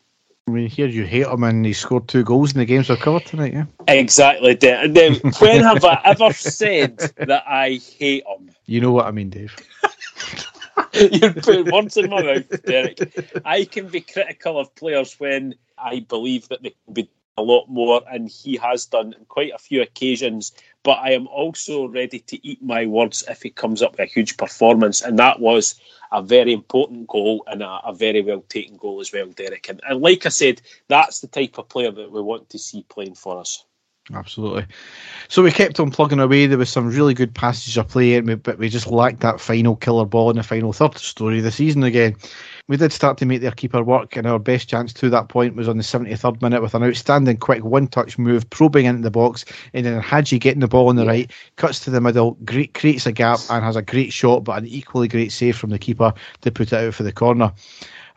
I 0.47 0.51
mean, 0.51 0.67
here 0.67 0.87
you 0.87 1.05
hate 1.05 1.27
him 1.27 1.43
and 1.43 1.65
he 1.65 1.71
scored 1.71 2.07
two 2.07 2.23
goals 2.23 2.51
in 2.51 2.59
the 2.59 2.65
games 2.65 2.89
we're 2.89 2.97
covered 2.97 3.25
tonight, 3.25 3.53
yeah? 3.53 3.65
Exactly. 3.87 4.57
And 4.63 4.95
then 4.95 5.15
when 5.39 5.61
have 5.61 5.85
I 5.85 6.01
ever 6.03 6.33
said 6.33 6.97
that 6.97 7.43
I 7.47 7.79
hate 7.99 8.25
him? 8.25 8.51
You 8.65 8.81
know 8.81 8.91
what 8.91 9.05
I 9.05 9.11
mean, 9.11 9.29
Dave. 9.29 9.55
You're 11.11 11.33
putting 11.33 11.71
words 11.71 11.97
in 11.97 12.09
my 12.09 12.21
mouth, 12.21 12.63
Derek. 12.63 13.41
I 13.45 13.65
can 13.65 13.87
be 13.87 14.01
critical 14.01 14.59
of 14.59 14.75
players 14.75 15.19
when 15.19 15.55
I 15.77 16.01
believe 16.01 16.49
that 16.49 16.63
they 16.63 16.75
can 16.85 16.93
be 16.93 17.09
a 17.37 17.41
lot 17.41 17.69
more, 17.69 18.01
and 18.11 18.29
he 18.29 18.57
has 18.57 18.85
done 18.85 19.15
quite 19.29 19.53
a 19.53 19.57
few 19.57 19.81
occasions. 19.81 20.51
But 20.83 20.99
I 20.99 21.11
am 21.11 21.27
also 21.27 21.87
ready 21.87 22.19
to 22.19 22.47
eat 22.47 22.61
my 22.61 22.85
words 22.85 23.23
if 23.29 23.41
he 23.41 23.49
comes 23.51 23.81
up 23.81 23.91
with 23.91 24.01
a 24.01 24.05
huge 24.05 24.35
performance, 24.37 25.01
and 25.01 25.17
that 25.19 25.39
was 25.39 25.79
a 26.11 26.21
very 26.21 26.51
important 26.51 27.07
goal 27.07 27.43
and 27.47 27.63
a, 27.63 27.79
a 27.85 27.93
very 27.93 28.21
well 28.21 28.43
taken 28.49 28.75
goal 28.77 28.99
as 28.99 29.13
well, 29.13 29.27
Derek. 29.27 29.69
And, 29.69 29.81
and 29.87 30.01
like 30.01 30.25
I 30.25 30.29
said, 30.29 30.61
that's 30.89 31.21
the 31.21 31.27
type 31.27 31.57
of 31.57 31.69
player 31.69 31.91
that 31.91 32.11
we 32.11 32.21
want 32.21 32.49
to 32.49 32.59
see 32.59 32.83
playing 32.83 33.15
for 33.15 33.39
us. 33.39 33.63
Absolutely. 34.13 34.65
So 35.29 35.41
we 35.41 35.51
kept 35.51 35.79
on 35.79 35.91
plugging 35.91 36.19
away. 36.19 36.45
There 36.45 36.57
was 36.57 36.69
some 36.69 36.89
really 36.89 37.13
good 37.13 37.33
passages 37.33 37.77
of 37.77 37.87
play, 37.87 38.19
but 38.19 38.57
we 38.57 38.69
just 38.69 38.87
lacked 38.87 39.21
that 39.21 39.39
final 39.39 39.75
killer 39.75 40.05
ball 40.05 40.29
in 40.29 40.35
the 40.35 40.43
final 40.43 40.73
third 40.73 40.97
story 40.97 41.37
of 41.37 41.43
the 41.43 41.51
season 41.51 41.83
again. 41.83 42.15
We 42.67 42.77
did 42.77 42.93
start 42.93 43.17
to 43.17 43.25
make 43.25 43.41
their 43.41 43.51
keeper 43.51 43.83
work, 43.83 44.15
and 44.15 44.27
our 44.27 44.39
best 44.39 44.69
chance 44.69 44.93
to 44.93 45.09
that 45.09 45.29
point 45.29 45.55
was 45.55 45.67
on 45.67 45.77
the 45.77 45.83
73rd 45.83 46.41
minute 46.41 46.61
with 46.61 46.75
an 46.75 46.83
outstanding 46.83 47.37
quick 47.37 47.63
one 47.63 47.87
touch 47.87 48.17
move, 48.17 48.49
probing 48.49 48.85
into 48.85 49.01
the 49.01 49.11
box, 49.11 49.45
and 49.73 49.85
then 49.85 50.01
Hagi 50.01 50.39
getting 50.39 50.61
the 50.61 50.67
ball 50.67 50.89
on 50.89 50.95
the 50.95 51.05
right, 51.05 51.31
cuts 51.55 51.79
to 51.81 51.89
the 51.89 52.01
middle, 52.01 52.37
great, 52.45 52.73
creates 52.73 53.05
a 53.05 53.11
gap, 53.11 53.39
and 53.49 53.63
has 53.63 53.75
a 53.75 53.81
great 53.81 54.13
shot, 54.13 54.43
but 54.43 54.57
an 54.57 54.67
equally 54.67 55.07
great 55.07 55.31
save 55.31 55.57
from 55.57 55.69
the 55.69 55.79
keeper 55.79 56.13
to 56.41 56.51
put 56.51 56.71
it 56.71 56.87
out 56.87 56.93
for 56.93 57.03
the 57.03 57.11
corner. 57.11 57.51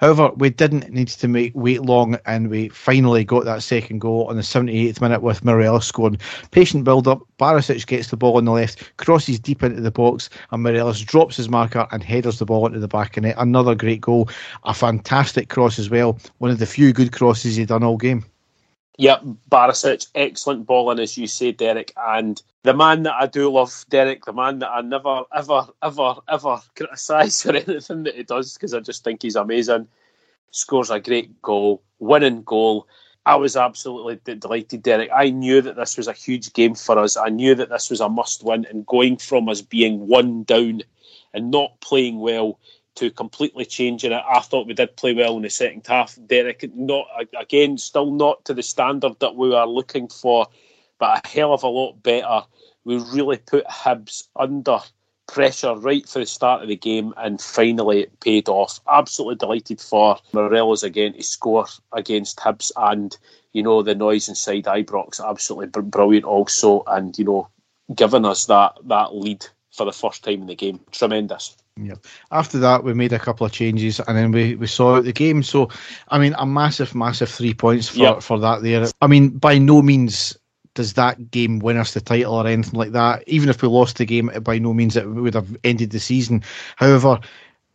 However, 0.04 0.32
we 0.36 0.50
didn't 0.50 0.92
need 0.92 1.08
to 1.08 1.50
wait 1.54 1.80
long, 1.80 2.18
and 2.26 2.50
we 2.50 2.68
finally 2.68 3.24
got 3.24 3.46
that 3.46 3.62
second 3.62 4.00
goal 4.00 4.26
on 4.28 4.36
the 4.36 4.42
78th 4.42 5.00
minute 5.00 5.22
with 5.22 5.42
Morelos 5.42 5.86
scoring. 5.86 6.18
Patient 6.50 6.84
build 6.84 7.08
up. 7.08 7.22
Barisic 7.38 7.86
gets 7.86 8.08
the 8.08 8.18
ball 8.18 8.36
on 8.36 8.44
the 8.44 8.52
left, 8.52 8.94
crosses 8.98 9.40
deep 9.40 9.62
into 9.62 9.80
the 9.80 9.90
box, 9.90 10.28
and 10.50 10.62
Morelos 10.62 11.00
drops 11.00 11.38
his 11.38 11.48
marker 11.48 11.86
and 11.90 12.02
headers 12.02 12.38
the 12.38 12.44
ball 12.44 12.66
into 12.66 12.80
the 12.80 12.86
back 12.86 13.16
of 13.16 13.22
net. 13.22 13.36
Another 13.38 13.74
great 13.74 14.02
goal. 14.02 14.28
A 14.64 14.74
fantastic 14.74 15.48
cross 15.48 15.78
as 15.78 15.88
well. 15.88 16.18
One 16.36 16.50
of 16.50 16.58
the 16.58 16.66
few 16.66 16.92
good 16.92 17.12
crosses 17.12 17.56
he's 17.56 17.68
done 17.68 17.82
all 17.82 17.96
game. 17.96 18.26
Yep, 18.96 19.24
Barisic, 19.50 20.06
excellent 20.14 20.66
balling, 20.66 21.00
as 21.00 21.18
you 21.18 21.26
say, 21.26 21.50
Derek. 21.50 21.92
And 21.96 22.40
the 22.62 22.74
man 22.74 23.02
that 23.04 23.14
I 23.14 23.26
do 23.26 23.50
love, 23.50 23.84
Derek, 23.88 24.24
the 24.24 24.32
man 24.32 24.60
that 24.60 24.70
I 24.70 24.82
never, 24.82 25.22
ever, 25.34 25.66
ever, 25.82 26.14
ever 26.28 26.60
criticise 26.76 27.42
for 27.44 27.56
anything 27.56 28.04
that 28.04 28.14
he 28.14 28.22
does, 28.22 28.54
because 28.54 28.72
I 28.72 28.80
just 28.80 29.02
think 29.02 29.22
he's 29.22 29.36
amazing, 29.36 29.88
scores 30.52 30.90
a 30.90 31.00
great 31.00 31.42
goal, 31.42 31.82
winning 31.98 32.42
goal. 32.44 32.86
I 33.26 33.36
was 33.36 33.56
absolutely 33.56 34.20
delighted, 34.36 34.82
Derek. 34.82 35.10
I 35.12 35.30
knew 35.30 35.60
that 35.62 35.76
this 35.76 35.96
was 35.96 36.06
a 36.06 36.12
huge 36.12 36.52
game 36.52 36.74
for 36.74 36.98
us. 36.98 37.16
I 37.16 37.30
knew 37.30 37.54
that 37.56 37.70
this 37.70 37.90
was 37.90 38.00
a 38.00 38.08
must 38.08 38.44
win, 38.44 38.66
and 38.70 38.86
going 38.86 39.16
from 39.16 39.48
us 39.48 39.60
being 39.60 40.06
one 40.06 40.44
down 40.44 40.82
and 41.32 41.50
not 41.50 41.80
playing 41.80 42.20
well 42.20 42.60
to 42.96 43.10
completely 43.10 43.64
changing 43.64 44.12
it. 44.12 44.22
I 44.28 44.40
thought 44.40 44.66
we 44.66 44.74
did 44.74 44.96
play 44.96 45.14
well 45.14 45.36
in 45.36 45.42
the 45.42 45.50
second 45.50 45.86
half. 45.86 46.18
Derek, 46.26 46.68
not 46.74 47.06
again, 47.38 47.78
still 47.78 48.10
not 48.10 48.44
to 48.46 48.54
the 48.54 48.62
standard 48.62 49.18
that 49.20 49.36
we 49.36 49.50
were 49.50 49.66
looking 49.66 50.08
for, 50.08 50.46
but 50.98 51.24
a 51.24 51.28
hell 51.28 51.52
of 51.52 51.62
a 51.62 51.68
lot 51.68 52.02
better. 52.02 52.42
We 52.84 52.96
really 52.96 53.38
put 53.38 53.66
Hibs 53.66 54.28
under 54.36 54.80
pressure 55.26 55.74
right 55.74 56.06
for 56.08 56.18
the 56.18 56.26
start 56.26 56.62
of 56.62 56.68
the 56.68 56.76
game, 56.76 57.14
and 57.16 57.40
finally 57.40 58.02
it 58.02 58.20
paid 58.20 58.48
off. 58.48 58.80
Absolutely 58.88 59.36
delighted 59.36 59.80
for 59.80 60.18
Morelos 60.32 60.82
again 60.82 61.14
to 61.14 61.22
score 61.22 61.66
against 61.92 62.38
Hibs, 62.38 62.70
and 62.76 63.16
you 63.52 63.62
know 63.62 63.82
the 63.82 63.94
noise 63.94 64.28
inside 64.28 64.64
Ibrox 64.64 65.24
absolutely 65.24 65.82
brilliant 65.82 66.24
also, 66.24 66.82
and 66.86 67.18
you 67.18 67.24
know 67.24 67.48
giving 67.94 68.24
us 68.24 68.46
that 68.46 68.78
that 68.84 69.14
lead 69.14 69.46
for 69.72 69.84
the 69.84 69.92
first 69.92 70.22
time 70.22 70.42
in 70.42 70.46
the 70.46 70.54
game, 70.54 70.80
tremendous. 70.92 71.56
Yep. 71.76 72.04
After 72.30 72.58
that, 72.60 72.84
we 72.84 72.94
made 72.94 73.12
a 73.12 73.18
couple 73.18 73.44
of 73.44 73.52
changes, 73.52 73.98
and 74.00 74.16
then 74.16 74.30
we, 74.30 74.54
we 74.54 74.66
saw 74.66 74.96
out 74.96 75.04
the 75.04 75.12
game. 75.12 75.42
So, 75.42 75.70
I 76.08 76.18
mean, 76.18 76.34
a 76.38 76.46
massive, 76.46 76.94
massive 76.94 77.28
three 77.28 77.52
points 77.52 77.88
for, 77.88 77.98
yep. 77.98 78.22
for 78.22 78.38
that 78.38 78.62
there. 78.62 78.86
I 79.00 79.06
mean, 79.08 79.30
by 79.30 79.58
no 79.58 79.82
means 79.82 80.36
does 80.74 80.94
that 80.94 81.30
game 81.30 81.60
win 81.60 81.76
us 81.76 81.94
the 81.94 82.00
title 82.00 82.34
or 82.34 82.46
anything 82.46 82.78
like 82.78 82.92
that. 82.92 83.24
Even 83.26 83.48
if 83.48 83.62
we 83.62 83.68
lost 83.68 83.98
the 83.98 84.04
game, 84.04 84.30
by 84.42 84.58
no 84.58 84.74
means 84.74 84.96
it 84.96 85.08
would 85.08 85.34
have 85.34 85.56
ended 85.64 85.90
the 85.90 86.00
season. 86.00 86.42
However, 86.76 87.20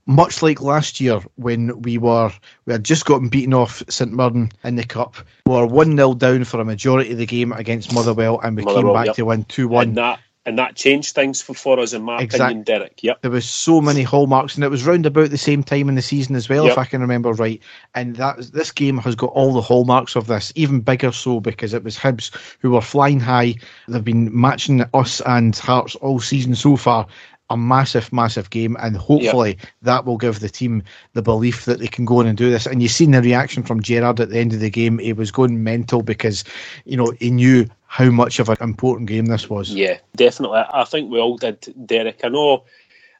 much 0.06 0.42
like 0.42 0.62
last 0.62 1.00
year 1.00 1.20
when 1.36 1.82
we 1.82 1.98
were 1.98 2.32
we 2.66 2.74
had 2.74 2.84
just 2.84 3.06
gotten 3.06 3.30
beaten 3.30 3.54
off 3.54 3.84
St 3.90 4.12
Mirren 4.12 4.52
in 4.64 4.76
the 4.76 4.84
cup, 4.84 5.16
we 5.46 5.54
were 5.54 5.66
one 5.66 5.96
0 5.96 6.16
down 6.16 6.44
for 6.44 6.60
a 6.60 6.66
majority 6.66 7.12
of 7.12 7.18
the 7.18 7.26
game 7.26 7.52
against 7.54 7.94
Motherwell, 7.94 8.40
and 8.42 8.58
we 8.58 8.64
Motherwell, 8.64 8.94
came 8.94 8.94
back 8.94 9.06
yep. 9.08 9.16
to 9.18 9.26
win 9.26 9.44
two 9.46 9.68
one. 9.68 9.90
And 9.90 9.98
that 9.98 10.20
and 10.50 10.58
that 10.58 10.76
changed 10.76 11.14
things 11.14 11.44
for, 11.44 11.54
for 11.54 11.80
us, 11.80 11.94
in 11.94 12.02
my 12.02 12.22
exactly. 12.22 12.46
opinion, 12.46 12.64
Derek. 12.64 13.04
Yep. 13.04 13.22
There 13.22 13.30
was 13.30 13.48
so 13.48 13.82
many 13.82 14.02
hallmarks, 14.02 14.56
and 14.56 14.64
it 14.64 14.72
was 14.72 14.84
round 14.84 15.06
about 15.06 15.30
the 15.30 15.38
same 15.38 15.62
time 15.62 15.88
in 15.88 15.94
the 15.94 16.02
season 16.02 16.36
as 16.36 16.50
well, 16.50 16.64
yep. 16.64 16.72
if 16.72 16.78
I 16.80 16.86
can 16.86 17.02
remember 17.02 17.32
right. 17.34 17.62
And 17.94 18.16
that 18.16 18.38
this 18.52 18.72
game 18.72 18.98
has 18.98 19.14
got 19.14 19.32
all 19.34 19.54
the 19.54 19.62
hallmarks 19.62 20.16
of 20.16 20.26
this, 20.26 20.52
even 20.56 20.82
bigger 20.82 21.12
so 21.12 21.40
because 21.40 21.76
it 21.76 21.84
was 21.84 22.00
Hibs 22.00 22.36
who 22.62 22.72
were 22.72 22.82
flying 22.82 23.20
high. 23.20 23.54
They've 23.88 24.04
been 24.04 24.36
matching 24.36 24.84
us 24.96 25.22
and 25.22 25.56
Hearts 25.56 25.94
all 25.98 26.20
season 26.20 26.56
so 26.56 26.76
far, 26.78 27.06
a 27.52 27.56
massive, 27.56 28.12
massive 28.12 28.50
game, 28.50 28.76
and 28.80 28.98
hopefully 28.98 29.50
yep. 29.60 29.70
that 29.84 30.06
will 30.06 30.18
give 30.18 30.40
the 30.40 30.50
team 30.50 30.82
the 31.14 31.22
belief 31.22 31.66
that 31.66 31.78
they 31.78 31.88
can 31.88 32.06
go 32.06 32.22
in 32.22 32.28
and 32.28 32.40
do 32.40 32.50
this. 32.50 32.66
And 32.66 32.82
you've 32.82 32.92
seen 32.92 33.12
the 33.12 33.22
reaction 33.22 33.62
from 33.62 33.84
Gerrard 33.84 34.20
at 34.20 34.32
the 34.32 34.40
end 34.40 34.54
of 34.54 34.62
the 34.62 34.72
game; 34.72 34.98
he 34.98 35.14
was 35.14 35.30
going 35.30 35.64
mental 35.64 36.02
because, 36.02 36.44
you 36.86 36.98
know, 36.98 37.14
he 37.20 37.30
knew 37.30 37.68
how 37.90 38.10
much 38.12 38.40
of 38.40 38.50
an 38.50 38.58
important 38.62 39.10
game 39.10 39.26
this 39.26 39.50
was. 39.50 39.72
Yeah, 39.72 39.98
definitely. 40.16 40.60
I 40.60 40.84
think 40.86 41.12
we 41.12 41.20
all 41.20 41.38
did, 41.38 41.74
Derek. 41.86 42.22
I 42.24 42.30
know. 42.30 42.66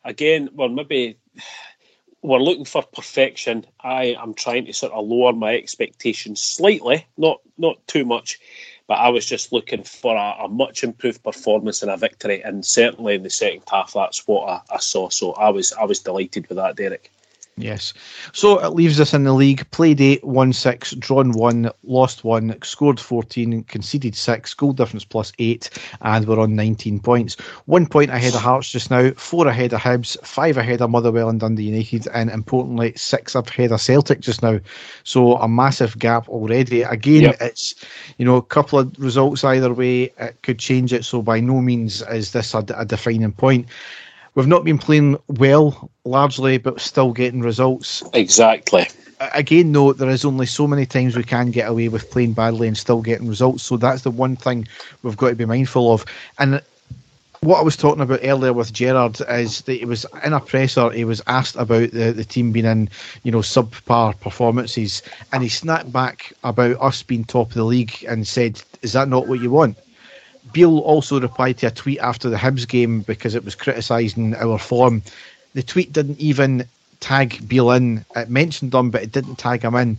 Again, 0.06 0.50
we're 0.54 0.70
maybe 0.70 1.18
we're 2.22 2.40
looking 2.40 2.66
for 2.66 2.84
perfection. 2.84 3.66
I 3.82 4.16
am 4.22 4.34
trying 4.34 4.66
to 4.66 4.74
sort 4.74 4.94
of 4.94 5.06
lower 5.06 5.34
my 5.34 5.56
expectations 5.56 6.42
slightly, 6.42 7.08
not 7.18 7.42
not 7.58 7.86
too 7.88 8.06
much 8.06 8.40
but 8.90 8.98
I 8.98 9.10
was 9.10 9.24
just 9.24 9.54
looking 9.54 9.84
for 9.84 10.16
a, 10.16 10.46
a, 10.46 10.48
much 10.48 10.84
improved 10.84 11.24
performance 11.24 11.84
and 11.84 11.92
a 11.92 11.96
victory, 11.96 12.42
and 12.42 12.66
certainly 12.66 13.14
in 13.14 13.22
the 13.22 13.30
second 13.30 13.62
half, 13.70 13.94
that's 13.94 14.28
what 14.28 14.50
I, 14.50 14.62
I 14.74 14.80
saw. 14.80 15.10
So 15.10 15.34
I 15.34 15.50
was 15.50 15.72
I 15.74 15.84
was 15.84 16.00
delighted 16.00 16.50
with 16.50 16.58
that, 16.58 16.76
Derek. 16.76 17.12
Yes. 17.60 17.94
So 18.32 18.58
it 18.60 18.70
leaves 18.70 19.02
us 19.02 19.14
in 19.14 19.26
the 19.26 19.34
league. 19.34 19.70
Played 19.72 20.00
8, 20.00 20.24
won 20.24 20.54
6, 20.54 20.92
drawn 20.92 21.34
1, 21.34 21.70
lost 21.84 22.24
1, 22.24 22.58
scored 22.64 23.00
14, 23.00 23.64
conceded 23.64 24.16
6, 24.16 24.54
goal 24.54 24.72
difference 24.72 25.04
plus 25.04 25.34
8, 25.40 25.70
and 26.02 26.26
we're 26.26 26.40
on 26.40 26.56
19 26.56 27.02
points. 27.02 27.36
One 27.66 27.86
point 27.86 28.12
ahead 28.12 28.34
of 28.34 28.42
Hearts 28.42 28.72
just 28.72 28.90
now, 28.90 29.12
4 29.12 29.48
ahead 29.48 29.74
of 29.74 29.82
Hibs, 29.82 30.18
5 30.26 30.58
ahead 30.58 30.82
of 30.82 30.90
Motherwell 30.90 31.28
and 31.28 31.42
Dundee 31.42 31.64
United, 31.64 32.08
and 32.14 32.30
importantly, 32.30 32.94
6 32.96 33.36
ahead 33.36 33.74
of 33.74 33.82
Celtic 33.82 34.22
just 34.22 34.42
now. 34.42 34.60
So 35.04 35.36
a 35.36 35.50
massive 35.50 36.00
gap 36.00 36.30
already. 36.30 36.84
Again, 36.84 37.24
yep. 37.24 37.38
it's, 37.42 37.76
you 38.18 38.26
know, 38.26 38.38
a 38.38 38.42
couple 38.42 38.80
of 38.80 38.98
results 38.98 39.44
either 39.44 39.74
way, 39.74 40.14
it 40.18 40.42
could 40.44 40.60
change 40.60 40.94
it. 40.94 41.04
So 41.04 41.22
by 41.22 41.42
no 41.42 41.60
means 41.60 42.02
is 42.04 42.32
this 42.32 42.54
a, 42.54 42.64
a 42.78 42.86
defining 42.86 43.34
point 43.34 43.68
we've 44.36 44.48
not 44.48 44.64
been 44.64 44.78
playing 44.78 45.18
well 45.28 45.90
largely, 46.06 46.58
but 46.58 46.80
still 46.80 47.12
getting 47.12 47.42
results. 47.42 48.04
Exactly. 48.14 48.88
Again, 49.34 49.72
though, 49.72 49.92
there 49.94 50.10
is 50.10 50.24
only 50.24 50.46
so 50.46 50.66
many 50.66 50.86
times 50.86 51.16
we 51.16 51.24
can 51.24 51.52
get 51.52 51.70
away 51.70 51.90
with 51.90 52.10
playing 52.10 52.34
badly 52.34 52.68
and 52.68 52.78
still 52.78 53.02
getting 53.02 53.28
results. 53.28 53.64
So 53.64 53.76
that's 53.76 54.04
the 54.04 54.12
one 54.12 54.36
thing 54.38 54.68
we've 55.04 55.18
got 55.18 55.30
to 55.30 55.36
be 55.36 55.46
mindful 55.46 55.92
of. 55.92 56.06
And 56.38 56.62
what 57.42 57.60
I 57.60 57.64
was 57.64 57.78
talking 57.78 58.02
about 58.02 58.20
earlier 58.24 58.54
with 58.54 58.74
Gerrard 58.74 59.20
is 59.30 59.62
that 59.62 59.74
he 59.74 59.86
was 59.86 60.06
in 60.24 60.34
a 60.34 60.40
presser. 60.40 60.90
He 60.90 61.06
was 61.06 61.22
asked 61.28 61.56
about 61.56 61.92
the, 61.92 62.12
the 62.12 62.26
team 62.26 62.52
being 62.52 62.66
in, 62.66 62.90
you 63.24 63.32
know, 63.32 63.40
subpar 63.40 64.20
performances, 64.20 65.02
and 65.32 65.44
he 65.44 65.50
snapped 65.50 65.92
back 65.92 66.34
about 66.44 66.82
us 66.82 67.04
being 67.04 67.24
top 67.24 67.50
of 67.50 67.54
the 67.54 67.64
league 67.64 68.04
and 68.08 68.28
said, 68.28 68.62
"Is 68.82 68.94
that 68.94 69.08
not 69.08 69.28
what 69.28 69.40
you 69.40 69.52
want?" 69.52 69.78
Beale 70.52 70.80
also 70.80 71.20
replied 71.20 71.58
to 71.60 71.68
a 71.68 71.72
tweet 71.72 72.00
after 72.00 72.30
the 72.30 72.38
Hibs 72.38 72.68
game 72.68 73.02
because 73.02 73.36
it 73.36 73.46
was 73.46 73.56
criticising 73.56 74.36
our 74.36 74.58
form. 74.58 75.02
The 75.54 75.64
tweet 75.64 75.94
didn't 75.94 76.20
even 76.20 76.66
tag 77.00 77.48
Beale 77.48 77.72
in. 77.72 78.06
It 78.16 78.30
mentioned 78.30 78.74
him, 78.74 78.92
but 78.92 79.04
it 79.04 79.12
didn't 79.12 79.38
tag 79.38 79.64
him 79.64 79.76
in. 79.76 79.98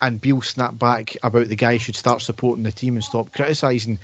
And 0.00 0.20
Beale 0.20 0.42
snapped 0.42 0.78
back 0.78 1.16
about 1.22 1.48
the 1.48 1.56
guy 1.56 1.78
should 1.78 1.96
start 1.96 2.22
supporting 2.22 2.64
the 2.64 2.72
team 2.72 2.94
and 2.94 3.04
stop 3.04 3.32
criticising 3.32 3.98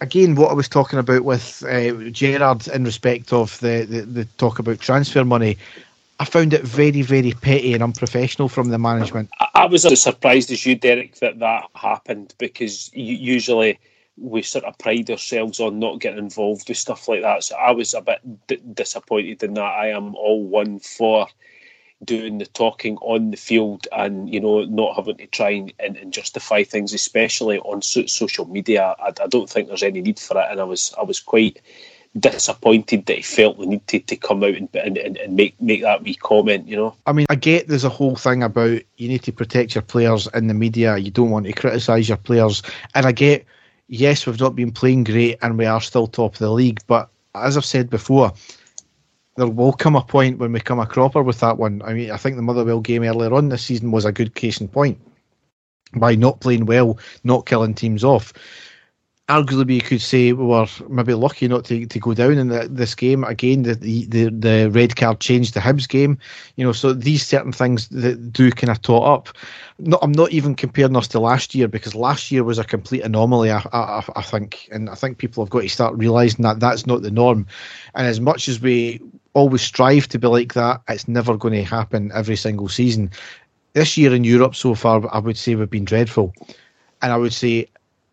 again, 0.00 0.34
what 0.34 0.50
I 0.50 0.54
was 0.54 0.68
talking 0.68 0.98
about 0.98 1.24
with 1.24 1.64
uh, 1.64 2.10
Gerrard 2.10 2.68
in 2.68 2.84
respect 2.84 3.32
of 3.32 3.58
the, 3.60 3.86
the, 3.88 4.02
the 4.02 4.24
talk 4.36 4.58
about 4.58 4.80
transfer 4.80 5.24
money, 5.24 5.56
I 6.20 6.24
found 6.24 6.52
it 6.52 6.62
very, 6.62 7.02
very 7.02 7.32
petty 7.32 7.74
and 7.74 7.82
unprofessional 7.82 8.48
from 8.48 8.68
the 8.68 8.78
management. 8.78 9.30
I, 9.40 9.48
I 9.54 9.66
was 9.66 9.84
as 9.84 10.02
surprised 10.02 10.50
as 10.50 10.64
you, 10.64 10.76
Derek, 10.76 11.16
that 11.16 11.40
that 11.40 11.68
happened 11.74 12.34
because 12.38 12.90
usually 12.94 13.78
we 14.16 14.42
sort 14.42 14.64
of 14.64 14.78
pride 14.78 15.10
ourselves 15.10 15.60
on 15.60 15.78
not 15.78 16.00
getting 16.00 16.18
involved 16.18 16.68
with 16.68 16.78
stuff 16.78 17.08
like 17.08 17.22
that. 17.22 17.42
So 17.44 17.56
I 17.56 17.72
was 17.72 17.94
a 17.94 18.00
bit 18.00 18.46
d- 18.46 18.62
disappointed 18.74 19.42
in 19.42 19.54
that. 19.54 19.62
I 19.62 19.88
am 19.88 20.14
all 20.14 20.44
one 20.44 20.78
for 20.78 21.26
doing 22.04 22.38
the 22.38 22.46
talking 22.46 22.96
on 22.98 23.30
the 23.30 23.36
field 23.36 23.88
and 23.92 24.32
you 24.32 24.40
know 24.40 24.64
not 24.64 24.96
having 24.96 25.16
to 25.16 25.26
try 25.26 25.50
and, 25.50 25.72
and, 25.78 26.12
justify 26.12 26.62
things 26.62 26.92
especially 26.92 27.58
on 27.60 27.82
so- 27.82 28.06
social 28.06 28.44
media. 28.46 28.94
I, 28.98 29.12
I, 29.22 29.26
don't 29.26 29.48
think 29.48 29.68
there's 29.68 29.82
any 29.82 30.02
need 30.02 30.18
for 30.18 30.38
it. 30.38 30.46
And 30.50 30.60
I 30.60 30.64
was 30.64 30.94
I 30.98 31.02
was 31.02 31.20
quite 31.20 31.60
disappointed 32.18 33.06
that 33.06 33.16
he 33.16 33.22
felt 33.22 33.58
the 33.58 33.66
need 33.66 33.86
to, 33.88 33.98
to 33.98 34.16
come 34.16 34.44
out 34.44 34.54
and, 34.54 34.68
and, 34.74 34.96
and 34.96 35.34
make 35.34 35.60
make 35.60 35.82
that 35.82 36.02
wee 36.02 36.14
comment 36.14 36.68
you 36.68 36.76
know? 36.76 36.94
I 37.06 37.12
mean 37.12 37.26
I 37.30 37.34
get 37.34 37.66
there's 37.66 37.84
a 37.84 37.88
whole 37.88 38.16
thing 38.16 38.42
about 38.42 38.80
you 38.96 39.08
need 39.08 39.22
to 39.24 39.32
protect 39.32 39.74
your 39.74 39.82
players 39.82 40.28
in 40.34 40.46
the 40.46 40.54
media. 40.54 40.96
You 40.96 41.10
don't 41.10 41.30
want 41.30 41.46
to 41.46 41.52
criticise 41.52 42.08
your 42.08 42.18
players. 42.18 42.62
And 42.94 43.06
I 43.06 43.12
get 43.12 43.46
yes 43.88 44.26
we've 44.26 44.40
not 44.40 44.56
been 44.56 44.72
playing 44.72 45.04
great 45.04 45.38
and 45.42 45.58
we 45.58 45.66
are 45.66 45.80
still 45.80 46.06
top 46.06 46.34
of 46.34 46.38
the 46.38 46.50
league 46.50 46.80
but 46.86 47.08
as 47.34 47.56
I've 47.56 47.64
said 47.64 47.90
before 47.90 48.32
there 49.36 49.48
will 49.48 49.72
come 49.72 49.96
a 49.96 50.02
point 50.02 50.38
when 50.38 50.52
we 50.52 50.60
come 50.60 50.78
a 50.78 50.86
cropper 50.86 51.22
with 51.22 51.40
that 51.40 51.58
one. 51.58 51.82
I 51.84 51.92
mean, 51.92 52.10
I 52.10 52.16
think 52.16 52.36
the 52.36 52.42
Motherwell 52.42 52.80
game 52.80 53.02
earlier 53.02 53.34
on 53.34 53.48
this 53.48 53.64
season 53.64 53.90
was 53.90 54.04
a 54.04 54.12
good 54.12 54.34
case 54.34 54.60
in 54.60 54.68
point 54.68 54.98
by 55.96 56.14
not 56.14 56.40
playing 56.40 56.66
well, 56.66 56.98
not 57.24 57.46
killing 57.46 57.74
teams 57.74 58.04
off. 58.04 58.32
Arguably, 59.28 59.76
you 59.76 59.80
could 59.80 60.02
say 60.02 60.34
we 60.34 60.44
were 60.44 60.66
maybe 60.90 61.14
lucky 61.14 61.48
not 61.48 61.64
to, 61.64 61.86
to 61.86 61.98
go 61.98 62.12
down 62.12 62.36
in 62.36 62.48
the, 62.48 62.68
this 62.70 62.94
game. 62.94 63.24
Again, 63.24 63.62
the, 63.62 63.74
the 63.74 64.28
the 64.28 64.70
red 64.70 64.96
card 64.96 65.20
changed 65.20 65.54
the 65.54 65.60
Hibs 65.60 65.88
game. 65.88 66.18
You 66.56 66.64
know, 66.66 66.72
so 66.72 66.92
these 66.92 67.26
certain 67.26 67.52
things 67.52 67.88
that 67.88 68.32
do 68.32 68.50
kind 68.50 68.70
of 68.70 68.82
tot 68.82 69.02
up. 69.02 69.36
I'm 70.02 70.12
not 70.12 70.30
even 70.32 70.54
comparing 70.54 70.94
us 70.94 71.08
to 71.08 71.20
last 71.20 71.54
year 71.54 71.68
because 71.68 71.94
last 71.94 72.30
year 72.30 72.44
was 72.44 72.58
a 72.58 72.64
complete 72.64 73.00
anomaly. 73.00 73.50
I, 73.50 73.66
I, 73.72 74.04
I 74.14 74.22
think, 74.22 74.68
and 74.70 74.90
I 74.90 74.94
think 74.94 75.16
people 75.16 75.42
have 75.42 75.50
got 75.50 75.62
to 75.62 75.68
start 75.70 75.96
realizing 75.96 76.42
that 76.42 76.60
that's 76.60 76.86
not 76.86 77.00
the 77.00 77.10
norm. 77.10 77.46
And 77.94 78.06
as 78.06 78.20
much 78.20 78.46
as 78.46 78.60
we 78.60 79.00
always 79.34 79.62
strive 79.62 80.08
to 80.08 80.18
be 80.18 80.28
like 80.28 80.54
that. 80.54 80.80
It's 80.88 81.06
never 81.06 81.36
going 81.36 81.54
to 81.54 81.64
happen 81.64 82.10
every 82.14 82.36
single 82.36 82.68
season. 82.68 83.10
This 83.74 83.96
year 83.96 84.14
in 84.14 84.24
Europe 84.24 84.54
so 84.54 84.74
far, 84.74 85.02
I 85.12 85.18
would 85.18 85.36
say 85.36 85.54
we've 85.54 85.68
been 85.68 85.84
dreadful. 85.84 86.32
And 87.02 87.12
I 87.12 87.16
would 87.16 87.34
say 87.34 87.68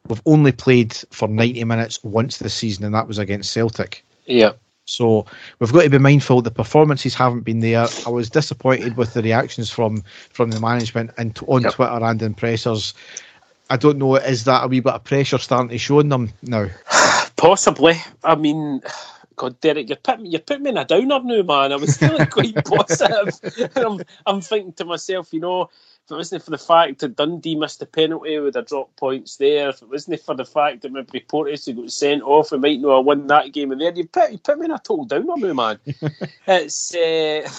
we've 0.08 0.22
only 0.26 0.52
played 0.52 0.94
for 1.12 1.28
90 1.28 1.64
minutes 1.66 2.04
once 2.04 2.38
this 2.38 2.54
season, 2.54 2.86
and 2.86 2.96
that 2.96 3.08
was 3.08 3.18
against 3.18 3.52
Celtic. 3.52 4.06
Yeah. 4.26 4.54
So 4.86 5.26
we've 5.60 5.72
got 5.72 5.84
to 5.84 5.90
be 5.90 6.00
mindful 6.00 6.42
the 6.42 6.52
performances 6.52 7.16
haven't 7.16 7.42
been 7.42 7.60
there. 7.60 7.88
I 8.06 8.10
was 8.10 8.30
disappointed 8.30 8.98
with 8.98 9.14
the 9.14 9.22
reactions 9.22 9.70
from 9.70 10.04
from 10.30 10.52
the 10.52 10.60
management 10.60 11.12
and 11.18 11.36
t- 11.36 11.46
on 11.48 11.62
yep. 11.62 11.74
Twitter 11.74 12.04
and 12.04 12.22
in 12.22 12.34
pressers. 12.34 12.94
I 13.70 13.78
don't 13.78 14.00
know, 14.00 14.16
is 14.18 14.44
that 14.46 14.66
a 14.66 14.68
wee 14.68 14.82
bit 14.82 14.94
of 14.94 15.04
pressure 15.06 15.38
starting 15.38 15.70
to 15.70 15.78
show 15.78 16.00
on 16.00 16.10
them 16.10 16.34
now? 16.42 16.68
Possibly. 17.38 17.96
I 18.22 18.36
mean, 18.36 18.82
God, 19.38 19.60
Derek, 19.62 19.90
you 19.90 19.96
put 19.96 20.20
me, 20.20 20.30
you 20.30 20.40
put 20.40 20.62
me 20.62 20.72
in 20.72 20.78
a 20.78 20.84
downer 20.84 21.22
now, 21.24 21.42
man. 21.42 21.72
I 21.72 21.78
was 21.78 21.96
feeling 21.96 22.28
quite 22.28 22.54
positive. 22.66 23.72
I'm, 23.78 24.02
I'm 24.26 24.42
thinking 24.42 24.74
to 24.74 24.86
myself, 24.86 25.34
you 25.34 25.40
know, 25.40 25.70
if 26.12 26.16
it 26.16 26.18
wasn't 26.18 26.44
for 26.44 26.52
the 26.52 26.58
fact 26.58 27.00
that 27.00 27.16
Dundee 27.16 27.56
missed 27.56 27.82
a 27.82 27.86
penalty, 27.86 28.38
would 28.38 28.56
have 28.56 28.68
dropped 28.68 28.98
points 28.98 29.38
there. 29.38 29.70
If 29.70 29.82
it 29.82 29.90
wasn't 29.90 30.22
for 30.22 30.36
the 30.36 30.46
fact 30.46 30.82
that 30.82 30.92
maybe 30.92 31.22
Porteous 31.22 31.68
got 31.68 31.92
sent 31.92 32.24
off, 32.24 32.52
we 32.52 32.58
might 32.58 32.80
not 32.80 32.98
have 32.98 33.06
won 33.06 33.28
that 33.28 33.54
game. 33.54 33.72
And 33.72 33.80
there, 33.80 33.94
you 33.94 34.08
put, 34.08 34.32
you 34.32 34.38
put 34.38 34.60
me 34.60 34.66
in 34.66 34.72
a 34.72 34.80
total 34.80 35.06
downer 35.06 35.38
now, 35.38 35.54
man. 35.54 35.80
it's 36.48 36.94
uh, 36.96 37.50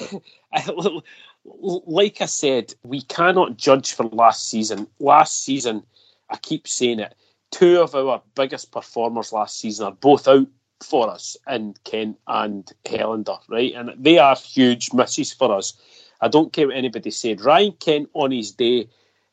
like 1.44 2.20
I 2.20 2.26
said, 2.26 2.74
we 2.82 3.02
cannot 3.02 3.56
judge 3.56 3.92
for 3.92 4.06
last 4.06 4.48
season. 4.48 4.86
Last 4.98 5.44
season, 5.44 5.82
I 6.30 6.36
keep 6.36 6.66
saying 6.66 7.00
it. 7.00 7.14
Two 7.50 7.80
of 7.80 7.94
our 7.94 8.22
biggest 8.34 8.72
performers 8.72 9.32
last 9.32 9.58
season 9.58 9.86
are 9.86 9.92
both 9.92 10.26
out 10.28 10.48
for 10.82 11.10
us 11.10 11.36
in 11.48 11.74
Kent 11.84 12.18
and 12.26 12.70
Helander, 12.84 13.38
right? 13.48 13.72
And 13.74 13.92
they 13.96 14.18
are 14.18 14.36
huge 14.36 14.92
misses 14.92 15.32
for 15.32 15.54
us. 15.54 15.74
I 16.20 16.28
don't 16.28 16.52
care 16.52 16.68
what 16.68 16.76
anybody 16.76 17.10
said. 17.10 17.40
Ryan 17.40 17.72
Kent 17.72 18.10
on 18.14 18.30
his 18.30 18.52
day 18.52 18.88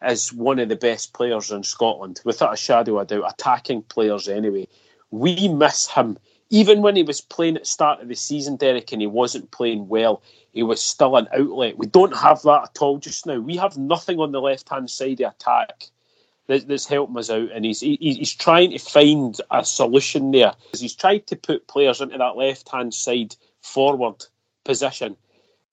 is 0.05 0.34
one 0.34 0.59
of 0.59 0.69
the 0.69 0.75
best 0.75 1.13
players 1.13 1.51
in 1.51 1.63
Scotland, 1.63 2.21
without 2.25 2.53
a 2.53 2.57
shadow 2.57 2.99
of 2.99 3.03
a 3.03 3.15
doubt, 3.15 3.31
attacking 3.34 3.84
players 3.84 4.27
anyway. 4.27 4.67
We 5.11 5.47
miss 5.47 5.88
him. 5.88 6.17
Even 6.49 6.81
when 6.81 6.95
he 6.95 7.03
was 7.03 7.21
playing 7.21 7.55
at 7.55 7.63
the 7.63 7.67
start 7.67 8.01
of 8.01 8.09
the 8.09 8.15
season, 8.15 8.57
Derek, 8.57 8.91
and 8.91 9.01
he 9.01 9.07
wasn't 9.07 9.51
playing 9.51 9.88
well, 9.88 10.21
he 10.51 10.61
was 10.61 10.84
still 10.84 11.15
an 11.15 11.27
outlet. 11.34 11.77
We 11.77 11.88
don't 11.88 12.15
have 12.15 12.41
that 12.43 12.63
at 12.63 12.81
all 12.81 12.99
just 12.99 13.25
now. 13.25 13.39
We 13.39 13.55
have 13.57 13.77
nothing 13.77 14.19
on 14.19 14.31
the 14.31 14.41
left 14.41 14.69
hand 14.69 14.89
side 14.89 15.21
of 15.21 15.34
attack 15.34 15.89
that's 16.47 16.86
helping 16.86 17.17
us 17.17 17.29
out, 17.29 17.49
and 17.51 17.63
he's 17.65 17.79
he, 17.79 17.97
he's 17.99 18.34
trying 18.34 18.71
to 18.71 18.77
find 18.77 19.39
a 19.49 19.63
solution 19.63 20.31
there. 20.31 20.53
He's 20.77 20.93
tried 20.93 21.25
to 21.27 21.36
put 21.38 21.67
players 21.67 22.01
into 22.01 22.17
that 22.17 22.36
left 22.36 22.69
hand 22.69 22.93
side 22.93 23.36
forward 23.61 24.25
position 24.65 25.15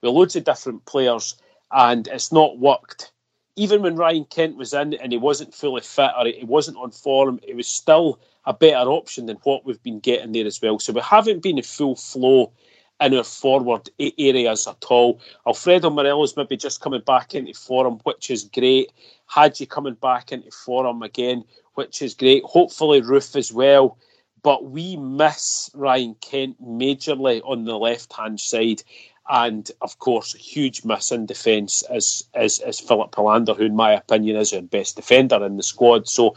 with 0.01 0.11
loads 0.11 0.35
of 0.35 0.43
different 0.43 0.85
players, 0.85 1.35
and 1.71 2.07
it's 2.07 2.31
not 2.31 2.59
worked. 2.59 3.11
Even 3.55 3.81
when 3.81 3.95
Ryan 3.95 4.25
Kent 4.25 4.57
was 4.57 4.73
in 4.73 4.93
and 4.95 5.11
he 5.11 5.17
wasn't 5.17 5.53
fully 5.53 5.81
fit 5.81 6.11
or 6.17 6.25
he 6.25 6.45
wasn't 6.45 6.77
on 6.77 6.91
form, 6.91 7.39
it 7.43 7.55
was 7.55 7.67
still 7.67 8.19
a 8.45 8.53
better 8.53 8.89
option 8.89 9.25
than 9.25 9.37
what 9.43 9.65
we've 9.65 9.83
been 9.83 9.99
getting 9.99 10.31
there 10.31 10.45
as 10.45 10.61
well. 10.61 10.79
So 10.79 10.93
we 10.93 11.01
haven't 11.01 11.43
been 11.43 11.57
in 11.57 11.63
full 11.63 11.95
flow 11.95 12.51
in 13.01 13.15
our 13.15 13.23
forward 13.23 13.89
areas 13.99 14.67
at 14.67 14.85
all. 14.89 15.19
Alfredo 15.45 15.89
Morelos 15.89 16.37
maybe 16.37 16.55
just 16.55 16.81
coming 16.81 17.01
back 17.01 17.33
into 17.35 17.53
form, 17.53 17.99
which 18.03 18.29
is 18.29 18.45
great. 18.45 18.91
Hagi 19.27 19.65
coming 19.65 19.95
back 19.95 20.31
into 20.31 20.51
form 20.51 21.01
again, 21.01 21.43
which 21.73 22.01
is 22.01 22.13
great. 22.13 22.43
Hopefully 22.43 23.01
Roofe 23.01 23.35
as 23.35 23.51
well. 23.51 23.97
But 24.43 24.65
we 24.65 24.97
miss 24.97 25.69
Ryan 25.73 26.15
Kent 26.15 26.61
majorly 26.63 27.41
on 27.43 27.65
the 27.65 27.77
left 27.77 28.13
hand 28.13 28.39
side. 28.39 28.81
And 29.29 29.69
of 29.81 29.99
course, 29.99 30.35
a 30.35 30.37
huge 30.37 30.83
miss 30.83 31.11
in 31.11 31.25
defence 31.25 31.83
is, 31.89 32.25
is, 32.35 32.59
is 32.59 32.79
Filip 32.79 33.11
Helander, 33.11 33.55
who, 33.55 33.65
in 33.65 33.75
my 33.75 33.93
opinion, 33.93 34.35
is 34.37 34.53
our 34.53 34.61
best 34.61 34.95
defender 34.95 35.45
in 35.45 35.57
the 35.57 35.63
squad. 35.63 36.07
So 36.07 36.35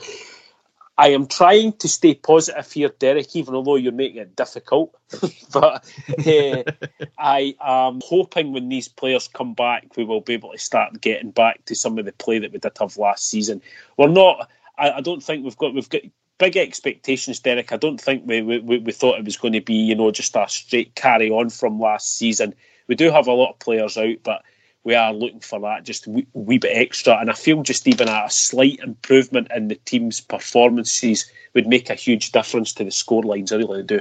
I 0.97 1.09
am 1.09 1.26
trying 1.26 1.72
to 1.74 1.89
stay 1.89 2.14
positive 2.14 2.70
here, 2.70 2.89
Derek, 2.89 3.35
even 3.35 3.55
although 3.55 3.76
you're 3.76 3.93
making 3.93 4.20
it 4.20 4.37
difficult. 4.37 4.95
but 5.53 5.85
uh, 6.24 6.62
I 7.18 7.57
am 7.61 8.01
hoping 8.05 8.53
when 8.53 8.68
these 8.68 8.87
players 8.87 9.26
come 9.26 9.55
back, 9.55 9.97
we 9.97 10.05
will 10.05 10.20
be 10.20 10.35
able 10.35 10.53
to 10.53 10.59
start 10.59 11.01
getting 11.01 11.32
back 11.32 11.64
to 11.64 11.74
some 11.74 11.99
of 11.99 12.05
the 12.05 12.12
play 12.12 12.39
that 12.39 12.53
we 12.53 12.59
did 12.59 12.72
have 12.78 12.97
last 12.97 13.28
season. 13.28 13.61
We're 13.97 14.09
not. 14.09 14.49
I, 14.78 14.93
I 14.93 15.01
don't 15.01 15.22
think 15.22 15.45
we've 15.45 15.59
got 15.59 15.74
we've 15.74 15.89
got 15.89 16.03
big 16.39 16.57
expectations, 16.57 17.41
Derek. 17.41 17.72
I 17.72 17.76
don't 17.76 18.01
think 18.01 18.22
we, 18.26 18.41
we 18.43 18.78
we 18.78 18.93
thought 18.93 19.18
it 19.18 19.24
was 19.24 19.37
going 19.37 19.55
to 19.55 19.61
be 19.61 19.74
you 19.74 19.97
know 19.97 20.12
just 20.12 20.37
a 20.37 20.49
straight 20.49 20.95
carry 20.95 21.28
on 21.28 21.51
from 21.51 21.80
last 21.80 22.16
season. 22.16 22.55
We 22.87 22.95
do 22.95 23.11
have 23.11 23.26
a 23.26 23.32
lot 23.32 23.53
of 23.53 23.59
players 23.59 23.97
out, 23.97 24.16
but 24.22 24.43
we 24.85 24.95
are 24.95 25.12
looking 25.12 25.41
for 25.41 25.61
that 25.61 25.85
just 25.85 26.07
a 26.07 26.11
wee, 26.11 26.26
wee 26.35 26.59
bit 26.59 26.76
extra. 26.76 27.18
And 27.18 27.30
I 27.30 27.35
feel 27.35 27.62
just 27.62 27.89
even 27.89 28.09
a 28.09 28.28
slight 28.30 28.80
improvement 28.80 29.49
in 29.55 29.68
the 29.68 29.76
team's 29.76 30.20
performances 30.20 31.30
would 31.55 31.66
make 31.66 31.91
a 31.91 31.95
huge 31.95 32.32
difference 32.32 32.74
to 32.74 32.85
the 32.85 32.91
score 32.91 33.22
lines. 33.22 33.53
I 33.53 33.57
really 33.57 33.82
do. 33.82 34.01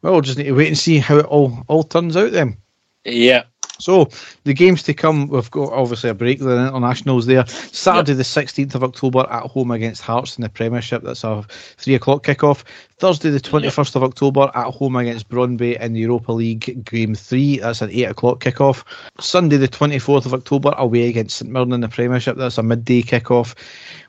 Well, 0.00 0.14
we'll 0.14 0.22
just 0.22 0.38
need 0.38 0.44
to 0.44 0.52
wait 0.52 0.68
and 0.68 0.78
see 0.78 0.98
how 0.98 1.18
it 1.18 1.26
all 1.26 1.64
all 1.68 1.82
turns 1.82 2.16
out 2.16 2.32
then. 2.32 2.56
Yeah. 3.04 3.44
So 3.78 4.08
the 4.44 4.54
games 4.54 4.82
to 4.84 4.94
come, 4.94 5.28
we've 5.28 5.50
got 5.50 5.72
obviously 5.72 6.08
a 6.08 6.14
break 6.14 6.38
the 6.38 6.68
internationals 6.68 7.26
there. 7.26 7.46
Saturday 7.46 8.12
yep. 8.12 8.18
the 8.18 8.24
sixteenth 8.24 8.74
of 8.74 8.84
October 8.84 9.26
at 9.30 9.42
home 9.42 9.70
against 9.70 10.00
Hearts 10.00 10.38
in 10.38 10.42
the 10.42 10.48
Premiership. 10.48 11.02
That's 11.02 11.24
a 11.24 11.44
three 11.76 11.94
o'clock 11.94 12.24
kickoff. 12.24 12.64
Thursday, 12.98 13.28
the 13.28 13.38
21st 13.38 13.96
of 13.96 14.02
October, 14.02 14.50
at 14.54 14.72
home 14.72 14.96
against 14.96 15.28
Brøndby 15.28 15.78
in 15.78 15.92
the 15.92 16.00
Europa 16.00 16.32
League 16.32 16.82
Game 16.86 17.14
3. 17.14 17.58
That's 17.58 17.82
an 17.82 17.90
8 17.90 18.04
o'clock 18.04 18.40
kick-off. 18.40 18.86
Sunday, 19.20 19.58
the 19.58 19.68
24th 19.68 20.24
of 20.24 20.32
October, 20.32 20.72
away 20.78 21.08
against 21.08 21.36
St 21.36 21.52
Mirren 21.52 21.74
in 21.74 21.82
the 21.82 21.90
Premiership. 21.90 22.38
That's 22.38 22.56
a 22.56 22.62
midday 22.62 23.02
kick-off. 23.02 23.54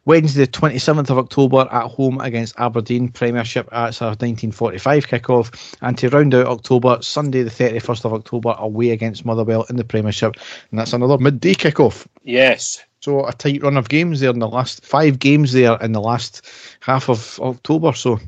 Wednesday, 0.06 0.46
the 0.46 0.52
27th 0.52 1.10
of 1.10 1.18
October, 1.18 1.68
at 1.70 1.88
home 1.88 2.22
against 2.22 2.58
Aberdeen 2.60 3.10
Premiership. 3.10 3.68
That's 3.72 4.00
a 4.00 4.06
1945 4.06 5.08
kick-off. 5.10 5.76
And 5.82 5.98
to 5.98 6.08
round 6.08 6.34
out 6.34 6.48
October, 6.48 6.98
Sunday, 7.02 7.44
the 7.44 7.50
31st 7.50 8.06
of 8.06 8.14
October, 8.14 8.56
away 8.58 8.92
against 8.92 9.26
Motherwell 9.26 9.66
in 9.70 9.76
the 9.76 9.84
Premiership. 9.84 10.38
And 10.72 10.80
that's 10.80 10.94
another 10.94 11.18
midday 11.18 11.56
kick-off. 11.56 12.08
Yes. 12.24 12.82
So 13.02 13.26
a 13.26 13.34
tight 13.34 13.64
run 13.64 13.76
of 13.76 13.90
games 13.90 14.22
there 14.22 14.32
in 14.32 14.40
the 14.40 14.48
last 14.48 14.86
five 14.86 15.20
games 15.20 15.52
there 15.52 15.76
in 15.82 15.92
the 15.92 16.00
last 16.00 16.46
half 16.80 17.10
of 17.10 17.38
October. 17.42 17.92
So 17.92 18.20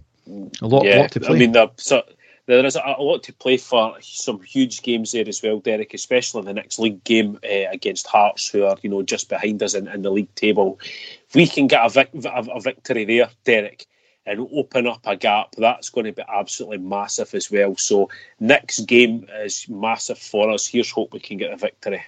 a 0.61 0.67
lot, 0.67 0.86
yeah, 0.86 0.99
lot 0.99 1.11
to 1.11 1.19
play. 1.19 1.36
I 1.36 1.47
mean, 1.47 1.69
so, 1.77 2.03
there 2.45 2.65
is 2.65 2.75
a, 2.75 2.82
a, 2.97 3.01
lot 3.01 3.23
to 3.23 3.34
play 3.34 3.57
for. 3.57 3.95
Some 4.01 4.41
huge 4.41 4.82
games 4.82 5.11
there 5.11 5.27
as 5.27 5.41
well, 5.43 5.59
Derek. 5.59 5.93
Especially 5.93 6.41
the 6.43 6.53
next 6.53 6.80
league 6.80 7.03
game 7.03 7.38
uh, 7.43 7.69
against 7.71 8.07
Hearts, 8.07 8.47
who 8.47 8.63
are 8.63 8.77
you 8.82 8.89
know 8.89 9.03
just 9.03 9.30
behind 9.30 9.61
us 9.61 9.75
in, 9.75 9.88
in 9.88 10.01
the 10.01 10.11
league 10.11 10.34
table. 10.36 10.80
If 11.27 11.36
we 11.36 11.47
can 11.47 11.67
get 11.67 11.86
a, 11.86 11.89
vic- 11.89 12.25
a, 12.25 12.45
a 12.51 12.59
victory 12.59 13.05
there, 13.05 13.30
Derek, 13.43 13.86
and 14.25 14.47
open 14.51 14.88
up 14.88 15.01
a 15.05 15.15
gap, 15.15 15.55
that's 15.57 15.89
going 15.89 16.05
to 16.05 16.11
be 16.11 16.23
absolutely 16.27 16.80
massive 16.80 17.34
as 17.36 17.51
well. 17.51 17.75
So 17.77 18.09
next 18.39 18.80
game 18.88 19.27
is 19.41 19.67
massive 19.69 20.17
for 20.17 20.49
us. 20.49 20.65
Here's 20.65 20.89
hope 20.89 21.13
we 21.13 21.19
can 21.19 21.38
get 21.38 21.53
a 21.53 21.57
victory. 21.57 22.03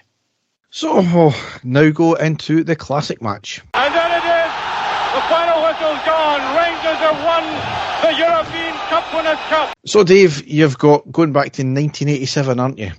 So 0.70 0.94
oh, 0.96 1.60
now 1.62 1.90
go 1.90 2.14
into 2.14 2.64
the 2.64 2.74
classic 2.74 3.22
match. 3.22 3.60
And 3.74 3.94
then 3.94 4.10
it 4.10 4.24
is. 4.24 4.52
The 5.14 5.20
final 5.28 5.62
whistle's 5.62 6.02
gone. 6.04 6.40
Rangers 6.56 6.98
have 6.98 7.22
won 7.22 7.81
the 8.02 8.12
European 8.18 8.74
Cup 8.88 9.14
Winners' 9.14 9.38
Cup. 9.48 9.74
So, 9.86 10.02
Dave, 10.04 10.46
you've 10.46 10.76
got 10.78 11.10
going 11.10 11.32
back 11.32 11.52
to 11.54 11.62
1987, 11.62 12.60
aren't 12.60 12.78
you? 12.78 12.90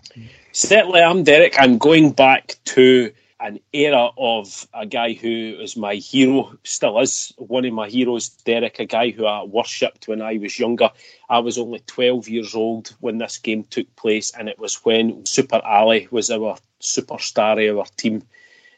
Certainly, 0.53 1.01
I'm 1.01 1.23
Derek. 1.23 1.55
I'm 1.59 1.77
going 1.77 2.11
back 2.11 2.55
to 2.65 3.11
an 3.39 3.59
era 3.73 4.09
of 4.17 4.65
a 4.73 4.85
guy 4.85 5.11
who 5.11 5.57
is 5.59 5.75
my 5.75 5.95
hero, 5.95 6.57
still 6.63 6.97
is 6.99 7.33
one 7.37 7.65
of 7.65 7.73
my 7.73 7.89
heroes, 7.89 8.29
Derek, 8.29 8.79
a 8.79 8.85
guy 8.85 9.09
who 9.09 9.25
I 9.25 9.43
worshipped 9.43 10.07
when 10.07 10.21
I 10.21 10.37
was 10.37 10.57
younger. 10.57 10.89
I 11.29 11.39
was 11.39 11.57
only 11.57 11.79
12 11.79 12.29
years 12.29 12.55
old 12.55 12.95
when 13.01 13.17
this 13.17 13.37
game 13.39 13.65
took 13.65 13.93
place, 13.97 14.31
and 14.31 14.47
it 14.47 14.57
was 14.57 14.75
when 14.85 15.25
Super 15.25 15.59
Ali 15.65 16.07
was 16.09 16.31
our 16.31 16.57
superstar 16.79 17.69
of 17.69 17.79
our 17.79 17.85
team. 17.97 18.23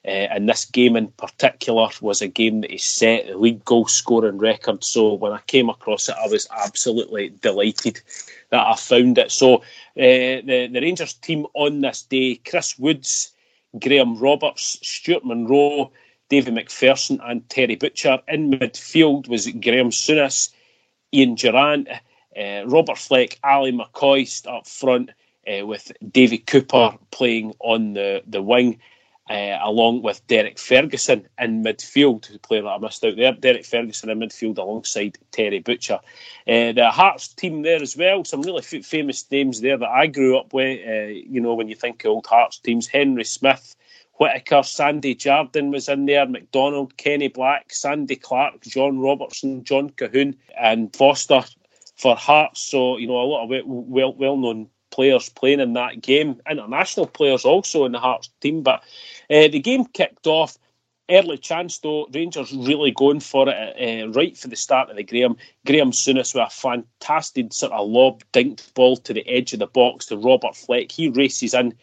Uh, 0.06 0.30
and 0.30 0.48
this 0.48 0.66
game 0.66 0.96
in 0.96 1.08
particular 1.08 1.90
was 2.00 2.22
a 2.22 2.28
game 2.28 2.62
that 2.62 2.70
he 2.70 2.78
set 2.78 3.26
the 3.26 3.36
league 3.36 3.66
goal 3.66 3.88
scoring 3.88 4.38
record. 4.38 4.84
So 4.84 5.14
when 5.14 5.32
I 5.32 5.40
came 5.48 5.68
across 5.68 6.10
it, 6.10 6.16
I 6.24 6.28
was 6.28 6.48
absolutely 6.64 7.30
delighted 7.30 8.00
that 8.52 8.68
I 8.68 8.76
found 8.76 9.18
it. 9.18 9.32
So 9.32 9.56
uh, 9.56 9.62
the, 9.96 10.70
the 10.72 10.80
Rangers 10.80 11.14
team 11.14 11.48
on 11.56 11.82
this 11.82 12.04
day, 12.04 12.36
Chris 12.36 12.78
Woods, 12.78 13.32
Graham 13.80 14.18
Roberts, 14.18 14.78
Stuart 14.84 15.26
Munro, 15.26 15.92
David 16.30 16.54
McPherson, 16.54 17.20
and 17.24 17.48
Terry 17.50 17.76
Butcher. 17.76 18.20
In 18.28 18.52
midfield 18.52 19.28
was 19.28 19.48
Graham 19.48 19.90
Souness, 19.90 20.52
Ian 21.14 21.34
Durrant, 21.34 21.88
uh, 21.90 22.68
Robert 22.68 23.00
Fleck, 23.00 23.40
Ali 23.44 23.72
McCoist 23.72 24.48
up 24.48 24.68
front, 24.68 25.10
uh, 25.48 25.66
with 25.66 25.92
Davy 26.12 26.38
Cooper 26.38 26.98
playing 27.10 27.54
on 27.60 27.94
the, 27.94 28.22
the 28.28 28.42
wing. 28.42 28.80
Uh, 29.28 29.58
along 29.64 30.04
with 30.04 30.26
Derek 30.28 30.60
Ferguson 30.60 31.28
in 31.40 31.64
midfield, 31.64 32.28
who 32.28 32.38
player 32.38 32.62
that 32.62 32.68
I 32.68 32.78
missed 32.78 33.04
out 33.04 33.16
there. 33.16 33.32
Derek 33.34 33.66
Ferguson 33.66 34.12
in 34.12 34.20
midfield 34.20 34.60
alongside 34.60 35.18
Terry 35.32 35.60
Butcher. 35.60 36.00
Uh, 36.48 36.74
the 36.74 36.92
Hearts 36.92 37.30
team 37.30 37.64
there 37.64 37.82
as 37.82 37.98
well. 37.98 38.24
Some 38.24 38.44
really 38.44 38.60
f- 38.62 38.86
famous 38.86 39.26
names 39.32 39.62
there 39.62 39.78
that 39.78 39.90
I 39.90 40.06
grew 40.06 40.38
up 40.38 40.54
with. 40.54 40.80
Uh, 40.88 41.08
you 41.08 41.42
know, 41.42 41.56
when 41.56 41.70
you 41.70 41.76
think 41.76 42.06
of 42.06 42.12
old 42.12 42.28
Hearts 42.28 42.60
teams, 42.60 42.86
Henry 42.86 43.24
Smith, 43.24 43.76
Whittaker, 44.20 44.62
Sandy 44.62 45.16
Jardine 45.16 45.72
was 45.72 45.90
in 45.90 46.06
there, 46.06 46.28
McDonald, 46.28 46.96
Kenny 46.98 47.28
Black, 47.28 47.74
Sandy 47.74 48.18
Clark, 48.18 48.62
John 48.62 49.00
Robertson, 49.00 49.64
John 49.64 49.90
Colquhoun, 49.90 50.36
and 50.56 50.96
Foster 50.96 51.44
for 51.96 52.16
Hearts. 52.16 52.62
So 52.62 52.98
you 52.98 53.08
know, 53.08 53.18
a 53.18 53.24
lot 53.24 53.52
of 53.52 53.66
well 53.66 54.38
known 54.38 54.70
players 54.96 55.30
playing 55.30 55.60
in 55.60 55.74
that 55.74 56.02
game, 56.02 56.42
international 56.50 57.08
players 57.08 57.46
also 57.46 57.86
in 57.86 57.92
the 57.92 58.00
Hearts 58.00 58.30
team, 58.42 58.64
but. 58.64 58.82
Uh, 59.30 59.48
the 59.48 59.60
game 59.60 59.86
kicked 59.86 60.28
off. 60.28 60.58
Early 61.10 61.38
chance 61.38 61.78
though, 61.80 62.08
Rangers 62.12 62.52
really 62.52 62.92
going 62.92 63.20
for 63.20 63.48
it 63.48 64.06
uh, 64.06 64.08
right 64.10 64.36
for 64.36 64.48
the 64.48 64.56
start 64.56 64.90
of 64.90 64.96
the 64.96 65.04
Graham. 65.04 65.38
Graham 65.66 65.92
Souness 65.92 66.34
with 66.34 66.48
a 66.48 66.50
fantastic 66.50 67.54
sort 67.54 67.74
of 67.74 67.88
lob 67.88 68.24
dinked 68.34 68.74
ball 68.74 68.98
to 68.98 69.14
the 69.14 69.28
edge 69.28 69.54
of 69.54 69.60
the 69.60 69.68
box 69.68 70.08
to 70.08 70.18
Robert 70.18 70.56
Fleck. 70.56 70.92
He 70.92 71.10
races 71.10 71.54
in 71.54 71.76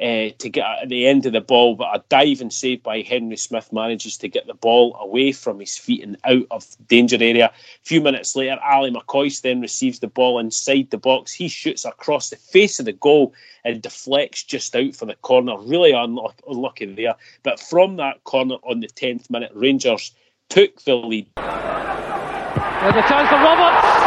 uh, 0.00 0.28
to 0.38 0.48
get 0.50 0.64
at 0.82 0.88
the 0.88 1.06
end 1.06 1.26
of 1.26 1.32
the 1.32 1.40
ball, 1.40 1.74
but 1.74 1.94
a 1.94 2.04
dive 2.08 2.40
and 2.40 2.52
save 2.52 2.82
by 2.82 3.00
Henry 3.00 3.36
Smith 3.36 3.72
manages 3.72 4.18
to 4.18 4.28
get 4.28 4.46
the 4.46 4.54
ball 4.54 4.96
away 5.00 5.32
from 5.32 5.58
his 5.58 5.76
feet 5.76 6.02
and 6.02 6.16
out 6.24 6.46
of 6.50 6.66
danger 6.86 7.16
area. 7.20 7.46
A 7.46 7.84
few 7.84 8.00
minutes 8.00 8.36
later, 8.36 8.58
Ali 8.64 8.90
McCoist 8.90 9.42
then 9.42 9.60
receives 9.60 10.00
the 10.00 10.08
ball 10.08 10.38
inside 10.38 10.90
the 10.90 10.98
box. 10.98 11.32
He 11.32 11.48
shoots 11.48 11.84
across 11.84 12.30
the 12.30 12.36
face 12.36 12.78
of 12.78 12.84
the 12.84 12.92
goal 12.92 13.34
and 13.64 13.82
deflects 13.82 14.42
just 14.42 14.76
out 14.76 14.94
for 14.94 15.06
the 15.06 15.16
corner. 15.16 15.58
Really 15.58 15.92
unlucky, 15.92 16.42
unlucky 16.46 16.86
there. 16.86 17.14
But 17.42 17.58
from 17.58 17.96
that 17.96 18.22
corner 18.24 18.56
on 18.62 18.80
the 18.80 18.88
10th 18.88 19.30
minute, 19.30 19.52
Rangers 19.54 20.12
took 20.50 20.82
the 20.82 20.94
lead. 20.94 21.26
There's 21.36 22.94
a 22.94 23.08
chance 23.08 23.28
for 23.28 23.36
Roberts. 23.36 24.06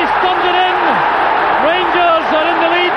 And 0.00 0.08
thumbs 0.24 0.44
it 0.44 0.56
in. 0.56 0.76
Rangers 1.60 2.26
are 2.32 2.46
in 2.48 2.58
the 2.60 2.70
lead. 2.72 2.96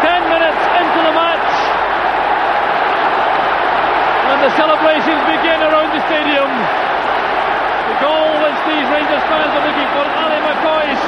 Ten 0.00 0.20
minutes 0.32 0.62
into 0.80 1.00
the 1.06 1.12
match. 1.12 1.52
And 4.32 4.35
the 4.46 4.54
celebrations 4.54 5.18
begin 5.26 5.58
around 5.58 5.90
the 5.90 5.98
stadium. 6.06 6.46
The 6.46 7.98
goal 7.98 8.30
which 8.46 8.58
these 8.70 8.86
Rangers 8.94 9.24
fans 9.26 9.50
are 9.50 9.64
looking 9.66 9.90
for, 9.90 10.06
Ali 10.06 10.38
McCoist, 10.38 11.02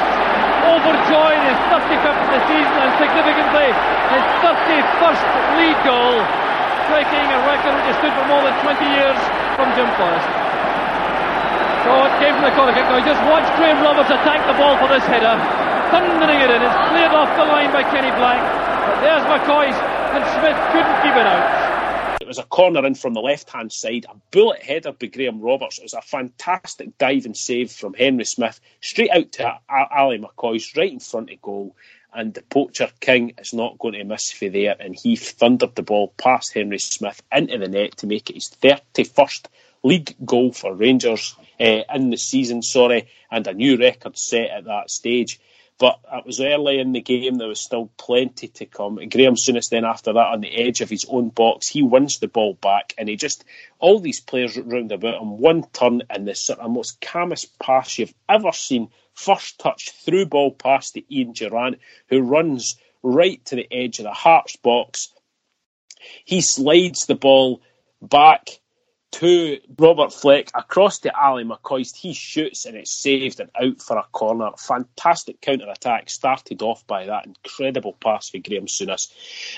overjoyed 0.75 1.39
his 1.47 1.55
35th 1.71 2.19
of 2.19 2.29
the 2.35 2.41
season 2.51 2.77
and 2.83 2.91
significantly 2.99 3.71
his 4.11 4.25
31st 4.43 5.23
league 5.55 5.81
goal, 5.87 6.19
striking 6.91 7.31
a 7.31 7.39
record 7.47 7.79
which 7.79 7.95
stood 8.03 8.11
for 8.11 8.27
more 8.27 8.43
than 8.43 8.51
20 8.59 8.75
years 8.91 9.19
from 9.55 9.71
Jim 9.71 9.87
Forrest. 9.95 10.27
So 11.87 11.95
it 12.11 12.13
came 12.19 12.35
from 12.35 12.43
the 12.43 12.55
corner 12.59 12.75
kick. 12.75 12.91
Now 12.91 12.99
just 12.99 13.23
watch 13.31 13.47
Graham 13.55 13.79
Roberts 13.79 14.11
attack 14.11 14.43
the 14.51 14.55
ball 14.59 14.75
for 14.83 14.91
this 14.91 15.07
header. 15.07 15.39
Thundering 15.95 16.43
it 16.43 16.51
in. 16.51 16.59
It's 16.59 16.79
cleared 16.91 17.15
off 17.15 17.31
the 17.39 17.47
line 17.47 17.71
by 17.71 17.87
Kenny 17.87 18.11
Black. 18.19 18.43
But 18.83 18.99
there's 18.99 19.23
McCoist 19.31 19.79
and 20.11 20.27
Smith 20.35 20.59
couldn't 20.75 20.97
keep 21.07 21.15
it 21.15 21.23
out. 21.23 21.58
Was 22.29 22.37
a 22.37 22.43
corner 22.43 22.85
in 22.85 22.93
from 22.93 23.15
the 23.15 23.21
left 23.21 23.49
hand 23.49 23.71
side, 23.71 24.05
a 24.07 24.13
bullet 24.29 24.61
header 24.61 24.91
by 24.91 25.07
Graham 25.07 25.41
Roberts. 25.41 25.79
It 25.79 25.85
was 25.85 25.95
a 25.95 26.01
fantastic 26.03 26.95
dive 26.99 27.25
and 27.25 27.35
save 27.35 27.71
from 27.71 27.95
Henry 27.95 28.23
Smith, 28.23 28.61
straight 28.81 29.09
out 29.09 29.31
to 29.31 29.57
Ali 29.67 30.19
McCoist, 30.19 30.77
right 30.77 30.91
in 30.91 30.99
front 30.99 31.31
of 31.31 31.41
goal. 31.41 31.75
And 32.13 32.31
the 32.35 32.43
poacher 32.43 32.91
king 32.99 33.33
is 33.39 33.51
not 33.51 33.79
going 33.79 33.95
to 33.95 34.03
miss 34.03 34.31
for 34.31 34.47
there. 34.47 34.75
And 34.79 34.95
he 34.95 35.15
thundered 35.15 35.73
the 35.73 35.81
ball 35.81 36.13
past 36.17 36.53
Henry 36.53 36.77
Smith 36.77 37.19
into 37.31 37.57
the 37.57 37.67
net 37.67 37.97
to 37.97 38.05
make 38.05 38.29
it 38.29 38.35
his 38.35 38.55
31st 38.61 39.47
league 39.81 40.15
goal 40.23 40.51
for 40.51 40.75
Rangers 40.75 41.35
uh, 41.59 41.81
in 41.95 42.11
the 42.11 42.17
season, 42.17 42.61
sorry, 42.61 43.07
and 43.31 43.47
a 43.47 43.55
new 43.55 43.75
record 43.75 44.15
set 44.19 44.51
at 44.51 44.65
that 44.65 44.91
stage. 44.91 45.39
But 45.79 45.99
it 46.11 46.25
was 46.25 46.41
early 46.41 46.79
in 46.79 46.91
the 46.91 46.99
game, 46.99 47.35
there 47.35 47.47
was 47.47 47.61
still 47.61 47.89
plenty 47.97 48.49
to 48.49 48.65
come. 48.65 48.95
Graham 48.95 49.35
Souness 49.35 49.69
then 49.69 49.85
after 49.85 50.11
that 50.11 50.27
on 50.33 50.41
the 50.41 50.53
edge 50.53 50.81
of 50.81 50.89
his 50.89 51.05
own 51.07 51.29
box, 51.29 51.69
he 51.69 51.81
wins 51.81 52.19
the 52.19 52.27
ball 52.27 52.53
back 52.53 52.93
and 52.97 53.07
he 53.07 53.15
just, 53.15 53.45
all 53.79 54.01
these 54.01 54.19
players 54.19 54.57
round 54.57 54.91
about 54.91 55.21
him, 55.21 55.37
one 55.37 55.63
turn 55.71 56.03
and 56.09 56.27
the 56.27 56.35
sort 56.35 56.59
of 56.59 56.69
most 56.69 56.99
calmest 56.99 57.57
pass 57.59 57.97
you've 57.97 58.13
ever 58.27 58.51
seen. 58.51 58.89
First 59.13 59.59
touch 59.59 59.91
through 59.91 60.25
ball 60.25 60.51
pass 60.51 60.91
to 60.91 61.15
Ian 61.15 61.31
Durrant, 61.31 61.79
who 62.09 62.21
runs 62.21 62.75
right 63.01 63.43
to 63.45 63.55
the 63.55 63.67
edge 63.71 63.99
of 63.99 64.03
the 64.03 64.11
Hearts 64.11 64.57
box. 64.57 65.13
He 66.25 66.41
slides 66.41 67.05
the 67.05 67.15
ball 67.15 67.61
back 68.01 68.58
to 69.11 69.59
Robert 69.77 70.13
Fleck 70.13 70.51
across 70.53 70.99
to 70.99 71.15
Ali 71.19 71.43
McCoist. 71.43 71.95
He 71.95 72.13
shoots 72.13 72.65
and 72.65 72.77
it's 72.77 72.91
saved 72.91 73.39
and 73.39 73.49
out 73.61 73.81
for 73.81 73.97
a 73.97 74.03
corner. 74.11 74.51
Fantastic 74.57 75.41
counter 75.41 75.69
attack 75.69 76.09
started 76.09 76.61
off 76.61 76.85
by 76.85 77.05
that 77.05 77.25
incredible 77.25 77.93
pass 77.93 78.29
for 78.29 78.37
Graham 78.37 78.67
Souness. 78.67 79.11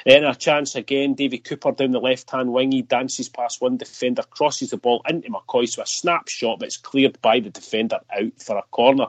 Then 0.06 0.24
a 0.24 0.34
chance 0.36 0.76
again. 0.76 1.14
Davy 1.14 1.38
Cooper 1.38 1.72
down 1.74 1.92
the 1.92 2.00
left 2.00 2.32
hand 2.32 2.52
wing. 2.52 2.72
He 2.72 2.82
dances 2.82 3.30
past 3.30 3.62
one 3.62 3.78
defender, 3.78 4.24
crosses 4.24 4.70
the 4.72 4.78
ball 4.78 5.02
into 5.08 5.30
McCoist 5.30 5.78
with 5.78 5.86
a 5.86 5.90
snapshot, 5.90 6.64
it's 6.64 6.78
cleared 6.78 7.22
by 7.22 7.40
the 7.40 7.50
defender 7.50 8.00
out 8.12 8.42
for 8.42 8.58
a 8.58 8.64
corner. 8.72 9.08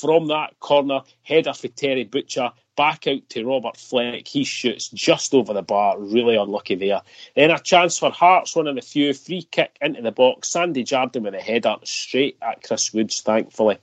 From 0.00 0.28
that 0.28 0.58
corner, 0.60 1.00
header 1.22 1.54
for 1.54 1.68
Terry 1.68 2.04
Butcher 2.04 2.52
back 2.78 3.08
out 3.08 3.28
to 3.28 3.44
Robert 3.44 3.76
Fleck. 3.76 4.28
He 4.28 4.44
shoots 4.44 4.88
just 4.90 5.34
over 5.34 5.52
the 5.52 5.62
bar, 5.62 5.98
really 5.98 6.36
unlucky 6.36 6.76
there. 6.76 7.02
Then 7.34 7.50
a 7.50 7.58
chance 7.58 7.98
for 7.98 8.12
Hearts, 8.12 8.54
one 8.54 8.68
of 8.68 8.76
the 8.76 8.82
few. 8.82 9.12
Free 9.12 9.42
kick 9.50 9.76
into 9.80 10.00
the 10.00 10.12
box. 10.12 10.50
Sandy 10.50 10.84
Jardine 10.84 11.24
with 11.24 11.34
a 11.34 11.40
header 11.40 11.74
straight 11.82 12.38
at 12.40 12.62
Chris 12.62 12.94
Woods, 12.94 13.20
thankfully. 13.20 13.78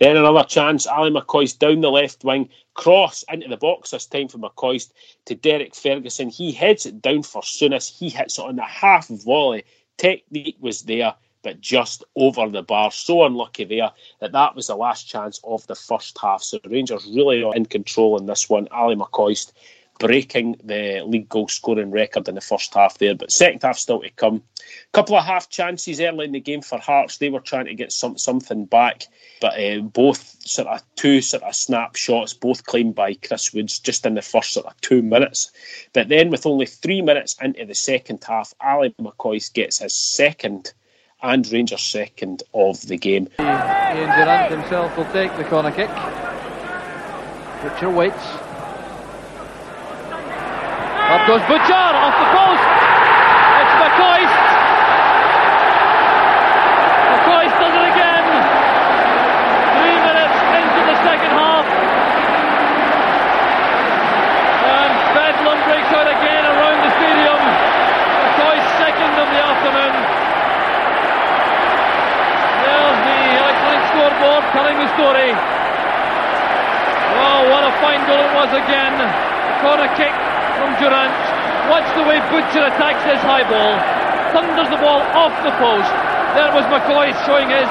Then 0.00 0.16
another 0.16 0.44
chance. 0.44 0.86
Ali 0.86 1.10
McCoist 1.10 1.58
down 1.58 1.82
the 1.82 1.90
left 1.90 2.24
wing, 2.24 2.48
cross 2.72 3.22
into 3.30 3.48
the 3.48 3.58
box 3.58 3.90
this 3.90 4.06
time 4.06 4.28
for 4.28 4.38
McCoist 4.38 4.92
to 5.26 5.34
Derek 5.34 5.74
Ferguson. 5.74 6.30
He 6.30 6.50
heads 6.50 6.86
it 6.86 7.02
down 7.02 7.24
for 7.24 7.42
Souness. 7.42 7.94
He 7.98 8.08
hits 8.08 8.38
it 8.38 8.46
on 8.46 8.56
the 8.56 8.62
half 8.62 9.08
volley. 9.08 9.66
Technique 9.98 10.56
was 10.58 10.82
there 10.82 11.14
but 11.48 11.62
just 11.62 12.04
over 12.14 12.46
the 12.50 12.62
bar. 12.62 12.90
So 12.90 13.24
unlucky 13.24 13.64
there 13.64 13.90
that 14.20 14.32
that 14.32 14.54
was 14.54 14.66
the 14.66 14.76
last 14.76 15.08
chance 15.08 15.40
of 15.42 15.66
the 15.66 15.74
first 15.74 16.18
half. 16.20 16.42
So 16.42 16.58
Rangers 16.66 17.06
really 17.06 17.42
are 17.42 17.54
in 17.54 17.64
control 17.64 18.18
in 18.18 18.26
this 18.26 18.50
one. 18.50 18.68
Ali 18.70 18.96
McCoist 18.96 19.52
breaking 19.98 20.60
the 20.62 21.02
league 21.06 21.30
goal 21.30 21.48
scoring 21.48 21.90
record 21.90 22.28
in 22.28 22.34
the 22.34 22.42
first 22.42 22.74
half 22.74 22.98
there, 22.98 23.14
but 23.14 23.32
second 23.32 23.62
half 23.62 23.78
still 23.78 24.02
to 24.02 24.10
come. 24.10 24.42
A 24.58 24.92
couple 24.92 25.16
of 25.16 25.24
half 25.24 25.48
chances 25.48 26.02
early 26.02 26.26
in 26.26 26.32
the 26.32 26.40
game 26.40 26.60
for 26.60 26.78
Hearts. 26.78 27.16
They 27.16 27.30
were 27.30 27.40
trying 27.40 27.64
to 27.64 27.74
get 27.74 27.92
some 27.92 28.18
something 28.18 28.66
back, 28.66 29.06
but 29.40 29.58
uh, 29.58 29.80
both 29.80 30.36
sort 30.46 30.68
of 30.68 30.82
two 30.96 31.22
sort 31.22 31.44
of 31.44 31.54
snapshots, 31.54 32.34
both 32.34 32.64
claimed 32.64 32.94
by 32.94 33.14
Chris 33.14 33.54
Woods 33.54 33.78
just 33.78 34.04
in 34.04 34.16
the 34.16 34.22
first 34.22 34.52
sort 34.52 34.66
of 34.66 34.78
two 34.82 35.00
minutes. 35.00 35.50
But 35.94 36.10
then, 36.10 36.28
with 36.28 36.44
only 36.44 36.66
three 36.66 37.00
minutes 37.00 37.36
into 37.40 37.64
the 37.64 37.74
second 37.74 38.22
half, 38.22 38.52
Ali 38.60 38.94
McCoist 39.00 39.54
gets 39.54 39.78
his 39.78 39.94
second 39.94 40.74
and 41.22 41.50
Rangers 41.52 41.82
second 41.82 42.42
of 42.54 42.80
the 42.86 42.96
game. 42.96 43.28
Ian 43.40 44.08
Durrant 44.08 44.50
himself 44.52 44.96
will 44.96 45.10
take 45.12 45.36
the 45.36 45.44
corner 45.44 45.72
kick. 45.72 45.90
Butcher 47.62 47.90
waits. 47.90 48.26
Up 51.08 51.26
goes 51.26 51.42
Butcher 51.50 51.74
off 51.74 52.14
the 52.14 52.28
post. 52.36 52.68
It's 53.58 53.74
McCoist. 53.82 54.38
McCoist 57.08 57.54
does 57.58 57.74
it 57.74 57.86
again. 57.90 58.26
Three 59.74 59.98
minutes 60.04 60.38
into 60.54 60.80
the 60.86 60.96
second 61.02 61.32
half. 61.34 61.66
And 64.68 64.92
bedlam 65.16 65.58
breaks 65.66 65.90
out 65.98 66.06
again 66.06 66.44
around 66.46 66.78
the 66.86 66.92
stadium. 66.94 67.40
McCoist 67.42 68.68
second 68.78 69.12
of 69.18 69.26
the 69.32 69.40
afternoon. 69.42 69.94
There's 72.68 72.98
the 73.08 73.20
electronic 73.40 73.82
scoreboard 73.88 74.44
telling 74.52 74.76
the 74.76 74.88
story. 74.92 75.32
Oh, 77.16 77.48
what 77.48 77.64
a 77.64 77.72
fine 77.80 78.04
goal 78.04 78.20
it 78.20 78.32
was 78.36 78.52
again. 78.52 78.92
Corner 79.64 79.88
kick 79.96 80.12
from 80.58 80.74
Durrant. 80.78 81.14
Watch 81.70 81.88
the 81.96 82.04
way 82.04 82.20
Butcher 82.30 82.66
attacks 82.66 83.02
this 83.06 83.22
high 83.22 83.46
ball. 83.46 83.74
Thunders 84.34 84.68
the 84.70 84.76
ball 84.76 85.00
off 85.16 85.32
the 85.48 85.56
post. 85.56 85.88
There 86.36 86.52
was 86.52 86.64
McCoist 86.68 87.24
showing 87.24 87.48
his 87.48 87.68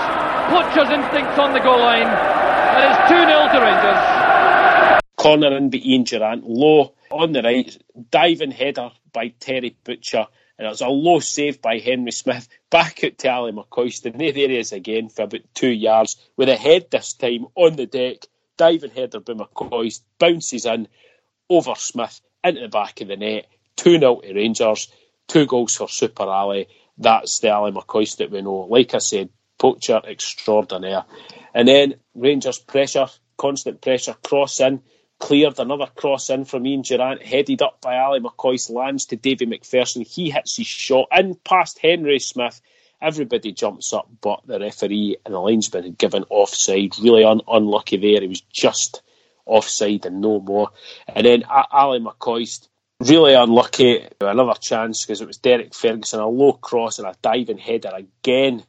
poacher's 0.49 0.89
instincts 0.89 1.37
on 1.37 1.53
the 1.53 1.59
goal 1.59 1.77
line. 1.77 2.07
And 2.07 2.81
it's 2.89 3.09
2 3.09 3.15
0 3.15 3.53
to 3.53 3.59
Rangers. 3.61 5.01
Corner 5.15 5.55
in 5.55 5.69
by 5.69 5.77
Ian 5.77 6.03
Durrant. 6.03 6.43
Low 6.43 6.95
on 7.11 7.33
the 7.33 7.43
right. 7.43 7.77
Diving 8.09 8.51
header 8.51 8.89
by 9.13 9.29
Terry 9.39 9.75
Butcher. 9.83 10.25
And 10.57 10.65
it 10.65 10.69
was 10.69 10.81
a 10.81 10.87
low 10.87 11.19
save 11.19 11.61
by 11.61 11.77
Henry 11.77 12.11
Smith. 12.11 12.47
Back 12.71 13.03
out 13.03 13.17
to 13.19 13.31
Ali 13.31 13.51
McCoist. 13.51 14.05
And 14.05 14.19
there 14.19 14.31
he 14.31 14.57
is 14.57 14.71
again 14.71 15.09
for 15.09 15.23
about 15.23 15.41
two 15.53 15.71
yards. 15.71 16.15
With 16.35 16.49
a 16.49 16.55
head 16.55 16.89
this 16.89 17.13
time 17.13 17.45
on 17.53 17.75
the 17.75 17.85
deck. 17.85 18.25
Diving 18.57 18.91
header 18.91 19.19
by 19.19 19.33
McCoist. 19.33 20.01
Bounces 20.17 20.65
in 20.65 20.87
over 21.47 21.75
Smith 21.75 22.21
into 22.43 22.61
the 22.61 22.69
back 22.69 23.01
of 23.01 23.09
the 23.09 23.17
net. 23.17 23.45
2 23.75 23.99
0 23.99 24.21
to 24.21 24.33
Rangers. 24.33 24.87
Two 25.27 25.45
goals 25.45 25.75
for 25.75 25.87
Super 25.87 26.23
Ali. 26.23 26.67
That's 26.97 27.39
the 27.39 27.51
Ali 27.51 27.71
McCoist 27.71 28.17
that 28.17 28.31
we 28.31 28.41
know. 28.41 28.67
Like 28.69 28.93
I 28.93 28.99
said, 28.99 29.29
poacher 29.57 30.01
extraordinaire. 30.03 31.05
And 31.53 31.67
then 31.67 31.95
Rangers 32.15 32.59
pressure, 32.59 33.07
constant 33.37 33.81
pressure, 33.81 34.15
cross 34.23 34.59
in, 34.59 34.81
cleared 35.19 35.59
another 35.59 35.87
cross 35.87 36.29
in 36.29 36.45
from 36.45 36.65
Ian 36.65 36.81
Durrant, 36.81 37.21
headed 37.21 37.61
up 37.61 37.81
by 37.81 37.97
Ali 37.97 38.19
McCoist, 38.19 38.69
lands 38.69 39.05
to 39.07 39.15
Davy 39.15 39.45
McPherson. 39.45 40.05
He 40.05 40.29
hits 40.29 40.57
his 40.57 40.67
shot 40.67 41.07
in 41.11 41.35
past 41.35 41.79
Henry 41.79 42.19
Smith. 42.19 42.61
Everybody 43.01 43.51
jumps 43.51 43.93
up, 43.93 44.09
but 44.21 44.41
the 44.47 44.59
referee 44.59 45.17
and 45.25 45.33
the 45.33 45.39
linesman 45.39 45.83
had 45.83 45.97
given 45.97 46.25
offside. 46.29 46.97
Really 46.99 47.23
un- 47.23 47.41
unlucky 47.47 47.97
there. 47.97 48.21
He 48.21 48.27
was 48.27 48.41
just 48.41 49.01
offside 49.45 50.05
and 50.05 50.21
no 50.21 50.39
more. 50.39 50.69
And 51.07 51.25
then 51.25 51.43
Ali 51.43 51.99
McCoist, 51.99 52.67
really 52.99 53.33
unlucky. 53.33 54.07
Another 54.21 54.59
chance 54.59 55.05
because 55.05 55.21
it 55.21 55.27
was 55.27 55.37
Derek 55.37 55.73
Ferguson, 55.73 56.19
a 56.19 56.27
low 56.27 56.53
cross 56.53 56.99
and 56.99 57.07
a 57.07 57.15
diving 57.21 57.57
header 57.57 57.91
again 57.93 58.63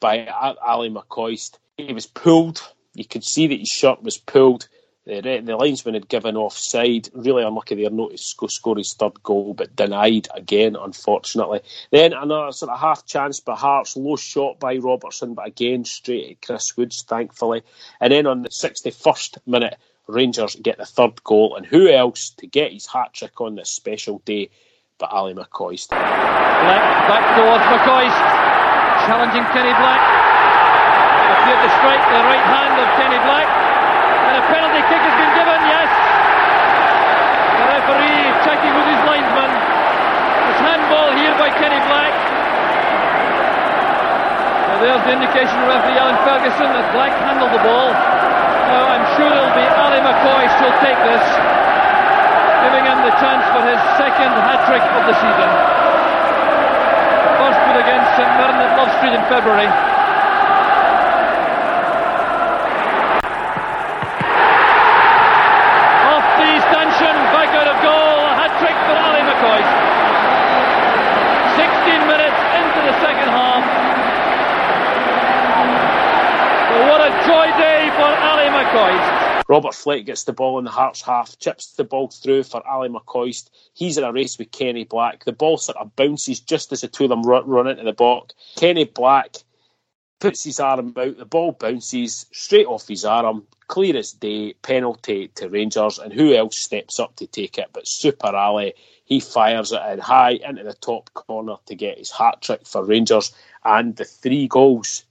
by 0.00 0.26
Ali 0.26 0.90
McCoist. 0.90 1.58
He 1.76 1.92
was 1.92 2.06
pulled. 2.06 2.62
You 2.94 3.04
could 3.04 3.24
see 3.24 3.46
that 3.46 3.58
his 3.58 3.68
shirt 3.68 4.02
was 4.02 4.18
pulled. 4.18 4.68
The, 5.04 5.20
the 5.44 5.56
linesman 5.56 5.94
had 5.94 6.08
given 6.08 6.36
offside. 6.36 7.08
Really 7.12 7.42
unlucky 7.42 7.74
there 7.74 7.90
not 7.90 8.10
to 8.12 8.48
score, 8.48 8.76
his 8.76 8.94
third 8.94 9.20
goal, 9.22 9.52
but 9.52 9.74
denied 9.74 10.28
again, 10.32 10.76
unfortunately. 10.76 11.60
Then 11.90 12.12
another 12.12 12.52
sort 12.52 12.70
of 12.70 12.78
half 12.78 13.04
chance 13.04 13.40
by 13.40 13.56
Hearts, 13.56 13.96
low 13.96 14.14
shot 14.14 14.60
by 14.60 14.76
Robertson, 14.76 15.34
but 15.34 15.48
again 15.48 15.84
straight 15.84 16.30
at 16.30 16.46
Chris 16.46 16.76
Woods, 16.76 17.02
thankfully. 17.02 17.62
And 18.00 18.12
then 18.12 18.26
on 18.26 18.42
the 18.42 18.50
61st 18.50 19.38
minute, 19.44 19.76
Rangers 20.08 20.58
get 20.58 20.78
the 20.78 20.86
third 20.86 21.22
goal, 21.22 21.54
and 21.54 21.64
who 21.64 21.86
else 21.86 22.30
to 22.42 22.46
get 22.46 22.72
his 22.74 22.86
hat 22.86 23.14
trick 23.14 23.40
on 23.40 23.54
this 23.54 23.70
special 23.70 24.18
day 24.26 24.50
but 24.98 25.14
Ali 25.14 25.30
McCoist? 25.30 25.94
Black 25.94 26.82
back 27.06 27.22
towards 27.38 27.62
McCoist, 27.70 28.18
challenging 29.06 29.46
Kenny 29.54 29.70
Black. 29.78 30.02
Appeared 31.38 31.62
to 31.62 31.70
strike 31.78 32.02
the 32.02 32.22
right 32.26 32.46
hand 32.50 32.74
of 32.82 32.86
Kenny 32.98 33.20
Black, 33.22 33.46
and 33.46 34.34
a 34.42 34.44
penalty 34.50 34.82
kick 34.90 35.02
has 35.06 35.16
been 35.22 35.32
given. 35.38 35.58
Yes, 35.70 35.90
the 37.62 37.64
referee 37.70 38.26
checking 38.42 38.74
with 38.74 38.88
his 38.90 39.02
linesman. 39.06 39.50
It's 39.54 40.62
handball 40.66 41.14
here 41.14 41.34
by 41.38 41.50
Kenny 41.54 41.78
Black. 41.86 42.14
Now 44.66 44.78
there's 44.82 45.02
the 45.06 45.14
indication 45.14 45.62
referee 45.70 45.94
Alan 45.94 46.18
Ferguson 46.26 46.74
that 46.74 46.90
Black 46.90 47.14
handled 47.22 47.54
the 47.54 47.62
ball. 47.62 47.94
Now 48.70 48.84
I'm 48.94 49.06
sure 49.16 49.26
it'll 49.26 49.56
be 49.58 49.66
Ali 49.66 50.00
McCoist 50.04 50.54
who'll 50.62 50.80
take 50.84 51.00
this, 51.02 51.24
giving 52.62 52.84
him 52.86 52.98
the 53.02 53.14
chance 53.18 53.42
for 53.50 53.62
his 53.66 53.80
second 53.98 54.30
hat-trick 54.36 54.84
of 54.94 55.02
the 55.10 55.14
season. 55.18 55.50
First 57.42 57.58
against 57.82 58.08
St 58.14 58.30
Mirren 58.38 58.62
at 58.62 58.78
Love 58.78 58.92
Street 59.00 59.14
in 59.18 59.24
February. 59.26 59.66
Off 66.06 66.26
the 66.38 66.50
stanchion, 66.70 67.16
back 67.34 67.50
out 67.58 67.66
of 67.66 67.76
goal, 67.82 68.14
a 68.30 68.34
hat-trick 68.38 68.76
for 68.86 68.94
Ali 68.94 69.26
McCoist. 69.26 69.74
16 71.58 72.06
minutes 72.06 72.40
into 72.62 72.80
the 72.86 72.94
second 73.02 73.28
half. 73.34 73.64
Well, 76.70 76.88
what 76.88 77.00
a 77.02 77.10
joy 77.26 77.50
day 77.58 77.90
for 77.96 78.08
Ali 78.08 78.48
McCoist. 78.48 79.41
Robert 79.52 79.74
Fleck 79.74 80.06
gets 80.06 80.24
the 80.24 80.32
ball 80.32 80.58
in 80.58 80.64
the 80.64 80.70
Hearts 80.70 81.02
half, 81.02 81.38
chips 81.38 81.74
the 81.74 81.84
ball 81.84 82.08
through 82.08 82.44
for 82.44 82.66
Ali 82.66 82.88
McCoist. 82.88 83.50
He's 83.74 83.98
in 83.98 84.04
a 84.04 84.10
race 84.10 84.38
with 84.38 84.50
Kenny 84.50 84.84
Black. 84.84 85.26
The 85.26 85.32
ball 85.32 85.58
sort 85.58 85.76
of 85.76 85.94
bounces 85.94 86.40
just 86.40 86.72
as 86.72 86.80
the 86.80 86.88
two 86.88 87.04
of 87.04 87.10
them 87.10 87.22
run, 87.22 87.46
run 87.46 87.68
into 87.68 87.84
the 87.84 87.92
box. 87.92 88.34
Kenny 88.56 88.84
Black 88.84 89.36
puts 90.20 90.42
his 90.42 90.58
arm 90.58 90.94
out, 90.96 91.18
the 91.18 91.26
ball 91.26 91.52
bounces 91.52 92.24
straight 92.32 92.64
off 92.64 92.88
his 92.88 93.04
arm, 93.04 93.46
clear 93.66 93.94
as 93.94 94.12
day, 94.12 94.54
penalty 94.62 95.28
to 95.34 95.50
Rangers, 95.50 95.98
and 95.98 96.14
who 96.14 96.32
else 96.32 96.56
steps 96.56 96.98
up 96.98 97.14
to 97.16 97.26
take 97.26 97.58
it 97.58 97.68
but 97.74 97.86
Super 97.86 98.34
Ali? 98.34 98.72
He 99.04 99.20
fires 99.20 99.70
it 99.70 99.82
in 99.92 99.98
high 99.98 100.38
into 100.42 100.64
the 100.64 100.72
top 100.72 101.12
corner 101.12 101.56
to 101.66 101.74
get 101.74 101.98
his 101.98 102.10
hat 102.10 102.40
trick 102.40 102.66
for 102.66 102.82
Rangers 102.82 103.34
and 103.62 103.96
the 103.96 104.06
three 104.06 104.48
goals 104.48 105.04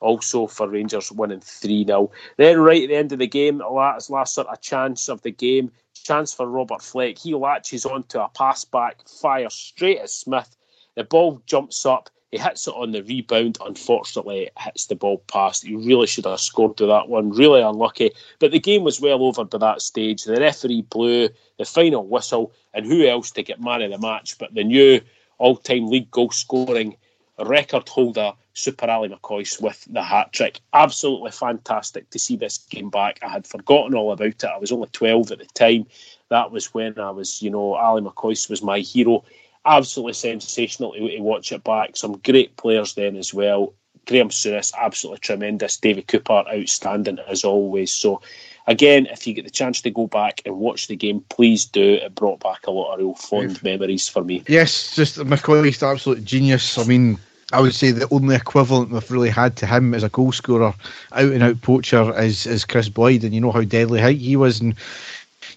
also 0.00 0.46
for 0.46 0.68
Rangers 0.68 1.12
winning 1.12 1.40
3 1.40 1.84
0. 1.86 2.10
Then, 2.36 2.60
right 2.60 2.82
at 2.82 2.88
the 2.88 2.96
end 2.96 3.12
of 3.12 3.18
the 3.18 3.26
game, 3.26 3.58
last, 3.58 4.10
last 4.10 4.34
sort 4.34 4.48
of 4.48 4.60
chance 4.60 5.08
of 5.08 5.22
the 5.22 5.30
game, 5.30 5.70
chance 5.94 6.32
for 6.32 6.46
Robert 6.46 6.82
Fleck. 6.82 7.18
He 7.18 7.34
latches 7.34 7.86
onto 7.86 8.18
a 8.18 8.28
pass 8.28 8.64
back, 8.64 9.08
fires 9.08 9.54
straight 9.54 9.98
at 9.98 10.10
Smith. 10.10 10.56
The 10.94 11.04
ball 11.04 11.42
jumps 11.46 11.84
up. 11.84 12.10
He 12.32 12.38
hits 12.38 12.66
it 12.66 12.74
on 12.74 12.90
the 12.92 13.02
rebound. 13.02 13.58
Unfortunately, 13.64 14.44
it 14.44 14.52
hits 14.58 14.86
the 14.86 14.96
ball 14.96 15.18
past. 15.28 15.64
He 15.64 15.76
really 15.76 16.06
should 16.06 16.24
have 16.24 16.40
scored 16.40 16.76
to 16.78 16.86
that 16.86 17.08
one. 17.08 17.30
Really 17.30 17.60
unlucky. 17.60 18.10
But 18.40 18.50
the 18.50 18.58
game 18.58 18.82
was 18.82 19.00
well 19.00 19.22
over 19.22 19.44
by 19.44 19.58
that 19.58 19.80
stage. 19.80 20.24
The 20.24 20.40
referee 20.40 20.82
blew 20.82 21.28
the 21.58 21.64
final 21.64 22.06
whistle, 22.06 22.52
and 22.74 22.84
who 22.84 23.06
else 23.06 23.30
to 23.32 23.42
get 23.42 23.60
man 23.60 23.82
of 23.82 23.92
the 23.92 23.98
match 23.98 24.38
but 24.38 24.54
the 24.54 24.64
new 24.64 25.00
all 25.38 25.56
time 25.56 25.86
league 25.86 26.10
goal 26.10 26.30
scoring 26.30 26.96
record 27.38 27.88
holder, 27.88 28.32
Super 28.56 28.88
Ali 28.88 29.10
McCoist 29.10 29.60
with 29.60 29.86
the 29.90 30.02
hat 30.02 30.32
trick. 30.32 30.60
Absolutely 30.72 31.30
fantastic 31.30 32.08
to 32.08 32.18
see 32.18 32.36
this 32.36 32.56
game 32.56 32.88
back. 32.88 33.18
I 33.22 33.28
had 33.28 33.46
forgotten 33.46 33.94
all 33.94 34.12
about 34.12 34.26
it. 34.28 34.44
I 34.44 34.56
was 34.56 34.72
only 34.72 34.88
12 34.92 35.30
at 35.32 35.38
the 35.40 35.44
time. 35.46 35.86
That 36.30 36.50
was 36.50 36.72
when 36.72 36.98
I 36.98 37.10
was, 37.10 37.42
you 37.42 37.50
know, 37.50 37.74
Ali 37.74 38.00
McCoist 38.00 38.48
was 38.48 38.62
my 38.62 38.78
hero. 38.80 39.24
Absolutely 39.66 40.14
sensational 40.14 40.94
to, 40.94 41.00
to 41.00 41.20
watch 41.20 41.52
it 41.52 41.64
back. 41.64 41.98
Some 41.98 42.16
great 42.18 42.56
players 42.56 42.94
then 42.94 43.16
as 43.16 43.34
well. 43.34 43.74
Graham 44.06 44.30
Souness, 44.30 44.72
absolutely 44.74 45.18
tremendous. 45.18 45.76
David 45.76 46.06
Cooper, 46.06 46.44
outstanding 46.50 47.18
as 47.28 47.44
always. 47.44 47.92
So, 47.92 48.22
again, 48.66 49.04
if 49.06 49.26
you 49.26 49.34
get 49.34 49.44
the 49.44 49.50
chance 49.50 49.82
to 49.82 49.90
go 49.90 50.06
back 50.06 50.40
and 50.46 50.56
watch 50.56 50.86
the 50.86 50.96
game, 50.96 51.24
please 51.28 51.66
do. 51.66 51.94
It 51.94 52.14
brought 52.14 52.40
back 52.40 52.66
a 52.66 52.70
lot 52.70 52.94
of 52.94 53.00
real 53.00 53.14
fond 53.16 53.62
memories 53.62 54.08
for 54.08 54.24
me. 54.24 54.44
Yes, 54.48 54.94
just 54.94 55.18
McCoist, 55.18 55.82
absolute 55.82 56.24
genius. 56.24 56.78
I 56.78 56.84
mean, 56.84 57.18
I 57.52 57.60
would 57.60 57.74
say 57.74 57.92
the 57.92 58.08
only 58.10 58.34
equivalent 58.34 58.90
we've 58.90 59.10
really 59.10 59.30
had 59.30 59.56
to 59.56 59.66
him 59.66 59.94
as 59.94 60.02
a 60.02 60.08
goal 60.08 60.32
scorer, 60.32 60.74
out 61.12 61.32
and 61.32 61.42
out 61.42 61.62
poacher, 61.62 62.18
is, 62.18 62.46
is 62.46 62.64
Kris 62.64 62.88
Boyd, 62.88 63.22
and 63.22 63.32
you 63.32 63.40
know 63.40 63.52
how 63.52 63.62
deadly 63.62 64.16
he 64.16 64.36
was. 64.36 64.60
And 64.60 64.74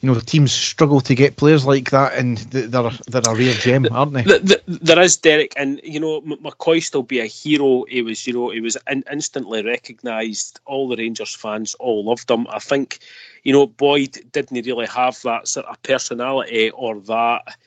you 0.02 0.07
know, 0.07 0.14
the 0.14 0.26
teams 0.26 0.53
struggle 0.53 1.02
to 1.02 1.16
get 1.16 1.36
players 1.36 1.66
like 1.66 1.90
that, 1.91 2.14
and 2.14 2.38
they're 2.38 2.91
they're 3.07 3.22
a 3.28 3.36
rare 3.36 3.53
gem, 3.53 3.88
aren't 3.91 4.14
they? 4.14 4.24
There 4.68 4.99
is 4.99 5.18
Derek, 5.18 5.53
and 5.57 5.82
you 5.84 5.99
know, 5.99 6.22
McCoist 6.22 6.84
still 6.84 7.03
be 7.03 7.20
a 7.20 7.26
hero. 7.26 7.84
He 7.90 8.02
was, 8.02 8.26
you 8.26 8.34
know, 8.34 8.49
he 8.52 8.61
was 8.61 8.78
in, 8.90 9.03
instantly 9.11 9.64
recognised. 9.64 10.60
All 10.66 10.88
the 10.88 10.95
Rangers 10.95 11.36
fans 11.36 11.74
all 11.76 12.06
loved 12.06 12.32
him. 12.32 12.48
I 12.49 12.60
think, 12.60 12.99
you 13.44 13.52
know, 13.52 13.68
Boyd 13.68 14.20
didn't 14.32 14.66
really 14.66 14.88
have 14.88 15.22
that 15.24 15.48
sort 15.48 15.66
of 15.66 15.82
personality 15.84 16.70
or 16.70 16.99
that 17.02 17.57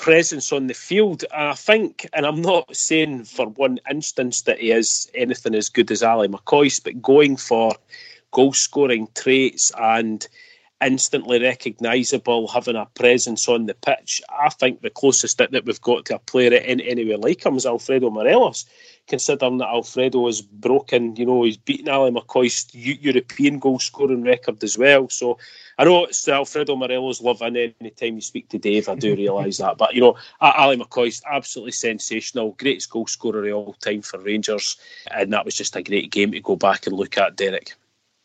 presence 0.00 0.50
on 0.50 0.66
the 0.66 0.74
field. 0.74 1.24
And 1.32 1.48
I 1.48 1.54
think, 1.54 2.08
and 2.14 2.24
I'm 2.24 2.40
not 2.40 2.74
saying 2.74 3.24
for 3.24 3.46
one 3.48 3.78
instance 3.90 4.42
that 4.42 4.58
he 4.58 4.72
is 4.72 5.10
anything 5.14 5.54
as 5.54 5.68
good 5.68 5.90
as 5.90 6.02
Ali 6.02 6.26
McCoist, 6.26 6.84
but 6.84 7.02
going 7.02 7.36
for 7.36 7.74
goal 8.32 8.52
scoring 8.52 9.08
traits 9.14 9.70
and 9.78 10.26
instantly 10.82 11.40
recognisable, 11.40 12.48
having 12.48 12.76
a 12.76 12.86
presence 12.94 13.48
on 13.48 13.66
the 13.66 13.74
pitch. 13.74 14.22
I 14.30 14.48
think 14.48 14.80
the 14.80 14.90
closest 14.90 15.38
that, 15.38 15.50
that 15.52 15.66
we've 15.66 15.80
got 15.80 16.06
to 16.06 16.16
a 16.16 16.18
player 16.18 16.54
in 16.54 16.80
anywhere 16.80 17.18
like 17.18 17.44
him 17.44 17.56
is 17.56 17.66
Alfredo 17.66 18.10
Morelos, 18.10 18.64
considering 19.06 19.58
that 19.58 19.68
Alfredo 19.68 20.26
has 20.26 20.40
broken, 20.40 21.16
you 21.16 21.26
know, 21.26 21.42
he's 21.42 21.58
beaten 21.58 21.88
Ali 21.88 22.10
McCoist's 22.10 22.74
European 22.74 23.58
goal 23.58 23.78
scoring 23.78 24.22
record 24.22 24.62
as 24.64 24.78
well. 24.78 25.08
So 25.10 25.38
I 25.78 25.84
know 25.84 26.04
it's 26.04 26.26
Alfredo 26.26 26.76
Morelos' 26.76 27.20
love 27.20 27.42
in 27.42 27.56
any 27.56 27.90
time 27.90 28.14
you 28.14 28.20
speak 28.20 28.48
to 28.50 28.58
Dave, 28.58 28.88
I 28.88 28.94
do 28.94 29.14
realise 29.14 29.58
that. 29.58 29.76
But, 29.76 29.94
you 29.94 30.00
know, 30.00 30.16
Ali 30.40 30.76
McCoist, 30.76 31.22
absolutely 31.30 31.72
sensational, 31.72 32.52
greatest 32.52 32.90
goal 32.90 33.06
scorer 33.06 33.48
of 33.48 33.54
all 33.54 33.74
time 33.74 34.02
for 34.02 34.18
Rangers. 34.18 34.76
And 35.10 35.32
that 35.32 35.44
was 35.44 35.54
just 35.54 35.76
a 35.76 35.82
great 35.82 36.10
game 36.10 36.32
to 36.32 36.40
go 36.40 36.56
back 36.56 36.86
and 36.86 36.96
look 36.96 37.18
at, 37.18 37.36
Derek. 37.36 37.74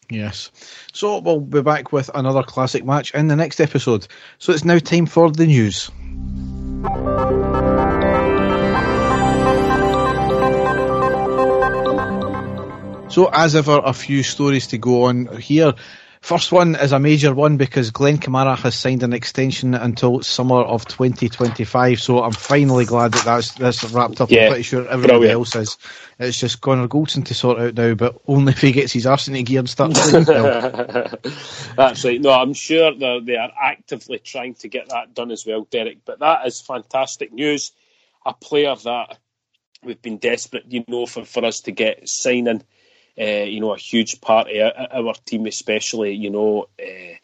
Yes. 0.10 0.52
So 0.94 1.20
we'll 1.20 1.40
be 1.40 1.62
back 1.62 1.92
with 1.92 2.10
another 2.14 2.44
classic 2.44 2.86
match 2.86 3.14
in 3.14 3.28
the 3.28 3.36
next 3.36 3.60
episode. 3.60 4.08
So 4.38 4.54
it's 4.54 4.66
now 4.66 4.80
time 4.80 5.06
for 5.06 5.32
the 5.32 5.48
news. 5.48 5.92
So, 13.16 13.30
as 13.32 13.56
ever, 13.56 13.82
a 13.86 13.94
few 13.94 14.24
stories 14.24 14.68
to 14.68 14.78
go 14.78 15.04
on 15.04 15.28
here. 15.38 15.74
First 16.26 16.52
one 16.52 16.74
is 16.74 16.92
a 16.92 17.00
major 17.00 17.36
one 17.36 17.58
because 17.58 17.92
Glenn 17.92 18.18
Kamara 18.18 18.58
has 18.58 18.74
signed 18.74 19.04
an 19.04 19.14
extension 19.14 19.76
until 19.76 20.24
summer 20.24 20.56
of 20.56 20.84
2025. 20.88 22.02
So 22.02 22.24
I'm 22.24 22.32
finally 22.32 22.86
glad 22.86 23.12
that 23.12 23.26
that's, 23.26 23.52
that's 23.52 23.84
wrapped 23.92 24.20
up. 24.22 24.32
Yeah, 24.32 24.46
I'm 24.46 24.50
pretty 24.50 24.64
sure 24.64 24.88
everybody 24.88 25.20
brilliant. 25.20 25.34
else 25.34 25.56
is. 25.56 25.78
It's 26.18 26.40
just 26.40 26.62
Connor 26.62 26.88
Goldson 26.88 27.26
to 27.26 27.36
sort 27.36 27.60
out 27.60 27.76
now, 27.76 27.94
but 27.94 28.20
only 28.26 28.54
if 28.54 28.62
he 28.62 28.72
gets 28.72 28.92
his 28.92 29.06
arsenal 29.06 29.44
gear 29.44 29.60
and 29.60 29.70
starts 29.70 30.12
that's 31.78 32.04
right. 32.04 32.20
No, 32.20 32.32
I'm 32.32 32.56
sure 32.56 32.96
they 32.96 33.36
are 33.36 33.52
actively 33.62 34.18
trying 34.18 34.56
to 34.56 34.68
get 34.68 34.90
that 34.90 35.14
done 35.14 35.30
as 35.30 35.46
well, 35.46 35.68
Derek. 35.70 36.06
But 36.06 36.22
that 36.22 36.48
is 36.48 36.60
fantastic 36.60 37.34
news. 37.34 37.72
A 38.26 38.34
player 38.34 38.76
that 38.76 39.20
we've 39.84 40.02
been 40.02 40.18
desperate, 40.18 40.66
you 40.70 40.86
know, 40.88 41.06
for, 41.06 41.24
for 41.24 41.46
us 41.46 41.60
to 41.62 41.72
get 41.72 42.10
signing 42.10 42.64
uh, 43.20 43.24
you 43.24 43.60
know, 43.60 43.74
a 43.74 43.78
huge 43.78 44.20
part 44.22 44.48
of 44.50 45.08
our, 45.08 45.14
team, 45.26 45.46
especially, 45.46 46.14
you 46.14 46.30
know, 46.30 46.68
uh, 46.80 47.16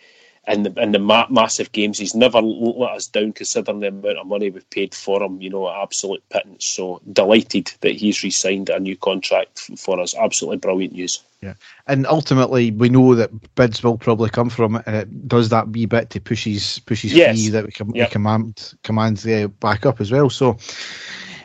in 0.47 0.63
the 0.63 0.73
in 0.81 0.91
the 0.91 0.99
ma- 0.99 1.27
massive 1.29 1.71
games. 1.71 1.99
He's 1.99 2.15
never 2.15 2.41
let 2.41 2.91
us 2.91 3.07
down, 3.07 3.33
considering 3.33 3.79
the 3.79 3.89
amount 3.89 4.17
of 4.17 4.27
money 4.27 4.49
we've 4.49 4.69
paid 4.69 4.95
for 4.95 5.21
him. 5.21 5.41
You 5.41 5.49
know, 5.49 5.69
absolute 5.69 6.27
pittance. 6.29 6.65
So 6.65 7.01
delighted 7.11 7.71
that 7.81 7.95
he's 7.95 8.23
re-signed 8.23 8.69
a 8.69 8.79
new 8.79 8.97
contract 8.97 9.59
for 9.77 9.99
us. 9.99 10.15
Absolutely 10.15 10.57
brilliant 10.57 10.93
news. 10.93 11.21
Yeah, 11.41 11.53
and 11.87 12.05
ultimately 12.07 12.71
we 12.71 12.89
know 12.89 13.15
that 13.15 13.55
bids 13.55 13.83
will 13.83 13.97
probably 13.97 14.29
come 14.29 14.49
from 14.49 14.75
it, 14.77 14.83
and 14.85 14.95
it 14.95 15.27
does 15.27 15.49
that 15.49 15.69
wee 15.69 15.85
bit 15.85 16.09
to 16.11 16.19
push 16.19 16.45
his 16.45 16.79
push 16.85 17.01
his 17.01 17.13
yes. 17.13 17.35
fee 17.35 17.49
that 17.49 17.65
we 17.65 17.71
can 17.71 17.93
yep. 17.93 18.09
we 18.09 18.11
command 18.11 18.73
command 18.83 19.17
the 19.17 19.47
back 19.59 19.85
up 19.85 20.01
as 20.01 20.11
well. 20.11 20.29
So 20.29 20.57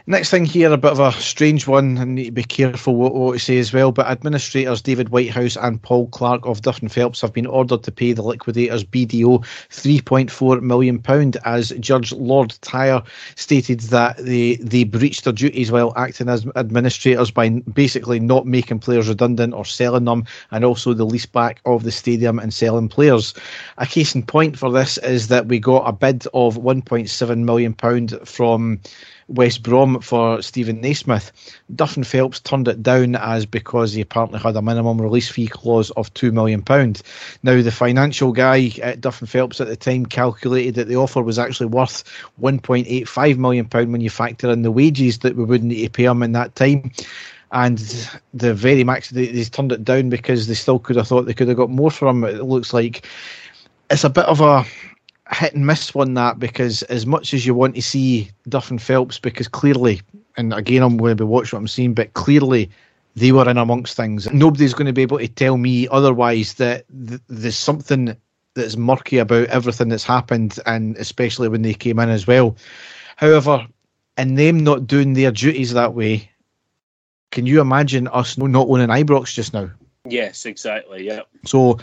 Next 0.09 0.31
thing 0.31 0.45
here, 0.45 0.73
a 0.73 0.77
bit 0.77 0.93
of 0.93 1.01
a 1.01 1.11
strange 1.15 1.67
one, 1.67 1.99
and 1.99 2.15
need 2.15 2.27
to 2.27 2.31
be 2.31 2.45
careful 2.45 2.95
what, 2.95 3.13
what 3.13 3.33
we 3.33 3.39
say 3.41 3.59
as 3.59 3.73
well. 3.73 3.91
But 3.91 4.07
administrators 4.07 4.81
David 4.81 5.09
Whitehouse 5.09 5.57
and 5.57 5.83
Paul 5.83 6.07
Clark 6.07 6.47
of 6.47 6.63
Duff 6.63 6.81
and 6.81 6.93
Phelps 6.93 7.21
have 7.23 7.33
been 7.33 7.45
ordered 7.45 7.83
to 7.83 7.91
pay 7.91 8.13
the 8.13 8.23
liquidators 8.23 8.85
BDO 8.85 9.45
£3.4 9.71 10.63
million 10.63 11.03
as 11.45 11.71
Judge 11.81 12.13
Lord 12.13 12.57
Tyre 12.61 13.03
stated 13.35 13.81
that 13.81 14.19
they, 14.19 14.55
they 14.57 14.85
breached 14.85 15.25
their 15.25 15.33
duties 15.33 15.73
while 15.73 15.93
acting 15.97 16.29
as 16.29 16.47
administrators 16.55 17.33
by 17.33 17.49
basically 17.49 18.21
not 18.21 18.47
making 18.47 18.79
players 18.79 19.09
redundant 19.09 19.55
or 19.55 19.65
selling 19.65 20.05
them, 20.05 20.25
and 20.53 20.65
also 20.65 20.95
the 20.95 21.05
lease 21.05 21.27
back 21.27 21.61
of 21.65 21.83
the 21.83 21.91
stadium 21.91 22.39
and 22.39 22.55
selling 22.55 22.89
players. 22.89 23.35
A 23.79 23.87
case 23.87 24.15
in 24.15 24.23
point 24.23 24.57
for 24.57 24.71
this 24.71 24.99
is 24.99 25.27
that 25.27 25.47
we 25.49 25.59
got 25.59 25.89
a 25.89 25.93
bid 25.93 26.29
of 26.33 26.59
£1.7 26.59 27.39
million 27.39 27.75
from 28.25 28.81
West 29.29 29.63
Brom 29.63 30.01
for 30.01 30.41
Steven 30.41 30.81
Naismith. 30.81 31.33
Duff 31.75 31.97
and 31.97 32.07
Phelps 32.07 32.41
turned 32.41 32.69
it 32.69 32.83
down 32.83 33.17
as 33.17 33.45
because 33.45 33.93
he 33.93 34.01
apparently 34.01 34.39
had 34.39 34.57
a 34.57 34.63
minimum 34.63 35.01
release 35.01 35.29
fee 35.29 35.49
clause 35.49 35.91
of 35.93 36.13
£2 36.15 36.33
million. 36.33 36.63
Now, 37.43 37.61
the 37.61 37.73
financial 37.73 38.33
guy 38.33 38.71
at 38.83 39.01
Duff 39.01 39.21
and 39.21 39.29
Phelps 39.29 39.61
at 39.61 39.69
the 39.69 39.77
time 39.77 40.07
calculated 40.07 40.77
that 40.77 40.89
the 40.89 40.97
offer 40.97 41.23
was 41.23 41.39
actually 41.39 41.67
worth 41.67 42.05
£1.85 42.41 43.37
million 43.37 43.67
when 43.67 44.01
you 44.01 44.11
factor 44.11 44.51
in 44.51 44.63
the 44.63 44.71
wages 44.71 45.19
that 45.19 45.37
we 45.37 45.45
would 45.45 45.65
need 45.65 45.83
to 45.83 45.91
pay 45.91 46.05
him 46.05 46.23
in 46.23 46.33
that 46.33 46.55
time 46.55 46.93
and 47.53 47.79
the 48.35 48.53
very 48.55 48.83
max 48.83 49.11
they, 49.11 49.27
they, 49.27 49.45
turned 49.45 49.73
it 49.73 49.85
down 49.85 50.09
because 50.11 50.47
they 50.47 50.55
still 50.55 50.79
could 50.79 50.97
have 50.97 51.07
thought 51.07 51.27
they 51.27 51.35
could 51.35 51.49
have 51.49 51.57
got 51.57 51.71
more 51.71 51.91
from 51.91 52.25
him. 52.25 52.37
It 52.37 52.45
looks 52.45 52.73
like 52.73 53.07
it's 53.91 54.05
a 54.05 54.11
bit 54.11 54.25
of 54.25 54.41
a 54.41 54.65
hit 55.33 55.55
and 55.55 55.67
miss 55.67 55.95
one 55.95 56.15
that 56.15 56.39
because 56.39 56.83
as 56.85 57.07
much 57.07 57.35
as 57.35 57.47
you 57.47 57.55
want 57.55 57.75
to 57.75 57.83
see 57.83 58.31
Duff 58.49 58.71
and 58.71 58.81
Phelps, 58.81 59.19
because 59.19 59.49
clearly, 59.49 60.01
and 60.37 60.53
again 60.55 60.83
I'm 60.83 60.97
going 60.97 61.17
to 61.17 61.25
be 61.25 61.29
watching 61.29 61.57
what 61.57 61.61
I'm 61.63 61.69
seeing, 61.69 61.95
but 61.95 62.15
clearly 62.15 62.71
they 63.17 63.33
were 63.33 63.49
in 63.49 63.57
amongst 63.57 63.97
things. 63.97 64.31
Nobody's 64.33 64.75
going 64.75 64.87
to 64.87 64.93
be 64.93 65.03
able 65.03 65.19
to 65.19 65.29
tell 65.29 65.57
me 65.57 65.89
otherwise 65.89 66.55
that 66.55 66.85
th- 67.09 67.21
there's 67.29 67.57
something 67.57 68.17
that's 68.55 68.77
murky 68.77 69.19
about 69.19 69.49
everything 69.49 69.89
that's 69.89 70.05
happened, 70.05 70.59
and 70.67 70.97
especially 70.97 71.49
when 71.49 71.63
they 71.63 71.75
came 71.75 71.99
in 71.99 72.09
as 72.09 72.27
well. 72.27 72.57
However, 73.17 73.67
in 74.19 74.35
them 74.35 74.61
not 74.61 74.87
doing 74.87 75.15
their 75.15 75.31
duties 75.31 75.73
that 75.73 75.95
way, 75.95 76.31
can 77.31 77.47
you 77.47 77.61
imagine 77.61 78.09
us 78.09 78.39
not 78.39 78.69
owning 78.69 78.89
Ibrox 78.89 79.35
just 79.35 79.53
now? 79.53 79.71
Yes, 80.09 80.47
exactly. 80.47 81.05
Yeah. 81.05 81.23
So 81.45 81.79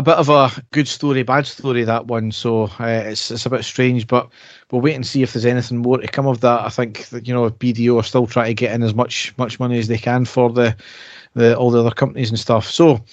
a 0.00 0.02
bit 0.02 0.16
of 0.16 0.30
a 0.30 0.50
good 0.72 0.88
story, 0.88 1.22
bad 1.22 1.46
story 1.46 1.84
that 1.84 2.06
one. 2.06 2.32
So 2.32 2.64
uh, 2.80 3.02
it's 3.06 3.30
it's 3.30 3.44
a 3.44 3.50
bit 3.50 3.64
strange, 3.64 4.06
but 4.06 4.30
we'll 4.70 4.80
wait 4.80 4.94
and 4.94 5.06
see 5.06 5.22
if 5.22 5.32
there's 5.32 5.44
anything 5.44 5.78
more 5.78 5.98
to 5.98 6.08
come 6.08 6.26
of 6.26 6.40
that. 6.40 6.60
I 6.62 6.70
think 6.70 7.08
that, 7.10 7.28
you 7.28 7.34
know 7.34 7.50
BDO 7.50 8.00
are 8.00 8.02
still 8.02 8.26
trying 8.26 8.48
to 8.48 8.54
get 8.54 8.74
in 8.74 8.82
as 8.82 8.94
much 8.94 9.34
much 9.36 9.60
money 9.60 9.78
as 9.78 9.88
they 9.88 9.98
can 9.98 10.24
for 10.24 10.50
the 10.50 10.74
the 11.34 11.56
all 11.56 11.70
the 11.70 11.80
other 11.80 11.90
companies 11.90 12.30
and 12.30 12.38
stuff. 12.38 12.66
So 12.66 13.04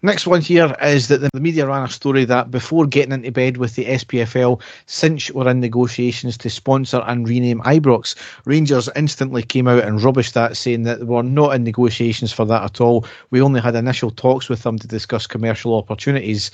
Next 0.00 0.28
one 0.28 0.40
here 0.40 0.76
is 0.80 1.08
that 1.08 1.22
the 1.22 1.40
media 1.40 1.66
ran 1.66 1.82
a 1.82 1.88
story 1.88 2.24
that 2.24 2.52
before 2.52 2.86
getting 2.86 3.10
into 3.10 3.32
bed 3.32 3.56
with 3.56 3.74
the 3.74 3.84
SPFL, 3.84 4.62
Cinch 4.86 5.32
were 5.32 5.50
in 5.50 5.58
negotiations 5.58 6.38
to 6.38 6.50
sponsor 6.50 7.02
and 7.08 7.28
rename 7.28 7.60
Ibrox. 7.62 8.14
Rangers 8.44 8.88
instantly 8.94 9.42
came 9.42 9.66
out 9.66 9.82
and 9.82 9.98
rubbished 9.98 10.34
that, 10.34 10.56
saying 10.56 10.84
that 10.84 11.00
they 11.00 11.04
were 11.04 11.24
not 11.24 11.56
in 11.56 11.64
negotiations 11.64 12.32
for 12.32 12.44
that 12.44 12.62
at 12.62 12.80
all. 12.80 13.06
We 13.30 13.42
only 13.42 13.60
had 13.60 13.74
initial 13.74 14.12
talks 14.12 14.48
with 14.48 14.62
them 14.62 14.78
to 14.78 14.86
discuss 14.86 15.26
commercial 15.26 15.74
opportunities. 15.74 16.52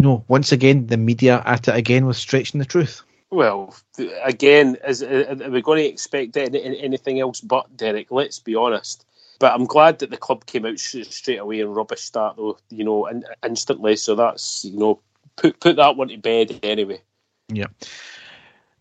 No, 0.00 0.24
once 0.26 0.50
again, 0.50 0.88
the 0.88 0.96
media 0.96 1.44
at 1.46 1.68
it 1.68 1.76
again 1.76 2.04
with 2.04 2.16
stretching 2.16 2.58
the 2.58 2.64
truth. 2.64 3.02
Well, 3.30 3.76
again, 4.24 4.76
is, 4.88 5.04
uh, 5.04 5.36
are 5.40 5.50
we 5.50 5.62
going 5.62 5.78
to 5.78 5.88
expect 5.88 6.36
anything 6.36 7.20
else 7.20 7.40
but 7.40 7.76
Derek? 7.76 8.10
Let's 8.10 8.40
be 8.40 8.56
honest. 8.56 9.04
But 9.40 9.54
I'm 9.54 9.64
glad 9.64 9.98
that 9.98 10.10
the 10.10 10.16
club 10.16 10.46
came 10.46 10.66
out 10.66 10.78
straight 10.78 11.38
away 11.38 11.60
and 11.60 11.74
rubbish 11.74 12.10
that, 12.10 12.36
though, 12.36 12.58
you 12.68 12.84
know, 12.84 13.06
in, 13.06 13.24
instantly. 13.42 13.96
So 13.96 14.14
that's, 14.14 14.64
you 14.64 14.78
know, 14.78 15.00
put 15.36 15.58
put 15.58 15.76
that 15.76 15.96
one 15.96 16.08
to 16.08 16.18
bed 16.18 16.60
anyway. 16.62 17.00
Yeah. 17.48 17.66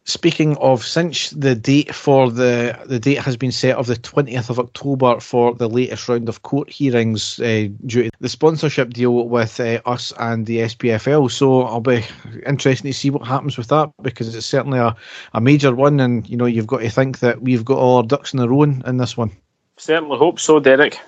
Speaking 0.03 0.57
of, 0.57 0.83
Cinch 0.83 1.29
the 1.29 1.55
date 1.55 1.93
for 1.93 2.31
the 2.31 2.77
the 2.85 2.99
date 2.99 3.19
has 3.19 3.37
been 3.37 3.51
set 3.51 3.77
of 3.77 3.85
the 3.85 3.95
twentieth 3.95 4.49
of 4.49 4.59
October 4.59 5.19
for 5.19 5.53
the 5.53 5.69
latest 5.69 6.09
round 6.09 6.27
of 6.27 6.41
court 6.41 6.69
hearings 6.69 7.39
uh, 7.39 7.67
due 7.85 8.03
to 8.03 8.11
the 8.19 8.27
sponsorship 8.27 8.91
deal 8.91 9.27
with 9.27 9.59
uh, 9.59 9.79
us 9.85 10.11
and 10.19 10.45
the 10.45 10.59
SPFL. 10.59 11.31
So 11.31 11.61
I'll 11.61 11.79
be 11.79 12.03
interested 12.45 12.87
to 12.87 12.93
see 12.93 13.11
what 13.11 13.27
happens 13.27 13.55
with 13.55 13.67
that 13.67 13.91
because 14.01 14.33
it's 14.35 14.47
certainly 14.47 14.79
a, 14.79 14.95
a 15.33 15.41
major 15.41 15.75
one, 15.75 15.99
and 15.99 16.27
you 16.27 16.35
know 16.35 16.47
you've 16.47 16.67
got 16.67 16.79
to 16.79 16.89
think 16.89 17.19
that 17.19 17.43
we've 17.43 17.63
got 17.63 17.77
all 17.77 17.97
our 17.97 18.03
ducks 18.03 18.33
in 18.33 18.39
a 18.39 18.47
row 18.47 18.63
in 18.63 18.97
this 18.97 19.15
one. 19.15 19.31
Certainly 19.79 20.17
hope 20.17 20.41
so, 20.41 20.59
Derek. 20.59 20.99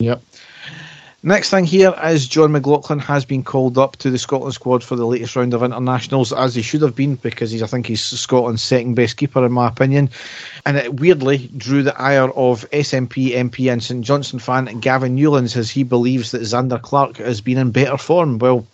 Yep. 0.00 0.20
Next 1.22 1.50
thing 1.50 1.64
here 1.64 1.94
is 2.04 2.26
Jon 2.26 2.52
McLaughlin 2.52 2.98
has 2.98 3.24
been 3.24 3.44
called 3.44 3.78
up 3.78 3.96
to 3.96 4.10
the 4.10 4.18
Scotland 4.18 4.52
squad 4.52 4.82
for 4.82 4.96
the 4.96 5.06
latest 5.06 5.36
round 5.36 5.54
of 5.54 5.62
internationals, 5.62 6.32
as 6.32 6.54
he 6.54 6.60
should 6.60 6.82
have 6.82 6.96
been, 6.96 7.14
because 7.16 7.52
he's 7.52 7.62
I 7.62 7.68
think 7.68 7.86
he's 7.86 8.02
Scotland's 8.02 8.62
second 8.62 8.94
best 8.94 9.16
keeper 9.16 9.46
in 9.46 9.52
my 9.52 9.68
opinion. 9.68 10.10
And 10.66 10.76
it 10.76 10.98
weirdly 11.00 11.50
drew 11.56 11.84
the 11.84 11.98
ire 12.00 12.30
of 12.30 12.68
SNP 12.70 13.30
MP 13.30 13.72
and 13.72 13.82
St 13.82 14.04
Johnstone 14.04 14.40
fan 14.40 14.64
Gavin 14.80 15.14
Newlands 15.14 15.56
as 15.56 15.70
he 15.70 15.84
believes 15.84 16.32
that 16.32 16.42
Zander 16.42 16.82
Clark 16.82 17.18
has 17.18 17.40
been 17.40 17.58
in 17.58 17.70
better 17.70 17.96
form. 17.96 18.38
Well, 18.38 18.66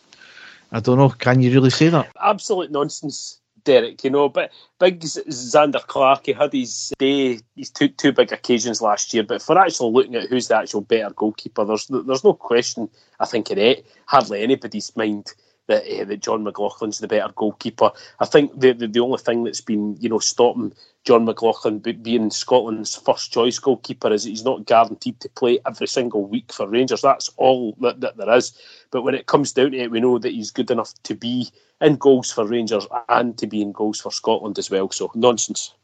I 0.72 0.80
don't 0.80 0.96
know. 0.96 1.10
Can 1.10 1.42
you 1.42 1.52
really 1.52 1.70
say 1.70 1.90
that? 1.90 2.10
Absolute 2.22 2.70
nonsense. 2.70 3.38
Derek, 3.64 4.02
you 4.04 4.10
know, 4.10 4.28
but 4.28 4.50
big 4.78 5.00
Zander 5.00 5.86
Clark, 5.86 6.26
he 6.26 6.32
had 6.32 6.52
his 6.52 6.92
day, 6.98 7.40
his 7.56 7.70
two 7.70 7.88
two 7.88 8.12
big 8.12 8.32
occasions 8.32 8.82
last 8.82 9.12
year. 9.14 9.22
But 9.22 9.42
for 9.42 9.58
actually 9.58 9.92
looking 9.92 10.14
at 10.16 10.28
who's 10.28 10.48
the 10.48 10.56
actual 10.56 10.80
better 10.80 11.10
goalkeeper, 11.14 11.64
there's 11.64 11.86
there's 11.86 12.24
no 12.24 12.34
question. 12.34 12.88
I 13.20 13.26
think 13.26 13.50
in 13.50 13.58
it, 13.58 13.86
hardly 14.06 14.42
anybody's 14.42 14.96
mind 14.96 15.32
that 15.68 15.84
uh, 15.86 16.04
that 16.04 16.20
Jon 16.20 16.44
McLaughlin's 16.44 16.98
the 16.98 17.08
better 17.08 17.32
goalkeeper. 17.34 17.90
I 18.20 18.26
think 18.26 18.58
the, 18.58 18.72
the, 18.72 18.88
the 18.88 19.00
only 19.00 19.18
thing 19.18 19.44
that's 19.44 19.60
been 19.60 19.96
you 20.00 20.08
know 20.08 20.18
stopping 20.18 20.72
Jon 21.04 21.24
McLaughlin 21.24 21.78
being 21.78 22.30
Scotland's 22.30 22.94
first 22.94 23.32
choice 23.32 23.58
goalkeeper 23.58 24.12
is 24.12 24.24
he's 24.24 24.44
not 24.44 24.66
guaranteed 24.66 25.18
to 25.20 25.28
play 25.30 25.58
every 25.66 25.88
single 25.88 26.24
week 26.24 26.52
for 26.52 26.68
Rangers. 26.68 27.02
That's 27.02 27.30
all 27.36 27.76
that, 27.80 28.00
that 28.00 28.16
there 28.16 28.34
is. 28.34 28.56
But 28.90 29.02
when 29.02 29.14
it 29.14 29.26
comes 29.26 29.52
down 29.52 29.72
to 29.72 29.78
it, 29.78 29.90
we 29.90 30.00
know 30.00 30.18
that 30.18 30.32
he's 30.32 30.50
good 30.50 30.70
enough 30.70 30.92
to 31.04 31.14
be 31.14 31.48
in 31.80 31.96
goals 31.96 32.30
for 32.30 32.46
Rangers 32.46 32.86
and 33.08 33.36
to 33.38 33.46
be 33.46 33.62
in 33.62 33.72
goals 33.72 34.00
for 34.00 34.12
Scotland 34.12 34.58
as 34.58 34.70
well. 34.70 34.90
So 34.90 35.10
nonsense. 35.14 35.74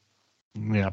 Yeah. 0.55 0.91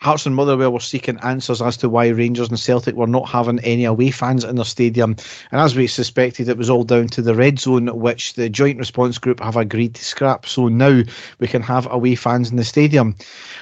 Hearts 0.00 0.26
and 0.26 0.34
Motherwell 0.34 0.72
were 0.72 0.78
seeking 0.78 1.18
answers 1.24 1.60
as 1.60 1.76
to 1.78 1.88
why 1.88 2.06
Rangers 2.08 2.48
and 2.48 2.58
Celtic 2.58 2.94
were 2.94 3.08
not 3.08 3.28
having 3.28 3.58
any 3.60 3.84
away 3.84 4.12
fans 4.12 4.44
in 4.44 4.54
their 4.54 4.64
stadium. 4.64 5.16
And 5.50 5.60
as 5.60 5.74
we 5.74 5.88
suspected, 5.88 6.48
it 6.48 6.56
was 6.56 6.70
all 6.70 6.84
down 6.84 7.08
to 7.08 7.22
the 7.22 7.34
red 7.34 7.58
zone, 7.58 7.88
which 7.98 8.34
the 8.34 8.48
Joint 8.48 8.78
Response 8.78 9.18
Group 9.18 9.40
have 9.40 9.56
agreed 9.56 9.94
to 9.94 10.04
scrap. 10.04 10.46
So 10.46 10.68
now 10.68 11.02
we 11.40 11.48
can 11.48 11.62
have 11.62 11.90
away 11.90 12.14
fans 12.14 12.48
in 12.48 12.56
the 12.56 12.64
stadium. 12.64 13.16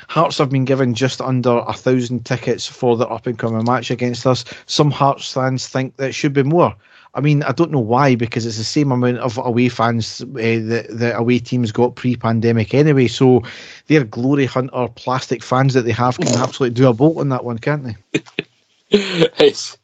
Hearts 0.08 0.36
have 0.36 0.50
been 0.50 0.66
given 0.66 0.92
just 0.92 1.22
under 1.22 1.64
a 1.66 1.72
thousand 1.72 2.26
tickets 2.26 2.66
for 2.66 2.98
the 2.98 3.08
up 3.08 3.26
and 3.26 3.38
coming 3.38 3.64
match 3.64 3.90
against 3.90 4.26
us. 4.26 4.44
Some 4.66 4.90
Hearts 4.90 5.32
fans 5.32 5.66
think 5.66 5.96
that 5.96 6.10
it 6.10 6.14
should 6.14 6.34
be 6.34 6.42
more. 6.42 6.76
I 7.16 7.20
mean, 7.20 7.42
I 7.42 7.52
don't 7.52 7.70
know 7.70 7.80
why 7.80 8.14
because 8.14 8.44
it's 8.44 8.58
the 8.58 8.64
same 8.64 8.92
amount 8.92 9.18
of 9.18 9.38
away 9.38 9.70
fans 9.70 10.20
uh, 10.20 10.26
that 10.26 10.86
the 10.90 11.16
away 11.16 11.38
teams 11.38 11.72
got 11.72 11.96
pre-pandemic 11.96 12.74
anyway. 12.74 13.08
So 13.08 13.42
their 13.86 14.04
glory 14.04 14.44
hunter 14.44 14.88
plastic 14.94 15.42
fans 15.42 15.72
that 15.74 15.86
they 15.86 15.92
have 15.92 16.18
can 16.18 16.28
absolutely 16.38 16.74
do 16.74 16.88
a 16.88 16.92
bolt 16.92 17.16
on 17.16 17.30
that 17.30 17.44
one, 17.44 17.58
can't 17.58 17.84
they? 17.84 17.96
it's, 18.90 19.78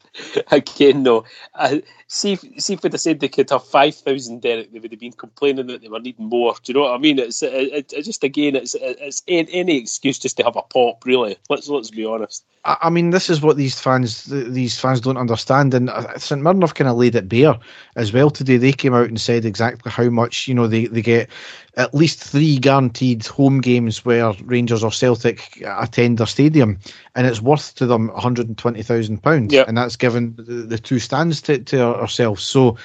again, 0.51 1.01
no. 1.01 1.25
Uh, 1.55 1.77
see, 2.07 2.33
if, 2.33 2.41
see 2.59 2.73
if 2.73 2.83
we'd 2.83 2.93
have 2.93 3.01
said 3.01 3.19
they 3.19 3.29
could 3.29 3.49
have 3.49 3.65
five 3.65 3.95
thousand, 3.95 4.43
Derek, 4.43 4.71
they 4.71 4.77
would 4.77 4.91
have 4.91 4.99
been 4.99 5.11
complaining 5.11 5.65
that 5.67 5.81
they 5.81 5.89
were 5.89 5.99
needing 5.99 6.27
more. 6.27 6.53
Do 6.63 6.71
you 6.71 6.75
know 6.75 6.85
what 6.85 6.93
I 6.93 6.99
mean? 6.99 7.17
It's 7.17 7.41
it, 7.41 7.91
it, 7.91 8.03
just 8.03 8.23
again, 8.23 8.55
it's 8.55 8.75
it's 8.79 9.23
any 9.27 9.79
excuse 9.79 10.19
just 10.19 10.37
to 10.37 10.43
have 10.43 10.55
a 10.55 10.61
pop. 10.61 11.03
Really, 11.03 11.37
let's 11.49 11.67
let's 11.67 11.89
be 11.89 12.05
honest. 12.05 12.45
I 12.65 12.89
mean, 12.89 13.09
this 13.09 13.29
is 13.29 13.41
what 13.41 13.57
these 13.57 13.77
fans 13.77 14.23
these 14.23 14.79
fans 14.79 15.01
don't 15.01 15.17
understand, 15.17 15.73
and 15.73 15.89
uh, 15.89 16.17
St 16.17 16.41
Mirren 16.41 16.61
have 16.61 16.75
kind 16.75 16.89
of 16.89 16.95
laid 16.95 17.13
it 17.15 17.27
bare 17.27 17.57
as 17.97 18.13
well 18.13 18.29
today. 18.29 18.55
They 18.55 18.71
came 18.71 18.93
out 18.93 19.09
and 19.09 19.19
said 19.19 19.43
exactly 19.43 19.91
how 19.91 20.09
much 20.09 20.47
you 20.47 20.53
know 20.53 20.67
they, 20.67 20.87
they 20.87 21.01
get 21.01 21.29
at 21.75 21.93
least 21.93 22.23
three 22.23 22.57
guaranteed 22.57 23.25
home 23.25 23.59
games 23.59 24.05
where 24.05 24.31
Rangers 24.45 24.81
or 24.81 24.93
Celtic 24.93 25.61
attend 25.65 26.19
their 26.19 26.27
stadium, 26.27 26.79
and 27.15 27.27
it's 27.27 27.41
worth 27.41 27.75
to 27.75 27.85
them 27.85 28.07
one 28.07 28.21
hundred 28.21 28.47
and 28.47 28.57
twenty 28.57 28.81
thousand 28.81 29.21
pounds, 29.21 29.53
and 29.67 29.77
that's 29.77 29.97
given 29.97 30.33
the, 30.37 30.63
the 30.63 30.79
two 30.79 30.99
stands 30.99 31.41
to, 31.41 31.59
to 31.59 31.81
ourselves. 31.81 32.43
So, 32.43 32.77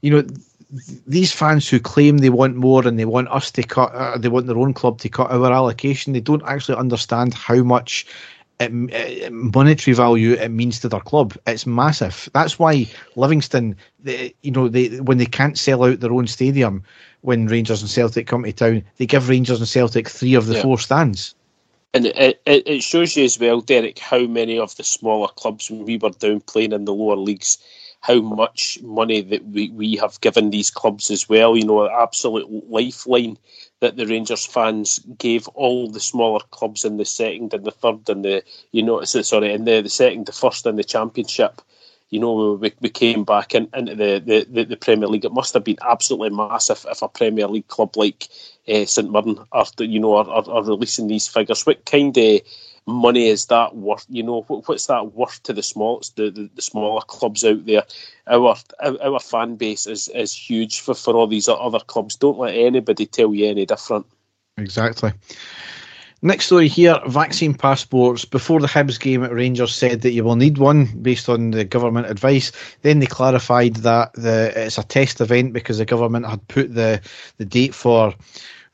you 0.00 0.10
know 0.10 0.24
these 1.06 1.32
fans 1.32 1.68
who 1.68 1.80
claim 1.80 2.18
they 2.18 2.30
want 2.30 2.56
more 2.56 2.86
and 2.86 2.98
they 2.98 3.04
want 3.04 3.28
us 3.28 3.50
to 3.50 3.62
cut, 3.62 3.92
uh, 3.92 4.16
they 4.18 4.28
want 4.28 4.46
their 4.46 4.58
own 4.58 4.72
club 4.72 4.98
to 5.00 5.08
cut 5.08 5.30
our 5.30 5.52
allocation, 5.52 6.12
they 6.12 6.20
don't 6.20 6.44
actually 6.46 6.76
understand 6.76 7.34
how 7.34 7.62
much 7.62 8.06
it, 8.60 9.32
monetary 9.32 9.94
value 9.94 10.32
it 10.32 10.50
means 10.50 10.80
to 10.80 10.88
their 10.88 11.00
club. 11.00 11.36
It's 11.46 11.66
massive. 11.66 12.28
That's 12.34 12.58
why 12.58 12.86
Livingston, 13.16 13.76
they, 13.98 14.34
you 14.42 14.50
know, 14.50 14.68
they 14.68 15.00
when 15.00 15.18
they 15.18 15.26
can't 15.26 15.58
sell 15.58 15.84
out 15.84 16.00
their 16.00 16.12
own 16.12 16.26
stadium 16.26 16.82
when 17.22 17.46
Rangers 17.46 17.82
and 17.82 17.90
Celtic 17.90 18.26
come 18.26 18.44
to 18.44 18.52
town, 18.52 18.82
they 18.96 19.06
give 19.06 19.28
Rangers 19.28 19.60
and 19.60 19.68
Celtic 19.68 20.08
three 20.08 20.34
of 20.34 20.46
the 20.46 20.54
yeah. 20.54 20.62
four 20.62 20.78
stands. 20.78 21.34
And 21.92 22.06
it, 22.06 22.40
it, 22.46 22.62
it 22.66 22.82
shows 22.82 23.16
you 23.16 23.24
as 23.24 23.38
well, 23.38 23.60
Derek, 23.60 23.98
how 23.98 24.20
many 24.20 24.58
of 24.58 24.76
the 24.76 24.84
smaller 24.84 25.28
clubs 25.28 25.70
when 25.70 25.84
we 25.84 25.98
were 25.98 26.10
down 26.10 26.40
playing 26.40 26.72
in 26.72 26.84
the 26.84 26.94
lower 26.94 27.16
leagues, 27.16 27.58
how 28.00 28.20
much 28.20 28.78
money 28.82 29.20
that 29.22 29.44
we, 29.46 29.70
we 29.70 29.96
have 29.96 30.20
given 30.20 30.50
these 30.50 30.70
clubs 30.70 31.10
as 31.10 31.28
well. 31.28 31.56
You 31.56 31.64
know, 31.64 31.84
an 31.84 31.92
absolute 31.92 32.48
lifeline 32.70 33.36
that 33.80 33.96
the 33.96 34.06
Rangers 34.06 34.44
fans 34.44 35.00
gave 35.18 35.48
all 35.48 35.88
the 35.90 36.00
smaller 36.00 36.40
clubs 36.50 36.84
in 36.84 36.96
the 36.98 37.04
second 37.04 37.54
and 37.54 37.64
the 37.64 37.70
third 37.70 38.08
and 38.08 38.24
the 38.24 38.42
you 38.72 38.82
know 38.82 39.02
sorry 39.04 39.52
in 39.52 39.64
the, 39.64 39.80
the 39.80 39.88
second, 39.88 40.26
the 40.26 40.32
first 40.32 40.66
and 40.66 40.78
the 40.78 40.84
championship. 40.84 41.60
You 42.10 42.18
know, 42.18 42.54
we, 42.54 42.72
we 42.80 42.88
came 42.88 43.22
back 43.22 43.54
in, 43.54 43.68
into 43.72 43.94
the, 43.94 44.44
the, 44.50 44.64
the, 44.64 44.76
Premier 44.76 45.06
League. 45.06 45.24
It 45.24 45.32
must 45.32 45.54
have 45.54 45.62
been 45.62 45.78
absolutely 45.80 46.36
massive 46.36 46.84
if 46.90 47.02
a 47.02 47.08
Premier 47.08 47.46
League 47.46 47.68
club 47.68 47.96
like 47.96 48.26
uh, 48.68 48.84
St 48.84 49.12
Mirren 49.12 49.38
are, 49.52 49.66
you 49.78 50.00
know, 50.00 50.16
are, 50.16 50.28
are, 50.28 50.50
are 50.50 50.64
releasing 50.64 51.06
these 51.06 51.28
figures. 51.28 51.64
What 51.64 51.84
kind 51.84 52.18
of 52.18 52.40
money 52.90 53.28
is 53.28 53.46
that 53.46 53.76
worth? 53.76 54.04
You 54.08 54.22
know, 54.22 54.42
what's 54.42 54.86
that 54.86 55.14
worth 55.14 55.42
to 55.44 55.52
the 55.52 55.62
small, 55.62 56.02
the, 56.16 56.30
the, 56.30 56.50
the 56.54 56.62
smaller 56.62 57.02
clubs 57.02 57.44
out 57.44 57.64
there? 57.66 57.84
Our 58.26 58.56
our 58.82 59.20
fan 59.20 59.56
base 59.56 59.86
is, 59.86 60.08
is 60.08 60.34
huge 60.34 60.80
for, 60.80 60.94
for 60.94 61.14
all 61.14 61.26
these 61.26 61.48
other 61.48 61.80
clubs. 61.80 62.16
Don't 62.16 62.38
let 62.38 62.54
anybody 62.54 63.06
tell 63.06 63.34
you 63.34 63.48
any 63.48 63.66
different. 63.66 64.06
Exactly. 64.56 65.12
Next 66.22 66.46
story 66.46 66.68
here 66.68 66.98
vaccine 67.06 67.54
passports. 67.54 68.26
Before 68.26 68.60
the 68.60 68.66
Hibs 68.66 69.00
game 69.00 69.24
at 69.24 69.32
Rangers 69.32 69.74
said 69.74 70.02
that 70.02 70.12
you 70.12 70.22
will 70.22 70.36
need 70.36 70.58
one 70.58 70.84
based 71.00 71.30
on 71.30 71.50
the 71.50 71.64
government 71.64 72.08
advice. 72.08 72.52
Then 72.82 72.98
they 72.98 73.06
clarified 73.06 73.76
that 73.76 74.12
the, 74.12 74.52
it's 74.54 74.76
a 74.76 74.82
test 74.82 75.22
event 75.22 75.54
because 75.54 75.78
the 75.78 75.86
government 75.86 76.26
had 76.26 76.46
put 76.46 76.74
the, 76.74 77.00
the 77.38 77.46
date 77.46 77.74
for 77.74 78.14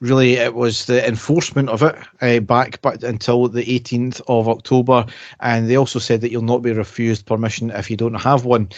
really 0.00 0.34
it 0.34 0.54
was 0.54 0.86
the 0.86 1.06
enforcement 1.06 1.68
of 1.68 1.82
it 1.82 1.96
uh, 2.20 2.40
back 2.40 2.80
but 2.82 3.02
until 3.02 3.48
the 3.48 3.64
18th 3.64 4.20
of 4.28 4.48
October. 4.48 5.06
And 5.40 5.68
they 5.68 5.76
also 5.76 5.98
said 5.98 6.20
that 6.20 6.30
you'll 6.30 6.42
not 6.42 6.62
be 6.62 6.72
refused 6.72 7.26
permission 7.26 7.70
if 7.70 7.90
you 7.90 7.96
don't 7.96 8.14
have 8.14 8.44
one. 8.44 8.68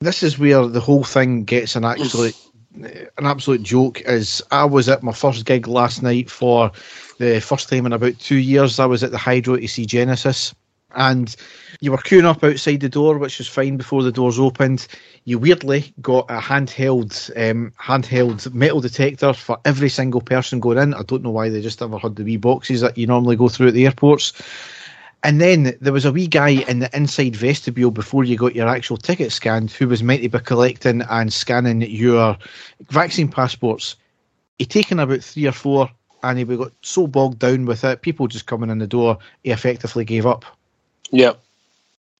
This 0.00 0.22
is 0.22 0.38
where 0.38 0.66
the 0.66 0.80
whole 0.80 1.04
thing 1.04 1.44
gets 1.44 1.76
an 1.76 1.84
absolute 1.84 2.36
an 2.74 3.26
absolute 3.26 3.62
joke 3.62 4.00
is 4.02 4.42
I 4.50 4.64
was 4.64 4.88
at 4.88 5.02
my 5.02 5.12
first 5.12 5.44
gig 5.46 5.66
last 5.66 6.02
night 6.02 6.30
for 6.30 6.70
the 7.18 7.40
first 7.40 7.68
time 7.68 7.86
in 7.86 7.92
about 7.92 8.18
two 8.18 8.36
years. 8.36 8.78
I 8.78 8.86
was 8.86 9.02
at 9.02 9.10
the 9.10 9.18
Hydro 9.18 9.56
to 9.56 9.66
see 9.66 9.86
Genesis 9.86 10.54
and 10.94 11.34
you 11.80 11.92
were 11.92 11.98
queuing 11.98 12.24
up 12.24 12.42
outside 12.42 12.80
the 12.80 12.88
door, 12.88 13.18
which 13.18 13.38
was 13.38 13.48
fine 13.48 13.76
before 13.76 14.02
the 14.02 14.12
doors 14.12 14.38
opened. 14.38 14.86
You 15.24 15.38
weirdly 15.38 15.92
got 16.00 16.30
a 16.30 16.38
handheld 16.38 17.30
um, 17.36 17.72
handheld 17.78 18.52
metal 18.54 18.80
detector 18.80 19.32
for 19.32 19.58
every 19.64 19.90
single 19.90 20.20
person 20.20 20.60
going 20.60 20.78
in. 20.78 20.94
I 20.94 21.02
don't 21.02 21.22
know 21.22 21.30
why 21.30 21.50
they 21.50 21.60
just 21.60 21.80
never 21.80 21.98
had 21.98 22.16
the 22.16 22.24
wee 22.24 22.36
boxes 22.36 22.80
that 22.80 22.96
you 22.96 23.06
normally 23.06 23.36
go 23.36 23.48
through 23.48 23.68
at 23.68 23.74
the 23.74 23.86
airports. 23.86 24.32
And 25.24 25.40
then 25.40 25.76
there 25.80 25.92
was 25.92 26.04
a 26.04 26.12
wee 26.12 26.28
guy 26.28 26.50
in 26.50 26.78
the 26.78 26.96
inside 26.96 27.34
vestibule 27.34 27.90
before 27.90 28.24
you 28.24 28.36
got 28.36 28.54
your 28.54 28.68
actual 28.68 28.96
ticket 28.96 29.32
scanned 29.32 29.70
who 29.72 29.88
was 29.88 30.02
meant 30.02 30.22
to 30.22 30.28
be 30.28 30.38
collecting 30.38 31.02
and 31.02 31.32
scanning 31.32 31.82
your 31.82 32.38
vaccine 32.88 33.28
passports. 33.28 33.96
He'd 34.58 34.70
taken 34.70 35.00
about 35.00 35.22
three 35.22 35.46
or 35.46 35.52
four 35.52 35.90
and 36.22 36.38
he 36.38 36.44
got 36.44 36.72
so 36.82 37.06
bogged 37.06 37.40
down 37.40 37.66
with 37.66 37.84
it, 37.84 38.02
people 38.02 38.26
just 38.26 38.46
coming 38.46 38.70
in 38.70 38.78
the 38.78 38.86
door, 38.86 39.18
he 39.42 39.50
effectively 39.50 40.04
gave 40.04 40.26
up. 40.26 40.44
Yeah. 41.10 41.34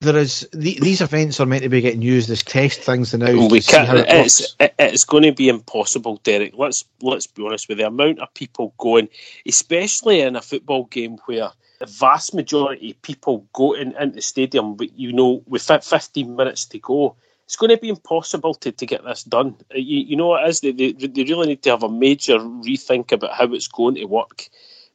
There 0.00 0.16
is 0.16 0.48
the, 0.52 0.78
these 0.80 1.00
events 1.00 1.40
are 1.40 1.46
meant 1.46 1.64
to 1.64 1.68
be 1.68 1.80
getting 1.80 2.02
used 2.02 2.30
as 2.30 2.44
test 2.44 2.80
things 2.80 3.12
now. 3.14 3.48
We 3.48 3.60
can't. 3.60 3.98
It 3.98 4.06
it's, 4.08 4.56
it's 4.60 5.04
going 5.04 5.24
to 5.24 5.32
be 5.32 5.48
impossible, 5.48 6.20
Derek. 6.22 6.54
Let's 6.56 6.84
let's 7.02 7.26
be 7.26 7.44
honest 7.44 7.68
with 7.68 7.78
the 7.78 7.86
amount 7.88 8.20
of 8.20 8.32
people 8.32 8.74
going, 8.78 9.08
especially 9.44 10.20
in 10.20 10.36
a 10.36 10.40
football 10.40 10.84
game 10.84 11.18
where 11.26 11.50
the 11.80 11.86
vast 11.86 12.32
majority 12.32 12.92
of 12.92 13.02
people 13.02 13.46
go 13.52 13.72
in, 13.72 13.96
into 13.96 14.16
the 14.16 14.22
stadium, 14.22 14.76
but 14.76 14.96
you 14.96 15.12
know, 15.12 15.42
with 15.46 15.62
15 15.62 16.36
minutes 16.36 16.66
to 16.66 16.78
go, 16.78 17.16
it's 17.44 17.56
going 17.56 17.70
to 17.70 17.76
be 17.76 17.88
impossible 17.88 18.54
to, 18.54 18.72
to 18.72 18.86
get 18.86 19.04
this 19.04 19.24
done. 19.24 19.56
You, 19.74 20.00
you 20.00 20.16
know, 20.16 20.36
it 20.36 20.48
is. 20.48 20.60
They, 20.60 20.72
they, 20.72 20.92
they 20.92 21.24
really 21.24 21.48
need 21.48 21.62
to 21.62 21.70
have 21.70 21.82
a 21.82 21.88
major 21.88 22.38
rethink 22.38 23.10
about 23.10 23.32
how 23.32 23.52
it's 23.52 23.68
going 23.68 23.94
to 23.96 24.04
work 24.04 24.48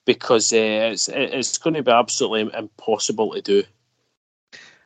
because 0.05 0.53
uh, 0.53 0.91
it's 0.91 1.09
it's 1.09 1.57
going 1.57 1.73
to 1.73 1.83
be 1.83 1.91
absolutely 1.91 2.57
impossible 2.57 3.33
to 3.33 3.41
do. 3.41 3.63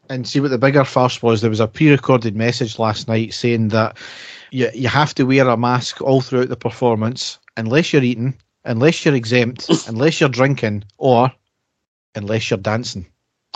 And 0.10 0.28
see 0.28 0.40
what 0.40 0.52
the 0.52 0.58
bigger 0.58 0.86
farce 0.86 1.22
was. 1.22 1.42
There 1.42 1.50
was 1.50 1.60
a 1.60 1.68
pre-recorded 1.68 2.36
message 2.36 2.80
last 2.80 3.08
night 3.08 3.34
saying 3.34 3.70
that 3.70 3.98
you 4.52 4.70
you 4.74 4.88
have 4.88 5.14
to 5.16 5.24
wear 5.24 5.48
a 5.48 5.58
mask 5.58 6.02
all 6.02 6.22
throughout 6.22 6.50
the 6.50 6.56
performance, 6.56 7.40
unless 7.58 7.92
you're 7.92 8.04
eating, 8.04 8.36
unless 8.66 9.04
you're 9.04 9.16
exempt, 9.16 9.70
unless 9.88 10.20
you're 10.20 10.30
drinking, 10.30 10.84
or 10.98 11.32
unless 12.16 12.50
you're 12.50 12.58
dancing. 12.58 13.06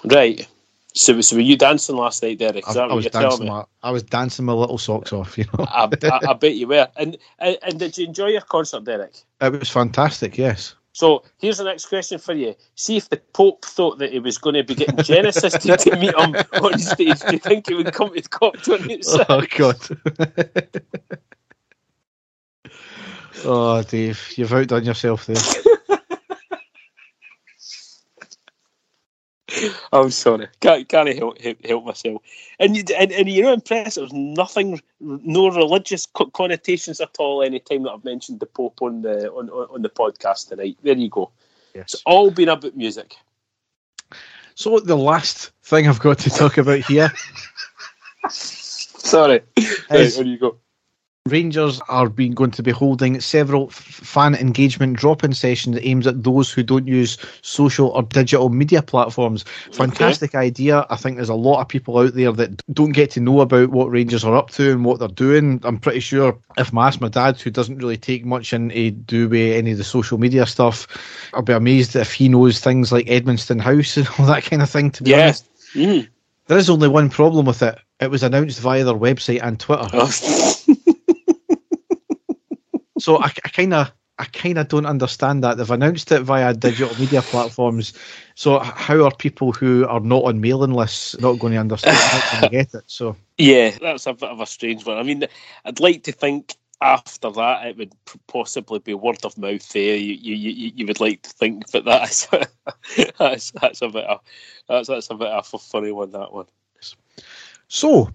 Right. 0.04 0.48
So, 0.94 1.22
so 1.22 1.38
were 1.38 1.42
you 1.42 1.56
dancing 1.56 1.96
last 1.96 2.22
night, 2.22 2.40
Derek? 2.40 2.68
I, 2.68 2.74
I 2.74 2.94
was 2.94 3.06
dancing. 3.06 3.46
me? 3.46 3.50
My, 3.50 3.64
I 3.82 3.92
was 3.92 4.04
dancing 4.04 4.44
my 4.46 4.54
little 4.54 4.78
socks 4.78 5.14
off. 5.14 5.38
You 5.38 5.46
know, 5.58 5.66
I, 5.66 5.88
I, 6.04 6.20
I 6.30 6.34
bet 6.40 6.56
you 6.56 6.68
were. 6.68 6.90
And, 6.98 7.18
and 7.40 7.58
and 7.64 7.80
did 7.80 7.98
you 7.98 8.08
enjoy 8.08 8.28
your 8.28 8.42
concert, 8.42 8.84
Derek? 8.84 9.14
it 9.40 9.54
was 9.54 9.70
fantastic. 9.70 10.38
Yes. 10.38 10.76
So 10.94 11.24
here's 11.40 11.58
the 11.58 11.64
next 11.64 11.86
question 11.86 12.20
for 12.20 12.34
you. 12.34 12.56
See 12.76 12.98
if 12.98 13.10
the 13.10 13.18
Pope 13.18 13.64
thought 13.66 14.00
that 14.00 14.12
he 14.12 14.20
was 14.20 14.38
going 14.38 14.56
to 14.56 14.64
be 14.64 14.76
getting 14.76 15.04
Genesis 15.04 15.54
to, 15.54 15.78
to 15.78 15.96
meet 15.98 16.16
him 16.18 16.36
on 16.62 16.78
stage. 16.78 17.20
Do 17.22 17.34
you 17.34 17.40
think 17.40 17.70
he 17.70 17.76
would 17.76 17.94
come 17.94 18.14
to 18.14 18.22
COP26? 18.22 19.26
Oh 19.30 19.46
God. 19.58 19.78
oh, 23.46 23.84
Dave, 23.84 24.34
you've 24.36 24.54
outdone 24.54 24.84
yourself 24.84 25.26
there. 25.26 25.38
I'm 29.94 30.12
sorry. 30.12 30.48
Can't, 30.60 30.88
can't 30.88 31.16
help, 31.18 31.42
help, 31.42 31.66
help 31.66 31.86
myself. 31.86 32.22
And, 32.60 32.76
you, 32.76 32.84
and 32.98 33.12
and 33.12 33.30
you're 33.30 33.54
impressed. 33.54 33.96
There's 33.98 34.14
nothing, 34.14 34.82
no 35.00 35.50
religious 35.50 36.08
connotations 36.34 37.02
at 37.02 37.16
all. 37.20 37.44
Any 37.44 37.60
time 37.60 37.84
that 37.84 37.92
I've 37.92 38.04
mentioned 38.04 38.40
the 38.40 38.46
Pope 38.46 38.82
on 38.82 39.02
the 39.02 39.32
on, 39.32 39.50
on 39.50 39.82
the 39.82 39.90
podcast 39.90 40.50
tonight. 40.50 40.78
There 40.84 40.96
you 40.96 41.10
go. 41.10 41.32
Yes. 41.74 41.94
It's 41.94 42.04
all 42.06 42.32
been 42.32 42.50
about 42.50 42.76
music. 42.76 43.16
So 44.56 44.80
the 44.80 44.98
last 44.98 45.52
thing 45.64 45.88
I've 45.88 46.00
got 46.00 46.20
to 46.20 46.30
talk 46.30 46.58
about 46.58 46.80
here 46.80 47.12
Sorry. 48.30 49.42
Right, 49.90 50.00
Is- 50.00 50.16
there 50.16 50.26
you 50.26 50.38
go. 50.38 50.58
Rangers 51.32 51.80
are 51.88 52.10
being 52.10 52.32
going 52.32 52.50
to 52.50 52.64
be 52.64 52.72
holding 52.72 53.22
several 53.22 53.68
f- 53.68 53.76
fan 53.76 54.34
engagement 54.34 54.98
drop-in 54.98 55.34
sessions 55.36 55.78
aimed 55.84 56.08
at 56.08 56.24
those 56.24 56.52
who 56.52 56.64
don't 56.64 56.88
use 56.88 57.16
social 57.44 57.90
or 57.90 58.02
digital 58.02 58.50
media 58.50 58.82
platforms. 58.82 59.44
Fantastic 59.72 60.34
idea. 60.34 60.88
I 60.90 60.96
think 60.96 61.18
there's 61.18 61.30
a 61.30 61.36
lot 61.36 61.62
of 61.62 61.68
people 61.68 62.00
out 62.00 62.16
there 62.16 62.32
that 62.32 62.64
don't 62.74 62.94
get 62.94 63.12
to 63.12 63.20
know 63.20 63.42
about 63.42 63.70
what 63.70 63.92
Rangers 63.92 64.24
are 64.24 64.36
up 64.36 64.50
to 64.52 64.72
and 64.72 64.84
what 64.84 64.98
they're 64.98 65.08
doing. 65.10 65.62
I'm 65.64 65.78
pretty 65.78 66.00
sure 66.00 66.36
if 66.58 66.76
I 66.76 66.88
ask 66.88 67.00
my 67.00 67.08
dad, 67.08 67.40
who 67.40 67.52
doesn't 67.52 67.78
really 67.78 67.98
take 67.98 68.26
much 68.26 68.52
into 68.52 68.90
do 68.90 69.30
with 69.30 69.56
any 69.56 69.74
of 69.74 69.78
the 69.78 69.84
social 69.84 70.18
media 70.18 70.48
stuff, 70.48 70.88
I'll 71.36 71.44
be 71.44 71.54
amazed 71.54 71.96
if 71.96 72.12
he 72.14 72.30
knows 72.30 72.60
things 72.60 72.92
like 72.92 73.06
Edmiston 73.06 73.62
House 73.62 73.96
and 73.96 74.10
all 74.18 74.26
that 74.26 74.46
kind 74.46 74.64
of 74.64 74.72
thing. 74.72 74.90
To 74.90 75.04
be 75.04 75.14
honest, 75.14 75.46
Yes. 75.76 75.88
Mm. 75.88 76.10
there 76.48 76.58
is 76.58 76.70
only 76.72 76.88
one 76.88 77.12
problem 77.12 77.46
with 77.46 77.62
it. 77.62 77.78
It 78.00 78.10
was 78.10 78.24
announced 78.24 78.60
via 78.60 78.84
their 78.84 78.96
website 78.96 79.44
and 79.44 79.60
Twitter. 79.60 79.88
Oh. 79.94 80.12
So 83.02 83.20
I 83.20 83.30
kind 83.30 83.74
of, 83.74 83.92
I 84.20 84.26
kind 84.26 84.58
of 84.58 84.68
don't 84.68 84.86
understand 84.86 85.44
that 85.44 85.58
they've 85.58 85.72
announced 85.72 86.12
it 86.12 86.22
via 86.22 86.54
digital 86.54 86.96
media 87.00 87.22
platforms. 87.22 87.94
So 88.36 88.60
how 88.60 89.04
are 89.04 89.16
people 89.16 89.52
who 89.52 89.88
are 89.88 90.00
not 90.00 90.24
on 90.24 90.42
mailing 90.42 90.74
lists 90.74 91.20
not 91.20 91.40
going 91.40 91.54
to 91.54 91.60
understand? 91.60 91.98
Going 92.32 92.44
to 92.44 92.50
get 92.50 92.74
it? 92.74 92.84
So 92.88 93.16
Yeah, 93.38 93.72
that's 93.82 94.06
a 94.06 94.14
bit 94.14 94.30
of 94.30 94.40
a 94.40 94.46
strange 94.46 94.86
one. 94.86 94.98
I 94.98 95.04
mean, 95.04 95.26
I'd 95.66 95.80
like 95.80 96.04
to 96.04 96.12
think 96.12 96.56
after 96.82 97.30
that 97.32 97.68
it 97.68 97.78
would 97.78 97.94
possibly 98.28 98.80
be 98.80 98.94
word 98.94 99.24
of 99.24 99.38
mouth. 99.38 99.68
There, 99.70 99.96
you 99.96 100.14
you, 100.14 100.36
you, 100.36 100.72
you 100.76 100.86
would 100.88 101.00
like 101.00 101.22
to 101.24 101.30
think, 101.30 101.72
but 101.72 101.86
that's 101.86 102.28
that's 103.20 103.52
that's 103.52 103.82
a 103.82 103.90
bit 103.90 104.06
of 104.06 104.20
that's 104.68 104.88
that's 104.88 105.10
a 105.10 105.16
bit 105.16 105.28
of 105.28 105.50
a 105.54 105.58
funny 105.58 105.92
one. 105.92 106.12
That 106.12 106.34
one. 106.34 106.48
So, 107.68 108.12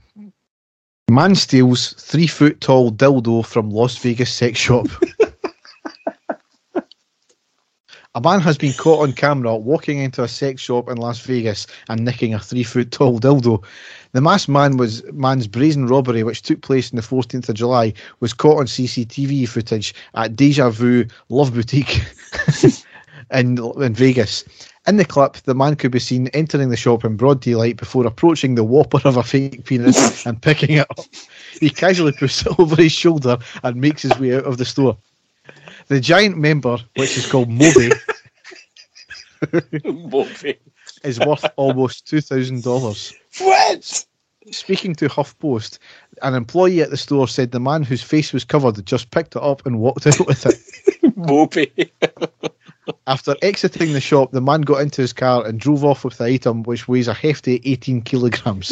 man 1.10 1.34
steals 1.36 1.92
three 1.92 2.26
foot 2.26 2.60
tall 2.60 2.90
dildo 2.90 3.46
from 3.46 3.70
Las 3.70 3.96
Vegas 3.98 4.32
sex 4.32 4.58
shop. 4.58 4.88
a 8.16 8.20
man 8.20 8.40
has 8.40 8.58
been 8.58 8.72
caught 8.72 9.06
on 9.06 9.12
camera 9.12 9.56
walking 9.56 9.98
into 9.98 10.24
a 10.24 10.28
sex 10.28 10.60
shop 10.62 10.88
in 10.88 10.96
Las 10.96 11.20
Vegas 11.20 11.68
and 11.88 12.04
nicking 12.04 12.34
a 12.34 12.40
three 12.40 12.64
foot 12.64 12.90
tall 12.90 13.20
dildo. 13.20 13.64
The 14.12 14.20
masked 14.20 14.48
man 14.48 14.78
was 14.78 15.04
man's 15.12 15.46
brazen 15.46 15.86
robbery, 15.86 16.24
which 16.24 16.42
took 16.42 16.60
place 16.60 16.92
on 16.92 16.96
the 16.96 17.02
14th 17.02 17.50
of 17.50 17.54
July, 17.54 17.92
was 18.18 18.32
caught 18.32 18.58
on 18.58 18.66
CCTV 18.66 19.48
footage 19.48 19.94
at 20.16 20.34
Deja 20.34 20.70
Vu 20.70 21.04
Love 21.28 21.54
Boutique 21.54 22.02
in, 23.30 23.58
in 23.80 23.94
Vegas. 23.94 24.44
In 24.86 24.98
the 24.98 25.04
clip, 25.04 25.34
the 25.38 25.54
man 25.54 25.74
could 25.74 25.90
be 25.90 25.98
seen 25.98 26.28
entering 26.28 26.70
the 26.70 26.76
shop 26.76 27.04
in 27.04 27.16
broad 27.16 27.40
daylight 27.40 27.76
before 27.76 28.06
approaching 28.06 28.54
the 28.54 28.62
whopper 28.62 29.00
of 29.04 29.16
a 29.16 29.22
fake 29.24 29.64
penis 29.64 30.24
and 30.26 30.40
picking 30.40 30.76
it 30.76 30.90
up. 30.90 31.00
He 31.58 31.70
casually 31.70 32.12
puts 32.12 32.46
it 32.46 32.52
over 32.58 32.76
his 32.76 32.92
shoulder 32.92 33.38
and 33.64 33.80
makes 33.80 34.02
his 34.02 34.16
way 34.18 34.36
out 34.36 34.44
of 34.44 34.58
the 34.58 34.64
store. 34.64 34.96
The 35.88 36.00
giant 36.00 36.36
member, 36.36 36.78
which 36.96 37.16
is 37.16 37.26
called 37.26 37.48
Moby, 37.48 37.90
Moby. 39.84 40.58
is 41.02 41.18
worth 41.20 41.44
almost 41.56 42.06
$2,000. 42.06 43.14
What? 43.40 44.04
Speaking 44.52 44.94
to 44.96 45.08
HuffPost, 45.08 45.78
an 46.22 46.34
employee 46.34 46.80
at 46.80 46.90
the 46.90 46.96
store 46.96 47.26
said 47.26 47.50
the 47.50 47.58
man 47.58 47.82
whose 47.82 48.02
face 48.02 48.32
was 48.32 48.44
covered 48.44 48.84
just 48.86 49.10
picked 49.10 49.34
it 49.34 49.42
up 49.42 49.66
and 49.66 49.80
walked 49.80 50.06
out 50.06 50.26
with 50.26 50.46
it. 50.46 51.16
Moby. 51.16 51.72
After 53.06 53.34
exiting 53.42 53.92
the 53.92 54.00
shop, 54.00 54.32
the 54.32 54.40
man 54.40 54.62
got 54.62 54.80
into 54.80 55.02
his 55.02 55.12
car 55.12 55.44
and 55.46 55.58
drove 55.58 55.84
off 55.84 56.04
with 56.04 56.18
the 56.18 56.24
item, 56.24 56.62
which 56.62 56.86
weighs 56.86 57.08
a 57.08 57.14
hefty 57.14 57.60
18 57.64 58.02
kilograms. 58.02 58.68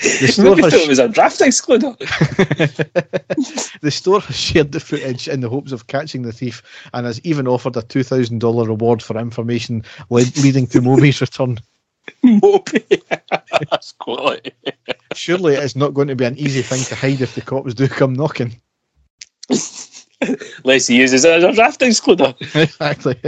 the, 0.00 0.28
store 0.28 0.56
has, 0.56 0.72
thought 0.72 0.80
it 0.80 0.88
was 0.88 0.98
a 0.98 1.08
draft 1.08 1.40
excluder. 1.40 1.96
the 3.80 3.90
store 3.90 4.20
has 4.20 4.36
shared 4.36 4.72
the 4.72 4.80
footage 4.80 5.28
in 5.28 5.40
the 5.40 5.48
hopes 5.48 5.72
of 5.72 5.86
catching 5.86 6.22
the 6.22 6.32
thief 6.32 6.62
and 6.92 7.06
has 7.06 7.20
even 7.20 7.46
offered 7.46 7.76
a 7.76 7.82
$2,000 7.82 8.66
reward 8.66 9.02
for 9.02 9.16
information 9.16 9.84
lead, 10.10 10.36
leading 10.38 10.66
to 10.66 10.80
Moby's 10.80 11.20
return. 11.20 11.58
Moby. 12.22 12.84
That's 13.70 13.92
quality. 13.92 14.52
Surely 15.14 15.54
it's 15.54 15.76
not 15.76 15.94
going 15.94 16.08
to 16.08 16.16
be 16.16 16.24
an 16.24 16.38
easy 16.38 16.62
thing 16.62 16.82
to 16.84 16.94
hide 16.94 17.20
if 17.20 17.34
the 17.34 17.40
cops 17.40 17.74
do 17.74 17.86
come 17.88 18.14
knocking. 18.14 18.60
Unless 20.64 20.86
he 20.86 20.96
uses 20.96 21.24
it 21.24 21.32
as 21.32 21.44
a 21.44 21.52
draft 21.52 21.80
excluder. 21.80 22.34
exactly. 22.62 23.20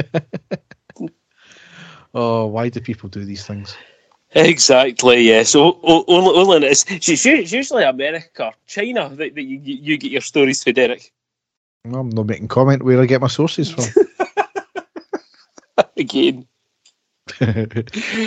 oh, 2.14 2.46
why 2.46 2.68
do 2.68 2.80
people 2.80 3.08
do 3.08 3.24
these 3.24 3.46
things? 3.46 3.76
Exactly, 4.34 5.22
yeah. 5.22 5.42
So 5.42 5.78
o- 5.82 6.04
only, 6.08 6.30
only 6.30 6.66
it's, 6.68 6.84
it's 6.90 7.26
it's 7.26 7.52
usually 7.52 7.84
America, 7.84 8.46
or 8.46 8.52
China 8.66 9.10
that, 9.10 9.34
that 9.34 9.42
you, 9.42 9.60
you 9.62 9.98
get 9.98 10.10
your 10.10 10.22
stories 10.22 10.64
to, 10.64 10.72
Derek. 10.72 11.12
I'm 11.84 12.08
not 12.10 12.26
making 12.26 12.48
comment 12.48 12.82
where 12.82 13.00
I 13.00 13.06
get 13.06 13.20
my 13.20 13.26
sources 13.26 13.70
from. 13.70 13.84
Again. 15.96 16.46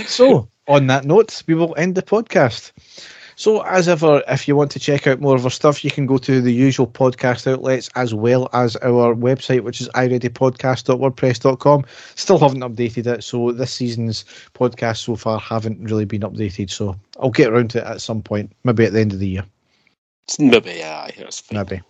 so, 0.05 0.49
on 0.67 0.87
that 0.87 1.05
note, 1.05 1.43
we 1.47 1.53
will 1.53 1.73
end 1.77 1.95
the 1.95 2.01
podcast. 2.01 2.71
So, 3.37 3.61
as 3.63 3.89
ever, 3.89 4.23
if 4.29 4.47
you 4.47 4.55
want 4.55 4.71
to 4.71 4.79
check 4.79 5.07
out 5.07 5.19
more 5.19 5.35
of 5.35 5.43
our 5.43 5.51
stuff, 5.51 5.83
you 5.83 5.91
can 5.91 6.05
go 6.05 6.17
to 6.19 6.39
the 6.41 6.53
usual 6.53 6.87
podcast 6.87 7.51
outlets 7.51 7.89
as 7.95 8.13
well 8.13 8.49
as 8.53 8.77
our 8.77 9.13
website, 9.13 9.61
which 9.61 9.81
is 9.81 9.89
ireadypodcast.wordpress.com. 9.89 11.85
Still 12.15 12.39
haven't 12.39 12.61
updated 12.61 13.07
it, 13.07 13.23
so 13.23 13.51
this 13.51 13.73
season's 13.73 14.23
podcast 14.53 14.97
so 14.97 15.17
far 15.17 15.37
haven't 15.39 15.83
really 15.83 16.05
been 16.05 16.21
updated. 16.21 16.69
So, 16.69 16.95
I'll 17.19 17.29
get 17.29 17.49
around 17.49 17.71
to 17.71 17.79
it 17.79 17.85
at 17.85 18.01
some 18.01 18.21
point, 18.21 18.53
maybe 18.63 18.85
at 18.85 18.93
the 18.93 19.01
end 19.01 19.11
of 19.11 19.19
the 19.19 19.27
year. 19.27 19.45
Maybe, 20.39 20.71
yeah, 20.71 21.09
that's 21.17 21.41
fine. 21.41 21.57
Maybe. 21.57 21.81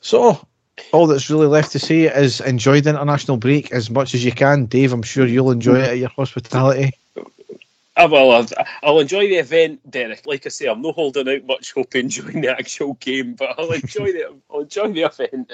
So, 0.00 0.44
all 0.92 1.06
that's 1.06 1.30
really 1.30 1.46
left 1.46 1.70
to 1.72 1.78
say 1.78 2.02
is 2.02 2.40
enjoy 2.40 2.80
the 2.80 2.90
international 2.90 3.36
break 3.36 3.72
as 3.72 3.88
much 3.88 4.14
as 4.14 4.24
you 4.24 4.32
can. 4.32 4.66
Dave, 4.66 4.92
I'm 4.92 5.02
sure 5.02 5.26
you'll 5.26 5.52
enjoy 5.52 5.76
it 5.76 5.90
at 5.90 5.98
your 5.98 6.08
hospitality. 6.08 6.90
Ah, 7.96 8.02
I 8.02 8.06
will. 8.06 8.32
I'll, 8.32 8.46
I'll 8.82 8.98
enjoy 9.00 9.28
the 9.28 9.36
event, 9.36 9.88
Derek. 9.90 10.26
Like 10.26 10.46
I 10.46 10.48
say, 10.48 10.66
I'm 10.66 10.82
not 10.82 10.94
holding 10.94 11.28
out 11.28 11.44
much 11.46 11.72
hope 11.72 11.94
enjoying 11.94 12.40
the 12.40 12.50
actual 12.50 12.94
game, 12.94 13.34
but 13.34 13.58
I'll 13.58 13.70
enjoy 13.72 14.12
the 14.12 14.34
I'll 14.50 14.60
enjoy 14.60 14.92
the 14.92 15.02
event. 15.02 15.52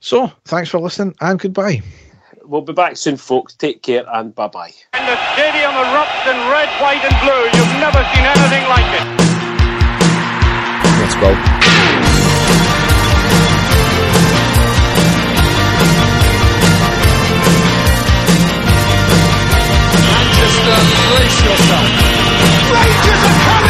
So, 0.00 0.30
thanks 0.44 0.70
for 0.70 0.80
listening 0.80 1.14
and 1.20 1.38
goodbye. 1.38 1.82
We'll 2.44 2.62
be 2.62 2.72
back 2.72 2.96
soon, 2.96 3.16
folks. 3.16 3.54
Take 3.54 3.82
care 3.82 4.04
and 4.12 4.34
bye 4.34 4.48
bye. 4.48 4.72
And 4.92 5.08
the 5.08 5.16
stadium 5.34 5.72
erupts 5.72 6.26
in 6.26 6.36
red, 6.50 6.68
white, 6.80 7.02
and 7.02 7.16
blue. 7.22 7.44
You've 7.58 7.80
never 7.80 8.02
seen 8.14 8.24
anything 8.24 8.68
like 8.68 8.86
it. 9.00 9.06
Let's 11.00 11.14
go. 11.16 11.55
to 20.66 20.72
yourself. 21.44 21.86
Rage 22.72 23.06
is 23.06 23.22
a 23.22 23.44
coming! 23.44 23.65